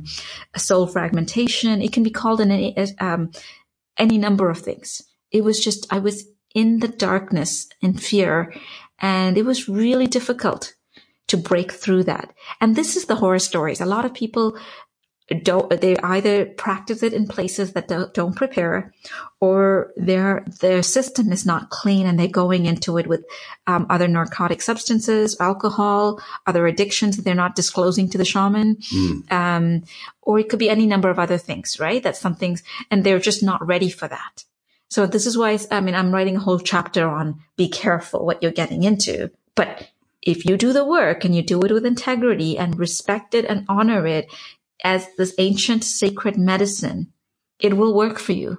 soul 0.56 0.88
fragmentation. 0.88 1.82
It 1.82 1.94
can 1.94 2.04
be 2.04 2.10
called 2.10 2.42
an, 2.42 2.74
um, 3.00 3.32
any 4.02 4.18
number 4.18 4.50
of 4.50 4.60
things. 4.60 5.02
It 5.32 5.44
was 5.44 5.64
just, 5.64 5.88
I 5.94 6.00
was 6.00 6.28
in 6.54 6.80
the 6.80 6.88
darkness 6.88 7.70
and 7.82 8.02
fear 8.02 8.54
and 9.00 9.38
it 9.38 9.46
was 9.46 9.70
really 9.70 10.08
difficult 10.08 10.74
to 11.28 11.38
break 11.38 11.72
through 11.72 12.04
that. 12.04 12.34
And 12.60 12.76
this 12.76 12.98
is 12.98 13.06
the 13.06 13.16
horror 13.16 13.40
stories. 13.40 13.80
A 13.80 13.86
lot 13.86 14.04
of 14.04 14.14
people 14.14 14.58
don't, 15.34 15.70
they 15.82 15.98
either 15.98 16.46
practice 16.46 17.04
it 17.04 17.14
in 17.14 17.28
places 17.28 17.74
that 17.74 17.88
don't, 17.88 18.14
don't 18.14 18.36
prepare 18.36 18.94
or 19.40 19.92
their, 19.96 20.46
their 20.60 20.84
system 20.84 21.32
is 21.32 21.46
not 21.46 21.70
clean 21.70 22.06
and 22.06 22.20
they're 22.20 22.28
going 22.28 22.66
into 22.66 22.98
it 22.98 23.08
with 23.08 23.26
um, 23.68 23.86
other 23.90 24.08
narcotic 24.08 24.62
substances, 24.62 25.38
alcohol, 25.40 26.22
other 26.46 26.68
addictions 26.68 27.16
that 27.16 27.24
they're 27.24 27.36
not 27.36 27.56
disclosing 27.56 28.10
to 28.10 28.18
the 28.18 28.26
shaman. 28.26 28.76
Mm. 28.76 29.32
Um, 29.32 29.84
or 30.22 30.40
it 30.40 30.50
could 30.50 30.60
be 30.60 30.70
any 30.70 30.86
number 30.86 31.10
of 31.10 31.20
other 31.20 31.38
things, 31.38 31.80
right? 31.80 32.04
That's 32.04 32.20
some 32.20 32.36
things, 32.36 32.64
and 32.92 33.04
they're 33.04 33.20
just 33.20 33.42
not 33.42 33.66
ready 33.66 33.90
for 33.90 34.08
that. 34.08 34.46
So 34.88 35.06
this 35.06 35.26
is 35.26 35.38
why, 35.38 35.58
I 35.72 35.80
mean, 35.80 35.96
I'm 35.96 36.14
writing 36.14 36.36
a 36.36 36.40
whole 36.40 36.60
chapter 36.60 37.08
on 37.08 37.42
be 37.56 37.70
careful 37.70 38.26
what 38.26 38.44
you're 38.44 38.52
getting 38.52 38.84
into. 38.84 39.32
But 39.56 39.90
if 40.22 40.46
you 40.46 40.58
do 40.58 40.74
the 40.74 40.86
work 40.86 41.26
and 41.26 41.36
you 41.36 41.42
do 41.42 41.62
it 41.62 41.72
with 41.72 41.86
integrity 41.86 42.58
and 42.58 42.78
respect 42.78 43.34
it 43.34 43.46
and 43.46 43.66
honor 43.68 44.06
it 44.06 44.32
as 44.84 45.08
this 45.18 45.34
ancient 45.38 45.84
sacred 45.84 46.38
medicine, 46.38 47.12
it 47.60 47.78
will 47.78 47.94
work 47.94 48.20
for 48.20 48.34
you. 48.34 48.58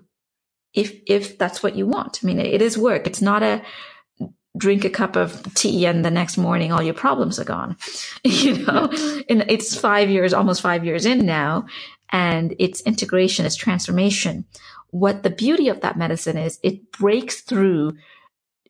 If, 0.75 1.01
if 1.07 1.37
that's 1.37 1.63
what 1.63 1.77
you 1.77 1.87
want. 1.87 2.21
I 2.23 2.27
mean, 2.27 2.41
it 2.41 2.63
is 2.63 2.79
work. 2.79 3.07
It's 3.07 3.21
not 3.21 3.43
a 3.43 3.63
drink 4.57 4.85
a 4.85 4.91
cup 4.91 5.17
of 5.17 5.55
tea 5.55 5.87
and 5.87 6.05
the 6.05 6.11
next 6.11 6.37
morning 6.37 6.73
all 6.73 6.83
your 6.83 6.95
problems 6.95 7.39
are 7.39 7.45
gone. 7.45 7.77
you 8.25 8.65
know, 8.65 8.91
and 9.29 9.45
it's 9.49 9.77
five 9.77 10.11
years, 10.11 10.35
almost 10.35 10.63
five 10.63 10.85
years 10.85 11.07
in 11.07 11.25
now 11.25 11.67
and 12.11 12.55
it's 12.59 12.83
integration, 12.83 13.47
it's 13.47 13.57
transformation. 13.57 14.45
What 14.91 15.23
the 15.23 15.31
beauty 15.31 15.69
of 15.69 15.81
that 15.81 15.97
medicine 15.97 16.37
is, 16.37 16.61
it 16.63 16.93
breaks 16.93 17.41
through 17.41 17.95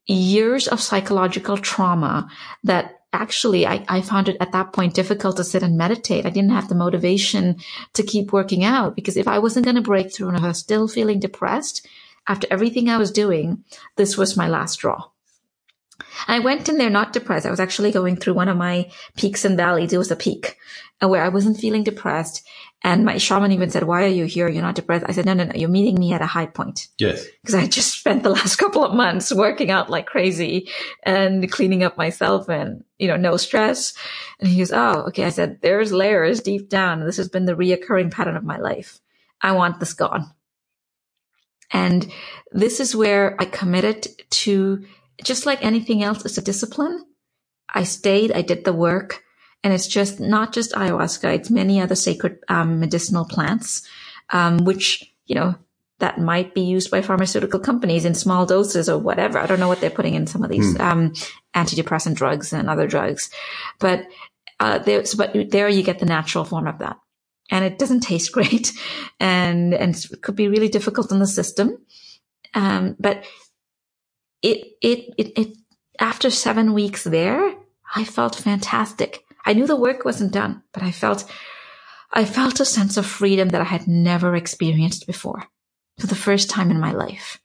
years 0.06 0.68
of 0.68 0.80
psychological 0.80 1.56
trauma 1.56 2.28
that 2.62 3.01
actually 3.12 3.66
I, 3.66 3.84
I 3.88 4.00
found 4.00 4.28
it 4.28 4.36
at 4.40 4.52
that 4.52 4.72
point 4.72 4.94
difficult 4.94 5.36
to 5.36 5.44
sit 5.44 5.62
and 5.62 5.76
meditate. 5.76 6.26
I 6.26 6.30
didn't 6.30 6.50
have 6.50 6.68
the 6.68 6.74
motivation 6.74 7.56
to 7.94 8.02
keep 8.02 8.32
working 8.32 8.64
out 8.64 8.96
because 8.96 9.16
if 9.16 9.28
I 9.28 9.38
wasn't 9.38 9.66
going 9.66 9.76
to 9.76 9.82
break 9.82 10.12
through 10.12 10.28
and 10.28 10.38
I 10.38 10.48
was 10.48 10.58
still 10.58 10.88
feeling 10.88 11.20
depressed 11.20 11.86
after 12.26 12.46
everything 12.50 12.88
I 12.88 12.98
was 12.98 13.10
doing, 13.10 13.64
this 13.96 14.16
was 14.16 14.36
my 14.36 14.48
last 14.48 14.74
straw. 14.74 15.08
I 16.28 16.38
went 16.38 16.68
in 16.68 16.78
there 16.78 16.90
not 16.90 17.12
depressed. 17.12 17.46
I 17.46 17.50
was 17.50 17.60
actually 17.60 17.92
going 17.92 18.16
through 18.16 18.34
one 18.34 18.48
of 18.48 18.56
my 18.56 18.90
peaks 19.16 19.44
and 19.44 19.56
valleys. 19.56 19.92
It 19.92 19.98
was 19.98 20.10
a 20.10 20.16
peak 20.16 20.56
uh, 21.02 21.08
where 21.08 21.22
I 21.22 21.28
wasn't 21.28 21.58
feeling 21.58 21.84
depressed. 21.84 22.46
And 22.84 23.04
my 23.04 23.16
shaman 23.16 23.52
even 23.52 23.70
said, 23.70 23.84
why 23.84 24.02
are 24.04 24.08
you 24.08 24.24
here? 24.24 24.48
You're 24.48 24.62
not 24.62 24.74
depressed. 24.74 25.04
I 25.08 25.12
said, 25.12 25.24
no, 25.24 25.34
no, 25.34 25.44
no. 25.44 25.52
You're 25.54 25.68
meeting 25.68 25.98
me 25.98 26.12
at 26.12 26.20
a 26.20 26.26
high 26.26 26.46
point. 26.46 26.88
Yes. 26.98 27.24
Because 27.40 27.54
I 27.54 27.66
just 27.68 27.96
spent 27.98 28.24
the 28.24 28.30
last 28.38 28.56
couple 28.56 28.84
of 28.84 28.94
months 28.94 29.32
working 29.32 29.70
out 29.70 29.88
like 29.88 30.06
crazy 30.06 30.68
and 31.04 31.50
cleaning 31.50 31.84
up 31.84 31.96
myself 31.96 32.48
and, 32.48 32.82
you 32.98 33.06
know, 33.06 33.16
no 33.16 33.36
stress. 33.36 33.94
And 34.40 34.48
he 34.48 34.58
goes, 34.58 34.72
Oh, 34.72 35.04
okay. 35.08 35.24
I 35.24 35.30
said, 35.30 35.60
there's 35.62 35.92
layers 35.92 36.40
deep 36.40 36.68
down. 36.68 37.04
This 37.04 37.18
has 37.18 37.28
been 37.28 37.44
the 37.44 37.54
reoccurring 37.54 38.10
pattern 38.10 38.36
of 38.36 38.44
my 38.44 38.58
life. 38.58 39.00
I 39.40 39.52
want 39.52 39.78
this 39.78 39.94
gone. 39.94 40.32
And 41.70 42.10
this 42.50 42.80
is 42.80 42.96
where 42.96 43.36
I 43.40 43.44
committed 43.44 44.08
to 44.30 44.84
just 45.22 45.46
like 45.46 45.64
anything 45.64 46.02
else, 46.02 46.24
it's 46.24 46.38
a 46.38 46.42
discipline. 46.42 47.04
I 47.72 47.84
stayed, 47.84 48.32
I 48.32 48.42
did 48.42 48.64
the 48.64 48.72
work, 48.72 49.22
and 49.64 49.72
it's 49.72 49.86
just 49.86 50.20
not 50.20 50.52
just 50.52 50.72
ayahuasca, 50.72 51.34
it's 51.34 51.50
many 51.50 51.80
other 51.80 51.94
sacred 51.94 52.38
um, 52.48 52.80
medicinal 52.80 53.24
plants, 53.24 53.86
um, 54.30 54.58
which, 54.58 55.12
you 55.26 55.34
know, 55.34 55.54
that 55.98 56.18
might 56.18 56.52
be 56.52 56.62
used 56.62 56.90
by 56.90 57.00
pharmaceutical 57.00 57.60
companies 57.60 58.04
in 58.04 58.14
small 58.14 58.44
doses 58.44 58.88
or 58.88 58.98
whatever. 58.98 59.38
I 59.38 59.46
don't 59.46 59.60
know 59.60 59.68
what 59.68 59.80
they're 59.80 59.88
putting 59.88 60.14
in 60.14 60.26
some 60.26 60.42
of 60.42 60.50
these 60.50 60.74
mm. 60.74 60.80
um, 60.80 61.12
antidepressant 61.54 62.14
drugs 62.14 62.52
and 62.52 62.68
other 62.68 62.88
drugs, 62.88 63.30
but 63.78 64.06
uh, 64.58 64.78
there's 64.78 65.14
but 65.14 65.32
there 65.50 65.68
you 65.68 65.84
get 65.84 66.00
the 66.00 66.06
natural 66.06 66.44
form 66.44 66.66
of 66.66 66.78
that, 66.78 66.98
and 67.52 67.64
it 67.64 67.78
doesn't 67.78 68.00
taste 68.00 68.32
great, 68.36 68.72
and 69.20 69.74
and 69.74 69.94
it 69.94 70.22
could 70.22 70.34
be 70.34 70.48
really 70.48 70.68
difficult 70.68 71.12
in 71.12 71.20
the 71.20 71.26
system. 71.26 71.78
Um, 72.54 72.96
but 72.98 73.24
it, 74.42 74.76
it, 74.82 75.14
it, 75.16 75.38
it, 75.38 75.56
after 75.98 76.30
seven 76.30 76.74
weeks 76.74 77.04
there, 77.04 77.54
I 77.94 78.04
felt 78.04 78.34
fantastic. 78.34 79.24
I 79.44 79.52
knew 79.52 79.66
the 79.66 79.76
work 79.76 80.04
wasn't 80.04 80.32
done, 80.32 80.62
but 80.72 80.82
I 80.82 80.90
felt, 80.90 81.24
I 82.12 82.24
felt 82.24 82.60
a 82.60 82.64
sense 82.64 82.96
of 82.96 83.06
freedom 83.06 83.48
that 83.50 83.60
I 83.60 83.64
had 83.64 83.88
never 83.88 84.34
experienced 84.36 85.06
before 85.06 85.44
for 85.98 86.06
the 86.06 86.14
first 86.14 86.50
time 86.50 86.70
in 86.70 86.80
my 86.80 86.92
life. 86.92 87.40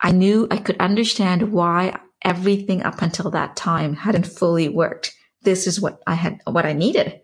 I 0.00 0.12
knew 0.12 0.46
I 0.50 0.58
could 0.58 0.76
understand 0.80 1.52
why 1.52 1.98
everything 2.22 2.82
up 2.82 3.02
until 3.02 3.30
that 3.30 3.56
time 3.56 3.94
hadn't 3.94 4.26
fully 4.26 4.68
worked. 4.68 5.14
This 5.42 5.66
is 5.66 5.80
what 5.80 6.02
I 6.06 6.14
had, 6.14 6.40
what 6.46 6.66
I 6.66 6.72
needed. 6.72 7.20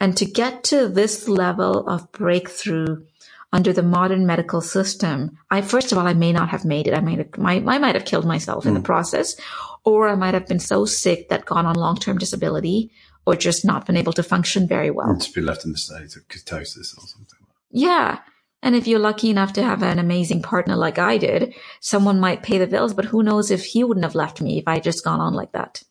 And 0.00 0.16
to 0.16 0.24
get 0.24 0.64
to 0.64 0.88
this 0.88 1.28
level 1.28 1.88
of 1.88 2.10
breakthrough 2.12 3.04
under 3.54 3.72
the 3.72 3.84
modern 3.84 4.26
medical 4.26 4.60
system, 4.60 5.38
I 5.48 5.62
first 5.62 5.92
of 5.92 5.96
all, 5.96 6.08
I 6.08 6.12
may 6.12 6.32
not 6.32 6.48
have 6.48 6.64
made 6.64 6.88
it. 6.88 6.92
I 6.92 7.00
might 7.00 7.18
have, 7.18 7.28
I, 7.40 7.54
I 7.54 7.78
might 7.78 7.94
have 7.94 8.04
killed 8.04 8.26
myself 8.26 8.64
mm. 8.64 8.66
in 8.66 8.74
the 8.74 8.80
hmm. 8.80 8.86
process, 8.86 9.36
or 9.84 10.08
I 10.08 10.16
might 10.16 10.34
have 10.34 10.48
been 10.48 10.58
so 10.58 10.84
sick 10.84 11.28
that 11.28 11.44
gone 11.44 11.64
on 11.64 11.76
long 11.76 11.96
term 11.96 12.18
disability, 12.18 12.90
or 13.24 13.36
just 13.36 13.64
not 13.64 13.86
been 13.86 13.96
able 13.96 14.12
to 14.14 14.24
function 14.24 14.66
very 14.66 14.90
well. 14.90 15.08
And 15.08 15.22
to 15.22 15.32
be 15.32 15.40
left 15.40 15.64
in 15.64 15.70
the 15.70 15.78
state 15.78 16.16
of 16.16 16.26
ketosis 16.26 16.98
or 16.98 17.06
something. 17.06 17.38
Yeah. 17.70 18.18
And 18.60 18.74
if 18.74 18.88
you're 18.88 18.98
lucky 18.98 19.30
enough 19.30 19.52
to 19.52 19.62
have 19.62 19.84
an 19.84 20.00
amazing 20.00 20.42
partner 20.42 20.74
like 20.74 20.98
I 20.98 21.16
did, 21.16 21.54
someone 21.80 22.18
might 22.18 22.42
pay 22.42 22.58
the 22.58 22.66
bills, 22.66 22.92
but 22.92 23.04
who 23.04 23.22
knows 23.22 23.52
if 23.52 23.64
he 23.64 23.84
wouldn't 23.84 24.04
have 24.04 24.16
left 24.16 24.40
me 24.40 24.58
if 24.58 24.66
I 24.66 24.80
just 24.80 25.04
gone 25.04 25.20
on 25.20 25.34
like 25.34 25.52
that. 25.52 25.84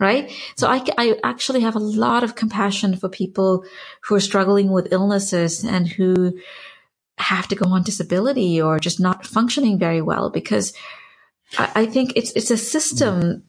Right. 0.00 0.32
So 0.56 0.66
I, 0.66 0.84
I 0.98 1.16
actually 1.22 1.60
have 1.60 1.76
a 1.76 1.78
lot 1.78 2.24
of 2.24 2.34
compassion 2.34 2.96
for 2.96 3.08
people 3.08 3.64
who 4.02 4.16
are 4.16 4.20
struggling 4.20 4.72
with 4.72 4.92
illnesses 4.92 5.64
and 5.64 5.86
who 5.86 6.36
have 7.18 7.48
to 7.48 7.54
go 7.54 7.70
on 7.70 7.82
disability 7.82 8.60
or 8.60 8.78
just 8.78 9.00
not 9.00 9.26
functioning 9.26 9.78
very 9.78 10.02
well 10.02 10.30
because 10.30 10.72
I, 11.58 11.70
I 11.74 11.86
think 11.86 12.12
it's 12.16 12.32
it's 12.32 12.50
a 12.50 12.56
system 12.56 13.44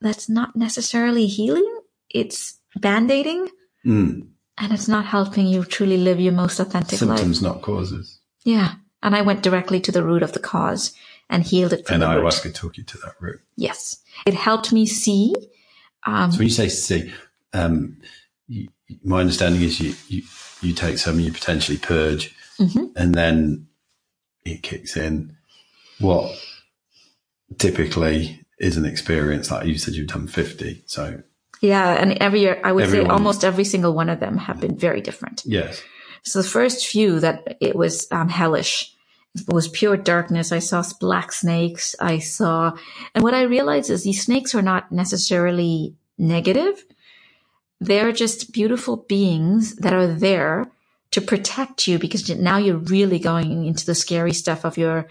that's 0.00 0.28
not 0.28 0.56
necessarily 0.56 1.26
healing. 1.26 1.80
It's 2.10 2.58
band-aiding. 2.76 3.48
Mm. 3.86 4.28
And 4.58 4.72
it's 4.72 4.88
not 4.88 5.06
helping 5.06 5.46
you 5.46 5.64
truly 5.64 5.96
live 5.96 6.20
your 6.20 6.32
most 6.32 6.60
authentic 6.60 6.98
Symptoms, 6.98 7.42
life. 7.42 7.54
not 7.54 7.62
causes. 7.62 8.20
Yeah. 8.44 8.74
And 9.02 9.16
I 9.16 9.22
went 9.22 9.42
directly 9.42 9.80
to 9.80 9.92
the 9.92 10.04
root 10.04 10.22
of 10.22 10.32
the 10.32 10.38
cause 10.38 10.92
and 11.30 11.42
healed 11.42 11.72
it 11.72 11.86
from 11.86 12.02
and 12.02 12.04
ayahuasca 12.04 12.44
root. 12.44 12.54
took 12.54 12.76
you 12.76 12.84
to 12.84 12.98
that 12.98 13.14
root. 13.18 13.40
Yes. 13.56 14.02
It 14.26 14.34
helped 14.34 14.72
me 14.72 14.86
see. 14.86 15.34
Um, 16.04 16.30
so 16.30 16.38
when 16.38 16.48
you 16.48 16.52
say 16.52 16.68
see, 16.68 17.12
um, 17.54 17.96
you, 18.46 18.68
my 19.02 19.20
understanding 19.20 19.62
is 19.62 19.80
you, 19.80 19.94
you, 20.08 20.22
you 20.60 20.74
take 20.74 20.98
some, 20.98 21.18
you 21.18 21.32
potentially 21.32 21.78
purge, 21.78 22.34
mm-hmm. 22.62 22.86
and 22.96 23.14
then 23.14 23.66
it 24.44 24.62
kicks 24.62 24.96
in. 24.96 25.36
What 25.98 26.36
typically 27.58 28.40
is 28.58 28.76
an 28.76 28.84
experience 28.84 29.50
like 29.50 29.66
you 29.66 29.76
said 29.76 29.94
you've 29.94 30.08
done 30.08 30.26
50 30.26 30.82
so. 30.86 31.22
Yeah 31.60 31.92
and 31.94 32.12
every 32.20 32.40
year 32.40 32.60
i 32.64 32.72
would 32.72 32.84
Everyone, 32.84 33.08
say 33.08 33.12
almost 33.12 33.44
every 33.44 33.64
single 33.64 33.92
one 33.92 34.08
of 34.08 34.20
them 34.20 34.36
have 34.36 34.60
been 34.60 34.76
very 34.76 35.00
different. 35.00 35.42
Yes. 35.44 35.82
So 36.24 36.40
the 36.40 36.48
first 36.48 36.86
few 36.86 37.20
that 37.20 37.56
it 37.60 37.74
was 37.74 38.06
um, 38.10 38.28
hellish 38.28 38.94
it 39.34 39.52
was 39.52 39.68
pure 39.68 39.96
darkness. 39.96 40.52
I 40.52 40.58
saw 40.58 40.84
black 41.00 41.32
snakes. 41.32 41.96
I 41.98 42.18
saw 42.18 42.72
and 43.14 43.24
what 43.24 43.34
i 43.34 43.42
realized 43.42 43.90
is 43.90 44.04
these 44.04 44.24
snakes 44.24 44.54
are 44.54 44.62
not 44.62 44.92
necessarily 44.92 45.94
negative. 46.18 46.84
They're 47.80 48.12
just 48.12 48.52
beautiful 48.52 48.96
beings 48.96 49.76
that 49.76 49.92
are 49.92 50.06
there 50.06 50.70
to 51.12 51.20
protect 51.20 51.86
you 51.86 51.98
because 51.98 52.28
now 52.30 52.56
you're 52.56 52.78
really 52.78 53.18
going 53.18 53.66
into 53.66 53.86
the 53.86 53.94
scary 53.94 54.32
stuff 54.32 54.64
of 54.64 54.76
your 54.76 55.06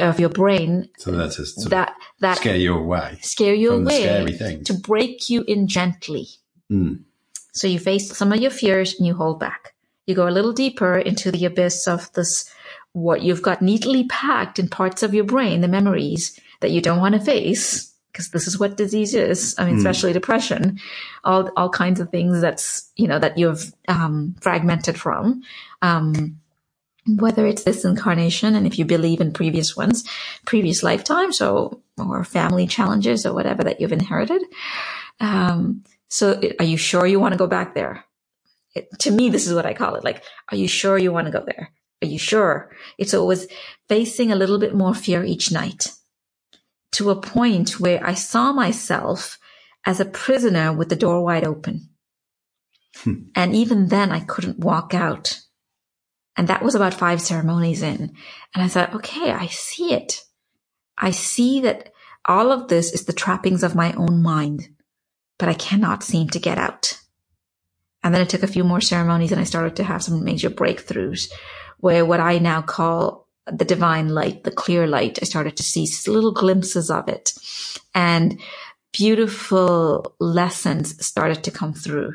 of 0.00 0.20
your 0.20 0.28
brain. 0.28 0.88
So 0.98 1.12
that's 1.12 1.36
just 1.36 1.70
that 1.70 1.94
that 2.20 2.38
scare 2.38 2.56
you 2.56 2.76
away, 2.76 3.18
scare 3.22 3.54
you 3.54 3.72
away, 3.72 4.02
scary 4.02 4.32
things 4.32 4.66
to 4.66 4.74
break 4.74 5.30
you 5.30 5.42
in 5.48 5.66
gently. 5.68 6.26
Mm. 6.70 7.04
So 7.52 7.66
you 7.66 7.78
face 7.78 8.14
some 8.14 8.32
of 8.32 8.40
your 8.40 8.50
fears 8.50 8.94
and 8.98 9.06
you 9.06 9.14
hold 9.14 9.40
back. 9.40 9.74
You 10.06 10.14
go 10.14 10.28
a 10.28 10.30
little 10.30 10.52
deeper 10.52 10.98
into 10.98 11.32
the 11.32 11.46
abyss 11.46 11.88
of 11.88 12.12
this 12.12 12.52
what 12.92 13.22
you've 13.22 13.42
got 13.42 13.62
neatly 13.62 14.04
packed 14.04 14.58
in 14.58 14.68
parts 14.68 15.02
of 15.02 15.14
your 15.14 15.24
brain, 15.24 15.60
the 15.60 15.68
memories 15.68 16.38
that 16.60 16.70
you 16.70 16.80
don't 16.80 17.00
want 17.00 17.14
to 17.14 17.20
face 17.20 17.92
because 18.16 18.30
this 18.30 18.46
is 18.46 18.58
what 18.58 18.78
disease 18.78 19.14
is. 19.14 19.54
I 19.58 19.66
mean, 19.66 19.74
mm. 19.74 19.78
especially 19.78 20.14
depression, 20.14 20.80
all, 21.22 21.50
all 21.54 21.68
kinds 21.68 22.00
of 22.00 22.08
things 22.08 22.40
that's, 22.40 22.90
you 22.96 23.06
know, 23.06 23.18
that 23.18 23.36
you've, 23.36 23.74
um, 23.88 24.34
fragmented 24.40 24.98
from. 24.98 25.42
Um, 25.82 26.40
whether 27.06 27.46
it's 27.46 27.64
this 27.64 27.84
incarnation 27.84 28.54
and 28.54 28.66
if 28.66 28.78
you 28.78 28.86
believe 28.86 29.20
in 29.20 29.34
previous 29.34 29.76
ones, 29.76 30.02
previous 30.46 30.82
lifetimes 30.82 31.42
or, 31.42 31.78
or 31.98 32.24
family 32.24 32.66
challenges 32.66 33.26
or 33.26 33.34
whatever 33.34 33.62
that 33.62 33.82
you've 33.82 33.92
inherited. 33.92 34.42
Um, 35.20 35.84
so 36.08 36.40
are 36.58 36.64
you 36.64 36.78
sure 36.78 37.06
you 37.06 37.20
want 37.20 37.32
to 37.32 37.38
go 37.38 37.46
back 37.46 37.74
there? 37.74 38.06
It, 38.74 38.88
to 39.00 39.10
me, 39.10 39.28
this 39.28 39.46
is 39.46 39.52
what 39.52 39.66
I 39.66 39.74
call 39.74 39.94
it. 39.96 40.04
Like, 40.04 40.24
are 40.50 40.56
you 40.56 40.66
sure 40.66 40.96
you 40.96 41.12
want 41.12 41.26
to 41.26 41.32
go 41.32 41.44
there? 41.44 41.70
Are 42.02 42.08
you 42.08 42.18
sure? 42.18 42.72
It's 42.96 43.14
always 43.14 43.46
facing 43.88 44.32
a 44.32 44.36
little 44.36 44.58
bit 44.58 44.74
more 44.74 44.94
fear 44.94 45.22
each 45.22 45.52
night 45.52 45.92
to 46.96 47.10
a 47.10 47.20
point 47.20 47.78
where 47.78 48.04
I 48.04 48.14
saw 48.14 48.52
myself 48.52 49.38
as 49.84 50.00
a 50.00 50.06
prisoner 50.06 50.72
with 50.72 50.88
the 50.88 50.96
door 50.96 51.22
wide 51.22 51.44
open. 51.44 51.90
Hmm. 52.96 53.24
And 53.34 53.54
even 53.54 53.88
then 53.88 54.10
I 54.10 54.20
couldn't 54.20 54.58
walk 54.58 54.94
out. 54.94 55.40
And 56.38 56.48
that 56.48 56.62
was 56.62 56.74
about 56.74 56.94
five 56.94 57.20
ceremonies 57.20 57.82
in. 57.82 58.14
And 58.54 58.64
I 58.64 58.68
thought, 58.68 58.94
okay, 58.94 59.30
I 59.30 59.46
see 59.46 59.92
it. 59.92 60.22
I 60.96 61.10
see 61.10 61.60
that 61.60 61.92
all 62.24 62.50
of 62.50 62.68
this 62.68 62.92
is 62.92 63.04
the 63.04 63.12
trappings 63.12 63.62
of 63.62 63.74
my 63.74 63.92
own 63.92 64.22
mind, 64.22 64.70
but 65.38 65.50
I 65.50 65.54
cannot 65.54 66.02
seem 66.02 66.30
to 66.30 66.38
get 66.38 66.56
out. 66.56 66.98
And 68.02 68.14
then 68.14 68.22
it 68.22 68.30
took 68.30 68.42
a 68.42 68.48
few 68.48 68.64
more 68.64 68.80
ceremonies 68.80 69.32
and 69.32 69.40
I 69.40 69.44
started 69.44 69.76
to 69.76 69.84
have 69.84 70.02
some 70.02 70.24
major 70.24 70.48
breakthroughs 70.48 71.30
where 71.78 72.06
what 72.06 72.20
I 72.20 72.38
now 72.38 72.62
call 72.62 73.25
the 73.50 73.64
divine 73.64 74.08
light, 74.08 74.44
the 74.44 74.50
clear 74.50 74.86
light. 74.86 75.18
I 75.22 75.24
started 75.24 75.56
to 75.56 75.62
see 75.62 75.86
little 76.10 76.32
glimpses 76.32 76.90
of 76.90 77.08
it 77.08 77.32
and 77.94 78.40
beautiful 78.92 80.14
lessons 80.18 81.04
started 81.04 81.44
to 81.44 81.50
come 81.50 81.72
through. 81.72 82.14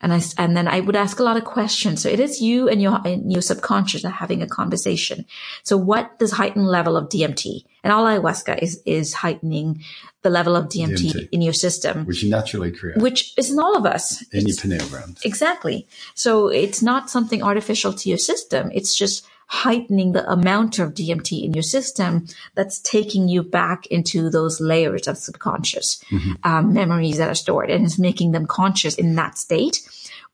And 0.00 0.12
I, 0.12 0.22
and 0.36 0.56
then 0.56 0.68
I 0.68 0.78
would 0.78 0.94
ask 0.94 1.18
a 1.18 1.24
lot 1.24 1.36
of 1.36 1.44
questions. 1.44 2.02
So 2.02 2.08
it 2.08 2.20
is 2.20 2.40
you 2.40 2.68
and 2.68 2.80
your, 2.80 3.00
and 3.04 3.32
your 3.32 3.42
subconscious 3.42 4.04
are 4.04 4.10
having 4.10 4.42
a 4.42 4.46
conversation. 4.46 5.24
So 5.64 5.76
what 5.76 6.20
does 6.20 6.30
heightened 6.30 6.68
level 6.68 6.96
of 6.96 7.08
DMT 7.08 7.64
and 7.82 7.92
all 7.92 8.04
ayahuasca 8.04 8.62
is, 8.62 8.80
is 8.86 9.12
heightening 9.14 9.82
the 10.22 10.30
level 10.30 10.54
of 10.54 10.66
DMT, 10.66 11.12
DMT, 11.12 11.28
in 11.32 11.42
your 11.42 11.52
system, 11.52 12.04
which 12.04 12.22
you 12.22 12.30
naturally 12.30 12.70
create, 12.70 12.98
which 12.98 13.36
is 13.36 13.50
in 13.50 13.58
all 13.58 13.76
of 13.76 13.86
us 13.86 14.22
in 14.32 14.46
it's, 14.46 14.62
your 14.62 14.78
pineal 14.78 14.88
gland. 14.88 15.18
Exactly. 15.24 15.88
So 16.14 16.48
it's 16.48 16.82
not 16.82 17.10
something 17.10 17.42
artificial 17.42 17.92
to 17.92 18.08
your 18.08 18.18
system. 18.18 18.70
It's 18.72 18.96
just 18.96 19.26
heightening 19.48 20.12
the 20.12 20.30
amount 20.30 20.78
of 20.78 20.92
DMT 20.92 21.42
in 21.42 21.54
your 21.54 21.62
system 21.62 22.26
that's 22.54 22.80
taking 22.80 23.28
you 23.28 23.42
back 23.42 23.86
into 23.86 24.28
those 24.28 24.60
layers 24.60 25.08
of 25.08 25.16
subconscious 25.16 26.02
mm-hmm. 26.10 26.32
um, 26.44 26.74
memories 26.74 27.16
that 27.16 27.30
are 27.30 27.34
stored 27.34 27.70
and 27.70 27.84
is 27.84 27.98
making 27.98 28.32
them 28.32 28.46
conscious 28.46 28.94
in 28.94 29.14
that 29.14 29.38
state 29.38 29.80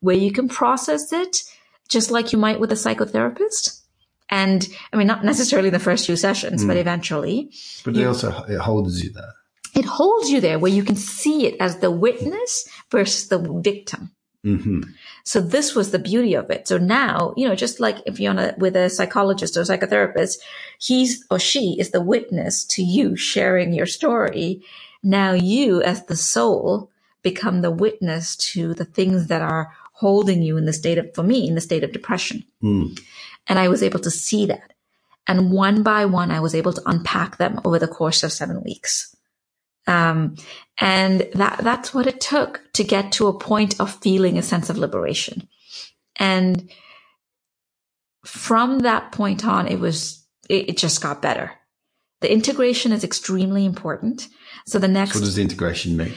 where 0.01 0.17
you 0.17 0.31
can 0.31 0.49
process 0.49 1.13
it 1.13 1.43
just 1.87 2.11
like 2.11 2.33
you 2.33 2.37
might 2.37 2.59
with 2.59 2.71
a 2.71 2.75
psychotherapist. 2.75 3.81
And 4.29 4.67
I 4.91 4.97
mean, 4.97 5.07
not 5.07 5.23
necessarily 5.23 5.69
the 5.69 5.79
first 5.79 6.05
few 6.05 6.15
sessions, 6.17 6.63
mm. 6.63 6.67
but 6.67 6.77
eventually. 6.77 7.51
But 7.85 7.95
it 7.95 8.05
also, 8.05 8.31
it 8.49 8.59
holds 8.59 9.01
you 9.03 9.13
there. 9.13 9.33
it 9.75 9.85
holds 9.85 10.29
you 10.29 10.41
there 10.41 10.59
where 10.59 10.71
you 10.71 10.83
can 10.83 10.95
see 10.95 11.45
it 11.45 11.55
as 11.59 11.77
the 11.77 11.91
witness 11.91 12.67
versus 12.89 13.29
the 13.29 13.39
victim. 13.39 14.11
Hmm 14.45 14.81
So 15.23 15.41
this 15.41 15.73
was 15.73 15.89
the 15.89 15.97
beauty 15.97 16.35
of 16.35 16.51
it. 16.51 16.67
So 16.67 16.77
now, 16.77 17.33
you 17.35 17.47
know, 17.47 17.55
just 17.55 17.79
like 17.79 17.97
if 18.05 18.19
you're 18.19 18.29
on 18.29 18.37
a, 18.37 18.53
with 18.59 18.75
a 18.75 18.91
psychologist 18.91 19.57
or 19.57 19.61
psychotherapist, 19.61 20.37
he's 20.77 21.25
or 21.31 21.39
she 21.39 21.75
is 21.79 21.89
the 21.89 22.01
witness 22.01 22.63
to 22.65 22.83
you 22.83 23.15
sharing 23.15 23.73
your 23.73 23.87
story. 23.87 24.61
Now 25.01 25.33
you 25.33 25.81
as 25.81 26.05
the 26.05 26.15
soul 26.15 26.91
become 27.23 27.61
the 27.61 27.71
witness 27.71 28.35
to 28.53 28.75
the 28.75 28.85
things 28.85 29.27
that 29.27 29.41
are 29.41 29.71
holding 29.93 30.43
you 30.43 30.57
in 30.57 30.65
the 30.65 30.73
state 30.73 30.99
of, 30.99 31.13
for 31.15 31.23
me, 31.23 31.47
in 31.47 31.55
the 31.55 31.61
state 31.61 31.83
of 31.83 31.91
depression. 31.91 32.43
Mm. 32.61 32.99
And 33.47 33.57
I 33.57 33.67
was 33.67 33.81
able 33.81 33.99
to 34.01 34.11
see 34.11 34.45
that. 34.45 34.73
And 35.25 35.51
one 35.51 35.81
by 35.81 36.05
one, 36.05 36.29
I 36.29 36.39
was 36.39 36.53
able 36.53 36.73
to 36.73 36.83
unpack 36.85 37.37
them 37.37 37.59
over 37.65 37.79
the 37.79 37.87
course 37.87 38.21
of 38.21 38.31
seven 38.31 38.61
weeks. 38.61 39.14
Um, 39.87 40.35
and 40.79 41.27
that, 41.33 41.59
that's 41.59 41.93
what 41.93 42.07
it 42.07 42.19
took 42.19 42.61
to 42.73 42.83
get 42.83 43.11
to 43.13 43.27
a 43.27 43.37
point 43.37 43.79
of 43.79 43.93
feeling 44.01 44.37
a 44.37 44.43
sense 44.43 44.69
of 44.69 44.77
liberation. 44.77 45.47
And 46.17 46.69
from 48.25 48.79
that 48.79 49.11
point 49.11 49.45
on, 49.45 49.67
it 49.67 49.79
was, 49.79 50.25
it, 50.49 50.69
it 50.69 50.77
just 50.77 51.01
got 51.01 51.21
better. 51.21 51.51
The 52.21 52.31
integration 52.31 52.91
is 52.91 53.03
extremely 53.03 53.65
important. 53.65 54.27
So 54.65 54.79
the 54.79 54.87
next 54.87 55.13
So 55.13 55.19
what 55.19 55.25
does 55.25 55.35
the 55.35 55.43
integration 55.43 55.95
mean? 55.95 56.13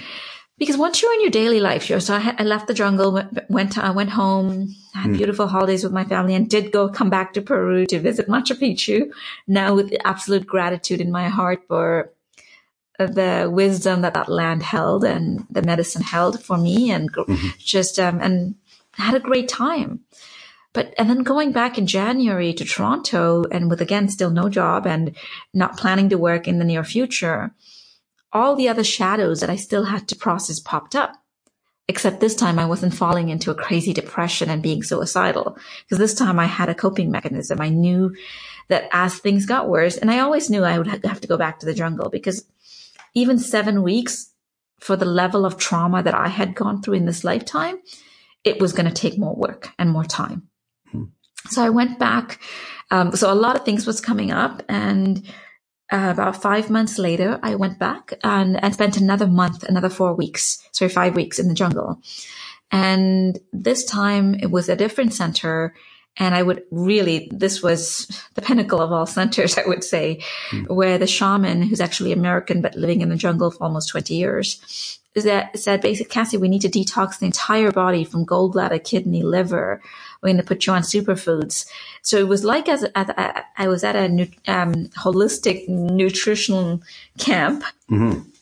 because 0.58 0.76
once 0.76 1.00
you're 1.00 1.14
in 1.14 1.20
your 1.20 1.30
daily 1.30 1.60
life, 1.60 1.88
you're, 1.88 2.00
so 2.00 2.16
I, 2.16 2.34
I 2.38 2.42
left 2.42 2.66
the 2.66 2.74
jungle, 2.74 3.12
went, 3.12 3.48
went, 3.48 3.72
to, 3.72 3.84
I 3.84 3.90
went 3.90 4.10
home, 4.10 4.74
had 4.92 5.12
beautiful 5.12 5.46
holidays 5.46 5.84
with 5.84 5.92
my 5.92 6.04
family 6.04 6.34
and 6.34 6.50
did 6.50 6.72
go 6.72 6.88
come 6.88 7.10
back 7.10 7.32
to 7.34 7.42
Peru 7.42 7.86
to 7.86 8.00
visit 8.00 8.28
Machu 8.28 8.58
Picchu. 8.58 9.12
Now 9.46 9.74
with 9.74 9.94
absolute 10.04 10.46
gratitude 10.46 11.00
in 11.00 11.12
my 11.12 11.28
heart 11.28 11.62
for 11.68 12.12
the 13.06 13.48
wisdom 13.50 14.02
that 14.02 14.14
that 14.14 14.28
land 14.28 14.62
held 14.62 15.04
and 15.04 15.46
the 15.50 15.62
medicine 15.62 16.02
held 16.02 16.42
for 16.42 16.58
me 16.58 16.90
and 16.90 17.10
gr- 17.10 17.32
just, 17.58 17.98
um, 17.98 18.20
and 18.20 18.56
had 18.92 19.14
a 19.14 19.20
great 19.20 19.48
time. 19.48 20.00
But, 20.72 20.94
and 20.98 21.08
then 21.08 21.22
going 21.22 21.52
back 21.52 21.78
in 21.78 21.86
January 21.86 22.52
to 22.52 22.64
Toronto 22.64 23.44
and 23.50 23.70
with 23.70 23.80
again, 23.80 24.08
still 24.08 24.30
no 24.30 24.48
job 24.48 24.86
and 24.86 25.16
not 25.54 25.78
planning 25.78 26.08
to 26.10 26.18
work 26.18 26.46
in 26.46 26.58
the 26.58 26.64
near 26.64 26.84
future, 26.84 27.54
all 28.32 28.54
the 28.54 28.68
other 28.68 28.84
shadows 28.84 29.40
that 29.40 29.50
I 29.50 29.56
still 29.56 29.84
had 29.84 30.08
to 30.08 30.16
process 30.16 30.60
popped 30.60 30.94
up. 30.94 31.14
Except 31.90 32.20
this 32.20 32.34
time 32.34 32.58
I 32.58 32.66
wasn't 32.66 32.94
falling 32.94 33.30
into 33.30 33.50
a 33.50 33.54
crazy 33.54 33.94
depression 33.94 34.50
and 34.50 34.62
being 34.62 34.82
suicidal. 34.82 35.56
Because 35.84 35.96
this 35.96 36.12
time 36.14 36.38
I 36.38 36.44
had 36.44 36.68
a 36.68 36.74
coping 36.74 37.10
mechanism. 37.10 37.62
I 37.62 37.70
knew 37.70 38.14
that 38.68 38.90
as 38.92 39.18
things 39.18 39.46
got 39.46 39.70
worse, 39.70 39.96
and 39.96 40.10
I 40.10 40.18
always 40.18 40.50
knew 40.50 40.64
I 40.64 40.76
would 40.76 40.86
have 40.86 41.22
to 41.22 41.28
go 41.28 41.38
back 41.38 41.60
to 41.60 41.66
the 41.66 41.72
jungle 41.72 42.10
because 42.10 42.44
even 43.18 43.38
seven 43.38 43.82
weeks 43.82 44.32
for 44.80 44.96
the 44.96 45.04
level 45.04 45.44
of 45.44 45.56
trauma 45.56 46.02
that 46.02 46.14
I 46.14 46.28
had 46.28 46.54
gone 46.54 46.82
through 46.82 46.94
in 46.94 47.06
this 47.06 47.24
lifetime, 47.24 47.78
it 48.44 48.60
was 48.60 48.72
going 48.72 48.86
to 48.88 48.94
take 48.94 49.18
more 49.18 49.34
work 49.34 49.70
and 49.78 49.90
more 49.90 50.04
time. 50.04 50.48
So 51.48 51.62
I 51.62 51.70
went 51.70 51.98
back. 51.98 52.40
Um, 52.90 53.12
so 53.12 53.32
a 53.32 53.34
lot 53.34 53.56
of 53.56 53.64
things 53.64 53.86
was 53.86 54.00
coming 54.00 54.30
up 54.30 54.62
and 54.68 55.26
uh, 55.90 56.08
about 56.10 56.42
five 56.42 56.68
months 56.68 56.98
later, 56.98 57.40
I 57.42 57.54
went 57.54 57.78
back 57.78 58.12
and, 58.22 58.62
and 58.62 58.74
spent 58.74 58.98
another 58.98 59.26
month, 59.26 59.62
another 59.62 59.88
four 59.88 60.14
weeks, 60.14 60.58
sorry, 60.72 60.90
five 60.90 61.14
weeks 61.14 61.38
in 61.38 61.48
the 61.48 61.54
jungle. 61.54 62.00
And 62.70 63.38
this 63.52 63.86
time 63.86 64.34
it 64.34 64.50
was 64.50 64.68
a 64.68 64.76
different 64.76 65.14
center. 65.14 65.74
And 66.18 66.34
I 66.34 66.42
would 66.42 66.64
really, 66.70 67.30
this 67.32 67.62
was 67.62 68.06
the 68.34 68.42
pinnacle 68.42 68.80
of 68.80 68.92
all 68.92 69.06
centers, 69.06 69.56
I 69.58 69.64
would 69.66 69.84
say, 69.84 70.22
where 70.66 70.98
the 70.98 71.06
shaman, 71.06 71.62
who's 71.62 71.80
actually 71.80 72.12
American, 72.12 72.60
but 72.62 72.74
living 72.76 73.00
in 73.02 73.08
the 73.08 73.16
jungle 73.16 73.50
for 73.52 73.64
almost 73.64 73.88
20 73.90 74.14
years, 74.14 74.98
is 75.14 75.24
that 75.24 75.58
said, 75.58 75.80
basically, 75.80 76.10
Cassie, 76.12 76.36
we 76.36 76.48
need 76.48 76.62
to 76.62 76.68
detox 76.68 77.18
the 77.18 77.26
entire 77.26 77.72
body 77.72 78.04
from 78.04 78.26
gallbladder, 78.26 78.82
kidney, 78.84 79.22
liver. 79.22 79.80
We're 80.22 80.28
going 80.28 80.36
to 80.38 80.42
put 80.44 80.66
you 80.66 80.72
on 80.74 80.82
superfoods. 80.82 81.66
So 82.02 82.18
it 82.18 82.28
was 82.28 82.44
like 82.44 82.68
as, 82.68 82.84
as 82.94 83.10
I 83.56 83.68
was 83.68 83.84
at 83.84 83.96
a 83.96 84.06
um, 84.48 84.88
holistic 84.98 85.68
nutritional 85.68 86.82
camp, 87.18 87.64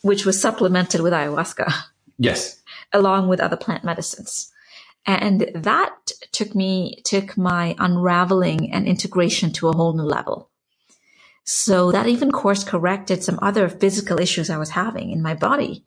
which 0.03 0.27
was 0.27 0.41
supplemented 0.41 1.01
with 1.03 1.13
ayahuasca 1.13 1.73
Yes. 2.19 2.61
along 2.93 3.29
with 3.29 3.41
other 3.41 3.57
plant 3.57 3.85
medicines. 3.85 4.53
And 5.07 5.49
that 5.55 6.13
took 6.33 6.55
me, 6.55 7.01
took 7.05 7.37
my 7.37 7.77
unraveling 7.79 8.73
and 8.73 8.87
integration 8.87 9.53
to 9.53 9.69
a 9.69 9.77
whole 9.77 9.93
new 9.93 10.03
level. 10.03 10.51
So 11.49 11.93
that 11.93 12.09
even 12.09 12.33
course 12.33 12.65
corrected 12.65 13.23
some 13.23 13.39
other 13.41 13.69
physical 13.69 14.19
issues 14.19 14.51
I 14.51 14.59
was 14.59 14.71
having 14.71 15.13
in 15.13 15.23
my 15.23 15.35
body. 15.35 15.85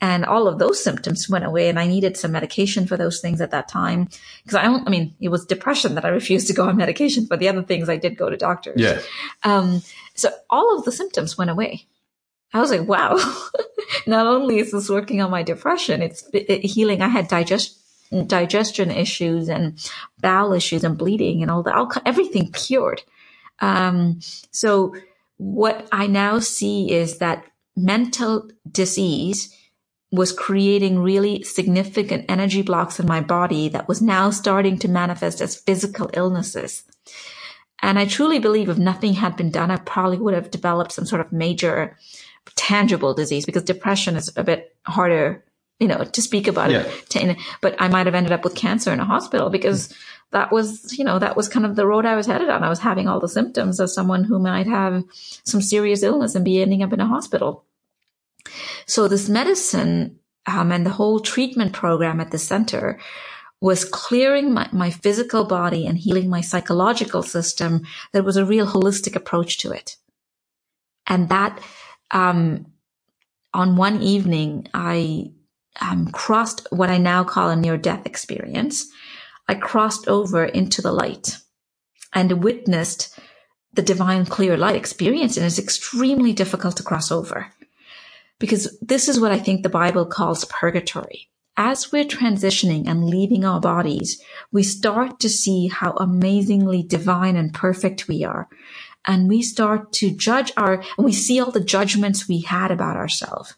And 0.00 0.24
all 0.24 0.48
of 0.48 0.58
those 0.58 0.82
symptoms 0.82 1.28
went 1.28 1.44
away 1.44 1.68
and 1.68 1.78
I 1.78 1.86
needed 1.86 2.16
some 2.16 2.32
medication 2.32 2.88
for 2.88 2.96
those 2.96 3.20
things 3.20 3.40
at 3.40 3.52
that 3.52 3.68
time. 3.68 4.08
Cause 4.48 4.56
I 4.56 4.64
don't, 4.64 4.84
I 4.84 4.90
mean, 4.90 5.14
it 5.20 5.28
was 5.28 5.46
depression 5.46 5.94
that 5.94 6.04
I 6.04 6.08
refused 6.20 6.48
to 6.48 6.54
go 6.54 6.68
on 6.68 6.76
medication 6.76 7.28
for 7.28 7.36
the 7.36 7.48
other 7.48 7.62
things 7.62 7.88
I 7.88 7.98
did 7.98 8.18
go 8.18 8.28
to 8.28 8.36
doctors. 8.36 8.80
Yeah. 8.80 9.00
Um, 9.44 9.80
so 10.14 10.30
all 10.50 10.76
of 10.76 10.84
the 10.84 10.90
symptoms 10.90 11.38
went 11.38 11.52
away. 11.52 11.86
I 12.52 12.60
was 12.60 12.72
like, 12.72 12.88
wow, 12.88 13.16
not 14.08 14.26
only 14.26 14.58
is 14.58 14.72
this 14.72 14.88
working 14.88 15.20
on 15.20 15.30
my 15.30 15.44
depression, 15.44 16.02
it's 16.02 16.28
healing. 16.32 17.00
I 17.00 17.08
had 17.08 17.28
digest, 17.28 17.78
digestion 18.26 18.90
issues 18.90 19.48
and 19.48 19.78
bowel 20.20 20.52
issues 20.52 20.84
and 20.84 20.98
bleeding 20.98 21.42
and 21.42 21.50
all 21.50 21.62
the 21.62 21.74
all, 21.74 21.90
everything 22.04 22.50
cured. 22.52 23.02
Um, 23.60 24.20
so 24.50 24.94
what 25.38 25.86
I 25.92 26.06
now 26.06 26.38
see 26.38 26.92
is 26.92 27.18
that 27.18 27.44
mental 27.76 28.50
disease 28.70 29.54
was 30.12 30.32
creating 30.32 31.00
really 31.00 31.42
significant 31.42 32.24
energy 32.28 32.62
blocks 32.62 33.00
in 33.00 33.06
my 33.06 33.20
body 33.20 33.68
that 33.68 33.88
was 33.88 34.00
now 34.00 34.30
starting 34.30 34.78
to 34.78 34.88
manifest 34.88 35.40
as 35.40 35.56
physical 35.56 36.08
illnesses. 36.14 36.84
And 37.82 37.98
I 37.98 38.06
truly 38.06 38.38
believe 38.38 38.68
if 38.68 38.78
nothing 38.78 39.14
had 39.14 39.36
been 39.36 39.50
done, 39.50 39.70
I 39.70 39.76
probably 39.76 40.18
would 40.18 40.34
have 40.34 40.50
developed 40.50 40.92
some 40.92 41.04
sort 41.04 41.20
of 41.20 41.32
major 41.32 41.96
tangible 42.54 43.14
disease 43.14 43.44
because 43.44 43.64
depression 43.64 44.16
is 44.16 44.32
a 44.36 44.44
bit 44.44 44.74
harder, 44.84 45.44
you 45.78 45.88
know, 45.88 46.04
to 46.04 46.22
speak 46.22 46.48
about 46.48 46.70
Yeah. 46.70 46.80
it. 46.80 47.10
To, 47.10 47.36
but 47.60 47.76
I 47.78 47.88
might 47.88 48.06
have 48.06 48.14
ended 48.14 48.32
up 48.32 48.44
with 48.44 48.54
cancer 48.54 48.92
in 48.92 49.00
a 49.00 49.04
hospital 49.04 49.50
because 49.50 49.92
that 50.32 50.50
was, 50.50 50.96
you 50.98 51.04
know, 51.04 51.18
that 51.18 51.36
was 51.36 51.48
kind 51.48 51.66
of 51.66 51.76
the 51.76 51.86
road 51.86 52.06
I 52.06 52.16
was 52.16 52.26
headed 52.26 52.48
on. 52.48 52.64
I 52.64 52.68
was 52.68 52.80
having 52.80 53.08
all 53.08 53.20
the 53.20 53.28
symptoms 53.28 53.78
of 53.78 53.90
someone 53.90 54.24
who 54.24 54.38
might 54.38 54.66
have 54.66 55.04
some 55.44 55.62
serious 55.62 56.02
illness 56.02 56.34
and 56.34 56.44
be 56.44 56.60
ending 56.60 56.82
up 56.82 56.92
in 56.92 57.00
a 57.00 57.06
hospital. 57.06 57.64
So 58.86 59.08
this 59.08 59.28
medicine 59.28 60.18
um, 60.46 60.72
and 60.72 60.86
the 60.86 60.90
whole 60.90 61.20
treatment 61.20 61.72
program 61.72 62.20
at 62.20 62.30
the 62.30 62.38
center 62.38 62.98
was 63.60 63.84
clearing 63.84 64.52
my, 64.52 64.68
my 64.72 64.90
physical 64.90 65.44
body 65.44 65.86
and 65.86 65.98
healing 65.98 66.28
my 66.28 66.40
psychological 66.40 67.22
system. 67.22 67.82
There 68.12 68.22
was 68.22 68.36
a 68.36 68.44
real 68.44 68.66
holistic 68.66 69.16
approach 69.16 69.58
to 69.58 69.72
it. 69.72 69.96
And 71.06 71.28
that, 71.28 71.60
um, 72.10 72.66
on 73.54 73.76
one 73.76 74.02
evening, 74.02 74.68
I 74.74 75.32
um, 75.80 76.08
crossed 76.08 76.66
what 76.70 76.90
I 76.90 76.98
now 76.98 77.24
call 77.24 77.50
a 77.50 77.56
near 77.56 77.76
death 77.76 78.06
experience. 78.06 78.86
I 79.48 79.54
crossed 79.54 80.08
over 80.08 80.44
into 80.44 80.82
the 80.82 80.92
light 80.92 81.38
and 82.12 82.42
witnessed 82.42 83.18
the 83.72 83.82
divine 83.82 84.26
clear 84.26 84.56
light 84.56 84.76
experience. 84.76 85.36
And 85.36 85.46
it's 85.46 85.58
extremely 85.58 86.32
difficult 86.32 86.76
to 86.78 86.82
cross 86.82 87.12
over 87.12 87.52
because 88.38 88.76
this 88.80 89.08
is 89.08 89.20
what 89.20 89.32
I 89.32 89.38
think 89.38 89.62
the 89.62 89.68
Bible 89.68 90.06
calls 90.06 90.44
purgatory. 90.46 91.28
As 91.58 91.90
we're 91.90 92.04
transitioning 92.04 92.86
and 92.86 93.08
leaving 93.08 93.44
our 93.44 93.60
bodies, 93.60 94.22
we 94.52 94.62
start 94.62 95.20
to 95.20 95.28
see 95.30 95.68
how 95.68 95.92
amazingly 95.92 96.82
divine 96.82 97.36
and 97.36 97.52
perfect 97.52 98.08
we 98.08 98.24
are. 98.24 98.48
And 99.06 99.28
we 99.28 99.40
start 99.40 99.92
to 99.94 100.10
judge 100.10 100.52
our, 100.56 100.82
and 100.98 101.04
we 101.04 101.12
see 101.12 101.40
all 101.40 101.50
the 101.50 101.60
judgments 101.60 102.28
we 102.28 102.40
had 102.40 102.70
about 102.70 102.96
ourselves. 102.96 103.54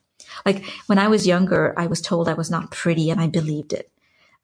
Like 0.46 0.64
when 0.86 0.98
I 0.98 1.08
was 1.08 1.26
younger, 1.26 1.74
I 1.76 1.86
was 1.86 2.00
told 2.00 2.28
I 2.28 2.34
was 2.34 2.50
not 2.50 2.70
pretty 2.70 3.10
and 3.10 3.20
I 3.20 3.26
believed 3.26 3.72
it. 3.72 3.90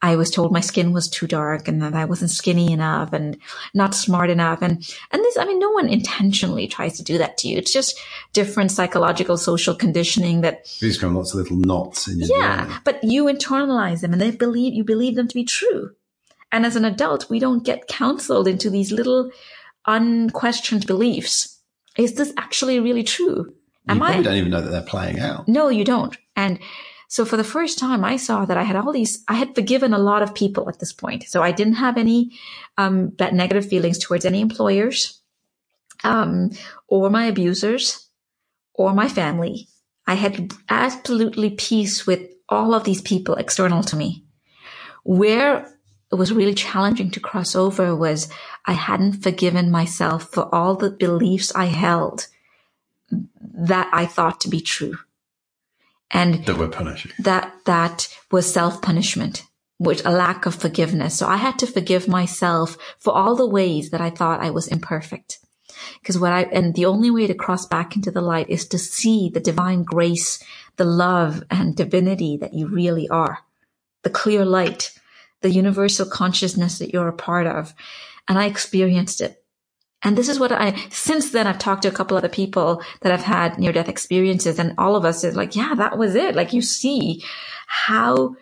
I 0.03 0.17
was 0.17 0.31
told 0.31 0.53
my 0.53 0.61
skin 0.61 0.93
was 0.93 1.09
too 1.09 1.27
dark 1.27 1.67
and 1.67 1.81
that 1.81 1.95
I 1.95 2.05
wasn't 2.05 2.31
skinny 2.31 2.73
enough 2.73 3.15
and 3.15 3.39
not 3.73 3.95
smart 3.95 4.29
enough. 4.29 4.61
And, 4.61 4.73
and 5.13 5.23
this, 5.25 5.39
I 5.39 5.47
mean, 5.47 5.59
no 5.59 5.71
one 5.71 5.89
intentionally 5.89 6.67
tries 6.67 6.99
to 6.99 7.03
do 7.03 7.17
that 7.17 7.39
to 7.39 7.49
you. 7.49 7.57
It's 7.57 7.73
just 7.73 7.99
different 8.35 8.71
psychological, 8.71 9.39
social 9.39 9.75
conditioning 9.75 10.43
that, 10.43 10.67
These 10.81 10.99
come 10.99 11.15
lots 11.15 11.33
of 11.33 11.41
little 11.41 11.57
knots 11.57 12.07
in 12.07 12.19
your 12.19 12.29
yeah, 12.39 12.67
brain. 12.67 12.79
but 12.85 13.03
you 13.03 13.25
internalize 13.25 14.03
them 14.03 14.13
and 14.13 14.21
they 14.21 14.31
believe, 14.31 14.75
you 14.75 14.85
believe 14.85 15.15
them 15.15 15.29
to 15.29 15.35
be 15.35 15.45
true. 15.45 15.93
And 16.53 16.67
as 16.67 16.77
an 16.77 16.85
adult, 16.85 17.31
we 17.31 17.39
don't 17.39 17.65
get 17.65 17.89
counseled 17.89 18.47
into 18.47 18.69
these 18.69 18.93
little 18.93 19.31
unquestioned 19.87 20.87
beliefs. 20.87 21.61
Is 21.97 22.15
this 22.15 22.33
actually 22.37 22.79
really 22.79 23.05
true? 23.05 23.55
You 23.89 23.97
probably 23.97 24.23
don't 24.23 24.37
even 24.37 24.51
know 24.51 24.63
that 24.63 24.71
they're 24.71 24.83
playing 24.83 25.19
out. 25.19 25.47
No, 25.47 25.69
you 25.69 25.85
don't. 25.85 26.17
And 26.37 26.59
so 27.09 27.25
for 27.25 27.37
the 27.37 27.45
first 27.45 27.79
time, 27.79 28.05
I 28.05 28.17
saw 28.17 28.45
that 28.45 28.57
I 28.57 28.63
had 28.63 28.77
all 28.77 28.93
these, 28.93 29.23
I 29.29 29.35
had 29.35 29.55
forgiven 29.55 29.93
a 29.93 29.99
lot 29.99 30.23
of 30.23 30.35
people 30.35 30.69
at 30.69 30.79
this 30.79 30.93
point. 30.93 31.25
So 31.25 31.43
I 31.43 31.53
didn't 31.53 31.75
have 31.75 31.97
any 31.97 32.33
um, 32.79 33.09
bad 33.09 33.35
negative 33.35 33.69
feelings 33.69 33.99
towards 33.99 34.25
any 34.25 34.41
employers 34.41 35.21
um, 36.03 36.51
or 36.89 37.11
my 37.11 37.27
abusers 37.27 38.09
or 38.73 38.95
my 38.95 39.09
family. 39.09 39.69
I 40.07 40.15
had 40.15 40.53
absolutely 40.69 41.51
peace 41.51 42.07
with 42.07 42.31
all 42.49 42.75
of 42.75 42.85
these 42.85 43.03
people 43.03 43.37
external 43.37 43.83
to 43.85 43.97
me. 43.97 44.25
Where 45.05 45.79
it 46.11 46.17
was 46.17 46.33
really 46.33 46.55
challenging 46.55 47.11
to 47.13 47.21
cross 47.21 47.55
over 47.55 47.95
was 47.95 48.29
I 48.67 48.73
hadn't 48.73 49.23
forgiven 49.23 49.71
myself 49.71 50.31
for 50.33 50.53
all 50.55 50.75
the 50.75 50.91
beliefs 50.91 51.55
I 51.55 51.67
held 51.67 52.27
that 53.55 53.89
I 53.93 54.07
thought 54.07 54.41
to 54.43 54.49
be 54.49 54.61
true. 54.61 54.99
And 56.11 56.45
that 56.47 56.59
were 56.59 56.69
punishing. 56.69 57.13
That, 57.19 57.53
that 57.65 58.09
was 58.31 58.53
self 58.53 58.83
punishment, 58.83 59.45
which 59.79 60.05
a 60.05 60.11
lack 60.11 60.47
of 60.47 60.55
forgiveness. 60.55 61.17
So 61.17 61.27
I 61.27 61.37
had 61.37 61.59
to 61.61 61.67
forgive 61.67 62.07
myself 62.07 62.77
for 62.99 63.13
all 63.13 63.37
the 63.37 63.49
ways 63.49 63.91
that 63.91 64.01
I 64.01 64.11
thought 64.11 64.43
I 64.43 64.51
was 64.51 64.69
imperfect. 64.69 65.39
Because 66.01 66.19
what 66.19 66.33
I, 66.33 66.43
and 66.43 66.75
the 66.75 66.87
only 66.87 67.11
way 67.11 67.27
to 67.27 67.35
cross 67.35 67.67
back 67.67 67.97
into 67.97 68.11
the 68.11 68.21
light 68.21 68.49
is 68.49 68.67
to 68.69 68.79
see 68.79 69.29
the 69.29 69.41
divine 69.41 69.83
grace, 69.83 70.43
the 70.77 70.85
love 70.85 71.43
and 71.51 71.77
divinity 71.77 72.37
that 72.37 72.55
you 72.55 72.69
really 72.69 73.09
are, 73.09 73.39
the 74.03 74.11
clear 74.11 74.45
light, 74.45 74.93
the 75.41 75.51
universal 75.51 76.07
consciousness 76.07 76.79
that 76.79 76.93
you're 76.93 77.09
a 77.09 77.13
part 77.13 77.47
of. 77.47 77.75
And 78.29 78.39
I 78.39 78.47
experienced 78.47 79.21
it. 79.21 79.44
And 80.05 80.19
this 80.19 80.29
is 80.29 80.39
what 80.39 80.53
I, 80.53 80.75
since 80.91 81.31
then 81.31 81.47
I've 81.47 81.59
talked 81.59 81.83
to 81.83 81.89
a 81.89 81.93
couple 81.93 82.17
other 82.17 82.29
people 82.29 82.83
that 83.01 83.11
have 83.11 83.23
had 83.23 83.59
near 83.59 83.73
death 83.73 83.89
experiences 83.89 84.59
and 84.59 84.75
all 84.77 84.97
of 84.97 85.05
us 85.05 85.25
is 85.25 85.35
like, 85.35 85.57
yeah, 85.57 85.75
that 85.75 85.97
was 85.99 86.15
it. 86.15 86.37
Like 86.37 86.53
you 86.53 86.61
see 86.61 87.25
how 87.67 88.37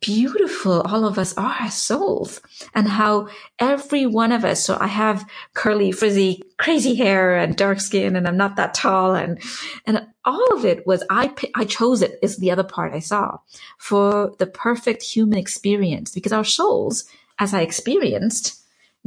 beautiful 0.00 0.80
all 0.80 1.04
of 1.04 1.18
us 1.18 1.36
are 1.36 1.54
as 1.60 1.80
souls 1.80 2.40
and 2.74 2.88
how 2.88 3.28
every 3.60 4.06
one 4.06 4.32
of 4.32 4.44
us. 4.44 4.64
So 4.64 4.76
I 4.80 4.88
have 4.88 5.28
curly, 5.54 5.92
frizzy, 5.92 6.42
crazy 6.56 6.96
hair 6.96 7.36
and 7.36 7.54
dark 7.54 7.78
skin 7.78 8.16
and 8.16 8.26
I'm 8.26 8.36
not 8.36 8.56
that 8.56 8.74
tall. 8.74 9.14
And, 9.14 9.40
and 9.86 10.06
all 10.24 10.52
of 10.52 10.64
it 10.64 10.86
was, 10.86 11.04
I, 11.10 11.32
I 11.54 11.64
chose 11.64 12.02
it 12.02 12.18
is 12.22 12.38
the 12.38 12.50
other 12.50 12.64
part 12.64 12.94
I 12.94 12.98
saw 12.98 13.38
for 13.78 14.34
the 14.38 14.46
perfect 14.46 15.02
human 15.02 15.38
experience 15.38 16.12
because 16.12 16.32
our 16.32 16.44
souls, 16.44 17.04
as 17.38 17.54
I 17.54 17.60
experienced, 17.60 18.58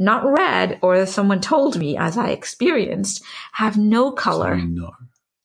not 0.01 0.25
read 0.25 0.79
or 0.81 1.05
someone 1.05 1.41
told 1.41 1.77
me 1.77 1.95
as 1.97 2.17
I 2.17 2.29
experienced, 2.29 3.23
have 3.53 3.77
no 3.77 4.11
color. 4.11 4.57
no. 4.57 4.91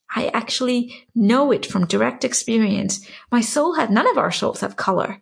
I 0.09 0.29
actually 0.29 1.07
know 1.15 1.53
it 1.53 1.67
from 1.67 1.87
direct 1.87 2.25
experience. 2.25 3.07
My 3.31 3.43
soul 3.43 3.75
had 3.75 3.91
none 3.91 4.09
of 4.11 4.17
our 4.17 4.33
souls 4.33 4.61
have 4.61 4.77
color. 4.77 5.21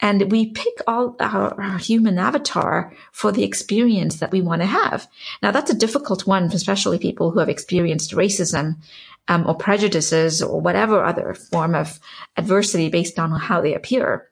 And 0.00 0.30
we 0.30 0.50
pick 0.50 0.82
all 0.86 1.16
our, 1.20 1.58
our, 1.58 1.78
human 1.78 2.18
avatar 2.18 2.92
for 3.12 3.30
the 3.30 3.44
experience 3.44 4.16
that 4.16 4.32
we 4.32 4.42
want 4.42 4.60
to 4.60 4.66
have. 4.66 5.08
Now 5.42 5.52
that's 5.52 5.70
a 5.70 5.78
difficult 5.78 6.26
one, 6.26 6.44
especially 6.52 6.98
people 6.98 7.30
who 7.30 7.38
have 7.38 7.48
experienced 7.48 8.10
racism 8.12 8.76
um, 9.28 9.46
or 9.46 9.54
prejudices 9.54 10.42
or 10.42 10.60
whatever 10.60 11.04
other 11.04 11.34
form 11.34 11.74
of 11.76 12.00
adversity 12.36 12.90
based 12.90 13.18
on 13.18 13.30
how 13.30 13.60
they 13.60 13.74
appear. 13.74 14.28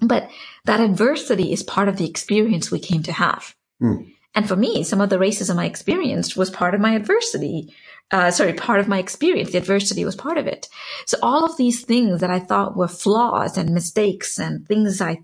But 0.00 0.30
that 0.64 0.80
adversity 0.80 1.52
is 1.52 1.62
part 1.62 1.88
of 1.88 1.96
the 1.96 2.08
experience 2.08 2.70
we 2.70 2.80
came 2.80 3.02
to 3.04 3.12
have. 3.12 3.54
Mm. 3.82 4.12
And 4.34 4.46
for 4.46 4.56
me, 4.56 4.84
some 4.84 5.00
of 5.00 5.10
the 5.10 5.18
racism 5.18 5.58
I 5.58 5.64
experienced 5.64 6.36
was 6.36 6.50
part 6.50 6.74
of 6.74 6.80
my 6.80 6.94
adversity 6.94 7.74
uh, 8.10 8.30
sorry, 8.30 8.52
part 8.52 8.80
of 8.80 8.88
my 8.88 8.98
experience. 8.98 9.52
The 9.52 9.58
adversity 9.58 10.04
was 10.04 10.16
part 10.16 10.38
of 10.38 10.46
it. 10.46 10.68
So 11.06 11.18
all 11.22 11.44
of 11.44 11.56
these 11.56 11.84
things 11.84 12.20
that 12.20 12.30
I 12.30 12.40
thought 12.40 12.76
were 12.76 12.88
flaws 12.88 13.56
and 13.56 13.70
mistakes 13.70 14.38
and 14.38 14.66
things 14.66 15.00
I 15.00 15.22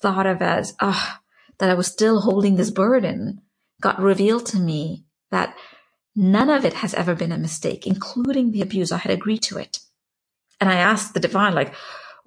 thought 0.00 0.26
of 0.26 0.42
as, 0.42 0.74
ah, 0.80 1.16
uh, 1.16 1.18
that 1.58 1.70
I 1.70 1.74
was 1.74 1.86
still 1.86 2.20
holding 2.20 2.56
this 2.56 2.70
burden 2.70 3.40
got 3.80 4.00
revealed 4.00 4.46
to 4.46 4.58
me 4.58 5.04
that 5.30 5.56
none 6.14 6.50
of 6.50 6.64
it 6.64 6.74
has 6.74 6.94
ever 6.94 7.14
been 7.14 7.32
a 7.32 7.38
mistake, 7.38 7.86
including 7.86 8.52
the 8.52 8.62
abuse. 8.62 8.92
I 8.92 8.98
had 8.98 9.12
agreed 9.12 9.42
to 9.44 9.58
it. 9.58 9.80
And 10.60 10.68
I 10.68 10.76
asked 10.76 11.14
the 11.14 11.20
divine, 11.20 11.54
like, 11.54 11.74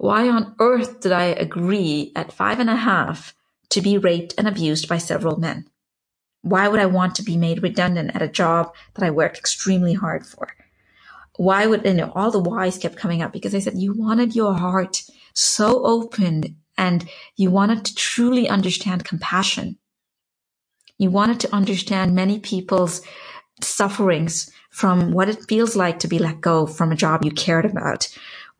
why 0.02 0.28
on 0.28 0.56
earth 0.58 0.98
did 0.98 1.12
I 1.12 1.26
agree 1.26 2.10
at 2.16 2.32
five 2.32 2.58
and 2.58 2.68
a 2.68 2.74
half 2.74 3.36
to 3.68 3.80
be 3.80 3.98
raped 3.98 4.34
and 4.36 4.48
abused 4.48 4.88
by 4.88 4.98
several 4.98 5.38
men? 5.38 5.68
Why 6.40 6.66
would 6.66 6.80
I 6.80 6.86
want 6.86 7.14
to 7.14 7.22
be 7.22 7.36
made 7.36 7.62
redundant 7.62 8.10
at 8.12 8.20
a 8.20 8.26
job 8.26 8.74
that 8.94 9.04
I 9.04 9.10
worked 9.12 9.38
extremely 9.38 9.92
hard 9.92 10.26
for? 10.26 10.48
Why 11.36 11.68
would, 11.68 11.84
you 11.84 11.94
know, 11.94 12.10
all 12.16 12.32
the 12.32 12.40
whys 12.40 12.78
kept 12.78 12.96
coming 12.96 13.22
up 13.22 13.32
because 13.32 13.54
I 13.54 13.60
said 13.60 13.78
you 13.78 13.94
wanted 13.94 14.34
your 14.34 14.54
heart 14.54 15.04
so 15.34 15.86
open 15.86 16.56
and 16.76 17.08
you 17.36 17.52
wanted 17.52 17.84
to 17.84 17.94
truly 17.94 18.48
understand 18.48 19.04
compassion. 19.04 19.78
You 20.98 21.12
wanted 21.12 21.38
to 21.40 21.54
understand 21.54 22.12
many 22.12 22.40
people's 22.40 23.02
sufferings 23.60 24.50
from 24.70 25.12
what 25.12 25.28
it 25.28 25.46
feels 25.46 25.76
like 25.76 26.00
to 26.00 26.08
be 26.08 26.18
let 26.18 26.40
go 26.40 26.66
from 26.66 26.90
a 26.90 26.96
job 26.96 27.24
you 27.24 27.30
cared 27.30 27.66
about, 27.66 28.08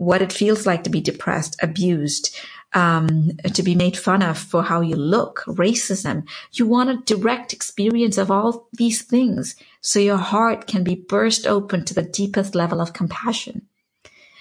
what 0.02 0.20
it 0.20 0.32
feels 0.32 0.66
like 0.66 0.82
to 0.82 0.90
be 0.90 1.00
depressed, 1.00 1.56
abused, 1.62 2.36
um, 2.74 3.30
to 3.54 3.62
be 3.62 3.76
made 3.76 3.96
fun 3.96 4.20
of 4.20 4.36
for 4.36 4.64
how 4.64 4.80
you 4.80 4.96
look, 4.96 5.44
racism. 5.46 6.26
You 6.52 6.66
want 6.66 6.90
a 6.90 7.14
direct 7.14 7.52
experience 7.52 8.18
of 8.18 8.30
all 8.30 8.68
these 8.72 9.02
things 9.02 9.54
so 9.80 10.00
your 10.00 10.16
heart 10.16 10.66
can 10.66 10.82
be 10.82 10.96
burst 10.96 11.46
open 11.46 11.84
to 11.84 11.94
the 11.94 12.02
deepest 12.02 12.54
level 12.56 12.80
of 12.80 12.92
compassion. 12.92 13.68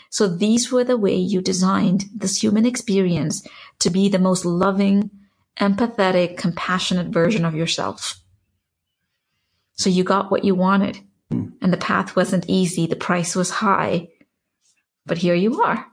So 0.10 0.28
these 0.28 0.72
were 0.72 0.84
the 0.84 0.98
way 0.98 1.16
you 1.16 1.42
designed 1.42 2.06
this 2.14 2.42
human 2.42 2.66
experience 2.66 3.48
to 3.80 3.90
be 3.92 4.10
the 4.10 4.20
most 4.20 4.46
loving, 4.46 5.12
empathetic, 5.60 6.38
compassionate 6.38 7.08
version 7.08 7.46
of 7.46 7.54
yourself. 7.54 8.20
So 9.74 9.90
you 9.92 10.04
got 10.04 10.32
what 10.32 10.44
you 10.44 10.56
wanted 10.56 11.00
mm. 11.32 11.52
and 11.62 11.72
the 11.72 11.78
path 11.78 12.16
wasn't 12.16 12.46
easy. 12.48 12.88
The 12.88 12.96
price 12.96 13.36
was 13.36 13.52
high, 13.52 14.10
but 15.06 15.18
here 15.18 15.36
you 15.36 15.62
are. 15.62 15.86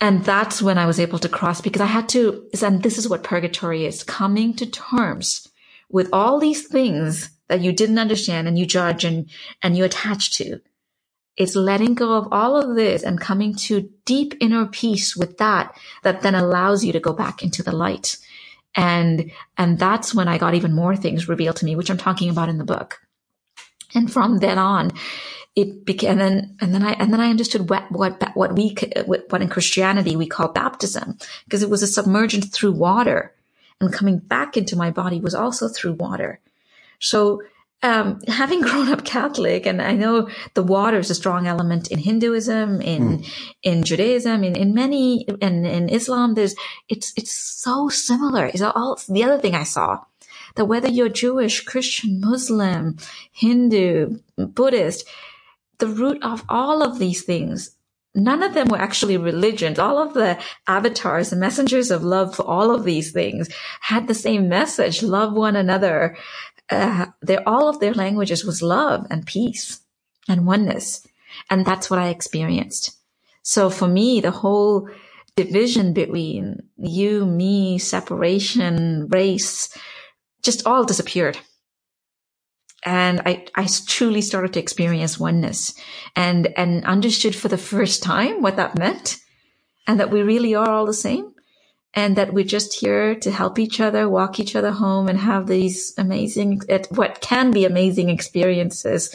And 0.00 0.24
that's 0.24 0.60
when 0.60 0.78
I 0.78 0.86
was 0.86 0.98
able 0.98 1.20
to 1.20 1.28
cross 1.28 1.60
because 1.60 1.80
I 1.80 1.86
had 1.86 2.08
to, 2.10 2.48
and 2.60 2.82
this 2.82 2.98
is 2.98 3.08
what 3.08 3.22
purgatory 3.22 3.84
is 3.86 4.02
coming 4.02 4.52
to 4.54 4.66
terms 4.66 5.46
with 5.90 6.08
all 6.12 6.40
these 6.40 6.66
things 6.66 7.30
that 7.48 7.60
you 7.60 7.72
didn't 7.72 7.98
understand 8.00 8.48
and 8.48 8.58
you 8.58 8.66
judge 8.66 9.04
and, 9.04 9.30
and 9.62 9.76
you 9.76 9.84
attach 9.84 10.36
to. 10.38 10.60
It's 11.36 11.54
letting 11.54 11.94
go 11.94 12.14
of 12.14 12.28
all 12.32 12.56
of 12.56 12.74
this 12.74 13.02
and 13.02 13.20
coming 13.20 13.54
to 13.54 13.90
deep 14.04 14.34
inner 14.40 14.66
peace 14.66 15.16
with 15.16 15.38
that, 15.38 15.74
that 16.02 16.22
then 16.22 16.34
allows 16.34 16.84
you 16.84 16.92
to 16.92 17.00
go 17.00 17.12
back 17.12 17.42
into 17.42 17.62
the 17.62 17.72
light. 17.72 18.16
And, 18.74 19.30
and 19.56 19.78
that's 19.78 20.14
when 20.14 20.28
I 20.28 20.36
got 20.38 20.54
even 20.54 20.74
more 20.74 20.96
things 20.96 21.28
revealed 21.28 21.56
to 21.56 21.64
me, 21.64 21.76
which 21.76 21.90
I'm 21.90 21.98
talking 21.98 22.28
about 22.28 22.48
in 22.48 22.58
the 22.58 22.64
book. 22.64 22.98
And 23.94 24.12
from 24.12 24.38
then 24.38 24.58
on, 24.58 24.90
it 25.54 25.84
began, 25.84 26.12
and 26.12 26.20
then, 26.20 26.56
and 26.60 26.74
then 26.74 26.82
I, 26.82 26.92
and 26.92 27.12
then 27.12 27.20
I 27.20 27.28
understood 27.28 27.68
what, 27.68 27.90
what, 27.92 28.22
what 28.34 28.54
we, 28.54 28.74
what 29.04 29.42
in 29.42 29.48
Christianity 29.48 30.16
we 30.16 30.26
call 30.26 30.48
baptism, 30.48 31.18
because 31.44 31.62
it 31.62 31.70
was 31.70 31.82
a 31.82 31.86
submergence 31.86 32.48
through 32.48 32.72
water 32.72 33.34
and 33.82 33.92
coming 33.92 34.18
back 34.18 34.56
into 34.56 34.76
my 34.76 34.90
body 34.90 35.20
was 35.20 35.34
also 35.34 35.68
through 35.68 35.94
water. 35.94 36.40
So, 37.00 37.42
um, 37.82 38.20
having 38.28 38.62
grown 38.62 38.88
up 38.88 39.04
Catholic, 39.04 39.66
and 39.66 39.82
I 39.82 39.92
know 39.92 40.28
the 40.54 40.62
water 40.62 40.98
is 40.98 41.10
a 41.10 41.14
strong 41.14 41.46
element 41.46 41.90
in 41.90 41.98
Hinduism, 41.98 42.80
in 42.80 43.18
mm. 43.18 43.52
in 43.62 43.82
Judaism, 43.82 44.44
in 44.44 44.56
in 44.56 44.72
many, 44.72 45.22
in 45.22 45.66
in 45.66 45.88
Islam. 45.88 46.34
There's 46.34 46.54
it's 46.88 47.12
it's 47.16 47.32
so 47.32 47.88
similar. 47.88 48.46
Is 48.46 48.62
all 48.62 48.98
the 49.08 49.24
other 49.24 49.38
thing 49.38 49.54
I 49.54 49.64
saw 49.64 49.98
that 50.54 50.66
whether 50.66 50.88
you're 50.88 51.08
Jewish, 51.08 51.64
Christian, 51.64 52.20
Muslim, 52.20 52.98
Hindu, 53.32 54.18
Buddhist, 54.36 55.08
the 55.78 55.88
root 55.88 56.22
of 56.22 56.44
all 56.48 56.82
of 56.82 56.98
these 56.98 57.22
things 57.22 57.76
none 58.14 58.42
of 58.42 58.54
them 58.54 58.68
were 58.68 58.78
actually 58.80 59.16
religions. 59.16 59.78
All 59.78 59.98
of 59.98 60.14
the 60.14 60.38
avatars 60.66 61.32
and 61.32 61.40
messengers 61.40 61.90
of 61.90 62.02
love 62.02 62.34
for 62.34 62.42
all 62.42 62.74
of 62.74 62.84
these 62.84 63.12
things 63.12 63.48
had 63.80 64.06
the 64.06 64.14
same 64.14 64.48
message: 64.48 65.02
love 65.02 65.32
one 65.32 65.56
another. 65.56 66.16
Uh, 66.70 67.06
their 67.20 67.46
all 67.48 67.68
of 67.68 67.80
their 67.80 67.94
languages 67.94 68.44
was 68.44 68.62
love 68.62 69.06
and 69.10 69.26
peace 69.26 69.80
and 70.28 70.46
oneness, 70.46 71.06
and 71.50 71.64
that's 71.66 71.90
what 71.90 71.98
I 71.98 72.08
experienced. 72.08 72.96
So 73.42 73.70
for 73.70 73.88
me, 73.88 74.20
the 74.20 74.30
whole 74.30 74.88
division 75.34 75.92
between 75.92 76.62
you, 76.76 77.26
me, 77.26 77.78
separation, 77.78 79.08
race, 79.08 79.76
just 80.42 80.66
all 80.66 80.84
disappeared 80.84 81.38
and 82.82 83.20
I, 83.24 83.46
I 83.54 83.68
truly 83.86 84.22
started 84.22 84.52
to 84.54 84.60
experience 84.60 85.18
oneness 85.18 85.74
and, 86.16 86.48
and 86.56 86.84
understood 86.84 87.34
for 87.34 87.48
the 87.48 87.58
first 87.58 88.02
time 88.02 88.42
what 88.42 88.56
that 88.56 88.78
meant 88.78 89.18
and 89.86 90.00
that 90.00 90.10
we 90.10 90.22
really 90.22 90.54
are 90.54 90.68
all 90.68 90.86
the 90.86 90.94
same 90.94 91.32
and 91.94 92.16
that 92.16 92.32
we're 92.32 92.44
just 92.44 92.74
here 92.74 93.14
to 93.16 93.30
help 93.30 93.58
each 93.58 93.78
other, 93.78 94.08
walk 94.08 94.40
each 94.40 94.56
other 94.56 94.72
home 94.72 95.08
and 95.08 95.18
have 95.18 95.46
these 95.46 95.94
amazing, 95.98 96.60
what 96.90 97.20
can 97.20 97.50
be 97.50 97.64
amazing 97.64 98.08
experiences 98.08 99.14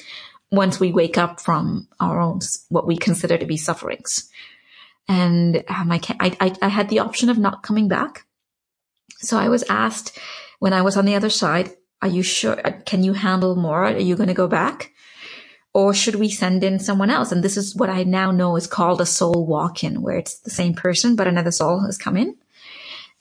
once 0.52 0.80
we 0.80 0.92
wake 0.92 1.18
up 1.18 1.42
from 1.42 1.88
our 2.00 2.22
own, 2.22 2.40
what 2.70 2.88
we 2.88 2.96
consider 2.96 3.38
to 3.38 3.46
be 3.46 3.58
sufferings. 3.58 4.30
And 5.10 5.64
um, 5.68 5.92
I, 5.92 6.00
I, 6.20 6.56
I 6.62 6.68
had 6.68 6.90
the 6.90 7.00
option 7.00 7.30
of 7.30 7.38
not 7.38 7.64
coming 7.64 7.88
back. 7.88 8.26
So 9.18 9.38
I 9.38 9.50
was 9.50 9.64
asked 9.70 10.18
when 10.60 10.74
I 10.74 10.82
was 10.82 10.98
on 10.98 11.06
the 11.06 11.16
other 11.16 11.30
side, 11.30 11.72
are 12.02 12.08
you 12.08 12.24
sure? 12.24 12.60
Uh, 12.66 12.72
can 12.86 13.04
you 13.04 13.14
handle 13.14 13.56
more? 13.56 13.86
Are 13.86 13.98
you 13.98 14.16
going 14.16 14.28
to 14.28 14.34
go 14.34 14.48
back? 14.48 14.94
or 15.78 15.94
should 15.94 16.16
we 16.16 16.28
send 16.28 16.64
in 16.64 16.80
someone 16.80 17.12
else? 17.12 17.32
And 17.32 17.44
this 17.44 17.56
is 17.56 17.76
what 17.76 17.92
I 17.92 18.02
now 18.02 18.32
know 18.32 18.56
is 18.56 18.66
called 18.66 19.00
a 19.00 19.06
soul 19.06 19.46
walk 19.46 19.84
in, 19.84 20.02
where 20.02 20.18
it's 20.18 20.40
the 20.40 20.50
same 20.50 20.74
person, 20.74 21.16
but 21.16 21.28
another 21.28 21.52
soul 21.52 21.82
has 21.82 22.00
come 22.00 22.18
in. 22.18 22.36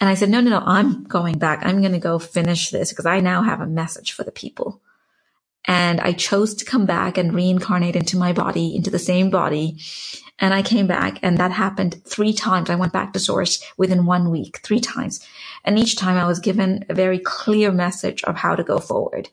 And 0.00 0.08
I 0.08 0.14
said, 0.14 0.30
no, 0.30 0.40
no, 0.40 0.48
no, 0.48 0.62
I'm 0.64 1.04
going 1.04 1.36
back. 1.36 1.60
I'm 1.66 1.82
going 1.82 1.92
to 1.92 1.98
go 1.98 2.18
finish 2.18 2.70
this 2.70 2.88
because 2.88 3.04
I 3.04 3.20
now 3.20 3.42
have 3.42 3.60
a 3.60 3.66
message 3.66 4.12
for 4.12 4.24
the 4.24 4.32
people. 4.32 4.80
And 5.66 6.00
I 6.00 6.12
chose 6.12 6.54
to 6.56 6.64
come 6.64 6.86
back 6.86 7.18
and 7.18 7.34
reincarnate 7.34 7.96
into 7.96 8.16
my 8.16 8.32
body, 8.32 8.74
into 8.76 8.90
the 8.90 8.98
same 8.98 9.30
body. 9.30 9.78
And 10.38 10.54
I 10.54 10.62
came 10.62 10.86
back 10.86 11.18
and 11.22 11.38
that 11.38 11.50
happened 11.52 12.02
three 12.04 12.32
times. 12.32 12.70
I 12.70 12.76
went 12.76 12.92
back 12.92 13.12
to 13.12 13.18
source 13.18 13.62
within 13.76 14.06
one 14.06 14.30
week, 14.30 14.60
three 14.62 14.80
times. 14.80 15.26
And 15.64 15.78
each 15.78 15.96
time 15.96 16.16
I 16.16 16.26
was 16.26 16.38
given 16.40 16.84
a 16.88 16.94
very 16.94 17.18
clear 17.18 17.72
message 17.72 18.22
of 18.24 18.36
how 18.36 18.54
to 18.54 18.62
go 18.62 18.78
forward. 18.78 19.30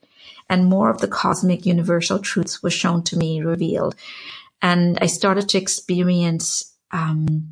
And 0.49 0.65
more 0.65 0.89
of 0.89 0.99
the 0.99 1.07
cosmic 1.07 1.65
universal 1.65 2.19
truths 2.19 2.63
was 2.63 2.73
shown 2.73 3.03
to 3.05 3.17
me, 3.17 3.41
revealed. 3.41 3.95
And 4.61 4.97
I 5.01 5.07
started 5.07 5.49
to 5.49 5.57
experience, 5.57 6.73
um, 6.91 7.51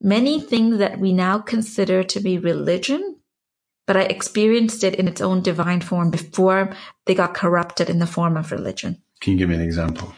many 0.00 0.40
things 0.40 0.78
that 0.78 0.98
we 0.98 1.12
now 1.12 1.38
consider 1.38 2.02
to 2.04 2.20
be 2.20 2.38
religion 2.38 3.16
but 3.86 3.96
I 3.96 4.02
experienced 4.02 4.84
it 4.84 4.96
in 4.96 5.08
its 5.08 5.20
own 5.20 5.42
divine 5.42 5.80
form 5.80 6.10
before 6.10 6.74
they 7.06 7.14
got 7.14 7.34
corrupted 7.34 7.88
in 7.88 7.98
the 7.98 8.06
form 8.06 8.36
of 8.36 8.52
religion. 8.52 9.02
Can 9.20 9.32
you 9.32 9.38
give 9.38 9.48
me 9.48 9.54
an 9.54 9.62
example? 9.62 10.12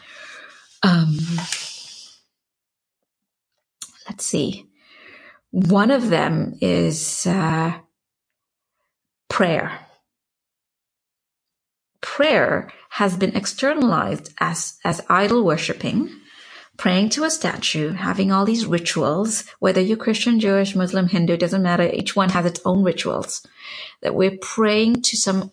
Um, 0.83 1.19
let's 4.09 4.25
see. 4.25 4.67
One 5.51 5.91
of 5.91 6.11
them 6.11 6.57
is 6.61 7.27
uh, 7.27 7.79
prayer. 9.29 9.79
Prayer 12.01 12.73
has 12.91 13.17
been 13.17 13.37
externalized 13.37 14.33
as, 14.39 14.79
as 14.85 15.01
idol 15.09 15.45
worshipping 15.45 16.11
praying 16.79 17.11
to 17.11 17.25
a 17.25 17.31
statue, 17.31 17.93
having 17.93 18.33
all 18.33 18.47
these 18.47 18.65
rituals, 18.65 19.45
whether 19.59 19.81
you're 19.81 19.97
Christian, 19.97 20.41
Jewish, 20.41 20.75
Muslim, 20.75 21.09
Hindu, 21.09 21.37
doesn't 21.37 21.63
matter. 21.63 21.91
Each 21.93 22.17
one 22.17 22.31
has 22.31 22.47
its 22.47 22.61
own 22.65 22.83
rituals 22.83 23.47
that 24.01 24.15
we're 24.15 24.39
praying 24.41 25.03
to 25.03 25.17
some 25.17 25.51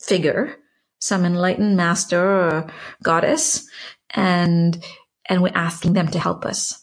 figure, 0.00 0.56
some 1.00 1.24
enlightened 1.24 1.76
master 1.76 2.24
or 2.24 2.70
goddess, 3.02 3.68
and, 4.10 4.82
and 5.28 5.42
we're 5.42 5.52
asking 5.54 5.94
them 5.94 6.08
to 6.08 6.18
help 6.20 6.46
us. 6.46 6.82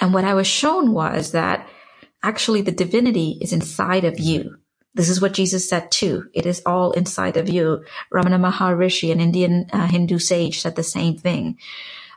And 0.00 0.12
what 0.12 0.24
I 0.24 0.34
was 0.34 0.48
shown 0.48 0.92
was 0.92 1.32
that 1.32 1.68
actually 2.22 2.62
the 2.62 2.72
divinity 2.72 3.38
is 3.40 3.52
inside 3.52 4.04
of 4.04 4.18
you. 4.18 4.56
This 4.94 5.08
is 5.08 5.20
what 5.20 5.34
Jesus 5.34 5.68
said 5.68 5.92
too. 5.92 6.24
It 6.34 6.46
is 6.46 6.62
all 6.66 6.90
inside 6.92 7.36
of 7.36 7.48
you. 7.48 7.84
Ramana 8.12 8.40
Maharishi, 8.40 9.12
an 9.12 9.20
Indian 9.20 9.66
uh, 9.72 9.86
Hindu 9.86 10.18
sage, 10.18 10.60
said 10.60 10.74
the 10.74 10.82
same 10.82 11.16
thing. 11.16 11.58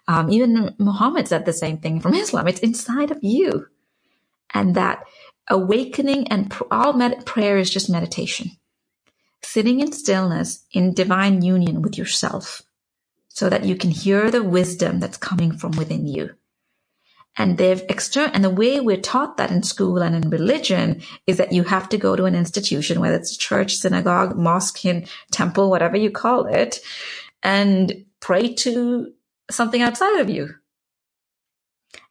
Um, 0.07 0.31
even 0.31 0.75
Muhammad 0.77 1.27
said 1.27 1.45
the 1.45 1.53
same 1.53 1.77
thing 1.77 1.99
from 1.99 2.13
Islam. 2.13 2.47
It's 2.47 2.59
inside 2.59 3.11
of 3.11 3.19
you. 3.21 3.67
And 4.53 4.75
that 4.75 5.03
awakening 5.49 6.27
and 6.27 6.51
pr- 6.51 6.63
all 6.71 6.93
med- 6.93 7.25
prayer 7.25 7.57
is 7.57 7.69
just 7.69 7.89
meditation. 7.89 8.51
Sitting 9.43 9.79
in 9.79 9.91
stillness 9.91 10.65
in 10.71 10.93
divine 10.93 11.41
union 11.41 11.81
with 11.81 11.97
yourself 11.97 12.61
so 13.27 13.49
that 13.49 13.63
you 13.63 13.75
can 13.75 13.91
hear 13.91 14.29
the 14.29 14.43
wisdom 14.43 14.99
that's 14.99 15.17
coming 15.17 15.51
from 15.57 15.71
within 15.71 16.05
you. 16.05 16.35
And 17.37 17.57
they've 17.57 17.81
external, 17.87 18.31
and 18.33 18.43
the 18.43 18.49
way 18.49 18.81
we're 18.81 18.97
taught 18.97 19.37
that 19.37 19.51
in 19.51 19.63
school 19.63 19.99
and 19.99 20.15
in 20.15 20.29
religion 20.29 21.01
is 21.25 21.37
that 21.37 21.53
you 21.53 21.63
have 21.63 21.87
to 21.89 21.97
go 21.97 22.15
to 22.15 22.25
an 22.25 22.35
institution, 22.35 22.99
whether 22.99 23.15
it's 23.15 23.35
a 23.35 23.39
church, 23.39 23.75
synagogue, 23.75 24.37
mosque, 24.37 24.81
temple, 25.31 25.69
whatever 25.69 25.95
you 25.95 26.11
call 26.11 26.45
it, 26.45 26.81
and 27.41 28.05
pray 28.19 28.53
to 28.53 29.13
something 29.51 29.81
outside 29.81 30.19
of 30.19 30.29
you. 30.29 30.55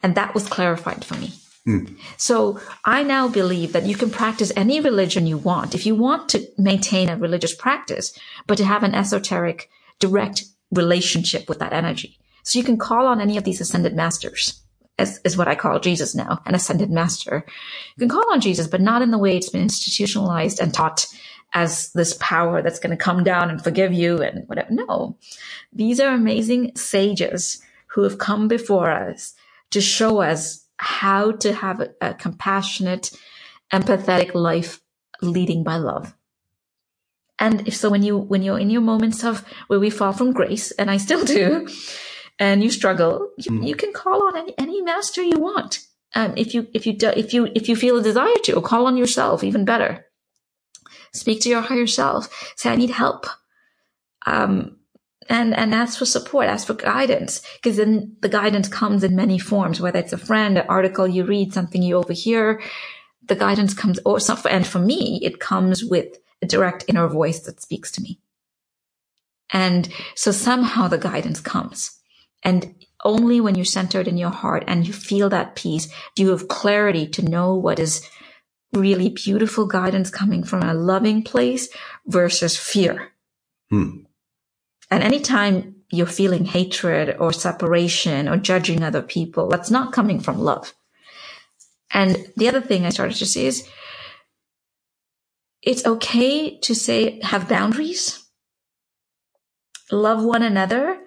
And 0.02 0.14
that 0.14 0.34
was 0.34 0.48
clarified 0.48 1.04
for 1.04 1.14
me. 1.16 1.32
Mm. 1.66 1.98
So 2.16 2.60
I 2.84 3.02
now 3.02 3.28
believe 3.28 3.72
that 3.72 3.86
you 3.86 3.94
can 3.94 4.10
practice 4.10 4.52
any 4.56 4.80
religion 4.80 5.26
you 5.26 5.36
want. 5.36 5.74
If 5.74 5.84
you 5.84 5.94
want 5.94 6.28
to 6.30 6.46
maintain 6.56 7.08
a 7.08 7.16
religious 7.16 7.54
practice, 7.54 8.18
but 8.46 8.56
to 8.58 8.64
have 8.64 8.82
an 8.82 8.94
esoteric, 8.94 9.68
direct 9.98 10.44
relationship 10.70 11.48
with 11.48 11.58
that 11.58 11.72
energy. 11.72 12.18
So 12.42 12.58
you 12.58 12.64
can 12.64 12.78
call 12.78 13.06
on 13.06 13.20
any 13.20 13.36
of 13.36 13.44
these 13.44 13.60
ascended 13.60 13.94
masters, 13.94 14.62
as 14.98 15.20
is 15.24 15.36
what 15.36 15.48
I 15.48 15.54
call 15.54 15.78
Jesus 15.80 16.14
now, 16.14 16.40
an 16.46 16.54
ascended 16.54 16.90
master. 16.90 17.44
You 17.96 18.00
can 18.00 18.08
call 18.08 18.32
on 18.32 18.40
Jesus, 18.40 18.66
but 18.66 18.80
not 18.80 19.02
in 19.02 19.10
the 19.10 19.18
way 19.18 19.36
it's 19.36 19.50
been 19.50 19.62
institutionalized 19.62 20.60
and 20.60 20.72
taught 20.72 21.06
as 21.52 21.92
this 21.92 22.16
power 22.20 22.62
that's 22.62 22.78
going 22.78 22.96
to 22.96 23.04
come 23.04 23.24
down 23.24 23.50
and 23.50 23.62
forgive 23.62 23.92
you 23.92 24.18
and 24.18 24.46
whatever. 24.48 24.72
No, 24.72 25.16
these 25.72 26.00
are 26.00 26.14
amazing 26.14 26.76
sages 26.76 27.62
who 27.88 28.04
have 28.04 28.18
come 28.18 28.46
before 28.48 28.90
us 28.90 29.34
to 29.70 29.80
show 29.80 30.20
us 30.20 30.66
how 30.76 31.32
to 31.32 31.52
have 31.52 31.80
a, 31.80 31.90
a 32.00 32.14
compassionate, 32.14 33.10
empathetic 33.72 34.34
life 34.34 34.80
leading 35.20 35.62
by 35.64 35.76
love. 35.76 36.14
And 37.38 37.66
if 37.66 37.74
so, 37.74 37.90
when 37.90 38.02
you, 38.02 38.18
when 38.18 38.42
you're 38.42 38.58
in 38.58 38.70
your 38.70 38.82
moments 38.82 39.24
of 39.24 39.44
where 39.66 39.80
we 39.80 39.90
fall 39.90 40.12
from 40.12 40.32
grace, 40.32 40.72
and 40.72 40.90
I 40.90 40.98
still 40.98 41.24
do, 41.24 41.68
and 42.38 42.62
you 42.62 42.70
struggle, 42.70 43.30
you, 43.38 43.50
mm. 43.50 43.66
you 43.66 43.74
can 43.74 43.92
call 43.92 44.26
on 44.28 44.36
any, 44.36 44.54
any 44.58 44.82
master 44.82 45.22
you 45.22 45.38
want. 45.38 45.80
Um, 46.14 46.34
if 46.36 46.54
you, 46.54 46.66
if 46.74 46.86
you, 46.86 46.92
do, 46.92 47.08
if 47.08 47.32
you, 47.32 47.48
if 47.54 47.68
you 47.68 47.76
feel 47.76 47.98
a 47.98 48.02
desire 48.02 48.34
to, 48.44 48.56
or 48.56 48.62
call 48.62 48.86
on 48.86 48.96
yourself, 48.96 49.42
even 49.42 49.64
better. 49.64 50.06
Speak 51.12 51.40
to 51.42 51.48
your 51.48 51.62
higher 51.62 51.86
self. 51.86 52.52
Say, 52.56 52.70
I 52.70 52.76
need 52.76 52.90
help. 52.90 53.26
Um, 54.26 54.76
and, 55.28 55.56
and 55.56 55.74
ask 55.74 55.98
for 55.98 56.06
support, 56.06 56.46
ask 56.46 56.66
for 56.66 56.74
guidance, 56.74 57.42
because 57.56 57.76
then 57.76 58.16
the 58.20 58.28
guidance 58.28 58.68
comes 58.68 59.04
in 59.04 59.14
many 59.14 59.38
forms, 59.38 59.80
whether 59.80 59.98
it's 59.98 60.12
a 60.12 60.18
friend, 60.18 60.58
an 60.58 60.66
article 60.68 61.06
you 61.06 61.24
read, 61.24 61.52
something 61.52 61.82
you 61.82 61.96
overhear, 61.96 62.60
the 63.26 63.36
guidance 63.36 63.72
comes, 63.72 64.00
or 64.04 64.18
and 64.48 64.66
for 64.66 64.80
me, 64.80 65.20
it 65.22 65.38
comes 65.38 65.84
with 65.84 66.18
a 66.42 66.46
direct 66.46 66.84
inner 66.88 67.06
voice 67.06 67.40
that 67.40 67.60
speaks 67.60 67.92
to 67.92 68.02
me. 68.02 68.18
And 69.52 69.88
so 70.14 70.32
somehow 70.32 70.88
the 70.88 70.98
guidance 70.98 71.40
comes. 71.40 71.98
And 72.42 72.74
only 73.04 73.40
when 73.40 73.54
you're 73.54 73.64
centered 73.64 74.08
in 74.08 74.16
your 74.16 74.30
heart 74.30 74.64
and 74.66 74.86
you 74.86 74.92
feel 74.92 75.28
that 75.30 75.56
peace 75.56 75.88
do 76.14 76.22
you 76.22 76.30
have 76.30 76.48
clarity 76.48 77.06
to 77.06 77.22
know 77.22 77.54
what 77.54 77.78
is 77.78 78.06
really 78.72 79.08
beautiful 79.08 79.66
guidance 79.66 80.10
coming 80.10 80.44
from 80.44 80.62
a 80.62 80.74
loving 80.74 81.22
place 81.22 81.68
versus 82.06 82.56
fear. 82.56 83.12
Hmm. 83.70 84.02
And 84.90 85.02
anytime 85.02 85.76
you're 85.90 86.06
feeling 86.06 86.44
hatred 86.44 87.16
or 87.18 87.32
separation 87.32 88.28
or 88.28 88.36
judging 88.36 88.82
other 88.82 89.02
people, 89.02 89.48
that's 89.48 89.70
not 89.70 89.92
coming 89.92 90.20
from 90.20 90.38
love. 90.38 90.72
And 91.92 92.32
the 92.36 92.48
other 92.48 92.60
thing 92.60 92.86
I 92.86 92.90
started 92.90 93.16
to 93.16 93.26
see 93.26 93.46
is 93.46 93.66
it's 95.62 95.84
okay 95.84 96.58
to 96.58 96.74
say, 96.74 97.20
have 97.22 97.48
boundaries. 97.48 98.24
Love 99.90 100.22
one 100.24 100.42
another 100.42 100.98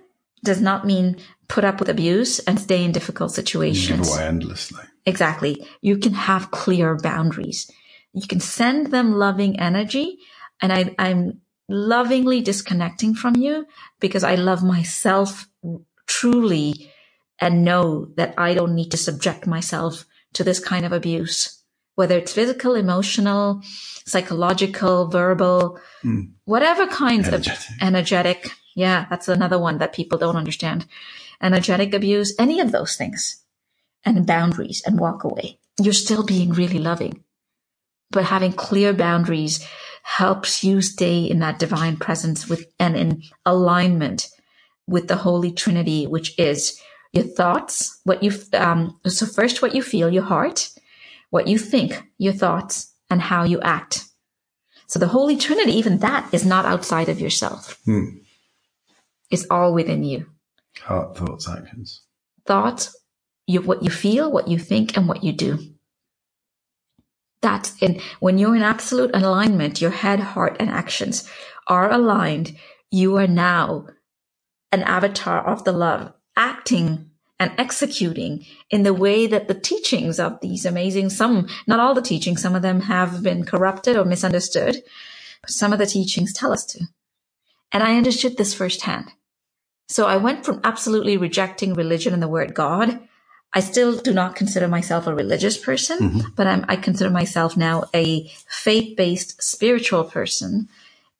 does 0.43 0.61
not 0.61 0.85
mean 0.85 1.17
put 1.47 1.63
up 1.63 1.79
with 1.79 1.89
abuse 1.89 2.39
and 2.39 2.59
stay 2.59 2.83
in 2.83 2.91
difficult 2.91 3.31
situations. 3.31 4.07
Give 4.07 4.17
away 4.17 4.27
endlessly. 4.27 4.83
Exactly. 5.05 5.65
You 5.81 5.97
can 5.97 6.13
have 6.13 6.51
clear 6.51 6.95
boundaries. 6.95 7.69
You 8.13 8.27
can 8.27 8.39
send 8.39 8.87
them 8.87 9.13
loving 9.13 9.59
energy. 9.59 10.19
And 10.61 10.71
I, 10.71 10.95
I'm 10.97 11.41
lovingly 11.67 12.41
disconnecting 12.41 13.15
from 13.15 13.35
you 13.35 13.65
because 13.99 14.23
I 14.23 14.35
love 14.35 14.63
myself 14.63 15.47
truly 16.07 16.91
and 17.39 17.65
know 17.65 18.05
that 18.15 18.33
I 18.37 18.53
don't 18.53 18.75
need 18.75 18.91
to 18.91 18.97
subject 18.97 19.47
myself 19.47 20.05
to 20.33 20.43
this 20.43 20.59
kind 20.59 20.85
of 20.85 20.91
abuse, 20.91 21.63
whether 21.95 22.17
it's 22.17 22.33
physical, 22.33 22.75
emotional, 22.75 23.61
psychological, 24.05 25.07
verbal, 25.07 25.79
mm. 26.03 26.31
whatever 26.45 26.87
kinds 26.87 27.27
energetic. 27.27 27.53
of 27.53 27.75
energetic. 27.81 28.51
Yeah, 28.75 29.05
that's 29.09 29.27
another 29.27 29.59
one 29.59 29.79
that 29.79 29.93
people 29.93 30.17
don't 30.17 30.35
understand. 30.35 30.85
Energetic 31.43 31.93
abuse, 31.93 32.33
any 32.39 32.59
of 32.59 32.71
those 32.71 32.95
things 32.95 33.43
and 34.05 34.25
boundaries 34.25 34.81
and 34.85 34.99
walk 34.99 35.23
away. 35.23 35.59
You're 35.81 35.93
still 35.93 36.23
being 36.23 36.53
really 36.53 36.79
loving, 36.79 37.23
but 38.11 38.25
having 38.25 38.53
clear 38.53 38.93
boundaries 38.93 39.65
helps 40.03 40.63
you 40.63 40.81
stay 40.81 41.23
in 41.23 41.39
that 41.39 41.59
divine 41.59 41.97
presence 41.97 42.47
with 42.47 42.65
and 42.79 42.95
in 42.95 43.23
alignment 43.45 44.29
with 44.87 45.07
the 45.07 45.15
Holy 45.15 45.51
Trinity, 45.51 46.05
which 46.05 46.37
is 46.37 46.79
your 47.13 47.23
thoughts, 47.23 47.99
what 48.03 48.23
you, 48.23 48.31
um, 48.53 48.99
so 49.05 49.25
first 49.25 49.61
what 49.61 49.75
you 49.75 49.81
feel, 49.81 50.09
your 50.09 50.23
heart, 50.23 50.69
what 51.29 51.47
you 51.47 51.57
think, 51.57 52.03
your 52.17 52.33
thoughts, 52.33 52.93
and 53.09 53.21
how 53.21 53.43
you 53.43 53.61
act. 53.61 54.05
So 54.87 54.99
the 54.99 55.07
Holy 55.07 55.37
Trinity, 55.37 55.71
even 55.73 55.99
that 55.99 56.27
is 56.33 56.45
not 56.45 56.65
outside 56.65 57.09
of 57.09 57.19
yourself. 57.19 57.79
Hmm. 57.85 58.17
It's 59.31 59.47
all 59.49 59.73
within 59.73 60.03
you. 60.03 60.27
Heart, 60.81 61.17
thoughts, 61.17 61.49
actions. 61.49 62.01
Thoughts, 62.45 62.95
you, 63.47 63.61
what 63.61 63.83
you 63.83 63.89
feel, 63.89 64.31
what 64.31 64.47
you 64.47 64.57
think, 64.57 64.97
and 64.97 65.07
what 65.07 65.23
you 65.23 65.31
do. 65.31 65.59
That's 67.41 67.77
in, 67.81 68.01
when 68.19 68.37
you're 68.37 68.55
in 68.55 68.63
absolute 68.63 69.11
alignment, 69.13 69.81
your 69.81 69.91
head, 69.91 70.19
heart, 70.19 70.57
and 70.59 70.69
actions 70.69 71.29
are 71.67 71.91
aligned. 71.91 72.57
You 72.89 73.17
are 73.17 73.27
now 73.27 73.87
an 74.71 74.83
avatar 74.83 75.45
of 75.45 75.63
the 75.63 75.73
love, 75.73 76.13
acting 76.35 77.11
and 77.39 77.51
executing 77.57 78.45
in 78.69 78.83
the 78.83 78.93
way 78.93 79.27
that 79.27 79.47
the 79.47 79.53
teachings 79.53 80.19
of 80.19 80.39
these 80.41 80.65
amazing, 80.65 81.09
some, 81.09 81.47
not 81.67 81.79
all 81.79 81.93
the 81.93 82.01
teachings, 82.01 82.41
some 82.41 82.55
of 82.55 82.61
them 82.61 82.81
have 82.81 83.21
been 83.21 83.43
corrupted 83.45 83.97
or 83.97 84.05
misunderstood, 84.05 84.81
but 85.41 85.49
some 85.49 85.73
of 85.73 85.79
the 85.79 85.85
teachings 85.85 86.31
tell 86.31 86.53
us 86.53 86.65
to. 86.65 86.85
And 87.71 87.83
I 87.83 87.97
understood 87.97 88.37
this 88.37 88.53
firsthand. 88.53 89.11
So 89.87 90.07
I 90.07 90.17
went 90.17 90.45
from 90.45 90.61
absolutely 90.63 91.17
rejecting 91.17 91.73
religion 91.73 92.13
and 92.13 92.23
the 92.23 92.27
word 92.27 92.53
God. 92.53 92.99
I 93.53 93.59
still 93.59 93.97
do 93.97 94.13
not 94.13 94.35
consider 94.35 94.67
myself 94.67 95.05
a 95.05 95.13
religious 95.13 95.57
person, 95.57 95.99
mm-hmm. 95.99 96.29
but 96.35 96.47
I'm, 96.47 96.65
I 96.67 96.75
consider 96.75 97.11
myself 97.11 97.55
now 97.55 97.83
a 97.93 98.27
faith-based 98.47 99.43
spiritual 99.43 100.05
person 100.05 100.69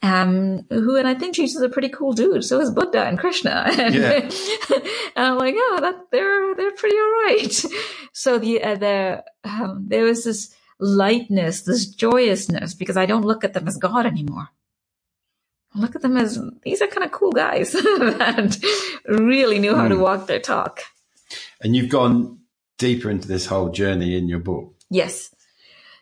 um, 0.04 0.66
who, 0.70 0.98
and 0.98 1.08
I 1.08 1.14
think 1.14 1.36
Jesus 1.36 1.58
is 1.58 1.62
a 1.62 1.70
pretty 1.70 1.90
cool 1.90 2.12
dude. 2.12 2.44
So 2.44 2.60
is 2.60 2.72
Buddha 2.72 3.06
and 3.06 3.18
Krishna. 3.18 3.66
And, 3.78 3.96
yeah. 3.96 4.12
and 4.12 4.32
I'm 5.16 5.38
like, 5.38 5.56
oh, 5.58 5.78
that 5.82 6.12
they're, 6.12 6.56
they're 6.56 6.72
pretty 6.72 6.98
all 6.98 7.12
right. 7.24 7.66
So 8.16 8.38
the, 8.38 8.64
uh, 8.64 8.76
the, 8.76 9.24
um, 9.44 9.86
there 9.88 10.04
was 10.04 10.24
this 10.24 10.56
lightness, 10.78 11.64
this 11.64 11.88
joyousness, 11.88 12.76
because 12.76 12.96
I 12.96 13.08
don't 13.08 13.26
look 13.26 13.44
at 13.44 13.54
them 13.54 13.68
as 13.68 13.76
God 13.78 14.06
anymore. 14.06 14.50
Look 15.76 15.96
at 15.96 16.02
them 16.02 16.18
as, 16.18 16.40
these 16.64 16.82
are 16.82 16.88
kind 16.88 17.04
of 17.04 17.12
cool 17.12 17.32
guys 17.32 17.72
that 17.74 18.58
really 19.08 19.60
knew 19.60 19.76
how 19.76 19.86
mm. 19.86 19.90
to 19.90 19.96
hmm. 19.96 20.02
walk 20.02 20.28
their 20.28 20.40
talk. 20.40 20.82
And 21.62 21.76
you've 21.76 21.90
gone 21.90 22.40
deeper 22.78 23.10
into 23.10 23.28
this 23.28 23.46
whole 23.46 23.70
journey 23.70 24.16
in 24.16 24.28
your 24.28 24.40
book. 24.40 24.76
Yes. 24.90 25.34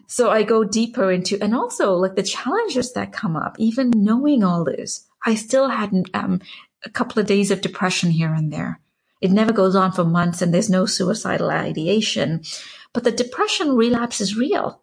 So 0.08 0.30
I 0.30 0.44
go 0.44 0.66
deeper 0.66 1.10
into, 1.12 1.42
and 1.42 1.56
also 1.56 1.94
like 1.94 2.16
the 2.16 2.24
challenges 2.24 2.92
that 2.94 3.14
come 3.14 3.38
up, 3.38 3.56
even 3.60 3.92
knowing 3.96 4.44
all 4.44 4.66
this, 4.66 5.08
I 5.26 5.36
still 5.36 5.70
had 5.70 5.94
um, 6.14 6.42
a 6.84 6.90
couple 6.90 7.22
of 7.22 7.28
days 7.28 7.52
of 7.52 7.62
depression 7.62 8.12
here 8.12 8.34
and 8.34 8.52
there. 8.52 8.82
It 9.22 9.32
never 9.32 9.54
goes 9.54 9.76
on 9.76 9.92
for 9.92 10.04
months 10.04 10.42
and 10.42 10.54
there's 10.54 10.70
no 10.70 10.86
suicidal 10.86 11.50
ideation, 11.52 12.44
but 12.92 13.04
the 13.04 13.12
depression 13.12 13.76
relapse 13.76 14.20
is 14.20 14.36
real. 14.36 14.81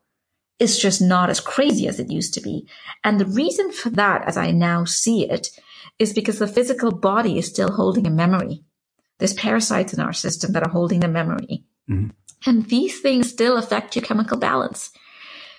It's 0.58 0.78
just 0.78 1.00
not 1.00 1.30
as 1.30 1.40
crazy 1.40 1.86
as 1.86 2.00
it 2.00 2.10
used 2.10 2.34
to 2.34 2.40
be. 2.40 2.66
And 3.04 3.20
the 3.20 3.26
reason 3.26 3.70
for 3.70 3.90
that, 3.90 4.26
as 4.26 4.36
I 4.36 4.50
now 4.50 4.84
see 4.84 5.28
it, 5.28 5.50
is 5.98 6.12
because 6.12 6.38
the 6.38 6.46
physical 6.48 6.90
body 6.90 7.38
is 7.38 7.46
still 7.46 7.72
holding 7.72 8.06
a 8.06 8.10
memory. 8.10 8.64
There's 9.18 9.34
parasites 9.34 9.92
in 9.92 10.00
our 10.00 10.12
system 10.12 10.52
that 10.52 10.64
are 10.64 10.70
holding 10.70 11.00
the 11.00 11.08
memory. 11.08 11.64
Mm-hmm. 11.88 12.10
And 12.46 12.66
these 12.66 13.00
things 13.00 13.28
still 13.28 13.56
affect 13.56 13.96
your 13.96 14.04
chemical 14.04 14.36
balance. 14.36 14.90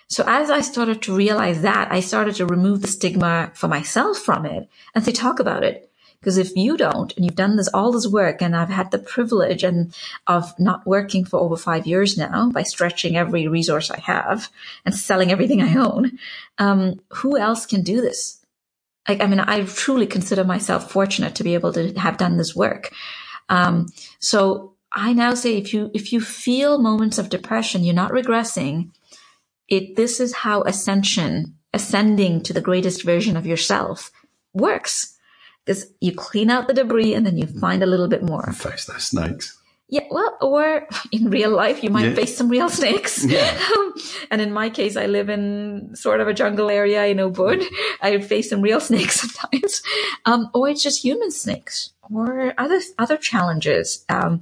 So 0.07 0.23
as 0.25 0.49
I 0.49 0.61
started 0.61 1.01
to 1.03 1.15
realize 1.15 1.61
that, 1.61 1.91
I 1.91 1.99
started 1.99 2.35
to 2.35 2.45
remove 2.45 2.81
the 2.81 2.87
stigma 2.87 3.51
for 3.53 3.67
myself 3.67 4.17
from 4.17 4.45
it 4.45 4.67
and 4.95 5.03
say, 5.03 5.11
talk 5.11 5.39
about 5.39 5.63
it. 5.63 5.88
Because 6.19 6.37
if 6.37 6.55
you 6.55 6.75
don't, 6.75 7.15
and 7.15 7.23
you've 7.23 7.35
done 7.35 7.55
this, 7.55 7.69
all 7.69 7.93
this 7.93 8.07
work, 8.07 8.41
and 8.41 8.55
I've 8.55 8.69
had 8.69 8.91
the 8.91 8.99
privilege 8.99 9.63
and 9.63 9.95
of 10.27 10.57
not 10.59 10.85
working 10.85 11.23
for 11.23 11.39
over 11.39 11.55
five 11.55 11.87
years 11.87 12.17
now 12.17 12.49
by 12.51 12.63
stretching 12.63 13.15
every 13.15 13.47
resource 13.47 13.89
I 13.89 13.99
have 14.01 14.49
and 14.85 14.93
selling 14.93 15.31
everything 15.31 15.61
I 15.61 15.75
own, 15.75 16.19
um, 16.57 16.99
who 17.09 17.37
else 17.37 17.65
can 17.65 17.83
do 17.83 18.01
this? 18.01 18.43
I, 19.07 19.17
I, 19.21 19.27
mean, 19.27 19.39
I 19.39 19.63
truly 19.63 20.07
consider 20.07 20.43
myself 20.43 20.91
fortunate 20.91 21.35
to 21.35 21.43
be 21.43 21.53
able 21.53 21.71
to 21.73 21.93
have 21.93 22.17
done 22.17 22.35
this 22.35 22.53
work. 22.53 22.91
Um, 23.47 23.87
so 24.19 24.73
I 24.91 25.13
now 25.13 25.35
say, 25.35 25.55
if 25.55 25.73
you, 25.73 25.89
if 25.93 26.11
you 26.11 26.19
feel 26.19 26.79
moments 26.79 27.17
of 27.17 27.29
depression, 27.29 27.83
you're 27.85 27.95
not 27.95 28.11
regressing 28.11 28.91
it, 29.69 29.95
this 29.95 30.19
is 30.19 30.33
how 30.33 30.63
ascension, 30.63 31.55
ascending 31.73 32.41
to 32.43 32.53
the 32.53 32.61
greatest 32.61 33.03
version 33.03 33.37
of 33.37 33.45
yourself 33.45 34.11
works. 34.53 35.15
Because 35.65 35.91
you 36.01 36.13
clean 36.13 36.49
out 36.49 36.67
the 36.67 36.73
debris 36.73 37.13
and 37.13 37.25
then 37.25 37.37
you 37.37 37.45
find 37.45 37.83
a 37.83 37.85
little 37.85 38.07
bit 38.07 38.23
more. 38.23 38.51
Face 38.53 38.85
those 38.85 39.03
snakes. 39.05 39.59
Yeah, 39.91 40.03
well, 40.11 40.37
or 40.39 40.87
in 41.11 41.29
real 41.29 41.49
life, 41.51 41.83
you 41.83 41.89
might 41.89 42.09
yeah. 42.09 42.15
face 42.15 42.37
some 42.37 42.49
real 42.49 42.69
snakes. 42.69 43.25
Yeah. 43.25 43.59
and 44.31 44.41
in 44.41 44.53
my 44.53 44.69
case, 44.69 44.95
I 44.95 45.07
live 45.07 45.29
in 45.29 45.95
sort 45.95 46.21
of 46.21 46.27
a 46.27 46.33
jungle 46.33 46.69
area 46.69 47.05
in 47.05 47.17
Ubud. 47.17 47.65
I 48.01 48.19
face 48.19 48.49
some 48.49 48.61
real 48.61 48.79
snakes 48.89 49.21
sometimes. 49.21 49.81
Um, 50.25 50.49
or 50.53 50.69
it's 50.69 50.83
just 50.83 51.03
human 51.03 51.31
snakes 51.31 51.91
or 52.13 52.53
other, 52.57 52.79
other 52.97 53.17
challenges. 53.17 54.05
Um, 54.09 54.41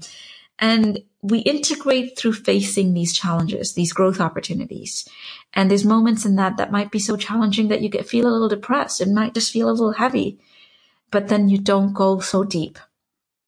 and 0.59 0.99
we 1.21 1.39
integrate 1.39 2.17
through 2.17 2.33
facing 2.33 2.93
these 2.93 3.13
challenges, 3.13 3.73
these 3.73 3.93
growth 3.93 4.19
opportunities. 4.19 5.07
And 5.53 5.69
there's 5.69 5.85
moments 5.85 6.25
in 6.25 6.35
that 6.35 6.57
that 6.57 6.71
might 6.71 6.91
be 6.91 6.99
so 6.99 7.15
challenging 7.15 7.69
that 7.69 7.81
you 7.81 7.89
get 7.89 8.07
feel 8.07 8.27
a 8.27 8.31
little 8.31 8.49
depressed. 8.49 9.01
It 9.01 9.09
might 9.09 9.33
just 9.33 9.51
feel 9.51 9.69
a 9.69 9.71
little 9.71 9.93
heavy, 9.93 10.39
but 11.11 11.27
then 11.27 11.49
you 11.49 11.57
don't 11.57 11.93
go 11.93 12.19
so 12.19 12.43
deep. 12.43 12.79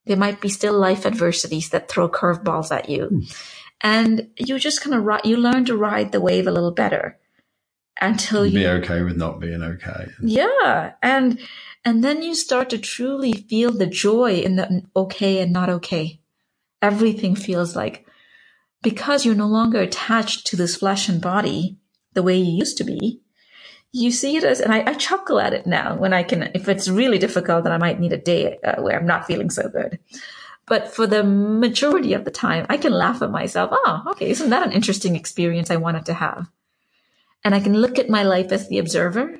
There 0.05 0.17
might 0.17 0.41
be 0.41 0.49
still 0.49 0.77
life 0.77 1.05
adversities 1.05 1.69
that 1.69 1.89
throw 1.89 2.09
curveballs 2.09 2.75
at 2.75 2.89
you. 2.89 3.09
Mm. 3.11 3.37
And 3.81 4.29
you 4.37 4.59
just 4.59 4.81
kind 4.81 4.95
of 4.95 5.03
ride, 5.03 5.25
you 5.25 5.37
learn 5.37 5.65
to 5.65 5.77
ride 5.77 6.11
the 6.11 6.21
wave 6.21 6.47
a 6.47 6.51
little 6.51 6.71
better 6.71 7.17
until 8.01 8.45
you 8.45 8.59
be 8.59 8.67
okay 8.67 9.03
with 9.03 9.17
not 9.17 9.39
being 9.39 9.61
okay. 9.61 10.07
Yeah. 10.21 10.93
And, 11.01 11.39
and 11.85 12.03
then 12.03 12.21
you 12.21 12.35
start 12.35 12.69
to 12.71 12.77
truly 12.77 13.33
feel 13.33 13.71
the 13.71 13.87
joy 13.87 14.39
in 14.39 14.55
the 14.55 14.83
okay 14.95 15.41
and 15.41 15.53
not 15.53 15.69
okay 15.69 16.19
everything 16.81 17.35
feels 17.35 17.75
like 17.75 18.05
because 18.81 19.25
you're 19.25 19.35
no 19.35 19.47
longer 19.47 19.79
attached 19.79 20.47
to 20.47 20.55
this 20.55 20.77
flesh 20.77 21.09
and 21.09 21.21
body 21.21 21.77
the 22.13 22.23
way 22.23 22.37
you 22.37 22.57
used 22.57 22.77
to 22.77 22.83
be, 22.83 23.21
you 23.91 24.11
see 24.11 24.37
it 24.37 24.43
as, 24.43 24.59
and 24.59 24.73
I, 24.73 24.83
I 24.85 24.93
chuckle 24.93 25.39
at 25.39 25.53
it 25.53 25.65
now 25.65 25.95
when 25.95 26.13
I 26.13 26.23
can, 26.23 26.51
if 26.53 26.67
it's 26.67 26.87
really 26.87 27.17
difficult, 27.17 27.63
then 27.63 27.73
I 27.73 27.77
might 27.77 27.99
need 27.99 28.13
a 28.13 28.17
day 28.17 28.59
uh, 28.63 28.81
where 28.81 28.99
I'm 28.99 29.07
not 29.07 29.25
feeling 29.25 29.49
so 29.49 29.67
good. 29.67 29.99
But 30.67 30.93
for 30.93 31.07
the 31.07 31.23
majority 31.23 32.13
of 32.13 32.25
the 32.25 32.31
time, 32.31 32.67
I 32.69 32.77
can 32.77 32.93
laugh 32.93 33.23
at 33.23 33.31
myself. 33.31 33.71
Oh, 33.73 34.03
okay. 34.11 34.29
Isn't 34.29 34.51
that 34.51 34.65
an 34.65 34.71
interesting 34.71 35.15
experience 35.15 35.71
I 35.71 35.77
wanted 35.77 36.05
to 36.05 36.13
have? 36.13 36.47
And 37.43 37.55
I 37.55 37.59
can 37.59 37.73
look 37.73 37.97
at 37.97 38.09
my 38.09 38.21
life 38.21 38.51
as 38.51 38.69
the 38.69 38.77
observer 38.77 39.39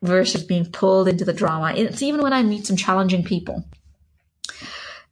versus 0.00 0.42
being 0.42 0.70
pulled 0.70 1.08
into 1.08 1.26
the 1.26 1.32
drama. 1.34 1.74
It's 1.76 2.02
even 2.02 2.22
when 2.22 2.32
I 2.32 2.42
meet 2.42 2.66
some 2.66 2.76
challenging 2.76 3.24
people. 3.24 3.64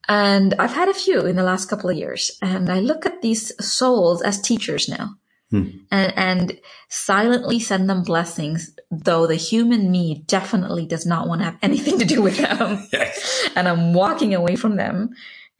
And 0.08 0.54
I've 0.58 0.74
had 0.74 0.88
a 0.88 0.94
few 0.94 1.20
in 1.26 1.36
the 1.36 1.42
last 1.42 1.68
couple 1.68 1.90
of 1.90 1.96
years. 1.96 2.38
And 2.40 2.70
I 2.70 2.80
look 2.80 3.04
at 3.04 3.20
these 3.20 3.52
souls 3.64 4.22
as 4.22 4.40
teachers 4.40 4.88
now. 4.88 5.16
Hmm. 5.52 5.68
And, 5.90 6.14
and 6.16 6.60
silently 6.88 7.60
send 7.60 7.88
them 7.88 8.02
blessings, 8.04 8.74
though 8.90 9.26
the 9.26 9.36
human 9.36 9.90
me 9.90 10.24
definitely 10.26 10.86
does 10.86 11.04
not 11.04 11.28
want 11.28 11.42
to 11.42 11.44
have 11.44 11.58
anything 11.60 11.98
to 11.98 12.06
do 12.06 12.22
with 12.22 12.38
them. 12.38 12.88
yes. 12.92 13.50
And 13.54 13.68
I'm 13.68 13.92
walking 13.92 14.34
away 14.34 14.56
from 14.56 14.76
them. 14.76 15.10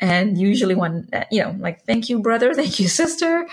And 0.00 0.38
usually 0.38 0.74
when, 0.74 1.08
you 1.30 1.42
know, 1.42 1.54
like, 1.58 1.84
thank 1.84 2.08
you, 2.08 2.20
brother. 2.20 2.54
Thank 2.62 2.80
you, 2.80 2.88
sister, 2.88 3.46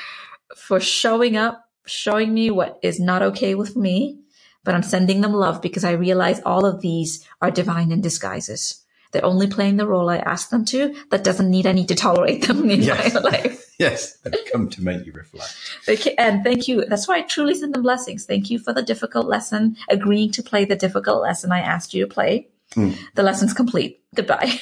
for 0.55 0.79
showing 0.79 1.35
up, 1.35 1.65
showing 1.85 2.33
me 2.33 2.51
what 2.51 2.79
is 2.81 3.01
not 3.01 3.21
okay 3.21 3.53
with 3.53 3.75
me. 3.75 4.21
But 4.63 4.75
I'm 4.75 4.83
sending 4.83 5.19
them 5.19 5.33
love 5.33 5.61
because 5.61 5.83
I 5.83 5.91
realize 5.91 6.41
all 6.45 6.65
of 6.65 6.81
these 6.81 7.27
are 7.41 7.51
divine 7.51 7.91
in 7.91 8.01
disguises. 8.01 8.85
They're 9.11 9.25
only 9.25 9.47
playing 9.47 9.77
the 9.77 9.87
role 9.87 10.09
I 10.09 10.17
ask 10.17 10.49
them 10.49 10.65
to. 10.65 10.95
That 11.09 11.23
doesn't 11.23 11.49
need 11.49 11.65
I 11.65 11.71
need 11.71 11.87
to 11.87 11.95
tolerate 11.95 12.47
them 12.47 12.69
in 12.69 12.81
yes. 12.81 13.13
my 13.13 13.19
life. 13.21 13.73
yes, 13.79 14.17
they've 14.17 14.45
come 14.51 14.69
to 14.69 14.83
make 14.83 15.05
you 15.05 15.11
reflect. 15.13 15.55
Okay, 15.87 16.13
and 16.17 16.43
thank 16.43 16.67
you. 16.67 16.85
That's 16.85 17.07
why 17.07 17.17
I 17.17 17.21
truly 17.21 17.55
send 17.55 17.73
them 17.73 17.81
blessings. 17.81 18.25
Thank 18.25 18.51
you 18.51 18.59
for 18.59 18.71
the 18.71 18.83
difficult 18.83 19.27
lesson, 19.27 19.77
agreeing 19.89 20.31
to 20.33 20.43
play 20.43 20.65
the 20.65 20.75
difficult 20.75 21.21
lesson 21.23 21.51
I 21.51 21.61
asked 21.61 21.93
you 21.93 22.05
to 22.05 22.13
play. 22.13 22.49
Mm. 22.75 22.97
The 23.15 23.23
lesson's 23.23 23.53
complete. 23.53 24.01
Goodbye. 24.13 24.59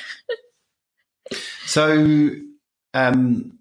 so, 1.65 2.31
um, 2.93 3.59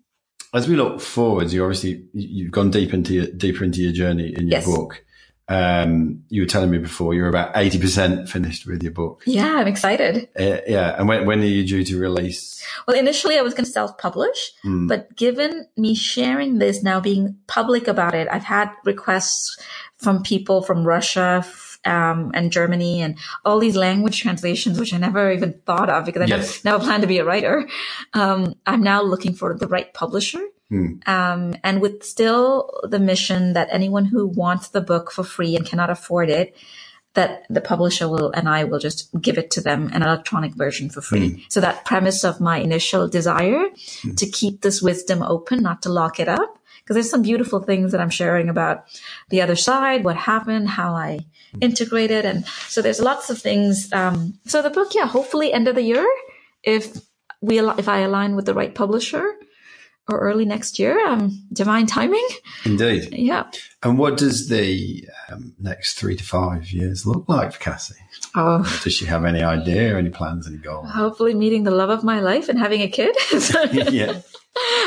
as 0.55 0.69
we 0.69 0.77
look 0.77 1.01
forwards, 1.01 1.53
you 1.53 1.65
obviously 1.65 2.07
you've 2.13 2.53
gone 2.53 2.71
deep 2.71 2.95
into 2.95 3.15
your, 3.15 3.27
deeper 3.27 3.65
into 3.65 3.83
your 3.83 3.93
journey 3.93 4.29
in 4.29 4.47
your 4.47 4.61
yes. 4.61 4.67
book. 4.67 5.05
Um, 5.49 6.25
you 6.29 6.43
were 6.43 6.49
telling 6.49 6.71
me 6.71 6.79
before 6.79 7.15
you're 7.15 7.29
about 7.29 7.55
80% 7.55 8.29
finished 8.29 8.67
with 8.67 8.83
your 8.83 8.93
book. 8.93 9.23
Yeah, 9.27 9.55
I'm 9.57 9.69
excited. 9.69 10.29
Uh, 10.39 10.59
yeah. 10.67 10.97
And 10.99 11.09
when, 11.09 11.25
when 11.25 11.41
are 11.41 11.45
you 11.45 11.65
due 11.65 11.85
to 11.85 11.99
release? 12.01 12.67
Well, 12.87 12.99
initially 12.99 13.39
I 13.39 13.43
was 13.43 13.55
going 13.55 13.65
to 13.65 13.71
self 13.71 13.97
publish, 13.97 14.53
mm. 14.65 14.89
but 14.89 15.15
given 15.15 15.69
me 15.77 15.95
sharing 15.95 16.59
this 16.59 16.83
now 16.83 17.01
being 17.01 17.37
public 17.47 17.87
about 17.87 18.15
it, 18.15 18.27
I've 18.31 18.45
had 18.45 18.71
requests 18.85 19.57
from 19.99 20.23
people 20.23 20.63
from 20.63 20.85
Russia, 20.85 21.45
um, 21.87 22.33
and 22.35 22.51
Germany 22.51 23.01
and 23.01 23.17
all 23.45 23.59
these 23.59 23.77
language 23.77 24.21
translations, 24.21 24.79
which 24.79 24.93
I 24.93 24.99
never 24.99 25.33
even 25.33 25.55
thought 25.65 25.89
of 25.89 26.05
because 26.05 26.23
I 26.23 26.27
yes. 26.27 26.65
never, 26.65 26.79
never 26.79 26.85
planned 26.85 27.03
to 27.03 27.07
be 27.07 27.19
a 27.19 27.25
writer. 27.25 27.69
Um, 28.13 28.55
I'm 28.67 28.83
now 28.83 29.03
looking 29.03 29.35
for 29.35 29.57
the 29.57 29.69
right 29.69 29.93
publisher 29.95 30.43
Hmm. 30.71 30.95
Um, 31.07 31.55
and 31.63 31.81
with 31.81 32.03
still 32.03 32.81
the 32.83 32.99
mission 32.99 33.53
that 33.53 33.69
anyone 33.71 34.05
who 34.05 34.27
wants 34.27 34.69
the 34.69 34.81
book 34.81 35.13
for 35.13 35.23
free 35.23 35.55
and 35.55 35.65
cannot 35.65 35.91
afford 35.91 36.29
it, 36.29 36.57
that 37.15 37.47
the 37.49 37.61
publisher 37.61 38.09
will 38.09 38.31
and 38.33 38.49
I 38.49 38.65
will 38.65 38.79
just 38.79 39.09
give 39.21 39.39
it 39.39 39.51
to 39.53 39.61
them 39.61 39.91
an 39.95 40.03
electronic 40.03 40.55
version 40.55 40.91
for 40.91 41.01
free. 41.01 41.31
Hmm. 41.31 41.39
So 41.49 41.61
that 41.61 41.85
premise 41.85 42.25
of 42.25 42.41
my 42.41 42.59
initial 42.59 43.09
desire 43.09 43.69
hmm. 44.03 44.15
to 44.15 44.27
keep 44.27 44.63
this 44.63 44.83
wisdom 44.83 45.23
open, 45.23 45.63
not 45.63 45.83
to 45.83 45.89
lock 45.89 46.21
it 46.21 46.29
up, 46.29 46.59
because 46.83 46.95
there's 46.95 47.11
some 47.11 47.23
beautiful 47.23 47.61
things 47.61 47.93
that 47.93 48.01
I'm 48.01 48.11
sharing 48.11 48.49
about 48.49 48.85
the 49.31 49.43
other 49.43 49.57
side, 49.57 50.05
what 50.05 50.17
happened, 50.17 50.69
how 50.69 50.95
I 50.95 51.21
integrated. 51.61 52.25
And 52.25 52.47
so 52.69 52.83
there's 52.83 53.01
lots 53.01 53.31
of 53.31 53.39
things. 53.39 53.93
Um, 53.93 54.39
so 54.47 54.63
the 54.63 54.71
book, 54.71 54.95
yeah, 54.95 55.07
hopefully 55.07 55.53
end 55.53 55.69
of 55.69 55.75
the 55.75 55.83
year, 55.83 56.07
if 56.63 56.97
we, 57.41 57.59
if 57.59 57.89
I 57.89 58.01
align 58.01 58.37
with 58.37 58.47
the 58.47 58.55
right 58.55 58.75
publisher 58.75 59.35
or 60.09 60.21
early 60.21 60.45
next 60.45 60.79
year, 60.79 61.05
um, 61.07 61.43
divine 61.53 61.87
timing. 61.87 62.27
Indeed. 62.65 63.09
Yeah. 63.13 63.51
And 63.83 63.99
what 63.99 64.17
does 64.17 64.49
the 64.49 65.05
um, 65.31 65.55
next 65.59 65.99
three 65.99 66.17
to 66.17 66.25
five 66.25 66.71
years 66.71 67.07
look 67.07 67.29
like 67.29 67.53
for 67.53 67.59
Cassie? 67.59 67.95
Oh, 68.35 68.63
Does 68.85 68.93
she 68.93 69.07
have 69.07 69.25
any 69.25 69.43
idea, 69.43 69.97
any 69.97 70.11
plans, 70.11 70.47
any 70.47 70.59
goals? 70.59 70.91
hopefully 70.91 71.35
meeting 71.35 71.65
the 71.65 71.71
love 71.71 71.91
of 71.91 72.05
my 72.05 72.21
life 72.21 72.49
and 72.49 72.59
having 72.59 72.83
a 72.83 72.89
kid. 72.89 73.17
yeah. 73.93 74.21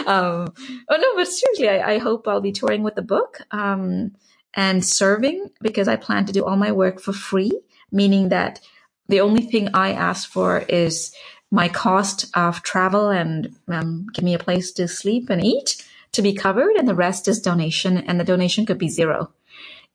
um, 0.05 0.53
oh 0.89 0.97
no, 0.97 1.15
but 1.15 1.27
seriously, 1.27 1.69
I, 1.69 1.93
I 1.93 1.97
hope 1.97 2.27
I'll 2.27 2.41
be 2.41 2.51
touring 2.51 2.83
with 2.83 2.95
the 2.95 3.01
book 3.01 3.41
um, 3.51 4.11
and 4.53 4.85
serving 4.85 5.49
because 5.61 5.87
I 5.87 5.95
plan 5.95 6.25
to 6.25 6.33
do 6.33 6.45
all 6.45 6.57
my 6.57 6.71
work 6.71 6.99
for 6.99 7.13
free, 7.13 7.51
meaning 7.91 8.29
that 8.29 8.61
the 9.07 9.21
only 9.21 9.41
thing 9.41 9.69
I 9.73 9.93
ask 9.93 10.29
for 10.29 10.59
is 10.59 11.13
my 11.51 11.67
cost 11.67 12.25
of 12.35 12.61
travel 12.61 13.09
and 13.09 13.55
um, 13.67 14.07
give 14.13 14.23
me 14.23 14.33
a 14.33 14.39
place 14.39 14.71
to 14.73 14.87
sleep 14.87 15.29
and 15.29 15.43
eat 15.43 15.85
to 16.11 16.21
be 16.21 16.33
covered, 16.33 16.75
and 16.75 16.87
the 16.87 16.95
rest 16.95 17.27
is 17.27 17.39
donation, 17.39 17.97
and 17.97 18.19
the 18.19 18.23
donation 18.23 18.65
could 18.65 18.77
be 18.77 18.89
zero 18.89 19.31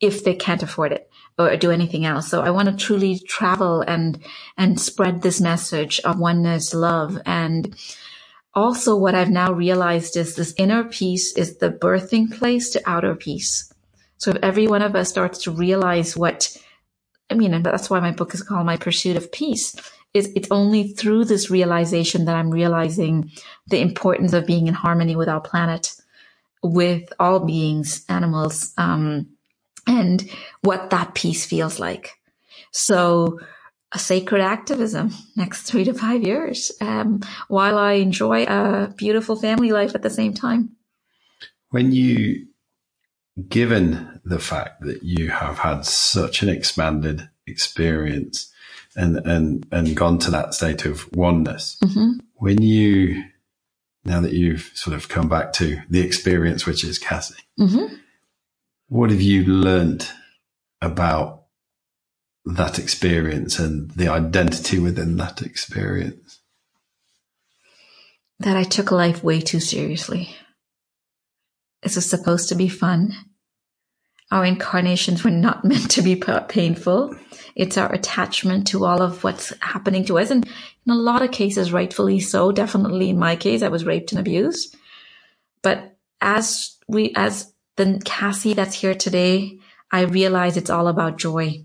if 0.00 0.24
they 0.24 0.34
can't 0.34 0.62
afford 0.62 0.92
it 0.92 1.10
or 1.38 1.56
do 1.56 1.70
anything 1.70 2.04
else. 2.04 2.28
So 2.28 2.42
I 2.42 2.50
want 2.50 2.68
to 2.68 2.76
truly 2.76 3.18
travel 3.18 3.80
and 3.82 4.18
and 4.56 4.80
spread 4.80 5.22
this 5.22 5.40
message 5.40 6.00
of 6.00 6.18
oneness, 6.18 6.74
love, 6.74 7.20
and 7.26 7.74
also 8.54 8.96
what 8.96 9.14
I've 9.14 9.30
now 9.30 9.52
realized 9.52 10.16
is 10.16 10.36
this 10.36 10.54
inner 10.56 10.84
peace 10.84 11.36
is 11.36 11.58
the 11.58 11.70
birthing 11.70 12.36
place 12.36 12.70
to 12.70 12.82
outer 12.86 13.14
peace. 13.14 13.72
So 14.18 14.30
if 14.30 14.36
every 14.42 14.66
one 14.66 14.82
of 14.82 14.94
us 14.94 15.08
starts 15.08 15.42
to 15.42 15.50
realize 15.50 16.16
what 16.16 16.56
I 17.30 17.34
mean, 17.34 17.54
and 17.54 17.64
that's 17.64 17.90
why 17.90 18.00
my 18.00 18.12
book 18.12 18.34
is 18.34 18.42
called 18.42 18.66
My 18.66 18.76
Pursuit 18.76 19.16
of 19.16 19.32
Peace. 19.32 19.74
Is 20.14 20.32
it's 20.36 20.48
only 20.50 20.88
through 20.88 21.24
this 21.24 21.50
realization 21.50 22.24
that 22.26 22.36
I'm 22.36 22.50
realizing 22.50 23.32
the 23.66 23.80
importance 23.80 24.32
of 24.32 24.46
being 24.46 24.68
in 24.68 24.74
harmony 24.74 25.16
with 25.16 25.28
our 25.28 25.40
planet, 25.40 25.92
with 26.62 27.12
all 27.18 27.40
beings, 27.40 28.04
animals, 28.08 28.72
um, 28.78 29.26
and 29.86 30.30
what 30.62 30.90
that 30.90 31.14
peace 31.14 31.44
feels 31.44 31.80
like. 31.80 32.12
So 32.70 33.40
a 33.92 33.98
sacred 33.98 34.40
activism 34.40 35.10
next 35.36 35.62
three 35.62 35.84
to 35.84 35.94
five 35.94 36.22
years, 36.22 36.72
um, 36.80 37.20
while 37.48 37.78
I 37.78 37.92
enjoy 37.94 38.44
a 38.44 38.92
beautiful 38.96 39.36
family 39.36 39.70
life 39.70 39.94
at 39.94 40.02
the 40.02 40.10
same 40.10 40.34
time. 40.34 40.76
When 41.70 41.92
you, 41.92 42.46
given 43.48 44.20
the 44.24 44.38
fact 44.38 44.82
that 44.82 45.02
you 45.02 45.30
have 45.30 45.58
had 45.58 45.84
such 45.84 46.42
an 46.42 46.48
expanded 46.48 47.28
experience 47.46 48.52
and, 48.96 49.16
and, 49.26 49.66
and 49.70 49.96
gone 49.96 50.18
to 50.20 50.30
that 50.30 50.54
state 50.54 50.84
of 50.84 51.08
oneness, 51.14 51.76
Mm-hmm. 51.82 52.18
when 52.34 52.62
you, 52.62 53.24
now 54.04 54.20
that 54.20 54.32
you've 54.32 54.70
sort 54.74 54.94
of 54.96 55.08
come 55.08 55.28
back 55.28 55.52
to 55.54 55.80
the 55.90 56.00
experience, 56.00 56.66
which 56.66 56.84
is 56.84 56.98
Cassie, 56.98 57.42
Mm-hmm. 57.58 57.94
what 58.88 59.10
have 59.10 59.20
you 59.22 59.44
learned 59.44 60.08
about 60.80 61.42
that 62.44 62.78
experience 62.78 63.58
and 63.58 63.90
the 63.92 64.08
identity 64.08 64.78
within 64.78 65.16
that 65.16 65.40
experience? 65.42 66.40
That 68.40 68.56
I 68.56 68.64
took 68.64 68.90
life 68.90 69.22
way 69.24 69.40
too 69.40 69.60
seriously. 69.60 70.34
This 71.82 71.96
is 71.96 72.08
supposed 72.08 72.48
to 72.50 72.54
be 72.54 72.68
fun. 72.68 73.12
Our 74.34 74.44
incarnations 74.44 75.22
were 75.22 75.30
not 75.30 75.64
meant 75.64 75.92
to 75.92 76.02
be 76.02 76.16
painful. 76.16 77.14
It's 77.54 77.78
our 77.78 77.90
attachment 77.92 78.66
to 78.68 78.84
all 78.84 79.00
of 79.00 79.22
what's 79.22 79.52
happening 79.60 80.04
to 80.06 80.18
us. 80.18 80.30
And 80.30 80.44
in 80.44 80.92
a 80.92 80.96
lot 80.96 81.22
of 81.22 81.30
cases, 81.30 81.72
rightfully 81.72 82.18
so. 82.18 82.50
Definitely 82.50 83.10
in 83.10 83.18
my 83.18 83.36
case, 83.36 83.62
I 83.62 83.68
was 83.68 83.86
raped 83.86 84.10
and 84.10 84.18
abused. 84.18 84.76
But 85.62 85.96
as 86.20 86.76
we, 86.88 87.12
as 87.14 87.52
the 87.76 88.02
Cassie 88.04 88.54
that's 88.54 88.74
here 88.74 88.94
today, 88.94 89.60
I 89.92 90.00
realize 90.02 90.56
it's 90.56 90.68
all 90.70 90.88
about 90.88 91.16
joy. 91.16 91.64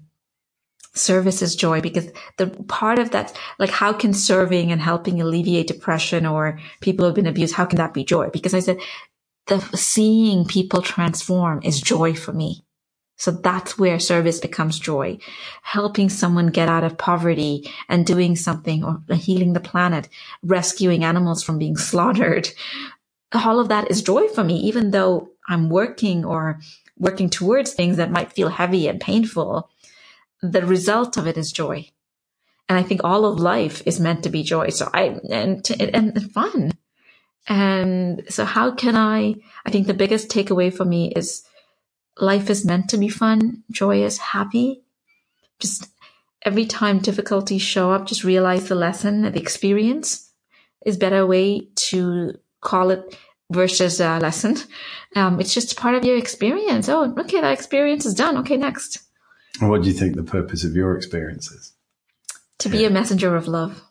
Service 0.93 1.41
is 1.41 1.55
joy 1.55 1.81
because 1.81 2.07
the 2.37 2.47
part 2.67 2.99
of 2.99 3.11
that, 3.11 3.35
like 3.57 3.69
how 3.71 3.93
can 3.93 4.13
serving 4.13 4.71
and 4.71 4.81
helping 4.81 5.21
alleviate 5.21 5.67
depression 5.67 6.25
or 6.25 6.59
people 6.81 7.03
who 7.03 7.07
have 7.07 7.15
been 7.15 7.25
abused, 7.25 7.55
how 7.55 7.65
can 7.65 7.77
that 7.77 7.93
be 7.95 8.03
joy? 8.03 8.29
Because 8.29 8.53
I 8.53 8.59
said, 8.59 8.77
the 9.49 9.59
seeing 9.77 10.45
people 10.45 10.81
transform 10.81 11.61
is 11.63 11.81
joy 11.81 12.13
for 12.13 12.31
me. 12.31 12.63
So 13.19 13.31
that's 13.31 13.77
where 13.77 13.99
service 13.99 14.39
becomes 14.39 14.79
joy. 14.79 15.17
Helping 15.61 16.07
someone 16.07 16.47
get 16.47 16.69
out 16.69 16.85
of 16.85 16.97
poverty 16.97 17.69
and 17.89 18.05
doing 18.05 18.37
something 18.37 18.81
or 18.81 19.01
healing 19.13 19.51
the 19.51 19.59
planet, 19.59 20.07
rescuing 20.41 21.03
animals 21.03 21.43
from 21.43 21.59
being 21.59 21.75
slaughtered. 21.89 22.49
All 23.33 23.59
of 23.59 23.67
that 23.67 23.91
is 23.91 24.01
joy 24.01 24.29
for 24.29 24.43
me, 24.43 24.55
even 24.59 24.91
though 24.91 25.31
I'm 25.49 25.69
working 25.69 26.23
or 26.23 26.61
working 26.97 27.29
towards 27.29 27.73
things 27.73 27.97
that 27.97 28.09
might 28.09 28.31
feel 28.31 28.49
heavy 28.49 28.87
and 28.87 29.01
painful. 29.01 29.69
The 30.41 30.65
result 30.65 31.17
of 31.17 31.27
it 31.27 31.37
is 31.37 31.51
joy. 31.51 31.89
And 32.69 32.77
I 32.77 32.83
think 32.83 33.01
all 33.03 33.25
of 33.25 33.39
life 33.39 33.81
is 33.85 33.99
meant 33.99 34.23
to 34.23 34.29
be 34.29 34.43
joy. 34.43 34.69
So 34.69 34.89
I, 34.93 35.19
and, 35.29 35.69
and, 35.79 35.95
and 35.95 36.31
fun. 36.31 36.71
And 37.49 38.23
so 38.29 38.45
how 38.45 38.71
can 38.71 38.95
I, 38.95 39.35
I 39.65 39.71
think 39.71 39.87
the 39.87 39.93
biggest 39.95 40.29
takeaway 40.29 40.71
for 40.71 40.85
me 40.85 41.11
is 41.15 41.43
life 42.17 42.49
is 42.49 42.63
meant 42.63 42.89
to 42.89 42.97
be 42.97 43.09
fun, 43.09 43.63
joyous, 43.71 44.19
happy. 44.19 44.83
Just 45.59 45.89
every 46.43 46.67
time 46.67 46.99
difficulties 46.99 47.63
show 47.63 47.91
up, 47.91 48.05
just 48.05 48.23
realize 48.23 48.69
the 48.69 48.75
lesson, 48.75 49.23
the 49.23 49.39
experience 49.39 50.29
is 50.85 50.95
better 50.95 51.25
way 51.25 51.67
to 51.75 52.35
call 52.61 52.91
it 52.91 53.17
versus 53.51 53.99
a 53.99 54.19
lesson. 54.19 54.55
Um, 55.15 55.39
it's 55.39 55.53
just 55.53 55.75
part 55.75 55.95
of 55.95 56.05
your 56.05 56.17
experience. 56.17 56.87
Oh, 56.87 57.15
okay, 57.17 57.41
that 57.41 57.51
experience 57.51 58.05
is 58.05 58.13
done. 58.13 58.37
Okay, 58.37 58.57
next. 58.57 58.99
And 59.59 59.71
what 59.71 59.81
do 59.81 59.87
you 59.87 59.93
think 59.93 60.15
the 60.15 60.23
purpose 60.23 60.63
of 60.63 60.75
your 60.75 60.95
experience 60.95 61.51
is? 61.51 61.73
To 62.59 62.69
be 62.69 62.85
a 62.85 62.89
messenger 62.89 63.35
of 63.35 63.47
love. 63.47 63.81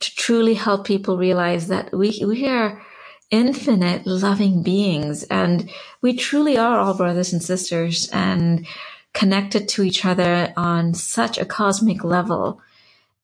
To 0.00 0.14
truly 0.16 0.54
help 0.54 0.86
people 0.86 1.16
realize 1.16 1.68
that 1.68 1.92
we, 1.92 2.22
we 2.26 2.46
are 2.46 2.82
infinite 3.30 4.06
loving 4.06 4.62
beings 4.62 5.22
and 5.24 5.70
we 6.02 6.14
truly 6.16 6.58
are 6.58 6.78
all 6.78 6.94
brothers 6.94 7.32
and 7.32 7.42
sisters 7.42 8.08
and 8.12 8.66
connected 9.12 9.68
to 9.68 9.82
each 9.82 10.04
other 10.04 10.52
on 10.56 10.94
such 10.94 11.38
a 11.38 11.44
cosmic 11.44 12.02
level 12.02 12.60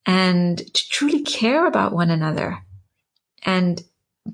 and 0.05 0.59
to 0.59 0.89
truly 0.89 1.23
care 1.23 1.66
about 1.66 1.93
one 1.93 2.11
another 2.11 2.62
and 3.43 3.82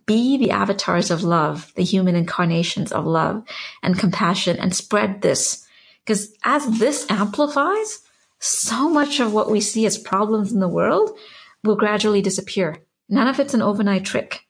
be 0.07 0.37
the 0.37 0.51
avatars 0.51 1.11
of 1.11 1.23
love, 1.23 1.73
the 1.77 1.85
human 1.85 2.17
incarnations 2.17 2.93
of 2.93 3.07
love 3.07 3.45
and 3.83 3.99
compassion 3.99 4.57
and 4.59 4.75
spread 4.75 5.23
this. 5.23 5.67
Because 6.05 6.35
as 6.45 6.79
this 6.79 7.07
amplifies, 7.11 8.01
so 8.39 8.89
much 8.89 9.21
of 9.21 9.33
what 9.33 9.51
we 9.51 9.61
see 9.61 9.87
as 9.87 9.97
problems 9.99 10.53
in 10.53 10.61
the 10.61 10.69
world 10.69 11.17
will 11.65 11.77
gradually 11.77 12.23
disappear. 12.23 12.77
None 13.09 13.29
of 13.29 13.39
it's 13.41 13.55
an 13.55 13.63
overnight 13.63 14.05
trick. 14.05 14.41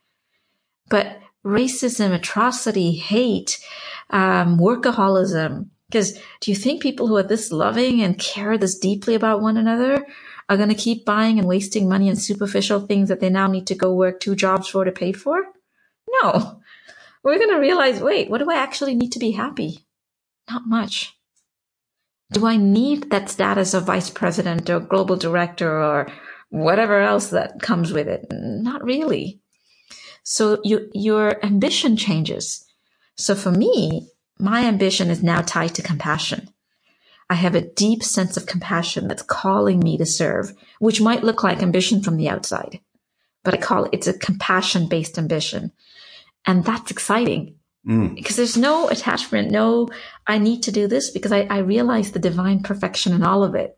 But 0.88 1.18
racism, 1.44 2.12
atrocity, 2.12 2.92
hate, 2.92 3.58
um, 4.10 4.58
workaholism, 4.58 5.68
because 5.92 6.18
do 6.40 6.50
you 6.50 6.56
think 6.56 6.80
people 6.80 7.06
who 7.06 7.16
are 7.16 7.22
this 7.22 7.52
loving 7.52 8.00
and 8.00 8.18
care 8.18 8.56
this 8.56 8.78
deeply 8.78 9.14
about 9.14 9.42
one 9.42 9.58
another 9.58 10.06
are 10.48 10.56
going 10.56 10.70
to 10.70 10.74
keep 10.74 11.04
buying 11.04 11.38
and 11.38 11.46
wasting 11.46 11.86
money 11.86 12.08
on 12.08 12.16
superficial 12.16 12.80
things 12.80 13.10
that 13.10 13.20
they 13.20 13.28
now 13.28 13.46
need 13.46 13.66
to 13.66 13.74
go 13.74 13.94
work 13.94 14.18
two 14.18 14.34
jobs 14.34 14.68
for 14.68 14.84
to 14.84 14.92
pay 14.92 15.12
for? 15.12 15.44
No. 16.22 16.60
We're 17.22 17.38
going 17.38 17.50
to 17.50 17.60
realize, 17.60 18.00
wait, 18.00 18.30
what 18.30 18.38
do 18.38 18.50
I 18.50 18.56
actually 18.56 18.94
need 18.94 19.12
to 19.12 19.18
be 19.18 19.32
happy? 19.32 19.86
Not 20.50 20.62
much. 20.66 21.14
Do 22.32 22.46
I 22.46 22.56
need 22.56 23.10
that 23.10 23.28
status 23.28 23.74
of 23.74 23.84
vice 23.84 24.08
president 24.08 24.70
or 24.70 24.80
global 24.80 25.16
director 25.16 25.70
or 25.70 26.10
whatever 26.52 27.00
else 27.00 27.30
that 27.30 27.60
comes 27.60 27.92
with 27.92 28.08
it? 28.08 28.26
Not 28.30 28.84
really. 28.84 29.40
So 30.22 30.60
you, 30.62 30.90
your 30.92 31.44
ambition 31.44 31.96
changes. 31.96 32.64
So 33.16 33.34
for 33.34 33.50
me, 33.50 34.08
my 34.38 34.64
ambition 34.64 35.10
is 35.10 35.22
now 35.22 35.40
tied 35.40 35.74
to 35.76 35.82
compassion. 35.82 36.48
I 37.28 37.34
have 37.34 37.54
a 37.54 37.62
deep 37.62 38.02
sense 38.02 38.36
of 38.36 38.46
compassion 38.46 39.08
that's 39.08 39.22
calling 39.22 39.80
me 39.80 39.96
to 39.96 40.06
serve, 40.06 40.52
which 40.78 41.00
might 41.00 41.24
look 41.24 41.42
like 41.42 41.62
ambition 41.62 42.02
from 42.02 42.16
the 42.16 42.28
outside, 42.28 42.80
but 43.42 43.54
I 43.54 43.56
call 43.56 43.84
it, 43.84 43.90
it's 43.94 44.06
a 44.06 44.18
compassion 44.18 44.88
based 44.88 45.18
ambition. 45.18 45.72
And 46.46 46.64
that's 46.64 46.90
exciting 46.90 47.56
Mm. 47.86 48.14
because 48.14 48.36
there's 48.36 48.56
no 48.56 48.88
attachment, 48.88 49.50
no, 49.50 49.88
I 50.24 50.38
need 50.38 50.62
to 50.62 50.72
do 50.72 50.86
this 50.86 51.10
because 51.10 51.32
I, 51.32 51.40
I 51.50 51.58
realize 51.58 52.12
the 52.12 52.20
divine 52.20 52.62
perfection 52.62 53.12
in 53.12 53.24
all 53.24 53.42
of 53.42 53.56
it. 53.56 53.76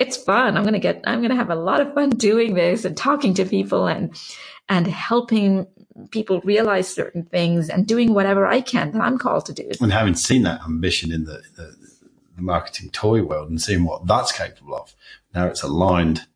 It's 0.00 0.16
fun. 0.16 0.56
I'm 0.56 0.62
going 0.62 0.72
to 0.72 0.80
get, 0.80 1.02
I'm 1.04 1.20
going 1.20 1.30
to 1.30 1.36
have 1.36 1.50
a 1.50 1.54
lot 1.54 1.80
of 1.80 1.92
fun 1.94 2.10
doing 2.10 2.54
this 2.54 2.84
and 2.86 2.96
talking 2.96 3.34
to 3.34 3.44
people 3.44 3.86
and, 3.86 4.18
and 4.68 4.86
helping 4.86 5.66
people 6.10 6.40
realize 6.40 6.92
certain 6.92 7.24
things 7.24 7.68
and 7.68 7.86
doing 7.86 8.14
whatever 8.14 8.46
I 8.46 8.62
can 8.62 8.92
that 8.92 9.02
I'm 9.02 9.18
called 9.18 9.44
to 9.46 9.52
do. 9.52 9.70
And 9.78 9.92
having 9.92 10.14
seen 10.14 10.42
that 10.44 10.62
ambition 10.62 11.12
in 11.12 11.24
the, 11.24 11.42
the, 11.54 11.76
the 12.34 12.42
marketing 12.42 12.90
toy 12.90 13.22
world 13.22 13.50
and 13.50 13.60
seeing 13.60 13.84
what 13.84 14.06
that's 14.06 14.32
capable 14.32 14.74
of, 14.74 14.96
now 15.34 15.46
it's 15.46 15.62
aligned 15.62 16.26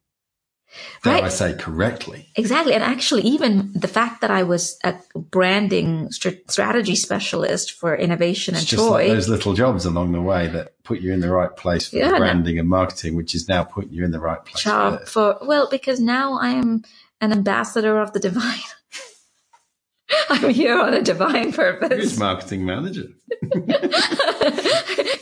Dare 1.03 1.15
right. 1.15 1.25
I 1.25 1.29
say 1.29 1.55
correctly? 1.55 2.29
Exactly. 2.35 2.75
And 2.75 2.83
actually, 2.83 3.23
even 3.23 3.73
the 3.75 3.89
fact 3.89 4.21
that 4.21 4.31
I 4.31 4.43
was 4.43 4.79
a 4.85 4.95
branding 5.15 6.11
st- 6.11 6.51
strategy 6.51 6.97
specialist 6.97 7.73
for 7.73 7.95
innovation 7.95 8.55
it's 8.55 8.63
and 8.63 8.69
just. 8.69 8.83
Like 8.85 9.09
those 9.09 9.29
little 9.29 9.55
jobs 9.55 9.85
along 9.85 10.13
the 10.13 10.23
way 10.23 10.47
that 10.49 10.83
put 10.83 11.01
you 11.01 11.13
in 11.13 11.21
the 11.21 11.31
right 11.31 11.55
place 11.55 11.89
for 11.89 11.97
yeah, 11.97 12.17
branding 12.17 12.57
no. 12.57 12.61
and 12.61 12.69
marketing, 12.69 13.17
which 13.17 13.35
is 13.35 13.49
now 13.49 13.65
putting 13.65 13.93
you 13.93 14.05
in 14.05 14.11
the 14.11 14.21
right 14.21 14.45
place. 14.45 14.65
Job 14.65 15.01
for, 15.01 15.39
for 15.39 15.47
well, 15.47 15.69
because 15.71 16.01
now 16.01 16.39
I 16.39 16.51
am 16.51 16.85
an 17.21 17.33
ambassador 17.33 18.01
of 18.01 18.13
the 18.13 18.21
divine. 18.21 18.61
I'm 20.29 20.51
here 20.51 20.79
on 20.79 20.95
a 20.95 21.03
divine 21.03 21.53
purpose. 21.53 21.93
Who's 21.93 22.19
marketing 22.19 22.65
manager? 22.65 23.09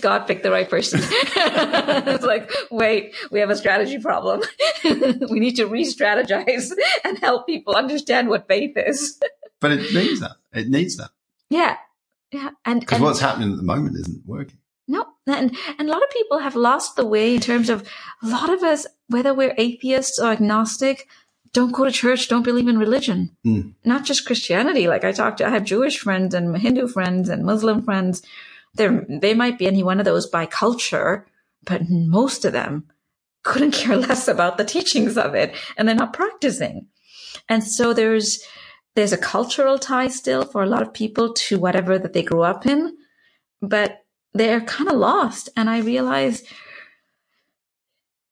God 0.02 0.26
picked 0.26 0.42
the 0.42 0.50
right 0.50 0.68
person. 0.68 1.00
it's 1.02 2.24
like, 2.24 2.52
wait, 2.70 3.14
we 3.30 3.40
have 3.40 3.50
a 3.50 3.56
strategy 3.56 3.98
problem. 3.98 4.42
we 4.84 5.40
need 5.40 5.56
to 5.56 5.66
re-strategize 5.66 6.72
and 7.04 7.18
help 7.18 7.46
people 7.46 7.74
understand 7.74 8.28
what 8.28 8.46
faith 8.48 8.74
is. 8.76 9.18
but 9.60 9.72
it 9.72 9.94
needs 9.94 10.20
that. 10.20 10.32
It 10.52 10.68
needs 10.68 10.96
that. 10.98 11.10
Yeah. 11.48 11.76
Yeah. 12.30 12.50
And 12.64 12.80
because 12.80 13.00
what's 13.00 13.20
happening 13.20 13.52
at 13.52 13.56
the 13.56 13.62
moment 13.62 13.96
isn't 13.96 14.26
working. 14.26 14.58
No. 14.88 15.06
And, 15.26 15.56
and 15.78 15.88
a 15.88 15.92
lot 15.92 16.02
of 16.02 16.10
people 16.10 16.38
have 16.38 16.56
lost 16.56 16.96
the 16.96 17.06
way 17.06 17.34
in 17.34 17.40
terms 17.40 17.70
of 17.70 17.88
a 18.22 18.26
lot 18.26 18.50
of 18.50 18.62
us, 18.62 18.86
whether 19.08 19.32
we're 19.32 19.54
atheists 19.56 20.18
or 20.18 20.32
agnostic, 20.32 21.08
don't 21.52 21.72
go 21.72 21.84
to 21.84 21.90
church, 21.90 22.28
don't 22.28 22.42
believe 22.42 22.68
in 22.68 22.78
religion. 22.78 23.36
Mm. 23.46 23.74
Not 23.84 24.04
just 24.04 24.26
Christianity. 24.26 24.88
Like 24.88 25.04
I 25.04 25.12
talked 25.12 25.38
to, 25.38 25.46
I 25.46 25.50
have 25.50 25.64
Jewish 25.64 25.98
friends 25.98 26.34
and 26.34 26.56
Hindu 26.56 26.88
friends 26.88 27.28
and 27.28 27.44
Muslim 27.44 27.82
friends. 27.82 28.22
They're, 28.74 29.04
they 29.08 29.34
might 29.34 29.58
be 29.58 29.66
any 29.66 29.82
one 29.82 29.98
of 29.98 30.04
those 30.04 30.26
by 30.26 30.46
culture, 30.46 31.26
but 31.64 31.88
most 31.88 32.44
of 32.44 32.52
them 32.52 32.84
couldn't 33.42 33.72
care 33.72 33.96
less 33.96 34.28
about 34.28 34.58
the 34.58 34.64
teachings 34.64 35.16
of 35.16 35.34
it 35.34 35.54
and 35.76 35.86
they're 35.86 35.94
not 35.94 36.12
practicing. 36.12 36.86
And 37.48 37.64
so 37.64 37.92
there's, 37.92 38.42
there's 38.94 39.12
a 39.12 39.18
cultural 39.18 39.78
tie 39.78 40.08
still 40.08 40.44
for 40.44 40.62
a 40.62 40.68
lot 40.68 40.82
of 40.82 40.92
people 40.92 41.32
to 41.34 41.58
whatever 41.58 41.98
that 41.98 42.12
they 42.12 42.22
grew 42.22 42.42
up 42.42 42.66
in, 42.66 42.96
but 43.60 44.04
they're 44.34 44.60
kind 44.60 44.90
of 44.90 44.96
lost. 44.96 45.48
And 45.56 45.68
I 45.68 45.80
realize, 45.80 46.42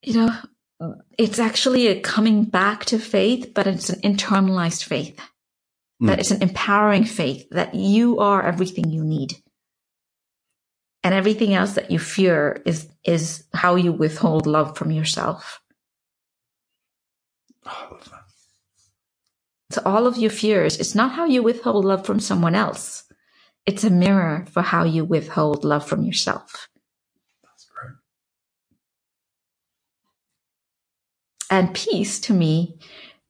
you 0.02 0.14
know, 0.14 0.36
it's 1.18 1.38
actually 1.38 1.86
a 1.88 2.00
coming 2.00 2.44
back 2.44 2.84
to 2.86 2.98
faith, 2.98 3.52
but 3.54 3.66
it's 3.66 3.90
an 3.90 4.00
internalized 4.00 4.84
faith. 4.84 5.20
Mm. 6.02 6.08
That 6.08 6.20
it's 6.20 6.30
an 6.30 6.42
empowering 6.42 7.04
faith 7.04 7.46
that 7.50 7.74
you 7.74 8.18
are 8.18 8.42
everything 8.42 8.90
you 8.90 9.04
need. 9.04 9.34
And 11.02 11.14
everything 11.14 11.54
else 11.54 11.74
that 11.74 11.90
you 11.90 11.98
fear 11.98 12.60
is, 12.66 12.88
is 13.04 13.44
how 13.54 13.76
you 13.76 13.92
withhold 13.92 14.46
love 14.46 14.76
from 14.76 14.90
yourself. 14.90 15.60
Oh, 17.66 17.98
so 19.70 19.82
all 19.84 20.06
of 20.06 20.18
your 20.18 20.30
fears, 20.30 20.78
it's 20.78 20.96
not 20.96 21.12
how 21.12 21.24
you 21.26 21.42
withhold 21.42 21.84
love 21.84 22.04
from 22.04 22.18
someone 22.18 22.56
else. 22.56 23.04
It's 23.66 23.84
a 23.84 23.90
mirror 23.90 24.46
for 24.50 24.62
how 24.62 24.84
you 24.84 25.04
withhold 25.04 25.64
love 25.64 25.86
from 25.86 26.02
yourself. 26.02 26.68
And 31.50 31.74
peace 31.74 32.20
to 32.20 32.32
me, 32.32 32.78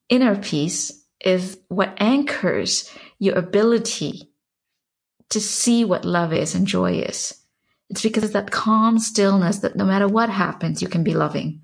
inner 0.08 0.36
peace 0.36 1.04
is 1.24 1.58
what 1.68 1.94
anchors 1.98 2.90
your 3.18 3.36
ability 3.36 4.30
to 5.30 5.40
see 5.40 5.84
what 5.84 6.04
love 6.04 6.32
is 6.32 6.54
and 6.54 6.66
joy 6.66 7.00
is. 7.00 7.39
It's 7.90 8.02
because 8.02 8.22
it's 8.22 8.32
that 8.32 8.52
calm 8.52 8.98
stillness 8.98 9.58
that 9.58 9.76
no 9.76 9.84
matter 9.84 10.06
what 10.06 10.30
happens, 10.30 10.80
you 10.80 10.88
can 10.88 11.02
be 11.02 11.14
loving. 11.14 11.60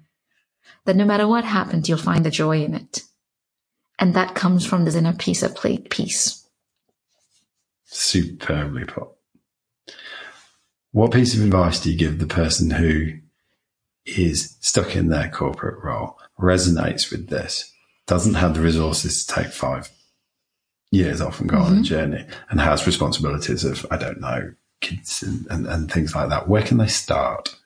That 0.84 0.96
no 0.96 1.04
matter 1.04 1.26
what 1.26 1.44
happens, 1.44 1.88
you'll 1.88 1.98
find 1.98 2.24
the 2.24 2.30
joy 2.30 2.62
in 2.62 2.74
it. 2.74 3.02
And 3.98 4.12
that 4.14 4.34
comes 4.34 4.66
from 4.66 4.84
this 4.84 4.96
inner 4.96 5.14
peace 5.14 5.42
of 5.42 5.56
peace. 5.88 6.46
Superbly 7.84 8.84
put. 8.84 9.08
What 10.90 11.12
piece 11.12 11.34
of 11.34 11.42
advice 11.42 11.80
do 11.80 11.90
you 11.90 11.96
give 11.96 12.18
the 12.18 12.26
person 12.26 12.70
who 12.70 13.18
is 14.04 14.56
stuck 14.60 14.96
in 14.96 15.08
their 15.08 15.28
corporate 15.28 15.82
role 15.82 16.18
resonates 16.38 17.10
with 17.10 17.28
this, 17.28 17.72
doesn't 18.06 18.34
have 18.34 18.54
the 18.54 18.60
resources 18.60 19.24
to 19.24 19.34
take 19.34 19.52
five 19.52 19.90
years 20.90 21.20
off 21.20 21.40
and 21.40 21.48
go 21.48 21.56
mm-hmm. 21.56 21.74
on 21.74 21.78
a 21.78 21.82
journey 21.82 22.24
and 22.50 22.60
has 22.60 22.86
responsibilities 22.86 23.64
of, 23.64 23.84
I 23.90 23.96
don't 23.96 24.20
know, 24.20 24.54
kids 24.80 25.22
and, 25.22 25.46
and, 25.50 25.66
and 25.66 25.90
things 25.90 26.14
like 26.14 26.28
that, 26.28 26.48
where 26.48 26.62
can 26.62 26.78
they 26.78 26.86
start? 26.86 27.56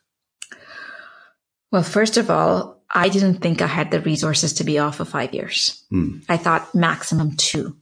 Well, 1.71 1.83
first 1.83 2.17
of 2.17 2.31
all, 2.31 2.83
I 2.93 3.09
didn't 3.09 3.37
think 3.37 3.63
I 3.63 3.67
had 3.67 3.91
the 3.91 4.01
resources 4.01 4.53
to 4.55 4.65
be 4.65 4.79
off 4.79 4.97
for 4.97 5.05
five 5.05 5.33
years. 5.33 5.85
Mm. 5.93 6.25
I 6.29 6.37
thought 6.37 6.75
maximum 6.75 7.37
two. 7.37 7.77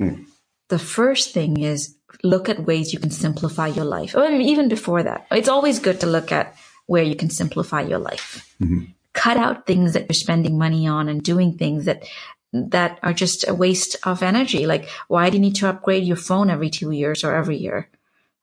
Mm. 0.00 0.26
The 0.68 0.78
first 0.78 1.34
thing 1.34 1.60
is 1.60 1.96
look 2.22 2.48
at 2.48 2.66
ways 2.66 2.92
you 2.92 3.00
can 3.00 3.10
simplify 3.10 3.66
your 3.66 3.84
life. 3.84 4.16
I 4.16 4.30
mean, 4.30 4.42
even 4.42 4.68
before 4.68 5.02
that, 5.02 5.26
it's 5.30 5.48
always 5.48 5.80
good 5.80 6.00
to 6.00 6.06
look 6.06 6.30
at 6.30 6.54
where 6.86 7.02
you 7.02 7.16
can 7.16 7.30
simplify 7.30 7.82
your 7.82 7.98
life. 7.98 8.54
Mm-hmm 8.62 8.92
cut 9.12 9.36
out 9.36 9.66
things 9.66 9.92
that 9.92 10.06
you're 10.08 10.14
spending 10.14 10.58
money 10.58 10.86
on 10.86 11.08
and 11.08 11.22
doing 11.22 11.56
things 11.56 11.84
that 11.84 12.04
that 12.52 12.98
are 13.02 13.12
just 13.12 13.46
a 13.46 13.54
waste 13.54 13.96
of 14.04 14.24
energy. 14.24 14.66
Like, 14.66 14.88
why 15.06 15.30
do 15.30 15.36
you 15.36 15.40
need 15.40 15.54
to 15.56 15.68
upgrade 15.68 16.02
your 16.04 16.16
phone 16.16 16.50
every 16.50 16.68
two 16.68 16.90
years 16.90 17.22
or 17.22 17.34
every 17.34 17.56
year? 17.56 17.88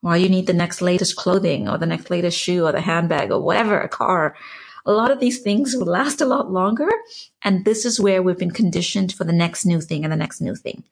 Why 0.01 0.17
you 0.17 0.29
need 0.29 0.47
the 0.47 0.53
next 0.53 0.81
latest 0.81 1.15
clothing 1.15 1.67
or 1.67 1.77
the 1.77 1.85
next 1.85 2.09
latest 2.09 2.37
shoe 2.37 2.65
or 2.65 2.71
the 2.71 2.81
handbag 2.81 3.31
or 3.31 3.41
whatever, 3.41 3.79
a 3.79 3.89
car. 3.89 4.35
A 4.85 4.91
lot 4.91 5.11
of 5.11 5.19
these 5.19 5.39
things 5.39 5.75
will 5.75 5.85
last 5.99 6.21
a 6.21 6.25
lot 6.25 6.51
longer. 6.51 6.89
And 7.43 7.65
this 7.65 7.85
is 7.85 7.99
where 7.99 8.21
we've 8.21 8.37
been 8.37 8.51
conditioned 8.51 9.13
for 9.13 9.23
the 9.23 9.33
next 9.33 9.65
new 9.65 9.81
thing 9.81 10.03
and 10.03 10.13
the 10.13 10.17
next 10.17 10.41
new 10.41 10.55
thing. 10.55 10.83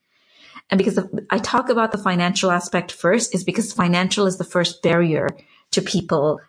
And 0.70 0.78
because 0.80 1.00
I 1.30 1.38
talk 1.38 1.70
about 1.70 1.92
the 1.92 2.00
financial 2.00 2.50
aspect 2.50 2.92
first 2.92 3.36
is 3.36 3.44
because 3.44 3.72
financial 3.72 4.26
is 4.26 4.38
the 4.38 4.44
first 4.44 4.82
barrier 4.82 5.30
to 5.72 5.82
people 5.82 6.40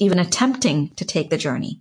even 0.00 0.18
attempting 0.18 0.90
to 0.96 1.04
take 1.04 1.30
the 1.30 1.38
journey 1.38 1.80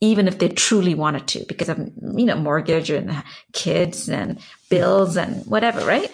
even 0.00 0.28
if 0.28 0.38
they 0.38 0.48
truly 0.48 0.94
wanted 0.94 1.26
to 1.26 1.44
because 1.46 1.68
of, 1.68 1.78
you 1.78 2.26
know, 2.26 2.36
mortgage 2.36 2.90
and 2.90 3.22
kids 3.52 4.08
and 4.08 4.38
bills 4.68 5.16
and 5.16 5.44
whatever, 5.46 5.84
right? 5.86 6.10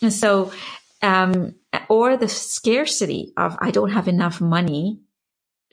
And 0.00 0.12
so, 0.12 0.52
um, 1.02 1.54
or 1.88 2.16
the 2.16 2.28
scarcity 2.28 3.32
of, 3.36 3.56
I 3.60 3.70
don't 3.70 3.90
have 3.90 4.08
enough 4.08 4.40
money 4.40 5.00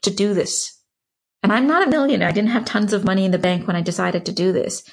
to 0.03 0.11
do 0.11 0.33
this. 0.33 0.79
And 1.41 1.51
I'm 1.51 1.67
not 1.67 1.85
a 1.85 1.89
millionaire. 1.89 2.29
I 2.29 2.31
didn't 2.31 2.51
have 2.51 2.65
tons 2.65 2.93
of 2.93 3.03
money 3.03 3.25
in 3.25 3.31
the 3.31 3.37
bank 3.37 3.67
when 3.67 3.75
I 3.75 3.81
decided 3.81 4.25
to 4.25 4.31
do 4.31 4.51
this. 4.51 4.83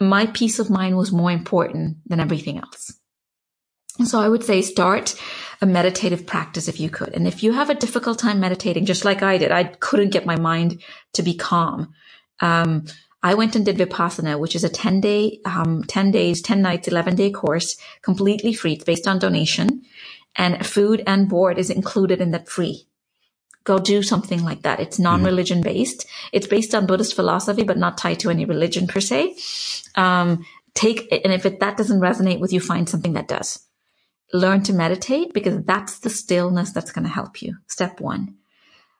My 0.00 0.26
peace 0.26 0.58
of 0.58 0.70
mind 0.70 0.96
was 0.96 1.12
more 1.12 1.30
important 1.30 1.98
than 2.06 2.20
everything 2.20 2.58
else. 2.58 2.92
So 4.04 4.20
I 4.20 4.28
would 4.28 4.44
say 4.44 4.62
start 4.62 5.20
a 5.60 5.66
meditative 5.66 6.26
practice 6.26 6.68
if 6.68 6.78
you 6.78 6.88
could. 6.88 7.14
And 7.14 7.26
if 7.26 7.42
you 7.42 7.52
have 7.52 7.70
a 7.70 7.74
difficult 7.74 8.18
time 8.18 8.38
meditating, 8.38 8.86
just 8.86 9.04
like 9.04 9.22
I 9.22 9.38
did, 9.38 9.50
I 9.50 9.64
couldn't 9.64 10.10
get 10.10 10.26
my 10.26 10.36
mind 10.36 10.82
to 11.14 11.22
be 11.22 11.34
calm. 11.34 11.92
Um, 12.40 12.84
I 13.22 13.34
went 13.34 13.56
and 13.56 13.64
did 13.64 13.76
Vipassana, 13.76 14.38
which 14.38 14.54
is 14.54 14.62
a 14.62 14.68
10 14.68 15.00
day, 15.00 15.40
um, 15.44 15.82
10 15.82 16.12
days, 16.12 16.40
10 16.40 16.62
nights, 16.62 16.86
11 16.86 17.16
day 17.16 17.32
course, 17.32 17.76
completely 18.02 18.52
free. 18.52 18.74
It's 18.74 18.84
based 18.84 19.08
on 19.08 19.18
donation 19.18 19.82
and 20.36 20.64
food 20.66 21.02
and 21.06 21.28
board 21.28 21.58
is 21.58 21.70
included 21.70 22.20
in 22.20 22.30
that 22.32 22.48
free. 22.48 22.86
Go 23.64 23.78
do 23.78 24.02
something 24.02 24.42
like 24.42 24.62
that. 24.62 24.80
It's 24.80 24.98
non-religion 24.98 25.62
based. 25.62 26.06
It's 26.32 26.46
based 26.46 26.74
on 26.74 26.86
Buddhist 26.86 27.14
philosophy, 27.14 27.64
but 27.64 27.76
not 27.76 27.98
tied 27.98 28.20
to 28.20 28.30
any 28.30 28.44
religion 28.44 28.86
per 28.86 29.00
se. 29.00 29.36
Um, 29.94 30.46
take, 30.74 31.06
and 31.12 31.32
if 31.32 31.44
it, 31.44 31.60
that 31.60 31.76
doesn't 31.76 32.00
resonate 32.00 32.40
with 32.40 32.52
you, 32.52 32.60
find 32.60 32.88
something 32.88 33.12
that 33.12 33.28
does 33.28 33.64
learn 34.32 34.62
to 34.62 34.72
meditate 34.72 35.32
because 35.32 35.62
that's 35.64 36.00
the 36.00 36.10
stillness 36.10 36.72
that's 36.72 36.92
going 36.92 37.06
to 37.06 37.12
help 37.12 37.42
you. 37.42 37.56
Step 37.66 38.00
one. 38.00 38.36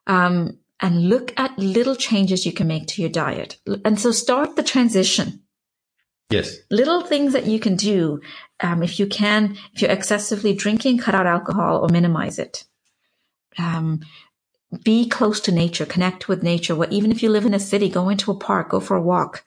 Um, 0.07 0.59
and 0.81 1.09
look 1.09 1.39
at 1.39 1.59
little 1.59 1.97
changes 1.97 2.47
you 2.47 2.53
can 2.53 2.67
make 2.67 2.87
to 2.89 3.03
your 3.03 3.11
diet. 3.11 3.59
And 3.85 4.01
so 4.01 4.13
start 4.13 4.57
the 4.57 4.63
transition. 4.63 5.43
Yes. 6.31 6.59
Little 6.71 7.03
things 7.03 7.33
that 7.33 7.47
you 7.47 7.59
can 7.59 7.77
do. 7.77 8.21
Um, 8.61 8.83
if 8.83 8.99
you 8.99 9.07
can, 9.07 9.57
if 9.75 9.81
you're 9.81 9.91
excessively 9.91 10.55
drinking, 10.55 10.99
cut 10.99 11.15
out 11.15 11.27
alcohol 11.27 11.79
or 11.79 11.89
minimize 11.89 12.39
it. 12.39 12.65
Um, 13.57 14.01
be 14.85 15.09
close 15.09 15.41
to 15.41 15.53
nature, 15.53 15.87
connect 15.87 16.29
with 16.29 16.43
nature. 16.43 16.77
Even 16.91 17.11
if 17.11 17.23
you 17.23 17.31
live 17.31 17.47
in 17.47 17.55
a 17.55 17.61
city, 17.61 17.89
go 17.89 18.11
into 18.11 18.31
a 18.31 18.37
park, 18.37 18.71
go 18.71 18.81
for 18.81 18.97
a 18.97 19.03
walk. 19.03 19.45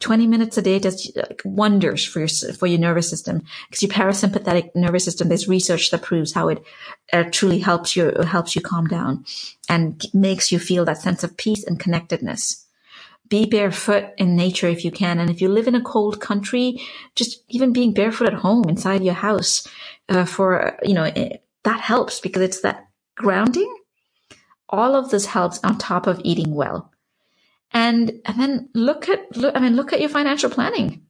20 0.00 0.26
minutes 0.26 0.58
a 0.58 0.62
day 0.62 0.78
does 0.78 1.10
wonders 1.44 2.04
for 2.04 2.18
your, 2.18 2.28
for 2.28 2.66
your 2.66 2.78
nervous 2.78 3.08
system 3.08 3.42
because 3.68 3.82
your 3.82 3.90
parasympathetic 3.90 4.74
nervous 4.74 5.04
system, 5.04 5.28
there's 5.28 5.48
research 5.48 5.90
that 5.90 6.02
proves 6.02 6.34
how 6.34 6.48
it 6.48 6.62
uh, 7.14 7.24
truly 7.30 7.60
helps 7.60 7.96
you, 7.96 8.12
helps 8.26 8.54
you 8.54 8.60
calm 8.60 8.86
down 8.88 9.24
and 9.70 10.04
makes 10.12 10.52
you 10.52 10.58
feel 10.58 10.84
that 10.84 11.00
sense 11.00 11.24
of 11.24 11.36
peace 11.38 11.64
and 11.64 11.80
connectedness. 11.80 12.65
Be 13.28 13.46
barefoot 13.46 14.06
in 14.16 14.36
nature 14.36 14.68
if 14.68 14.84
you 14.84 14.90
can. 14.90 15.18
And 15.18 15.30
if 15.30 15.40
you 15.40 15.48
live 15.48 15.66
in 15.66 15.74
a 15.74 15.82
cold 15.82 16.20
country, 16.20 16.80
just 17.14 17.42
even 17.48 17.72
being 17.72 17.92
barefoot 17.92 18.28
at 18.28 18.34
home 18.34 18.68
inside 18.68 19.02
your 19.02 19.14
house 19.14 19.66
uh, 20.08 20.24
for, 20.24 20.78
you 20.82 20.94
know, 20.94 21.04
it, 21.04 21.42
that 21.64 21.80
helps 21.80 22.20
because 22.20 22.42
it's 22.42 22.60
that 22.60 22.86
grounding. 23.16 23.72
All 24.68 24.94
of 24.94 25.10
this 25.10 25.26
helps 25.26 25.62
on 25.64 25.78
top 25.78 26.06
of 26.06 26.20
eating 26.24 26.54
well. 26.54 26.92
And, 27.72 28.12
and 28.24 28.40
then 28.40 28.68
look 28.74 29.08
at, 29.08 29.36
look, 29.36 29.56
I 29.56 29.60
mean, 29.60 29.76
look 29.76 29.92
at 29.92 30.00
your 30.00 30.08
financial 30.08 30.50
planning. 30.50 31.02